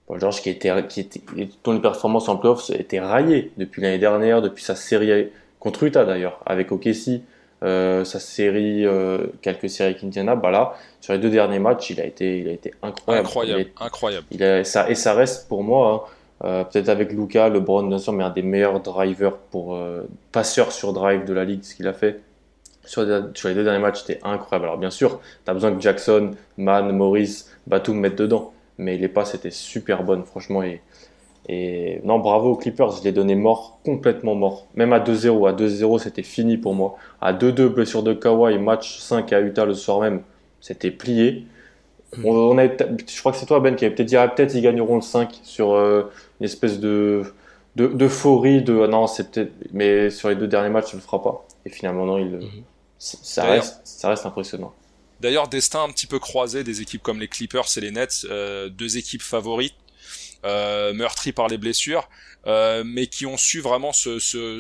Paul 0.08 0.20
George 0.20 0.42
qui 0.42 0.50
était, 0.50 0.72
qui 0.88 1.02
était, 1.02 1.22
dont 1.64 1.74
les 1.74 1.82
performances 1.82 2.30
en 2.30 2.38
playoffs 2.38 2.70
étaient 2.70 3.00
raillées 3.00 3.52
depuis 3.58 3.82
l'année 3.82 4.00
dernière, 4.00 4.42
depuis 4.42 4.64
sa 4.64 4.76
série 4.76 5.30
contre 5.60 5.84
Utah 5.84 6.06
d'ailleurs, 6.06 6.40
avec 6.46 6.72
OKC, 6.72 7.22
euh, 7.64 8.06
sa 8.06 8.20
série, 8.20 8.86
euh, 8.86 9.28
quelques 9.42 9.70
séries 9.70 9.92
avec 9.92 10.04
Indiana, 10.04 10.36
bah 10.36 10.52
là, 10.52 10.76
sur 11.02 11.14
les 11.14 11.20
deux 11.20 11.32
derniers 11.32 11.58
matchs, 11.58 11.90
il 11.90 12.00
a 12.00 12.06
été, 12.06 12.40
il 12.40 12.48
a 12.48 12.52
été 12.52 12.72
incroyable. 12.84 13.28
Incroyable, 13.28 13.66
incroyable. 13.80 14.26
Il 14.32 14.44
a, 14.44 14.64
ça, 14.64 14.90
et 14.90 14.96
ça 14.96 15.14
reste 15.14 15.48
pour 15.50 15.64
moi, 15.64 16.06
hein, 16.08 16.14
euh, 16.44 16.64
peut-être 16.64 16.90
avec 16.90 17.12
Luca, 17.12 17.50
LeBron 17.50 17.84
bien 17.84 17.98
sûr, 17.98 18.14
mais 18.14 18.24
un 18.24 18.30
des 18.30 18.44
meilleurs 18.44 18.80
drivers 18.80 19.38
pour 19.38 19.76
euh, 19.76 20.04
passeurs 20.32 20.72
sur 20.72 20.94
drive 20.94 21.26
de 21.26 21.34
la 21.34 21.46
ligue, 21.46 21.64
ce 21.64 21.76
qu'il 21.76 21.88
a 21.88 21.94
fait. 21.94 22.22
Sur, 22.86 23.02
les 23.04 23.54
deux 23.54 23.64
derniers 23.64 23.82
matchs, 23.82 24.04
c'était 24.06 24.22
incroyable. 24.24 24.66
Alors 24.66 24.78
bien 24.78 24.92
sûr, 24.92 25.20
tu 25.44 25.52
as 25.52 25.54
besoin 25.54 25.74
que 25.74 25.82
Jackson, 25.82 26.32
Mann, 26.58 26.96
Morris, 26.96 27.46
Batum 27.66 28.00
mettent 28.00 28.18
dedans 28.18 28.54
mais 28.78 28.98
les 28.98 29.08
passes 29.08 29.34
étaient 29.36 29.52
super 29.52 30.04
bonnes, 30.04 30.24
franchement. 30.24 30.64
Et, 31.50 32.02
non, 32.04 32.20
bravo 32.20 32.52
aux 32.52 32.56
Clippers, 32.56 32.92
je 32.92 33.04
l'ai 33.04 33.12
donné 33.12 33.36
mort, 33.36 33.80
complètement 33.86 34.36
mort. 34.36 34.68
Même 34.76 34.94
à 34.94 35.00
2-0, 35.00 35.48
à 35.48 35.54
2-0, 35.54 36.00
c'était 36.00 36.24
fini 36.24 36.58
pour 36.58 36.74
moi. 36.74 36.98
À 37.22 37.34
2-2, 37.34 37.70
blessure 37.70 38.04
de 38.04 38.14
Kawhi, 38.14 38.58
match 38.60 39.00
5 39.00 39.32
à 39.34 39.40
Utah 39.40 39.66
le 39.66 39.74
soir 39.74 40.02
même, 40.02 40.22
c'était 40.60 40.92
plié. 40.92 41.48
On, 42.24 42.58
a, 42.58 42.68
je 42.68 43.20
crois 43.20 43.32
que 43.32 43.38
c'est 43.38 43.46
toi, 43.46 43.60
Ben, 43.60 43.76
qui 43.76 43.86
avait 43.86 43.94
peut-être 43.94 44.08
dit, 44.08 44.16
ah, 44.16 44.28
peut-être 44.28 44.56
ils 44.56 44.62
gagneront 44.62 44.96
le 44.96 45.02
5 45.02 45.40
sur 45.44 45.74
euh, 45.74 46.04
une 46.40 46.46
espèce 46.46 46.80
de 46.80 47.24
d'euphorie 47.76 48.64
de, 48.64 48.82
ah 48.82 48.88
non 48.88 49.06
c'est 49.06 49.30
peut-être 49.30 49.52
mais 49.72 50.10
sur 50.10 50.30
les 50.30 50.36
deux 50.36 50.48
derniers 50.48 50.72
matchs 50.72 50.94
ne 50.94 50.98
le 50.98 51.04
fera 51.04 51.22
pas 51.22 51.46
et 51.64 51.70
finalement 51.70 52.08
non 52.08 52.18
il 52.18 52.32
mhm. 52.32 52.64
ça 52.98 53.44
reste 53.44 53.82
ça 53.84 54.10
reste 54.10 54.26
impressionnant 54.26 54.74
D'ailleurs, 55.20 55.48
destin 55.48 55.84
un 55.84 55.90
petit 55.90 56.08
peu 56.08 56.20
croisé 56.20 56.64
des 56.64 56.82
équipes 56.82 57.02
comme 57.02 57.20
les 57.20 57.28
Clippers 57.28 57.66
et 57.78 57.82
les 57.82 57.92
Nets, 57.92 58.26
euh, 58.30 58.70
deux 58.70 58.98
équipes 58.98 59.24
favorites, 59.24 59.76
euh, 60.46 60.94
meurtries 60.94 61.32
par 61.32 61.48
les 61.48 61.58
blessures, 61.58 62.08
euh, 62.46 62.84
mais 62.86 63.08
qui 63.08 63.26
ont 63.26 63.38
su 63.38 63.60
vraiment 63.60 63.94
se, 63.94 64.20
se, 64.20 64.60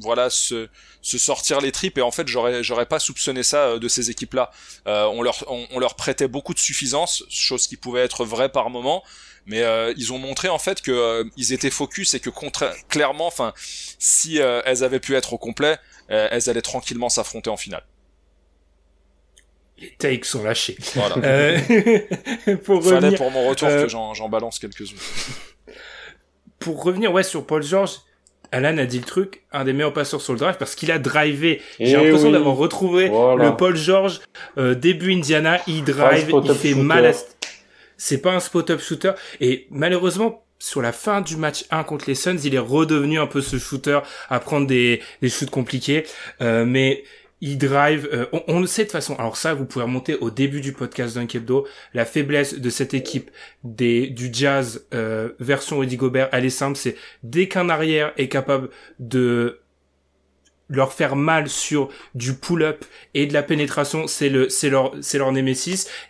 voilà 0.00 0.30
se, 0.30 0.68
se, 1.02 1.18
sortir 1.18 1.60
les 1.60 1.72
tripes 1.72 1.98
et 1.98 2.02
en 2.02 2.10
fait 2.10 2.28
j'aurais 2.28 2.62
j'aurais 2.62 2.86
pas 2.86 2.98
soupçonné 2.98 3.42
ça 3.42 3.66
euh, 3.66 3.78
de 3.78 3.88
ces 3.88 4.10
équipes 4.10 4.34
là 4.34 4.50
euh, 4.86 5.04
on 5.06 5.22
leur 5.22 5.44
on, 5.48 5.78
leur 5.78 5.94
prêtait 5.94 6.28
beaucoup 6.28 6.54
de 6.54 6.58
suffisance 6.58 7.24
chose 7.30 7.66
qui 7.66 7.76
pouvait 7.76 8.02
être 8.02 8.24
vraie 8.24 8.50
par 8.50 8.70
moment 8.70 9.02
mais 9.46 9.62
euh, 9.62 9.92
ils 9.96 10.12
ont 10.12 10.18
montré 10.18 10.48
en 10.48 10.58
fait 10.58 10.82
que 10.82 10.90
euh, 10.90 11.24
ils 11.36 11.52
étaient 11.52 11.70
focus 11.70 12.14
et 12.14 12.20
que 12.20 12.30
clairement 12.88 13.26
enfin 13.26 13.52
si 13.98 14.38
elles 14.38 14.84
avaient 14.84 15.00
pu 15.00 15.14
être 15.14 15.32
au 15.32 15.38
complet 15.38 15.78
elles 16.08 16.48
allaient 16.48 16.62
tranquillement 16.62 17.08
s'affronter 17.08 17.50
en 17.50 17.56
finale 17.56 17.84
les 19.78 19.90
takes 19.98 20.24
sont 20.24 20.42
lâchés. 20.42 20.76
Voilà. 20.94 21.16
Euh, 21.26 21.58
pour 22.64 22.82
Fallait 22.82 22.96
revenir, 22.96 23.18
pour 23.18 23.30
mon 23.30 23.48
retour 23.48 23.68
euh, 23.68 23.82
que 23.84 23.88
j'en 23.88 24.28
balance 24.28 24.58
quelques-unes. 24.58 24.96
Pour 26.58 26.82
revenir 26.82 27.12
ouais 27.12 27.22
sur 27.22 27.46
Paul 27.46 27.62
George, 27.62 28.00
Alan 28.52 28.78
a 28.78 28.84
dit 28.84 28.98
le 28.98 29.04
truc, 29.04 29.42
un 29.52 29.64
des 29.64 29.72
meilleurs 29.72 29.92
passeurs 29.92 30.20
sur 30.20 30.32
le 30.32 30.38
drive 30.38 30.56
parce 30.58 30.74
qu'il 30.74 30.90
a 30.90 30.98
drivé. 30.98 31.60
J'ai 31.78 31.90
eh 31.90 31.92
l'impression 31.92 32.30
d'avoir 32.30 32.56
retrouvé 32.56 33.08
le 33.08 33.56
Paul 33.56 33.76
George 33.76 34.20
euh, 34.58 34.74
début 34.74 35.12
Indiana, 35.12 35.60
il 35.66 35.84
drive, 35.84 36.30
il 36.44 36.54
fait 36.54 36.74
mal 36.74 37.06
à... 37.06 37.12
C'est 37.98 38.18
pas 38.18 38.32
un 38.32 38.40
spot-up 38.40 38.80
shooter 38.80 39.12
et 39.40 39.66
malheureusement 39.70 40.42
sur 40.58 40.82
la 40.82 40.92
fin 40.92 41.20
du 41.20 41.36
match 41.36 41.64
1 41.70 41.84
contre 41.84 42.06
les 42.08 42.14
Suns, 42.14 42.38
il 42.44 42.54
est 42.54 42.58
redevenu 42.58 43.18
un 43.18 43.26
peu 43.26 43.40
ce 43.40 43.58
shooter 43.58 44.00
à 44.30 44.40
prendre 44.40 44.66
des, 44.66 45.02
des 45.20 45.28
shoots 45.28 45.50
compliqués. 45.50 46.04
Euh, 46.40 46.64
mais 46.64 47.04
il 47.40 47.58
drive, 47.58 48.08
euh, 48.12 48.26
on, 48.48 48.60
le 48.60 48.66
sait 48.66 48.82
de 48.82 48.86
toute 48.86 48.92
façon. 48.92 49.14
Alors 49.16 49.36
ça, 49.36 49.52
vous 49.54 49.66
pouvez 49.66 49.84
remonter 49.84 50.16
au 50.16 50.30
début 50.30 50.60
du 50.60 50.72
podcast 50.72 51.16
d'un 51.16 51.26
Kebdo. 51.26 51.66
La 51.92 52.04
faiblesse 52.04 52.54
de 52.58 52.70
cette 52.70 52.94
équipe 52.94 53.30
des 53.62 54.06
du 54.08 54.30
Jazz 54.32 54.86
euh, 54.94 55.32
version 55.38 55.78
Rudy 55.78 55.96
Gobert, 55.96 56.28
elle 56.32 56.46
est 56.46 56.50
simple. 56.50 56.76
C'est 56.76 56.96
dès 57.22 57.48
qu'un 57.48 57.68
arrière 57.68 58.12
est 58.16 58.28
capable 58.28 58.70
de 58.98 59.60
leur 60.68 60.92
faire 60.92 61.14
mal 61.14 61.48
sur 61.48 61.90
du 62.14 62.34
pull-up 62.34 62.84
et 63.14 63.26
de 63.26 63.34
la 63.34 63.42
pénétration, 63.42 64.06
c'est 64.06 64.28
le 64.28 64.48
c'est 64.48 64.70
leur 64.70 64.94
c'est 65.00 65.18
leur 65.18 65.32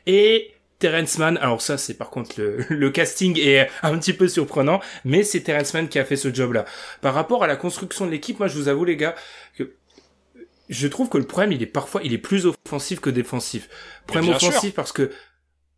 et 0.06 0.52
Terrence 0.78 1.18
Mann, 1.18 1.38
alors 1.38 1.62
ça 1.62 1.78
c'est 1.78 1.94
par 1.94 2.10
contre 2.10 2.38
le, 2.38 2.64
le, 2.68 2.90
casting 2.90 3.38
est 3.38 3.68
un 3.82 3.98
petit 3.98 4.12
peu 4.12 4.28
surprenant, 4.28 4.80
mais 5.04 5.22
c'est 5.22 5.40
Terrence 5.40 5.72
Mann 5.74 5.88
qui 5.88 5.98
a 5.98 6.04
fait 6.04 6.16
ce 6.16 6.32
job-là. 6.32 6.66
Par 7.00 7.14
rapport 7.14 7.42
à 7.42 7.46
la 7.46 7.56
construction 7.56 8.06
de 8.06 8.10
l'équipe, 8.10 8.38
moi 8.38 8.48
je 8.48 8.58
vous 8.58 8.68
avoue 8.68 8.84
les 8.84 8.96
gars 8.96 9.14
que 9.56 9.72
je 10.68 10.88
trouve 10.88 11.08
que 11.08 11.18
le 11.18 11.24
problème, 11.24 11.52
il 11.52 11.62
est 11.62 11.66
parfois, 11.66 12.02
il 12.02 12.12
est 12.12 12.18
plus 12.18 12.46
offensif 12.46 13.00
que 13.00 13.10
défensif. 13.10 13.68
Problème 14.06 14.34
offensif 14.34 14.74
parce 14.74 14.92
que 14.92 15.10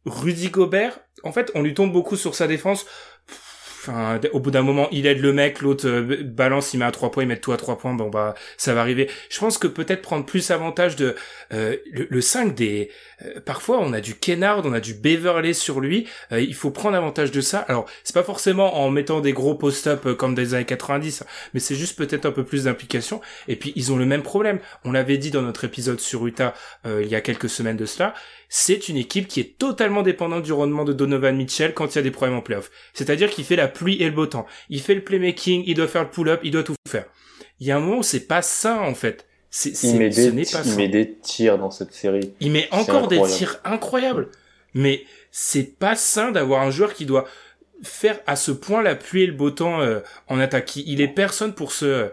Rudy 0.07 0.51
Gobert, 0.51 1.01
en 1.23 1.33
fait, 1.33 1.51
on 1.55 1.63
lui 1.63 1.75
tombe 1.75 1.93
beaucoup 1.93 2.17
sur 2.17 2.35
sa 2.35 2.47
défense 2.47 2.87
Au 4.33 4.41
bout 4.41 4.51
d'un 4.51 4.63
moment, 4.63 4.89
il 4.91 5.07
aide 5.07 5.21
le 5.21 5.33
mec, 5.33 5.61
l'autre 5.61 5.89
euh, 5.89 6.23
balance, 6.23 6.75
il 6.75 6.79
met 6.79 6.85
à 6.85 6.91
trois 6.91 7.11
points, 7.11 7.23
il 7.23 7.27
met 7.27 7.39
tout 7.39 7.53
à 7.53 7.57
trois 7.57 7.79
points, 7.79 7.95
bon 7.95 8.09
bah 8.09 8.35
ça 8.57 8.75
va 8.75 8.81
arriver. 8.81 9.09
Je 9.31 9.39
pense 9.39 9.59
que 9.59 9.67
peut-être 9.67 10.03
prendre 10.03 10.27
plus 10.27 10.51
avantage 10.51 10.97
de 10.97 11.15
euh, 11.53 11.77
le, 11.93 12.21
5 12.21 12.55
des. 12.55 12.91
Euh, 13.25 13.41
parfois, 13.41 13.79
on 13.81 13.93
a 13.93 14.01
du 14.01 14.15
Kennard, 14.15 14.63
on 14.65 14.73
a 14.73 14.81
du 14.81 14.95
Beverley 14.95 15.53
sur 15.53 15.81
lui. 15.81 16.07
il 16.33 16.55
faut 16.55 16.71
prendre 16.71 16.97
avantage 16.97 17.31
de 17.31 17.41
ça. 17.41 17.61
Alors, 17.61 17.87
c'est 18.05 18.15
pas 18.15 18.23
forcément 18.23 18.79
en 18.79 18.91
mettant 18.91 19.21
des 19.21 19.33
gros 19.33 19.55
post-up 19.55 20.13
comme 20.15 20.35
des 20.35 20.55
années 20.55 20.65
90, 20.65 21.25
mais 21.55 21.61
c'est 21.61 21.75
juste 21.75 21.97
peut-être 21.97 22.27
un 22.27 22.33
peu 22.33 22.45
plus 22.45 22.65
d'implication. 22.65 23.21
Et 23.47 23.57
puis, 23.57 23.73
ils 23.77 23.93
ont 23.93 23.97
le 23.97 24.07
même 24.07 24.23
problème. 24.23 24.59
On 24.85 24.93
l'avait 24.93 25.19
dit 25.19 25.31
dans 25.31 25.43
notre 25.43 25.65
épisode 25.65 26.01
sur 26.01 26.27
Utah 26.27 26.55
il 26.85 27.07
y 27.07 27.15
a 27.15 27.21
quelques 27.21 27.49
semaines 27.49 27.77
de 27.77 27.87
cela 27.87 28.15
c'est 28.49 28.89
une 28.89 28.97
équipe 28.97 29.29
qui 29.29 29.41
est 29.41 29.59
totalement 29.59 30.03
dépendante 30.03 30.43
du 30.43 30.53
rendement 30.53 30.85
de 30.85 30.93
Donovan 30.93 31.37
Mitchell 31.37 31.75
quand 31.75 31.95
il 31.95 31.97
y 31.97 31.99
a 31.99 32.03
des 32.03 32.11
problèmes 32.11 32.37
en 32.39 32.43
playoff. 32.43 32.71
C'est-à-dire 32.95 33.29
qu'il 33.31 33.45
fait 33.45 33.57
la 33.57 33.69
pluie 33.69 34.01
et 34.03 34.07
le 34.07 34.13
beau 34.13 34.27
temps. 34.27 34.47
Il 34.71 34.81
fait 34.81 34.95
le 34.95 35.03
playmaking, 35.05 35.65
il 35.67 35.75
doit 35.75 35.89
faire 35.89 36.03
le 36.05 36.11
pull-up, 36.11 36.41
il 36.45 36.51
doit 36.51 36.63
tout 36.63 36.75
faire. 36.89 37.05
il 37.61 37.67
y 37.67 37.71
a 37.71 37.77
un 37.77 37.81
moment 37.81 37.99
où 37.99 38.03
c'est 38.03 38.27
pas 38.27 38.43
sain 38.43 38.79
en 38.79 38.95
fait. 38.95 39.27
C'est, 39.51 39.71
Il, 39.83 39.97
met 39.99 40.11
ce 40.13 40.21
des, 40.23 40.33
n'est 40.33 40.43
pas 40.45 40.63
il 40.65 40.75
met 40.77 40.89
des 40.89 41.15
tirs 41.23 41.57
dans 41.59 41.71
cette 41.71 41.93
série. 41.95 42.35
Il 42.41 42.51
met 42.53 42.69
encore 42.71 43.09
des 43.09 43.19
tirs 43.23 43.61
incroyables. 43.65 44.29
Mais 44.75 45.05
c'est 45.31 45.79
pas 45.79 45.97
sain 45.97 46.31
d'avoir 46.33 46.63
un 46.63 46.71
joueur 46.71 46.93
qui 46.95 47.07
doit 47.07 47.27
faire 47.83 48.19
à 48.27 48.37
ce 48.37 48.51
point 48.51 48.83
la 48.83 48.95
pluie 48.95 49.23
et 49.23 49.27
le 49.27 49.33
beau 49.33 49.51
temps 49.51 49.81
euh, 49.81 50.01
en 50.29 50.39
attaque. 50.39 50.77
Il- 50.77 50.89
Il 50.89 51.01
est 51.01 51.09
personne 51.09 51.55
pour 51.55 51.73
se 51.73 52.11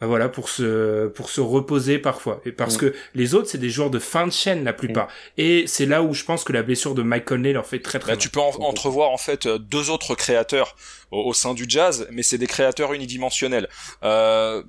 bah 0.00 0.06
voilà 0.06 0.28
pour 0.28 0.48
se 0.48 1.08
pour 1.08 1.28
se 1.28 1.40
reposer 1.40 1.98
parfois 1.98 2.40
et 2.44 2.52
parce 2.52 2.76
Mm. 2.76 2.78
que 2.78 2.94
les 3.14 3.34
autres 3.34 3.48
c'est 3.48 3.58
des 3.58 3.70
joueurs 3.70 3.90
de 3.90 3.98
fin 3.98 4.26
de 4.28 4.32
chaîne 4.32 4.62
la 4.64 4.72
plupart 4.72 5.08
et 5.36 5.64
c'est 5.66 5.86
là 5.86 6.02
où 6.02 6.14
je 6.14 6.24
pense 6.24 6.44
que 6.44 6.52
la 6.52 6.62
blessure 6.62 6.94
de 6.94 7.02
Mike 7.02 7.24
Conley 7.24 7.52
leur 7.52 7.66
fait 7.66 7.80
très 7.80 7.98
très 7.98 8.12
Bah, 8.12 8.16
mal. 8.16 8.18
tu 8.22 8.28
peux 8.28 8.38
en- 8.40 8.54
entrevoir 8.62 9.10
en 9.10 9.16
fait 9.16 9.46
euh, 9.46 9.58
deux 9.58 9.90
autres 9.90 10.14
créateurs 10.14 10.76
au, 11.10 11.22
au 11.28 11.32
sein 11.34 11.52
du 11.52 11.64
jazz, 11.66 12.06
mais 12.12 12.22
c'est 12.22 12.38
des 12.38 12.46
créateurs 12.46 12.92
unidimensionnels. 12.92 13.68
Euh, 14.04 14.62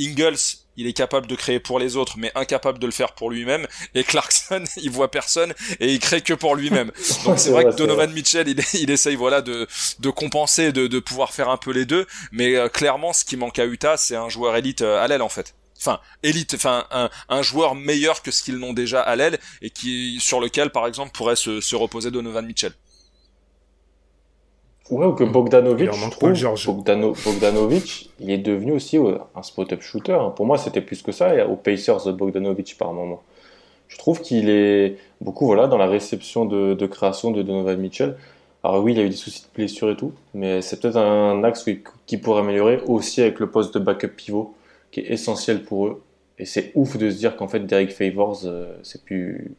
Ingles, 0.00 0.36
il 0.78 0.86
est 0.86 0.92
capable 0.92 1.26
de 1.26 1.34
créer 1.34 1.58
pour 1.58 1.78
les 1.78 1.96
autres, 1.96 2.14
mais 2.16 2.30
incapable 2.36 2.78
de 2.78 2.86
le 2.86 2.92
faire 2.92 3.12
pour 3.12 3.30
lui-même. 3.30 3.66
Et 3.94 4.04
Clarkson, 4.04 4.64
il 4.76 4.90
voit 4.90 5.10
personne 5.10 5.52
et 5.80 5.92
il 5.92 5.98
crée 5.98 6.22
que 6.22 6.32
pour 6.32 6.54
lui-même. 6.54 6.90
Donc 7.24 7.38
c'est 7.38 7.50
vrai 7.50 7.64
que 7.64 7.74
Donovan 7.74 8.10
Mitchell, 8.12 8.48
il, 8.48 8.62
il 8.80 8.90
essaye 8.90 9.16
voilà 9.16 9.42
de, 9.42 9.66
de 9.98 10.10
compenser, 10.10 10.72
de, 10.72 10.86
de 10.86 10.98
pouvoir 11.00 11.34
faire 11.34 11.50
un 11.50 11.56
peu 11.56 11.72
les 11.72 11.84
deux. 11.84 12.06
Mais 12.32 12.54
euh, 12.54 12.68
clairement, 12.68 13.12
ce 13.12 13.24
qui 13.24 13.36
manque 13.36 13.58
à 13.58 13.66
Utah, 13.66 13.96
c'est 13.96 14.16
un 14.16 14.28
joueur 14.28 14.56
élite 14.56 14.82
euh, 14.82 15.02
à 15.02 15.08
l'aile 15.08 15.22
en 15.22 15.28
fait. 15.28 15.54
Enfin, 15.80 16.00
élite, 16.24 16.54
enfin 16.54 16.86
un, 16.90 17.08
un 17.28 17.42
joueur 17.42 17.74
meilleur 17.74 18.22
que 18.22 18.30
ce 18.30 18.42
qu'ils 18.42 18.58
n'ont 18.58 18.72
déjà 18.72 19.00
à 19.00 19.14
l'aile 19.14 19.38
et 19.62 19.70
qui 19.70 20.18
sur 20.20 20.40
lequel, 20.40 20.70
par 20.70 20.86
exemple, 20.86 21.12
pourrait 21.12 21.36
se, 21.36 21.60
se 21.60 21.76
reposer 21.76 22.10
Donovan 22.10 22.44
Mitchell. 22.46 22.72
Ouais, 24.90 25.06
ou 25.06 25.12
que 25.12 25.24
Bogdanovic, 25.24 25.86
je 25.92 26.00
trouve. 26.10 26.28
Bogdano- 26.66 27.14
Bogdanovic, 27.24 28.10
il 28.20 28.30
est 28.30 28.38
devenu 28.38 28.72
aussi 28.72 28.96
euh, 28.98 29.18
un 29.34 29.42
spot-up 29.42 29.82
shooter. 29.82 30.12
hein. 30.14 30.30
Pour 30.34 30.46
moi, 30.46 30.56
c'était 30.58 30.80
plus 30.80 31.02
que 31.02 31.12
ça, 31.12 31.34
et 31.34 31.42
aux 31.42 31.56
Pacers 31.56 32.04
de 32.06 32.12
Bogdanovic 32.12 32.76
par 32.78 32.92
moment. 32.92 33.22
Je 33.88 33.98
trouve 33.98 34.20
qu'il 34.20 34.48
est 34.50 34.96
beaucoup 35.20 35.46
voilà, 35.46 35.66
dans 35.66 35.78
la 35.78 35.86
réception 35.86 36.44
de, 36.44 36.74
de 36.74 36.86
création 36.86 37.30
de 37.30 37.42
Donovan 37.42 37.78
Mitchell. 37.78 38.16
Alors 38.64 38.82
oui, 38.82 38.92
il 38.92 38.98
a 38.98 39.02
eu 39.02 39.08
des 39.08 39.16
soucis 39.16 39.42
de 39.42 39.48
blessure 39.54 39.90
et 39.90 39.96
tout, 39.96 40.12
mais 40.34 40.62
c'est 40.62 40.80
peut-être 40.80 40.96
un 40.96 41.42
axe 41.44 41.62
qui, 41.64 41.80
qui 42.06 42.16
pourrait 42.18 42.40
améliorer 42.40 42.80
aussi 42.86 43.20
avec 43.22 43.38
le 43.40 43.50
poste 43.50 43.72
de 43.74 43.78
backup 43.78 44.08
pivot, 44.08 44.54
qui 44.90 45.00
est 45.00 45.10
essentiel 45.12 45.62
pour 45.62 45.86
eux. 45.86 46.02
Et 46.38 46.44
c'est 46.44 46.72
ouf 46.74 46.96
de 46.96 47.10
se 47.10 47.16
dire 47.16 47.36
qu'en 47.36 47.48
fait, 47.48 47.60
Derek 47.60 47.90
Favors, 47.92 48.40
euh, 48.44 48.74
c'est 48.82 49.04
plus... 49.04 49.52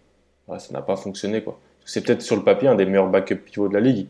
ouais, 0.47 0.59
ça 0.59 0.73
n'a 0.73 0.81
pas 0.81 0.95
fonctionné. 0.95 1.41
quoi. 1.41 1.59
C'est 1.85 2.01
peut-être 2.05 2.21
sur 2.21 2.35
le 2.35 2.43
papier 2.43 2.67
un 2.67 2.75
des 2.75 2.85
meilleurs 2.85 3.09
backup 3.09 3.35
pivots 3.37 3.67
de 3.67 3.73
la 3.73 3.79
ligue, 3.79 4.07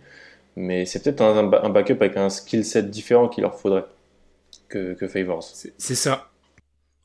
mais 0.55 0.85
c'est 0.85 1.01
peut-être 1.03 1.21
un, 1.21 1.37
un 1.37 1.43
ba- 1.43 1.61
un 1.63 1.69
backup 1.69 1.93
avec 2.01 2.17
un 2.17 2.29
skill 2.29 2.65
set 2.65 2.89
différent 2.89 3.29
qu'il 3.29 3.43
leur 3.43 3.59
faudrait 3.59 3.85
que, 4.69 4.93
que 4.93 5.07
Favors. 5.07 5.43
C'est 5.43 5.95
ça. 5.95 6.29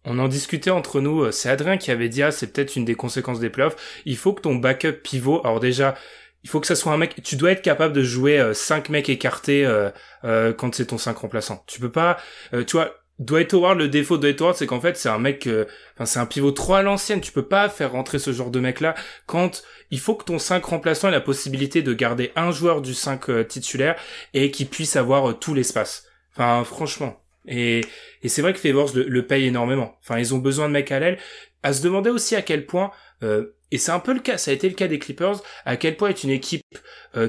On 0.04 0.18
en 0.18 0.28
discutait 0.28 0.70
entre 0.70 1.00
nous, 1.00 1.22
euh, 1.24 1.32
c'est 1.32 1.48
Adrien 1.50 1.78
qui 1.78 1.90
avait 1.90 2.08
dit 2.10 2.22
ah 2.22 2.30
c'est 2.32 2.48
peut-être 2.52 2.76
une 2.76 2.84
des 2.84 2.94
conséquences 2.94 3.40
des 3.40 3.50
playoffs. 3.50 3.76
Il 4.04 4.16
faut 4.16 4.34
que 4.34 4.42
ton 4.42 4.54
backup 4.56 4.92
pivot, 5.02 5.40
alors 5.44 5.60
déjà, 5.60 5.94
il 6.42 6.50
faut 6.50 6.60
que 6.60 6.66
ça 6.66 6.76
soit 6.76 6.92
un 6.92 6.98
mec, 6.98 7.22
tu 7.22 7.36
dois 7.36 7.52
être 7.52 7.62
capable 7.62 7.94
de 7.94 8.02
jouer 8.02 8.38
euh, 8.38 8.52
cinq 8.54 8.90
mecs 8.90 9.08
écartés 9.08 9.64
euh, 9.66 9.90
euh, 10.24 10.52
quand 10.52 10.74
c'est 10.74 10.86
ton 10.86 10.98
5 10.98 11.16
remplaçant. 11.18 11.64
Tu 11.66 11.80
peux 11.80 11.90
pas, 11.92 12.18
euh, 12.52 12.64
tu 12.64 12.76
vois, 12.76 12.94
Dwight 13.20 13.54
Howard, 13.54 13.78
le 13.78 13.88
défaut 13.88 14.16
de 14.16 14.22
Dwight 14.22 14.40
Howard, 14.40 14.56
c'est 14.56 14.66
qu'en 14.66 14.80
fait 14.80 14.96
c'est 14.96 15.08
un 15.08 15.18
mec, 15.18 15.46
euh, 15.46 15.66
enfin 15.94 16.04
c'est 16.04 16.18
un 16.18 16.26
pivot 16.26 16.50
trop 16.50 16.74
à 16.74 16.82
l'ancienne. 16.82 17.20
Tu 17.20 17.30
peux 17.30 17.46
pas 17.46 17.68
faire 17.68 17.92
rentrer 17.92 18.18
ce 18.18 18.32
genre 18.32 18.50
de 18.50 18.58
mec 18.58 18.80
là 18.80 18.94
quand 19.26 19.62
il 19.90 20.00
faut 20.00 20.16
que 20.16 20.24
ton 20.24 20.40
5 20.40 20.64
remplaçant 20.64 21.08
ait 21.08 21.12
la 21.12 21.20
possibilité 21.20 21.82
de 21.82 21.92
garder 21.94 22.32
un 22.34 22.50
joueur 22.50 22.82
du 22.82 22.92
5 22.92 23.30
euh, 23.30 23.44
titulaire 23.44 23.94
et 24.32 24.50
qui 24.50 24.64
puisse 24.64 24.96
avoir 24.96 25.30
euh, 25.30 25.32
tout 25.34 25.54
l'espace. 25.54 26.06
Enfin 26.32 26.64
franchement. 26.64 27.20
Et, 27.46 27.82
et 28.22 28.28
c'est 28.28 28.42
vrai 28.42 28.52
que 28.52 28.58
Favors 28.58 28.90
le, 28.94 29.26
paye 29.26 29.46
énormément. 29.46 29.96
Enfin, 30.00 30.18
ils 30.18 30.34
ont 30.34 30.38
besoin 30.38 30.66
de 30.66 30.72
mecs 30.72 30.90
à 30.90 30.98
l'aile. 30.98 31.18
À 31.62 31.72
se 31.74 31.82
demander 31.82 32.10
aussi 32.10 32.34
à 32.34 32.42
quel 32.42 32.64
point, 32.66 32.90
euh, 33.22 33.54
et 33.70 33.78
c'est 33.78 33.92
un 33.92 34.00
peu 34.00 34.14
le 34.14 34.20
cas, 34.20 34.38
ça 34.38 34.50
a 34.50 34.54
été 34.54 34.66
le 34.68 34.74
cas 34.74 34.88
des 34.88 34.98
Clippers, 34.98 35.42
à 35.66 35.76
quel 35.76 35.96
point 35.96 36.08
est 36.08 36.24
une 36.24 36.30
équipe 36.30 36.62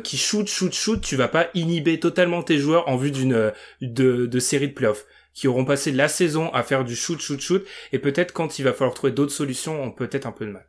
qui 0.03 0.17
shoot, 0.17 0.47
shoot, 0.47 0.73
shoot, 0.73 0.99
tu 1.01 1.15
vas 1.15 1.27
pas 1.27 1.49
inhiber 1.53 1.99
totalement 1.99 2.43
tes 2.43 2.57
joueurs 2.57 2.88
en 2.88 2.97
vue 2.97 3.11
d'une 3.11 3.51
de, 3.81 4.25
de 4.25 4.39
série 4.39 4.67
de 4.67 4.73
playoffs 4.73 5.05
qui 5.36 5.47
auront 5.47 5.65
passé 5.65 5.91
la 5.91 6.07
saison 6.07 6.51
à 6.53 6.63
faire 6.63 6.83
du 6.86 6.95
shoot, 6.95 7.19
shoot, 7.21 7.39
shoot, 7.41 7.67
et 7.91 7.99
peut-être 7.99 8.33
quand 8.33 8.57
il 8.59 8.63
va 8.63 8.73
falloir 8.73 8.95
trouver 8.95 9.13
d'autres 9.13 9.33
solutions, 9.33 9.83
on 9.83 9.91
peut 9.91 10.09
être 10.11 10.25
un 10.25 10.31
peu 10.33 10.47
de 10.47 10.51
mal. 10.51 10.67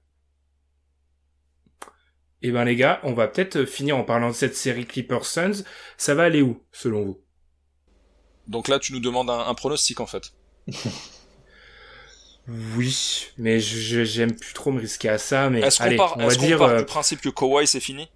Eh 2.42 2.50
ben 2.52 2.64
les 2.64 2.76
gars, 2.76 3.00
on 3.02 3.12
va 3.14 3.28
peut-être 3.28 3.64
finir 3.64 3.96
en 3.96 4.04
parlant 4.04 4.28
de 4.28 4.34
cette 4.34 4.56
série 4.56 4.86
Clippers 4.86 5.24
Suns. 5.24 5.64
Ça 5.96 6.14
va 6.14 6.24
aller 6.24 6.42
où, 6.42 6.62
selon 6.72 7.04
vous? 7.04 7.20
Donc 8.48 8.68
là, 8.68 8.78
tu 8.78 8.92
nous 8.92 9.00
demandes 9.00 9.30
un, 9.30 9.40
un 9.46 9.54
pronostic 9.54 10.00
en 10.00 10.06
fait. 10.06 10.32
Oui, 12.48 13.26
mais 13.38 13.58
je 13.60 13.76
je- 13.78 14.04
j'aime 14.04 14.34
plus 14.36 14.54
trop 14.54 14.70
me 14.70 14.80
risquer 14.80 15.08
à 15.08 15.18
ça. 15.18 15.50
Mais 15.50 15.60
Est-ce 15.62 15.80
qu'on 15.80 15.94
part, 15.96 16.16
on 16.16 16.26
va 16.26 16.26
est-ce 16.26 16.38
qu'on 16.38 16.46
dire, 16.46 16.58
part 16.58 16.68
euh, 16.70 16.78
du 16.78 16.84
principe 16.84 17.20
que 17.20 17.28
Kawhi 17.28 17.66
c'est 17.66 17.80
fini? 17.80 18.08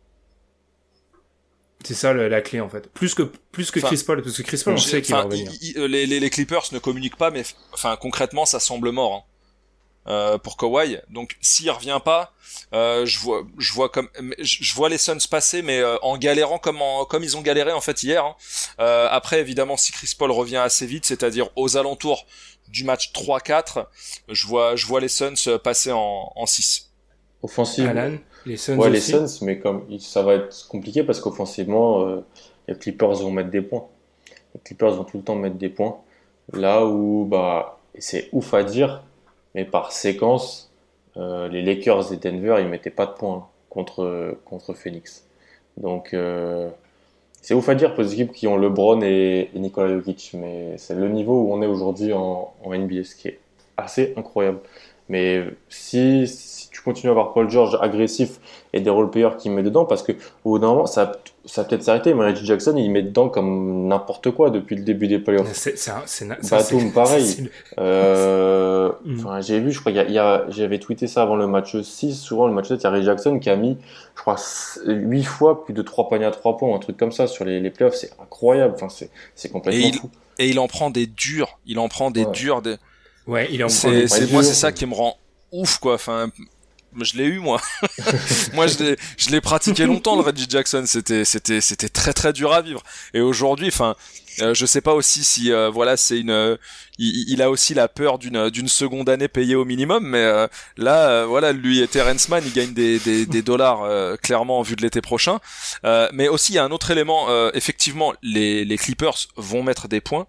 C'est 1.84 1.94
ça 1.94 2.12
le- 2.12 2.28
la 2.28 2.40
clé 2.42 2.60
en 2.60 2.68
fait. 2.68 2.90
Plus 2.92 3.14
que 3.14 3.22
plus 3.52 3.70
que 3.70 3.78
Enfin, 3.80 3.88
Chris 3.88 4.02
Paul, 4.06 4.22
parce 4.22 4.36
que 4.36 4.42
Chris 4.42 4.60
Paul, 4.64 4.74
on 4.74 4.76
sait 4.78 5.02
qu'il 5.02 5.14
va 5.14 5.22
revenir. 5.22 5.50
il- 5.60 5.70
il- 5.70 5.78
euh, 5.78 5.86
les, 5.88 6.06
les, 6.06 6.20
les 6.20 6.30
Clippers 6.30 6.64
ne 6.72 6.78
communiquent 6.78 7.16
pas, 7.16 7.30
mais 7.30 7.42
enfin 7.72 7.96
concrètement, 7.96 8.44
ça 8.46 8.60
semble 8.60 8.90
mort 8.90 9.14
hein, 9.14 9.22
euh, 10.12 10.38
pour 10.38 10.56
Kawhi. 10.56 10.98
Donc 11.10 11.36
s'il 11.40 11.70
revient 11.70 12.00
pas, 12.04 12.32
euh, 12.74 13.04
je 13.06 13.18
vois, 13.18 13.42
je 13.58 13.72
vois 13.72 13.88
comme, 13.88 14.08
je 14.38 14.74
vois 14.74 14.88
les 14.88 14.98
Suns 14.98 15.18
passer, 15.30 15.62
mais 15.62 15.78
euh, 15.80 15.96
en 16.02 16.16
galérant 16.18 16.58
comme 16.58 16.80
en, 16.82 17.04
comme 17.04 17.22
ils 17.24 17.36
ont 17.36 17.42
galéré 17.42 17.72
en 17.72 17.80
fait 17.80 18.02
hier. 18.02 18.24
hein. 18.24 18.36
Euh, 18.80 19.08
après, 19.10 19.40
évidemment, 19.40 19.76
si 19.76 19.92
Chris 19.92 20.12
Paul 20.18 20.30
revient 20.30 20.56
assez 20.56 20.86
vite, 20.86 21.04
c'est-à-dire 21.06 21.48
aux 21.56 21.76
alentours 21.76 22.26
du 22.68 22.84
match 22.84 23.10
3-4, 23.12 23.86
je 24.28 24.46
vois, 24.46 24.76
je 24.76 24.86
vois 24.86 25.00
les 25.00 25.08
Suns 25.08 25.58
passer 25.62 25.92
en, 25.92 26.32
en 26.34 26.46
6. 26.46 26.86
Offensive, 27.42 27.86
Alan, 27.88 28.18
les 28.46 28.56
Suns 28.56 28.76
ouais, 28.78 28.90
les. 28.90 29.00
Suns, 29.00 29.26
mais 29.42 29.58
comme 29.58 29.84
ça 29.98 30.22
va 30.22 30.34
être 30.34 30.66
compliqué 30.68 31.02
parce 31.02 31.20
qu'offensivement, 31.20 32.06
euh, 32.06 32.20
les 32.68 32.74
Clippers 32.74 33.14
vont 33.14 33.30
mettre 33.30 33.50
des 33.50 33.62
points. 33.62 33.86
Les 34.54 34.60
Clippers 34.60 34.92
vont 34.94 35.04
tout 35.04 35.18
le 35.18 35.22
temps 35.24 35.36
mettre 35.36 35.56
des 35.56 35.68
points. 35.68 35.98
Là 36.52 36.86
où, 36.86 37.26
bah, 37.30 37.78
c'est 37.98 38.28
ouf 38.32 38.54
à 38.54 38.64
dire, 38.64 39.02
mais 39.54 39.64
par 39.64 39.92
séquence, 39.92 40.70
euh, 41.16 41.48
les 41.48 41.62
Lakers 41.62 42.12
et 42.12 42.16
Denver, 42.16 42.56
ils 42.60 42.68
mettaient 42.68 42.90
pas 42.90 43.06
de 43.06 43.12
points 43.12 43.48
contre, 43.68 44.36
contre 44.44 44.74
Phoenix. 44.74 45.26
Donc, 45.76 46.14
euh, 46.14 46.68
c'est 47.42 47.54
ouf 47.54 47.68
à 47.68 47.74
dire 47.74 47.94
pour 47.94 48.02
les 48.02 48.12
équipes 48.14 48.32
qui 48.32 48.46
ont 48.46 48.56
LeBron 48.56 49.00
et, 49.02 49.50
et 49.54 49.58
Nikola 49.58 49.94
Jokic, 49.94 50.32
mais 50.34 50.76
c'est 50.76 50.94
le 50.94 51.08
niveau 51.08 51.42
où 51.42 51.52
on 51.52 51.62
est 51.62 51.66
aujourd'hui 51.66 52.12
en, 52.12 52.52
en 52.62 52.74
NBA, 52.74 53.04
ce 53.04 53.14
qui 53.14 53.28
est 53.28 53.40
assez 53.76 54.12
incroyable. 54.16 54.60
Mais 55.08 55.44
si, 55.68 56.26
si 56.28 56.59
tu 56.80 56.84
continues 56.84 57.10
à 57.10 57.12
avoir 57.12 57.32
Paul 57.34 57.50
George 57.50 57.76
agressif 57.80 58.38
et 58.72 58.80
des 58.80 58.88
role-players 58.90 59.36
qui 59.38 59.50
met 59.50 59.62
dedans, 59.62 59.84
parce 59.84 60.02
que 60.02 60.12
au 60.44 60.50
bout 60.52 60.58
d'un 60.58 60.68
moment, 60.68 60.86
ça, 60.86 61.12
peut-être 61.64 61.82
s'arrêter, 61.82 62.14
mais 62.14 62.24
Reggie 62.24 62.46
Jackson, 62.46 62.74
il 62.76 62.90
met 62.90 63.02
dedans 63.02 63.28
comme 63.28 63.86
n'importe 63.88 64.30
quoi 64.30 64.50
depuis 64.50 64.76
le 64.76 64.82
début 64.82 65.08
des 65.08 65.18
playoffs. 65.18 65.52
C'est 65.52 66.28
Batum, 66.50 66.92
pareil. 66.94 67.50
Euh, 67.78 68.90
Mm. 69.04 69.18
enfin, 69.20 69.40
j'ai 69.40 69.60
vu, 69.60 69.72
je 69.72 69.80
crois, 69.80 69.92
il 69.92 69.96
y 69.96 70.18
a- 70.18 70.44
il 70.46 70.52
j'avais 70.52 70.78
tweeté 70.78 71.06
ça 71.06 71.22
avant 71.22 71.36
le 71.36 71.46
match 71.46 71.80
6, 71.80 72.14
souvent 72.18 72.46
le 72.46 72.52
match 72.54 72.68
7, 72.68 72.80
il 72.80 72.84
y 72.84 72.86
a 72.86 72.90
Reggie 72.90 73.06
Jackson 73.06 73.38
qui 73.38 73.50
a 73.50 73.56
mis, 73.56 73.76
je 74.16 74.20
crois, 74.20 74.36
8 74.86 75.24
fois 75.24 75.64
plus 75.64 75.74
de 75.74 75.82
3 75.82 76.08
paniers 76.08 76.24
à 76.26 76.30
3 76.30 76.56
points, 76.56 76.74
un 76.74 76.78
truc 76.78 76.96
comme 76.96 77.12
ça 77.12 77.26
sur 77.26 77.44
les, 77.44 77.60
les 77.60 77.70
playoffs, 77.70 77.94
c'est 77.94 78.10
incroyable, 78.22 78.74
enfin, 78.76 78.88
c'est, 79.34 79.48
complètement 79.50 79.80
Et 79.80 79.88
il- 79.88 79.94
fou. 79.94 80.10
Et 80.38 80.48
il 80.48 80.58
en 80.58 80.68
prend 80.68 80.88
des 80.90 81.06
durs, 81.06 81.58
il 81.66 81.78
en 81.78 81.88
prend 81.88 82.10
des 82.10 82.24
Ouais. 82.24 82.32
durs. 82.32 82.62
Des... 82.62 82.76
Ouais, 83.26 83.48
il 83.52 83.62
en 83.62 83.68
moi, 84.32 84.42
c'est 84.42 84.54
ça 84.54 84.72
qui 84.72 84.86
me 84.86 84.94
rend 84.94 85.16
ouf, 85.52 85.78
quoi. 85.78 85.94
Enfin, 85.94 86.28
je 87.00 87.16
l'ai 87.16 87.24
eu, 87.24 87.38
moi. 87.38 87.60
moi, 88.54 88.66
je 88.66 88.78
l'ai, 88.78 88.96
je 89.16 89.30
l'ai 89.30 89.40
pratiqué 89.40 89.86
longtemps, 89.86 90.16
le 90.16 90.22
Reggie 90.22 90.46
Jackson. 90.48 90.84
C'était, 90.86 91.24
c'était, 91.24 91.60
c'était 91.60 91.88
très, 91.88 92.12
très 92.12 92.32
dur 92.32 92.52
à 92.52 92.62
vivre. 92.62 92.82
Et 93.14 93.20
aujourd'hui, 93.20 93.68
enfin, 93.68 93.94
euh, 94.40 94.54
je 94.54 94.66
sais 94.66 94.80
pas 94.80 94.94
aussi 94.94 95.24
si, 95.24 95.52
euh, 95.52 95.70
voilà, 95.70 95.96
c'est 95.96 96.18
une, 96.18 96.30
euh, 96.30 96.56
il, 96.98 97.28
il 97.28 97.42
a 97.42 97.50
aussi 97.50 97.74
la 97.74 97.88
peur 97.88 98.18
d'une, 98.18 98.50
d'une 98.50 98.68
seconde 98.68 99.08
année 99.08 99.28
payée 99.28 99.54
au 99.54 99.64
minimum, 99.64 100.04
mais 100.06 100.18
euh, 100.22 100.46
là, 100.76 101.10
euh, 101.10 101.26
voilà, 101.26 101.52
lui 101.52 101.80
et 101.80 101.88
Terrence 101.88 102.28
Mann, 102.28 102.42
ils 102.46 102.52
gagnent 102.52 102.74
des, 102.74 102.98
des, 102.98 103.26
des 103.26 103.42
dollars 103.42 103.82
euh, 103.82 104.16
clairement 104.16 104.58
en 104.58 104.62
vue 104.62 104.76
de 104.76 104.82
l'été 104.82 105.00
prochain. 105.00 105.38
Euh, 105.84 106.08
mais 106.12 106.28
aussi, 106.28 106.52
il 106.52 106.56
y 106.56 106.58
a 106.58 106.64
un 106.64 106.70
autre 106.70 106.90
élément. 106.90 107.28
euh, 107.30 107.50
effectivement, 107.54 108.12
les, 108.22 108.64
les 108.64 108.78
Clippers 108.78 109.16
vont 109.36 109.62
mettre 109.62 109.88
des 109.88 110.00
points. 110.00 110.26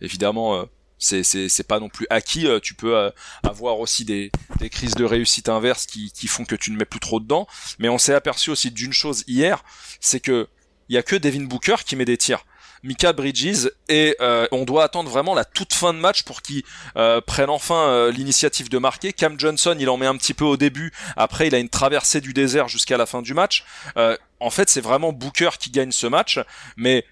Évidemment. 0.00 0.66
C'est 1.02 1.22
c'est 1.22 1.66
pas 1.66 1.80
non 1.80 1.88
plus 1.88 2.06
acquis 2.10 2.46
euh, 2.46 2.60
tu 2.60 2.74
peux 2.74 2.96
euh, 2.96 3.10
avoir 3.42 3.80
aussi 3.80 4.04
des 4.04 4.30
des 4.58 4.70
crises 4.70 4.94
de 4.94 5.04
réussite 5.04 5.48
inverse 5.48 5.86
qui 5.86 6.10
qui 6.12 6.26
font 6.26 6.44
que 6.44 6.54
tu 6.54 6.70
ne 6.70 6.76
mets 6.76 6.84
plus 6.84 7.00
trop 7.00 7.20
dedans 7.20 7.46
mais 7.78 7.88
on 7.88 7.98
s'est 7.98 8.14
aperçu 8.14 8.50
aussi 8.50 8.70
d'une 8.70 8.92
chose 8.92 9.24
hier 9.26 9.64
c'est 10.00 10.20
que 10.20 10.48
il 10.88 10.94
y 10.94 10.98
a 10.98 11.02
que 11.02 11.16
Devin 11.16 11.44
Booker 11.44 11.76
qui 11.84 11.96
met 11.96 12.04
des 12.04 12.16
tirs 12.16 12.44
Mika 12.82 13.12
Bridges 13.12 13.70
et 13.88 14.16
euh, 14.20 14.46
on 14.50 14.64
doit 14.64 14.84
attendre 14.84 15.08
vraiment 15.08 15.34
la 15.34 15.44
toute 15.44 15.72
fin 15.72 15.94
de 15.94 15.98
match 15.98 16.24
pour 16.24 16.42
qu'il 16.42 16.62
euh, 16.96 17.20
prenne 17.20 17.50
enfin 17.50 17.88
euh, 17.88 18.10
l'initiative 18.10 18.68
de 18.68 18.78
marquer. 18.78 19.12
Cam 19.12 19.38
Johnson, 19.38 19.76
il 19.78 19.88
en 19.88 19.96
met 19.96 20.06
un 20.06 20.16
petit 20.16 20.34
peu 20.34 20.44
au 20.44 20.56
début. 20.56 20.92
Après, 21.16 21.46
il 21.46 21.54
a 21.54 21.58
une 21.58 21.68
traversée 21.68 22.20
du 22.20 22.32
désert 22.32 22.68
jusqu'à 22.68 22.96
la 22.96 23.06
fin 23.06 23.22
du 23.22 23.34
match. 23.34 23.64
En 24.40 24.50
fait, 24.50 24.68
c'est 24.68 24.80
vraiment 24.80 25.12
Booker 25.12 25.50
qui 25.58 25.70
gagne 25.70 25.92
ce 25.92 26.08
match, 26.08 26.40
mais 26.76 27.04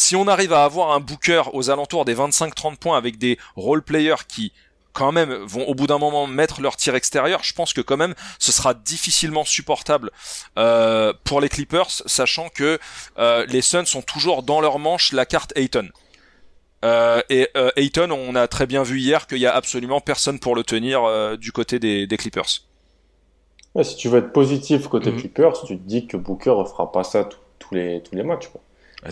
Si 0.00 0.14
on 0.14 0.28
arrive 0.28 0.52
à 0.52 0.62
avoir 0.62 0.92
un 0.92 1.00
Booker 1.00 1.42
aux 1.54 1.70
alentours 1.70 2.04
des 2.04 2.14
25-30 2.14 2.76
points 2.76 2.96
avec 2.96 3.18
des 3.18 3.36
role 3.56 3.82
players 3.82 4.28
qui 4.28 4.52
quand 4.92 5.10
même 5.10 5.34
vont 5.44 5.66
au 5.66 5.74
bout 5.74 5.88
d'un 5.88 5.98
moment 5.98 6.28
mettre 6.28 6.60
leur 6.60 6.76
tir 6.76 6.94
extérieur, 6.94 7.42
je 7.42 7.52
pense 7.52 7.72
que 7.72 7.80
quand 7.80 7.96
même 7.96 8.14
ce 8.38 8.52
sera 8.52 8.74
difficilement 8.74 9.44
supportable 9.44 10.12
euh, 10.56 11.12
pour 11.24 11.40
les 11.40 11.48
Clippers, 11.48 11.90
sachant 12.06 12.48
que 12.48 12.78
euh, 13.18 13.44
les 13.46 13.60
Suns 13.60 13.86
sont 13.86 14.00
toujours 14.00 14.44
dans 14.44 14.60
leur 14.60 14.78
manche 14.78 15.10
la 15.10 15.26
carte 15.26 15.52
Ayton. 15.56 15.88
Euh, 16.84 17.20
et 17.28 17.48
Ayton, 17.74 18.12
on 18.12 18.36
a 18.36 18.46
très 18.46 18.68
bien 18.68 18.84
vu 18.84 19.00
hier 19.00 19.26
qu'il 19.26 19.38
y 19.38 19.46
a 19.46 19.54
absolument 19.54 20.00
personne 20.00 20.38
pour 20.38 20.54
le 20.54 20.62
tenir 20.62 21.36
du 21.38 21.50
côté 21.50 21.80
des, 21.80 22.06
des 22.06 22.16
Clippers. 22.16 22.62
Ouais, 23.74 23.82
si 23.82 23.96
tu 23.96 24.08
veux 24.08 24.20
être 24.20 24.32
positif 24.32 24.86
côté 24.86 25.10
Mhm. 25.10 25.18
Clippers, 25.18 25.60
tu 25.64 25.76
te 25.76 25.82
dis 25.82 26.06
que 26.06 26.16
Booker 26.16 26.54
ne 26.56 26.64
fera 26.64 26.92
pas 26.92 27.02
ça 27.02 27.28
tous 27.58 27.74
les, 27.74 28.00
tous 28.04 28.14
les 28.14 28.22
matchs. 28.22 28.46
Quoi. 28.46 28.60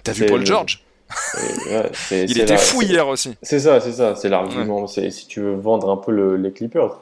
T'as 0.03 0.13
vu 0.13 0.27
Paul 0.27 0.45
George 0.45 0.83
ouais, 1.71 1.91
Il 2.11 2.39
était 2.41 2.53
la- 2.53 2.57
fou 2.59 2.83
hier 2.83 3.07
aussi. 3.09 3.37
C'est 3.43 3.61
ça, 3.61 3.81
c'est 3.81 3.93
ça, 3.93 4.17
c'est 4.17 4.29
l'argument. 4.29 4.87
C'est 4.87 5.11
si 5.11 5.27
tu 5.27 5.41
veux 5.41 5.55
vendre 5.55 5.91
un 5.91 5.97
peu 5.97 6.13
le- 6.13 6.37
les 6.37 6.53
Clippers. 6.53 6.87
Le 6.89 6.93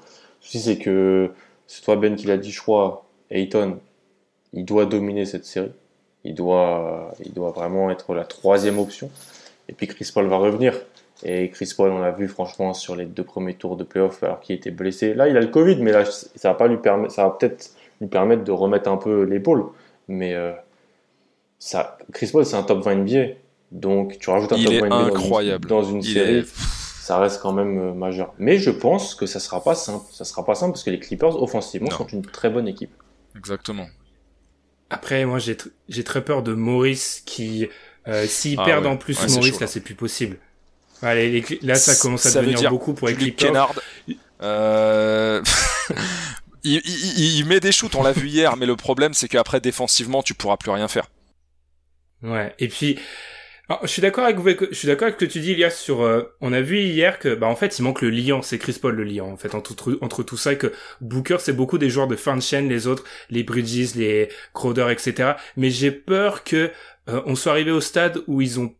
souci, 0.40 0.60
c'est 0.60 0.76
que 0.78 1.30
c'est 1.66 1.82
toi 1.82 1.96
Ben 1.96 2.14
qui 2.16 2.26
l'a 2.26 2.36
dit, 2.36 2.50
je 2.50 2.60
crois. 2.60 3.04
Ayton, 3.30 3.78
il 4.52 4.64
doit 4.64 4.84
dominer 4.86 5.24
cette 5.24 5.44
série. 5.46 5.72
Il 6.24 6.34
doit, 6.34 7.12
il 7.24 7.32
doit 7.32 7.50
vraiment 7.50 7.90
être 7.90 8.14
la 8.14 8.24
troisième 8.24 8.78
option. 8.78 9.10
Et 9.68 9.72
puis 9.72 9.86
Chris 9.86 10.10
Paul 10.12 10.26
va 10.26 10.36
revenir. 10.36 10.74
Et 11.22 11.48
Chris 11.50 11.72
Paul, 11.76 11.90
on 11.90 11.98
l'a 12.00 12.10
vu 12.10 12.28
franchement 12.28 12.74
sur 12.74 12.96
les 12.96 13.06
deux 13.06 13.24
premiers 13.24 13.54
tours 13.54 13.76
de 13.76 13.84
playoff, 13.84 14.22
alors 14.22 14.40
qu'il 14.40 14.54
était 14.56 14.70
blessé. 14.70 15.14
Là, 15.14 15.28
il 15.28 15.36
a 15.36 15.40
le 15.40 15.46
Covid, 15.46 15.76
mais 15.76 15.92
là, 15.92 16.04
ça 16.04 16.48
va 16.50 16.54
pas 16.54 16.66
lui 16.66 16.76
permettre, 16.76 17.14
ça 17.14 17.24
va 17.24 17.30
peut-être 17.30 17.70
lui 18.00 18.08
permettre 18.08 18.44
de 18.44 18.52
remettre 18.52 18.90
un 18.90 18.96
peu 18.98 19.22
l'épaule. 19.22 19.64
Mais 20.08 20.34
euh, 20.34 20.52
ça, 21.66 21.96
Chris 22.12 22.28
Paul, 22.30 22.44
c'est 22.44 22.56
un 22.56 22.62
top 22.62 22.84
20 22.84 22.96
NBA. 22.96 23.34
Donc, 23.72 24.18
tu 24.18 24.28
rajoutes 24.30 24.52
un 24.52 24.56
Il 24.56 24.64
top 24.66 24.74
est 24.74 24.80
20 24.80 24.86
NBA 24.86 24.96
dans 24.98 25.08
une- 25.08 25.16
incroyable. 25.16 25.68
dans 25.68 25.82
une 25.82 26.02
série 26.02 26.34
est- 26.40 26.54
ça 27.00 27.18
reste 27.18 27.40
quand 27.40 27.52
même 27.52 27.78
euh, 27.78 27.92
majeur. 27.94 28.34
Mais 28.38 28.58
je 28.58 28.70
pense 28.70 29.14
que 29.14 29.24
ça 29.26 29.40
sera 29.40 29.62
pas 29.64 29.74
simple. 29.74 30.04
Ça 30.12 30.24
sera 30.24 30.44
pas 30.44 30.54
simple 30.54 30.72
parce 30.72 30.84
que 30.84 30.90
les 30.90 31.00
Clippers, 31.00 31.42
offensivement, 31.42 31.88
Non. 31.90 31.96
sont 31.98 32.06
une 32.06 32.22
très 32.22 32.50
bonne 32.50 32.68
équipe. 32.68 32.90
Exactement. 33.36 33.86
Après, 34.90 35.24
moi, 35.24 35.38
j'ai 35.38 35.54
tr- 35.54 35.70
j'ai 35.88 36.04
très 36.04 36.22
peur 36.22 36.42
de 36.42 36.52
Maurice 36.52 37.22
qui, 37.24 37.68
euh, 38.06 38.26
s'ils 38.26 38.60
Ah 38.60 38.64
perdent 38.64 38.84
ouais. 38.84 38.90
en 38.90 38.96
plus 38.98 39.18
Ouais, 39.20 39.26
Maurice, 39.28 39.46
chaud, 39.54 39.60
là, 39.60 39.60
là. 39.60 39.66
c'est 39.66 39.80
plus 39.80 39.94
possible. 39.94 40.36
Allez, 41.02 41.30
les 41.30 41.58
là, 41.62 41.74
ça 41.76 41.96
commence 41.96 42.26
à 42.26 42.30
Ça 42.30 42.40
devenir 42.40 42.58
dire 42.58 42.70
beaucoup 42.70 42.92
pour 42.94 43.08
les 43.08 43.14
Clippers. 43.14 43.48
Kennard, 43.48 43.74
euh, 44.42 45.42
il, 46.64 46.74
il- 46.84 47.18
il- 47.18 47.38
il 47.38 47.46
met 47.46 47.60
des 47.60 47.72
shoots, 47.72 47.94
on 47.96 48.02
l'a 48.02 48.12
vu 48.12 48.28
hier, 48.28 48.56
mais 48.56 48.66
le 48.66 48.76
problème 48.76 49.12
c'est 49.14 49.28
qu'après 49.28 49.60
défensivement 49.60 50.22
tu 50.22 50.34
pourras 50.34 50.56
plus 50.56 50.70
rien 50.70 50.88
faire. 50.88 51.06
Ouais. 52.24 52.54
Et 52.58 52.68
puis, 52.68 52.98
je 53.82 53.86
suis 53.86 54.02
d'accord 54.02 54.24
avec 54.24 54.38
je 54.70 54.74
suis 54.74 54.88
d'accord 54.88 55.06
avec 55.06 55.20
ce 55.20 55.24
que 55.24 55.30
tu 55.30 55.40
dis, 55.40 55.52
Elias, 55.52 55.70
sur, 55.70 56.02
euh, 56.02 56.22
on 56.40 56.52
a 56.52 56.60
vu 56.60 56.80
hier 56.80 57.18
que, 57.18 57.34
bah, 57.34 57.46
en 57.46 57.56
fait, 57.56 57.78
il 57.78 57.82
manque 57.82 58.02
le 58.02 58.10
liant, 58.10 58.42
c'est 58.42 58.58
Chris 58.58 58.78
Paul 58.80 58.94
le 58.94 59.04
liant, 59.04 59.30
en 59.30 59.36
fait, 59.36 59.54
entre, 59.54 59.98
entre 60.00 60.22
tout 60.22 60.36
ça, 60.36 60.52
et 60.52 60.58
que 60.58 60.72
Booker, 61.00 61.36
c'est 61.40 61.52
beaucoup 61.52 61.78
des 61.78 61.90
joueurs 61.90 62.08
de 62.08 62.16
fin 62.16 62.36
de 62.36 62.42
chaîne, 62.42 62.68
les 62.68 62.86
autres, 62.86 63.04
les 63.30 63.42
Bridges, 63.42 63.94
les 63.94 64.28
Crowder, 64.52 64.88
etc. 64.90 65.34
Mais 65.56 65.70
j'ai 65.70 65.90
peur 65.90 66.44
que, 66.44 66.70
euh, 67.08 67.22
on 67.26 67.34
soit 67.36 67.52
arrivé 67.52 67.70
au 67.70 67.80
stade 67.80 68.22
où 68.26 68.40
ils 68.40 68.60
ont 68.60 68.74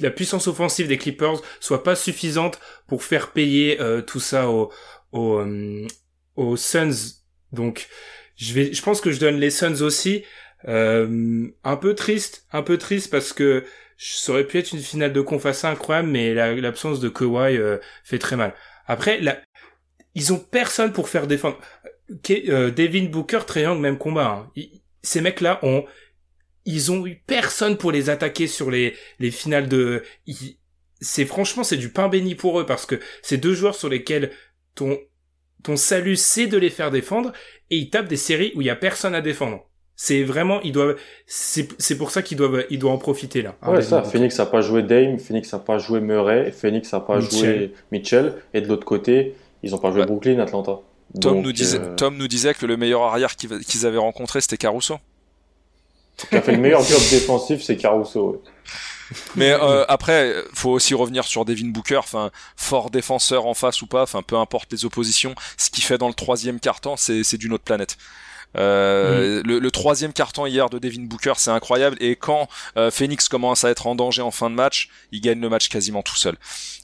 la 0.00 0.10
puissance 0.10 0.48
offensive 0.48 0.88
des 0.88 0.98
Clippers 0.98 1.40
soit 1.60 1.82
pas 1.82 1.94
suffisante 1.94 2.58
pour 2.86 3.04
faire 3.04 3.30
payer 3.30 3.80
euh, 3.80 4.02
tout 4.02 4.20
ça 4.20 4.48
aux, 4.48 4.72
aux, 5.12 5.38
euh, 5.38 5.86
aux 6.36 6.56
Suns. 6.56 7.22
Donc, 7.52 7.88
je 8.36 8.54
vais, 8.54 8.72
je 8.72 8.82
pense 8.82 9.00
que 9.00 9.10
je 9.12 9.20
donne 9.20 9.38
les 9.38 9.50
Suns 9.50 9.82
aussi. 9.82 10.24
Euh, 10.66 11.48
un 11.64 11.76
peu 11.76 11.94
triste, 11.94 12.46
un 12.52 12.62
peu 12.62 12.78
triste 12.78 13.10
parce 13.10 13.32
que 13.32 13.64
ça 13.96 14.32
aurait 14.32 14.46
pu 14.46 14.58
être 14.58 14.72
une 14.72 14.80
finale 14.80 15.12
de 15.12 15.20
conf 15.20 15.46
assez 15.46 15.66
incroyable, 15.66 16.08
mais 16.08 16.34
la- 16.34 16.54
l'absence 16.54 17.00
de 17.00 17.08
Kawhi 17.08 17.56
euh, 17.56 17.78
fait 18.04 18.18
très 18.18 18.36
mal. 18.36 18.54
Après, 18.86 19.20
ils 20.14 20.32
ont 20.32 20.38
personne 20.38 20.92
pour 20.92 21.08
faire 21.08 21.26
défendre. 21.26 21.58
Euh, 22.30 22.70
Devin 22.70 23.04
Booker, 23.06 23.40
Young, 23.56 23.80
même 23.80 23.98
combat. 23.98 24.48
hein. 24.56 24.62
Ces 25.02 25.20
mecs-là 25.20 25.60
ont, 25.62 25.84
ils 26.66 26.92
ont 26.92 27.06
eu 27.06 27.16
personne 27.26 27.78
pour 27.78 27.92
les 27.92 28.10
attaquer 28.10 28.46
sur 28.48 28.70
les 28.70 28.96
les 29.20 29.30
finales 29.30 29.68
de. 29.68 30.02
C'est 31.00 31.26
franchement 31.26 31.64
c'est 31.64 31.76
du 31.76 31.90
pain 31.92 32.08
béni 32.08 32.34
pour 32.34 32.60
eux 32.60 32.66
parce 32.66 32.86
que 32.86 33.00
c'est 33.22 33.38
deux 33.38 33.54
joueurs 33.54 33.74
sur 33.76 33.88
lesquels 33.88 34.32
ton 34.74 34.98
ton 35.64 35.76
salut 35.76 36.16
c'est 36.16 36.46
de 36.48 36.58
les 36.58 36.70
faire 36.70 36.90
défendre 36.90 37.32
et 37.70 37.76
ils 37.78 37.90
tapent 37.90 38.08
des 38.08 38.16
séries 38.16 38.52
où 38.56 38.62
il 38.62 38.66
y 38.66 38.70
a 38.70 38.76
personne 38.76 39.14
à 39.14 39.20
défendre. 39.22 39.67
C'est 40.00 40.22
vraiment 40.22 40.60
ils 40.62 40.70
doivent 40.70 40.96
c'est 41.26 41.68
c'est 41.80 41.98
pour 41.98 42.12
ça 42.12 42.22
qu'ils 42.22 42.36
doivent 42.38 42.64
ils 42.70 42.78
doivent 42.78 42.94
en 42.94 42.98
profiter 42.98 43.42
là. 43.42 43.56
ouais, 43.66 43.82
ça. 43.82 44.04
Phoenix 44.04 44.38
a 44.38 44.46
pas 44.46 44.60
joué 44.60 44.84
Dame, 44.84 45.18
Phoenix 45.18 45.52
a 45.52 45.58
pas 45.58 45.78
joué 45.78 45.98
Murray, 46.00 46.52
Phoenix 46.52 46.94
a 46.94 47.00
pas 47.00 47.18
Mitchell. 47.18 47.40
joué 47.40 47.74
Mitchell. 47.90 48.34
Et 48.54 48.60
de 48.60 48.68
l'autre 48.68 48.84
côté, 48.84 49.34
ils 49.64 49.74
ont 49.74 49.78
pas 49.78 49.90
joué. 49.90 50.06
Brooklyn, 50.06 50.38
Atlanta. 50.38 50.78
Tom 51.20 51.34
Donc, 51.34 51.44
nous 51.44 51.52
disait, 51.52 51.80
euh, 51.80 51.96
Tom 51.96 52.16
nous 52.16 52.28
disait 52.28 52.54
que 52.54 52.64
le 52.64 52.76
meilleur 52.76 53.02
arrière 53.02 53.34
qu'ils 53.34 53.86
avaient 53.86 53.98
rencontré 53.98 54.40
c'était 54.40 54.56
Caruso. 54.56 54.98
qui 56.30 56.36
a 56.36 56.42
fait 56.42 56.52
le 56.52 56.58
meilleur 56.58 56.82
job 56.82 57.00
défensif, 57.10 57.60
c'est 57.64 57.76
Caruso. 57.76 58.30
ouais. 58.30 58.38
Mais 59.34 59.50
euh, 59.50 59.84
après, 59.88 60.32
faut 60.54 60.70
aussi 60.70 60.94
revenir 60.94 61.24
sur 61.24 61.44
Devin 61.44 61.70
Booker, 61.70 61.96
enfin 61.96 62.30
fort 62.56 62.90
défenseur 62.90 63.46
en 63.46 63.54
face 63.54 63.82
ou 63.82 63.86
pas, 63.88 64.02
enfin 64.02 64.22
peu 64.22 64.36
importe 64.36 64.70
les 64.70 64.84
oppositions, 64.84 65.34
ce 65.56 65.70
qu'il 65.70 65.82
fait 65.82 65.98
dans 65.98 66.08
le 66.08 66.14
troisième 66.14 66.60
quart-temps, 66.60 66.96
c'est 66.96 67.24
c'est 67.24 67.38
d'une 67.38 67.52
autre 67.54 67.64
planète. 67.64 67.96
Euh, 68.56 69.42
le, 69.44 69.58
le 69.58 69.70
troisième 69.70 70.12
carton 70.12 70.46
hier 70.46 70.70
de 70.70 70.78
Devin 70.78 71.02
Booker, 71.02 71.34
c'est 71.36 71.50
incroyable. 71.50 71.96
Et 72.00 72.16
quand 72.16 72.48
euh, 72.76 72.90
Phoenix 72.90 73.28
commence 73.28 73.64
à 73.64 73.70
être 73.70 73.86
en 73.86 73.94
danger 73.94 74.22
en 74.22 74.30
fin 74.30 74.50
de 74.50 74.54
match, 74.54 74.88
il 75.12 75.20
gagne 75.20 75.40
le 75.40 75.48
match 75.48 75.68
quasiment 75.68 76.02
tout 76.02 76.16
seul. 76.16 76.36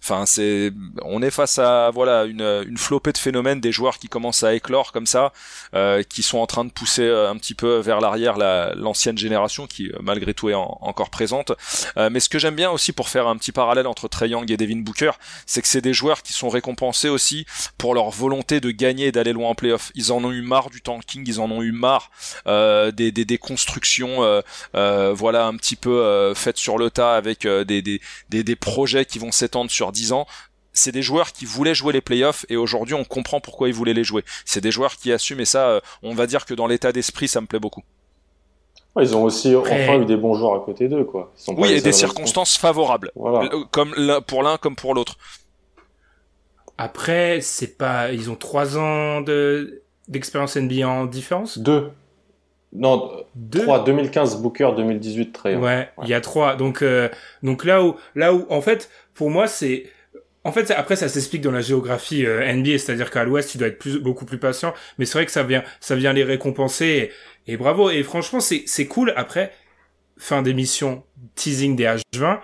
Enfin, 0.03 0.27
c'est, 0.27 0.71
on 1.03 1.23
est 1.23 1.31
face 1.31 1.59
à 1.59 1.91
voilà 1.91 2.25
une, 2.25 2.43
une 2.69 2.77
flopée 2.77 3.13
de 3.13 3.19
phénomènes, 3.19 3.61
des 3.61 3.73
joueurs 3.73 3.99
qui 3.99 4.09
commencent 4.09 4.45
à 4.45 4.55
éclore 4.55 4.93
comme 4.93 5.07
ça, 5.07 5.33
euh, 5.75 6.03
qui 6.03 6.23
sont 6.23 6.39
en 6.39 6.47
train 6.47 6.65
de 6.67 6.71
pousser 6.71 7.03
euh, 7.03 7.31
un 7.31 7.37
petit 7.37 7.55
peu 7.55 7.79
vers 7.79 8.01
l'arrière 8.03 8.37
la- 8.37 8.75
l'ancienne 8.75 9.17
génération 9.17 9.67
qui 9.67 9.89
euh, 9.89 9.99
malgré 10.03 10.35
tout 10.35 10.51
est 10.51 10.55
en- 10.55 10.79
encore 10.83 11.09
présente. 11.09 11.53
Euh, 11.97 12.11
mais 12.11 12.21
ce 12.21 12.29
que 12.29 12.39
j'aime 12.39 12.55
bien 12.55 12.71
aussi 12.71 12.93
pour 12.93 13.09
faire 13.09 13.27
un 13.29 13.37
petit 13.37 13.53
parallèle 13.53 13.87
entre 13.87 14.09
Trey 14.09 14.29
Young 14.29 14.51
et 14.51 14.57
Devin 14.59 14.81
Booker, 14.81 15.13
c'est 15.47 15.63
que 15.63 15.69
c'est 15.69 15.81
des 15.81 15.95
joueurs 15.95 16.23
qui 16.23 16.35
sont 16.35 16.51
récompensés 16.51 17.09
aussi 17.09 17.47
pour 17.79 17.95
leur 17.95 18.11
volonté 18.11 18.61
de 18.61 18.71
gagner 18.71 19.07
et 19.07 19.13
d'aller 19.13 19.33
loin 19.33 19.49
en 19.49 19.55
playoff. 19.55 19.91
Ils 19.95 20.13
en 20.13 20.23
ont 20.23 20.33
eu 20.33 20.43
marre 20.43 20.69
du 20.69 20.83
tanking, 20.83 21.25
ils 21.27 21.41
en 21.41 21.51
ont 21.51 21.54
eu 21.63 21.73
marre 21.73 22.11
euh, 22.47 22.91
des, 22.91 23.13
des, 23.13 23.25
des 23.25 23.39
constructions, 23.39 24.23
euh, 24.23 24.41
euh, 24.75 25.13
voilà 25.15 25.47
un 25.47 25.57
petit 25.57 25.77
peu 25.77 25.91
euh, 26.03 26.35
faites 26.35 26.59
sur 26.59 26.79
le 26.79 26.91
tas 26.91 27.15
avec 27.17 27.45
euh, 27.47 27.65
des, 27.65 27.83
des, 27.83 28.01
des, 28.31 28.43
des 28.45 28.57
projets 28.57 29.05
qui 29.05 29.19
vont 29.19 29.33
s'étendre 29.33 29.71
sur 29.71 29.93
10 29.93 30.13
ans. 30.13 30.27
C'est 30.73 30.91
des 30.93 31.03
joueurs 31.03 31.33
qui 31.33 31.45
voulaient 31.45 31.75
jouer 31.75 31.93
les 31.93 32.01
playoffs 32.01 32.45
et 32.49 32.57
aujourd'hui 32.57 32.95
on 32.95 33.05
comprend 33.05 33.41
pourquoi 33.41 33.69
ils 33.69 33.75
voulaient 33.75 33.95
les 33.95 34.03
jouer. 34.05 34.25
C'est 34.45 34.61
des 34.61 34.73
joueurs 34.73 34.97
qui 34.97 35.13
assument 35.13 35.41
et 35.41 35.45
ça, 35.45 35.69
euh, 35.69 35.81
on 36.03 36.15
va 36.15 36.27
dire 36.27 36.47
que 36.47 36.55
dans 36.55 36.67
l'état 36.67 36.91
d'esprit, 36.93 37.29
ça 37.29 37.41
me 37.41 37.47
plaît 37.47 37.61
beaucoup. 37.61 37.83
Ouais, 38.97 39.05
ils 39.05 39.17
ont 39.17 39.25
aussi 39.25 39.55
Après- 39.55 39.85
enfin 39.89 40.01
eu 40.01 40.05
des 40.05 40.17
bons 40.17 40.35
joueurs 40.35 40.55
à 40.55 40.65
côté 40.65 40.89
d'eux, 40.89 41.05
quoi. 41.05 41.33
Ils 41.37 41.43
sont 41.43 41.55
pas 41.55 41.63
Oui, 41.63 41.73
et 41.73 41.81
des 41.81 41.93
circonstances 41.93 42.57
favorables, 42.57 43.11
Voilà. 43.17 43.49
Comme 43.73 43.95
pour 44.27 44.43
l'un 44.43 44.57
comme 44.57 44.77
pour 44.77 44.95
l'autre. 44.95 45.17
Après, 46.77 47.41
c'est 47.41 47.77
pas, 47.79 48.11
ils 48.13 48.31
ont 48.31 48.37
trois 48.37 48.77
ans 48.77 49.21
de 49.21 49.83
d'expérience 50.09 50.57
NBA 50.57 50.87
en 50.89 51.07
différence. 51.07 51.59
Deux. 51.59 51.91
Non, 52.73 53.25
Deux. 53.37 53.63
3, 53.63 53.85
2015 53.85 54.43
Booker, 54.43 54.71
2018 54.77 55.33
Trey. 55.33 55.55
Ouais, 55.57 55.91
il 56.03 56.09
y 56.09 56.15
a 56.15 56.21
trois. 56.21 56.57
Donc, 56.57 56.83
euh, 56.83 57.09
donc 57.43 57.65
là 57.65 57.85
où, 57.85 57.95
là 58.17 58.35
où, 58.35 58.47
en 58.51 58.61
fait, 58.61 58.91
pour 59.15 59.31
moi, 59.31 59.47
c'est, 59.47 59.85
en 60.43 60.51
fait, 60.51 60.71
après, 60.73 60.97
ça 60.97 61.09
s'explique 61.09 61.41
dans 61.43 61.53
la 61.53 61.61
géographie 61.61 62.27
euh, 62.27 62.53
NBA, 62.53 62.79
c'est-à-dire 62.79 63.11
qu'à 63.13 63.23
l'Ouest, 63.25 63.51
tu 63.53 63.59
dois 63.59 63.69
être 63.69 63.79
plus, 63.79 64.01
beaucoup 64.01 64.25
plus 64.25 64.39
patient. 64.39 64.75
Mais 64.99 65.05
c'est 65.05 65.19
vrai 65.19 65.25
que 65.25 65.31
ça 65.31 65.45
vient, 65.45 65.63
ça 65.81 65.95
vient 65.95 66.13
les 66.13 66.25
récompenser. 66.25 67.13
Et, 67.47 67.53
et 67.53 67.57
bravo. 67.57 67.91
Et 67.91 68.03
franchement, 68.03 68.41
c'est, 68.41 68.65
c'est 68.67 68.87
cool. 68.87 69.13
Après, 69.17 69.53
fin 70.19 70.43
d'émission, 70.43 71.05
teasing 71.37 71.77
des 71.77 71.85
H20. 71.85 72.41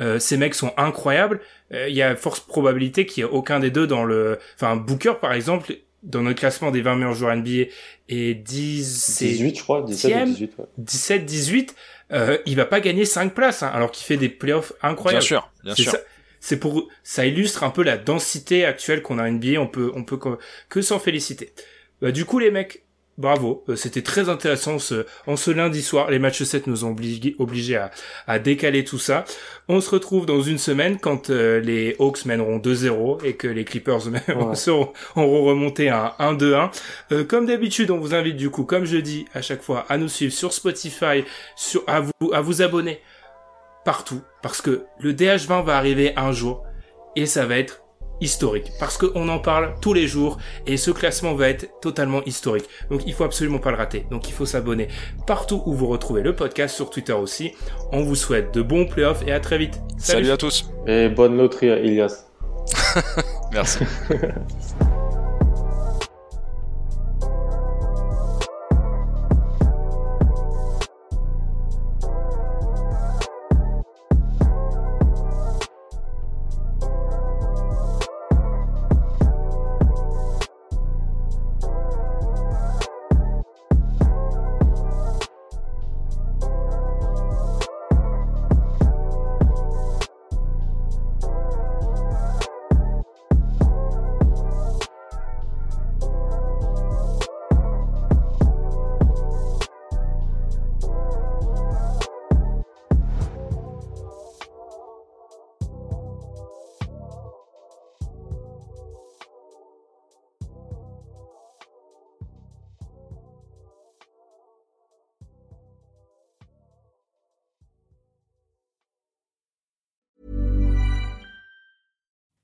euh, 0.00 0.18
ces 0.18 0.38
mecs 0.38 0.54
sont 0.54 0.72
incroyables. 0.78 1.40
Euh, 1.74 1.88
Il 1.88 1.94
y 1.94 2.02
a 2.02 2.16
force 2.16 2.40
probabilité 2.40 3.04
qu'il 3.04 3.22
y 3.22 3.26
ait 3.26 3.30
aucun 3.30 3.60
des 3.60 3.70
deux 3.70 3.86
dans 3.86 4.04
le, 4.04 4.38
enfin, 4.54 4.76
Booker, 4.76 5.14
par 5.20 5.34
exemple, 5.34 5.74
dans 6.02 6.22
notre 6.22 6.38
classement 6.38 6.70
des 6.70 6.82
20 6.82 6.96
meilleurs 6.96 7.14
joueurs 7.14 7.36
NBA 7.36 7.70
et 8.08 8.34
10, 8.34 9.18
18, 9.18 9.56
je 9.56 9.62
crois, 9.62 9.82
17 9.82 10.04
ou 10.04 10.08
Tième. 10.14 10.28
18. 10.32 10.52
Ouais. 10.58 10.64
17, 10.78 11.24
18, 11.24 11.74
euh, 12.12 12.38
il 12.46 12.56
va 12.56 12.64
pas 12.66 12.80
gagner 12.80 13.04
5 13.04 13.34
places, 13.34 13.62
hein, 13.62 13.70
alors 13.72 13.90
qu'il 13.90 14.06
fait 14.06 14.16
des 14.16 14.28
playoffs 14.28 14.72
Bien 14.80 14.90
incroyables. 14.90 15.24
sûr, 15.24 15.50
bien 15.64 15.74
C'est 15.74 15.82
sûr. 15.82 15.92
ça. 15.92 15.98
C'est 16.38 16.58
pour, 16.58 16.88
ça 17.02 17.26
illustre 17.26 17.64
un 17.64 17.70
peu 17.70 17.82
la 17.82 17.96
densité 17.96 18.64
actuelle 18.64 19.02
qu'on 19.02 19.18
a 19.18 19.24
en 19.28 19.32
NBA. 19.32 19.58
On 19.60 19.66
peut, 19.66 19.90
on 19.96 20.04
peut 20.04 20.16
que, 20.16 20.38
que 20.68 20.80
s'en 20.80 21.00
féliciter. 21.00 21.52
Bah, 22.00 22.12
du 22.12 22.24
coup, 22.24 22.38
les 22.38 22.50
mecs, 22.52 22.84
bravo. 23.18 23.64
Euh, 23.68 23.76
C'était 23.76 24.02
très 24.02 24.28
intéressant 24.28 24.78
ce, 24.78 25.06
en 25.26 25.36
ce 25.36 25.50
lundi 25.50 25.82
soir. 25.82 26.10
Les 26.10 26.18
matchs 26.18 26.42
7 26.42 26.66
nous 26.66 26.84
ont 26.84 26.90
obligés, 26.90 27.34
obligés 27.38 27.76
à, 27.76 27.90
à 28.26 28.38
décaler 28.38 28.84
tout 28.84 28.98
ça. 28.98 29.24
On 29.68 29.80
se 29.80 29.90
retrouve 29.90 30.26
dans 30.26 30.42
une 30.42 30.58
semaine 30.58 30.98
quand 30.98 31.30
euh, 31.30 31.60
les 31.60 31.96
Hawks 31.98 32.24
mèneront 32.24 32.58
2-0 32.58 33.24
et 33.24 33.34
que 33.34 33.48
les 33.48 33.64
Clippers 33.64 34.06
Ouais. 34.28 34.54
seront, 34.54 34.92
auront 35.16 35.44
remonté 35.44 35.88
à 35.88 36.14
un 36.18 36.34
1-2-1. 36.34 36.70
Euh, 37.12 37.24
comme 37.24 37.46
d'habitude, 37.46 37.90
on 37.90 37.98
vous 37.98 38.14
invite 38.14 38.36
du 38.36 38.50
coup, 38.50 38.64
comme 38.64 38.84
je 38.84 38.96
dis 38.98 39.24
à 39.34 39.42
chaque 39.42 39.62
fois, 39.62 39.86
à 39.88 39.96
nous 39.98 40.08
suivre 40.08 40.32
sur 40.32 40.52
Spotify, 40.52 41.24
sur, 41.56 41.82
à 41.86 42.00
vous, 42.00 42.32
à 42.32 42.40
vous 42.40 42.62
abonner 42.62 43.00
partout 43.84 44.20
parce 44.42 44.60
que 44.62 44.84
le 44.98 45.12
DH20 45.12 45.64
va 45.64 45.76
arriver 45.76 46.12
un 46.16 46.32
jour 46.32 46.64
et 47.14 47.24
ça 47.26 47.46
va 47.46 47.56
être 47.56 47.82
historique 48.20 48.72
parce 48.78 48.96
qu'on 48.96 49.28
en 49.28 49.38
parle 49.38 49.74
tous 49.80 49.92
les 49.92 50.06
jours 50.06 50.38
et 50.66 50.76
ce 50.76 50.90
classement 50.90 51.34
va 51.34 51.48
être 51.48 51.68
totalement 51.80 52.22
historique. 52.24 52.66
Donc 52.90 53.02
il 53.06 53.12
faut 53.12 53.24
absolument 53.24 53.58
pas 53.58 53.70
le 53.70 53.76
rater. 53.76 54.06
Donc 54.10 54.28
il 54.28 54.32
faut 54.32 54.46
s'abonner 54.46 54.88
partout 55.26 55.62
où 55.66 55.74
vous 55.74 55.86
retrouvez 55.86 56.22
le 56.22 56.34
podcast 56.34 56.74
sur 56.74 56.90
Twitter 56.90 57.12
aussi. 57.12 57.52
On 57.92 58.02
vous 58.02 58.14
souhaite 58.14 58.54
de 58.54 58.62
bons 58.62 58.86
playoffs 58.86 59.22
et 59.26 59.32
à 59.32 59.40
très 59.40 59.58
vite. 59.58 59.80
Salut 59.98 60.30
à 60.30 60.36
tous. 60.36 60.70
Et 60.86 61.08
bonne 61.08 61.36
loterie 61.36 61.70
à 61.70 61.78
Ilias. 61.78 62.26
Merci. 63.52 63.80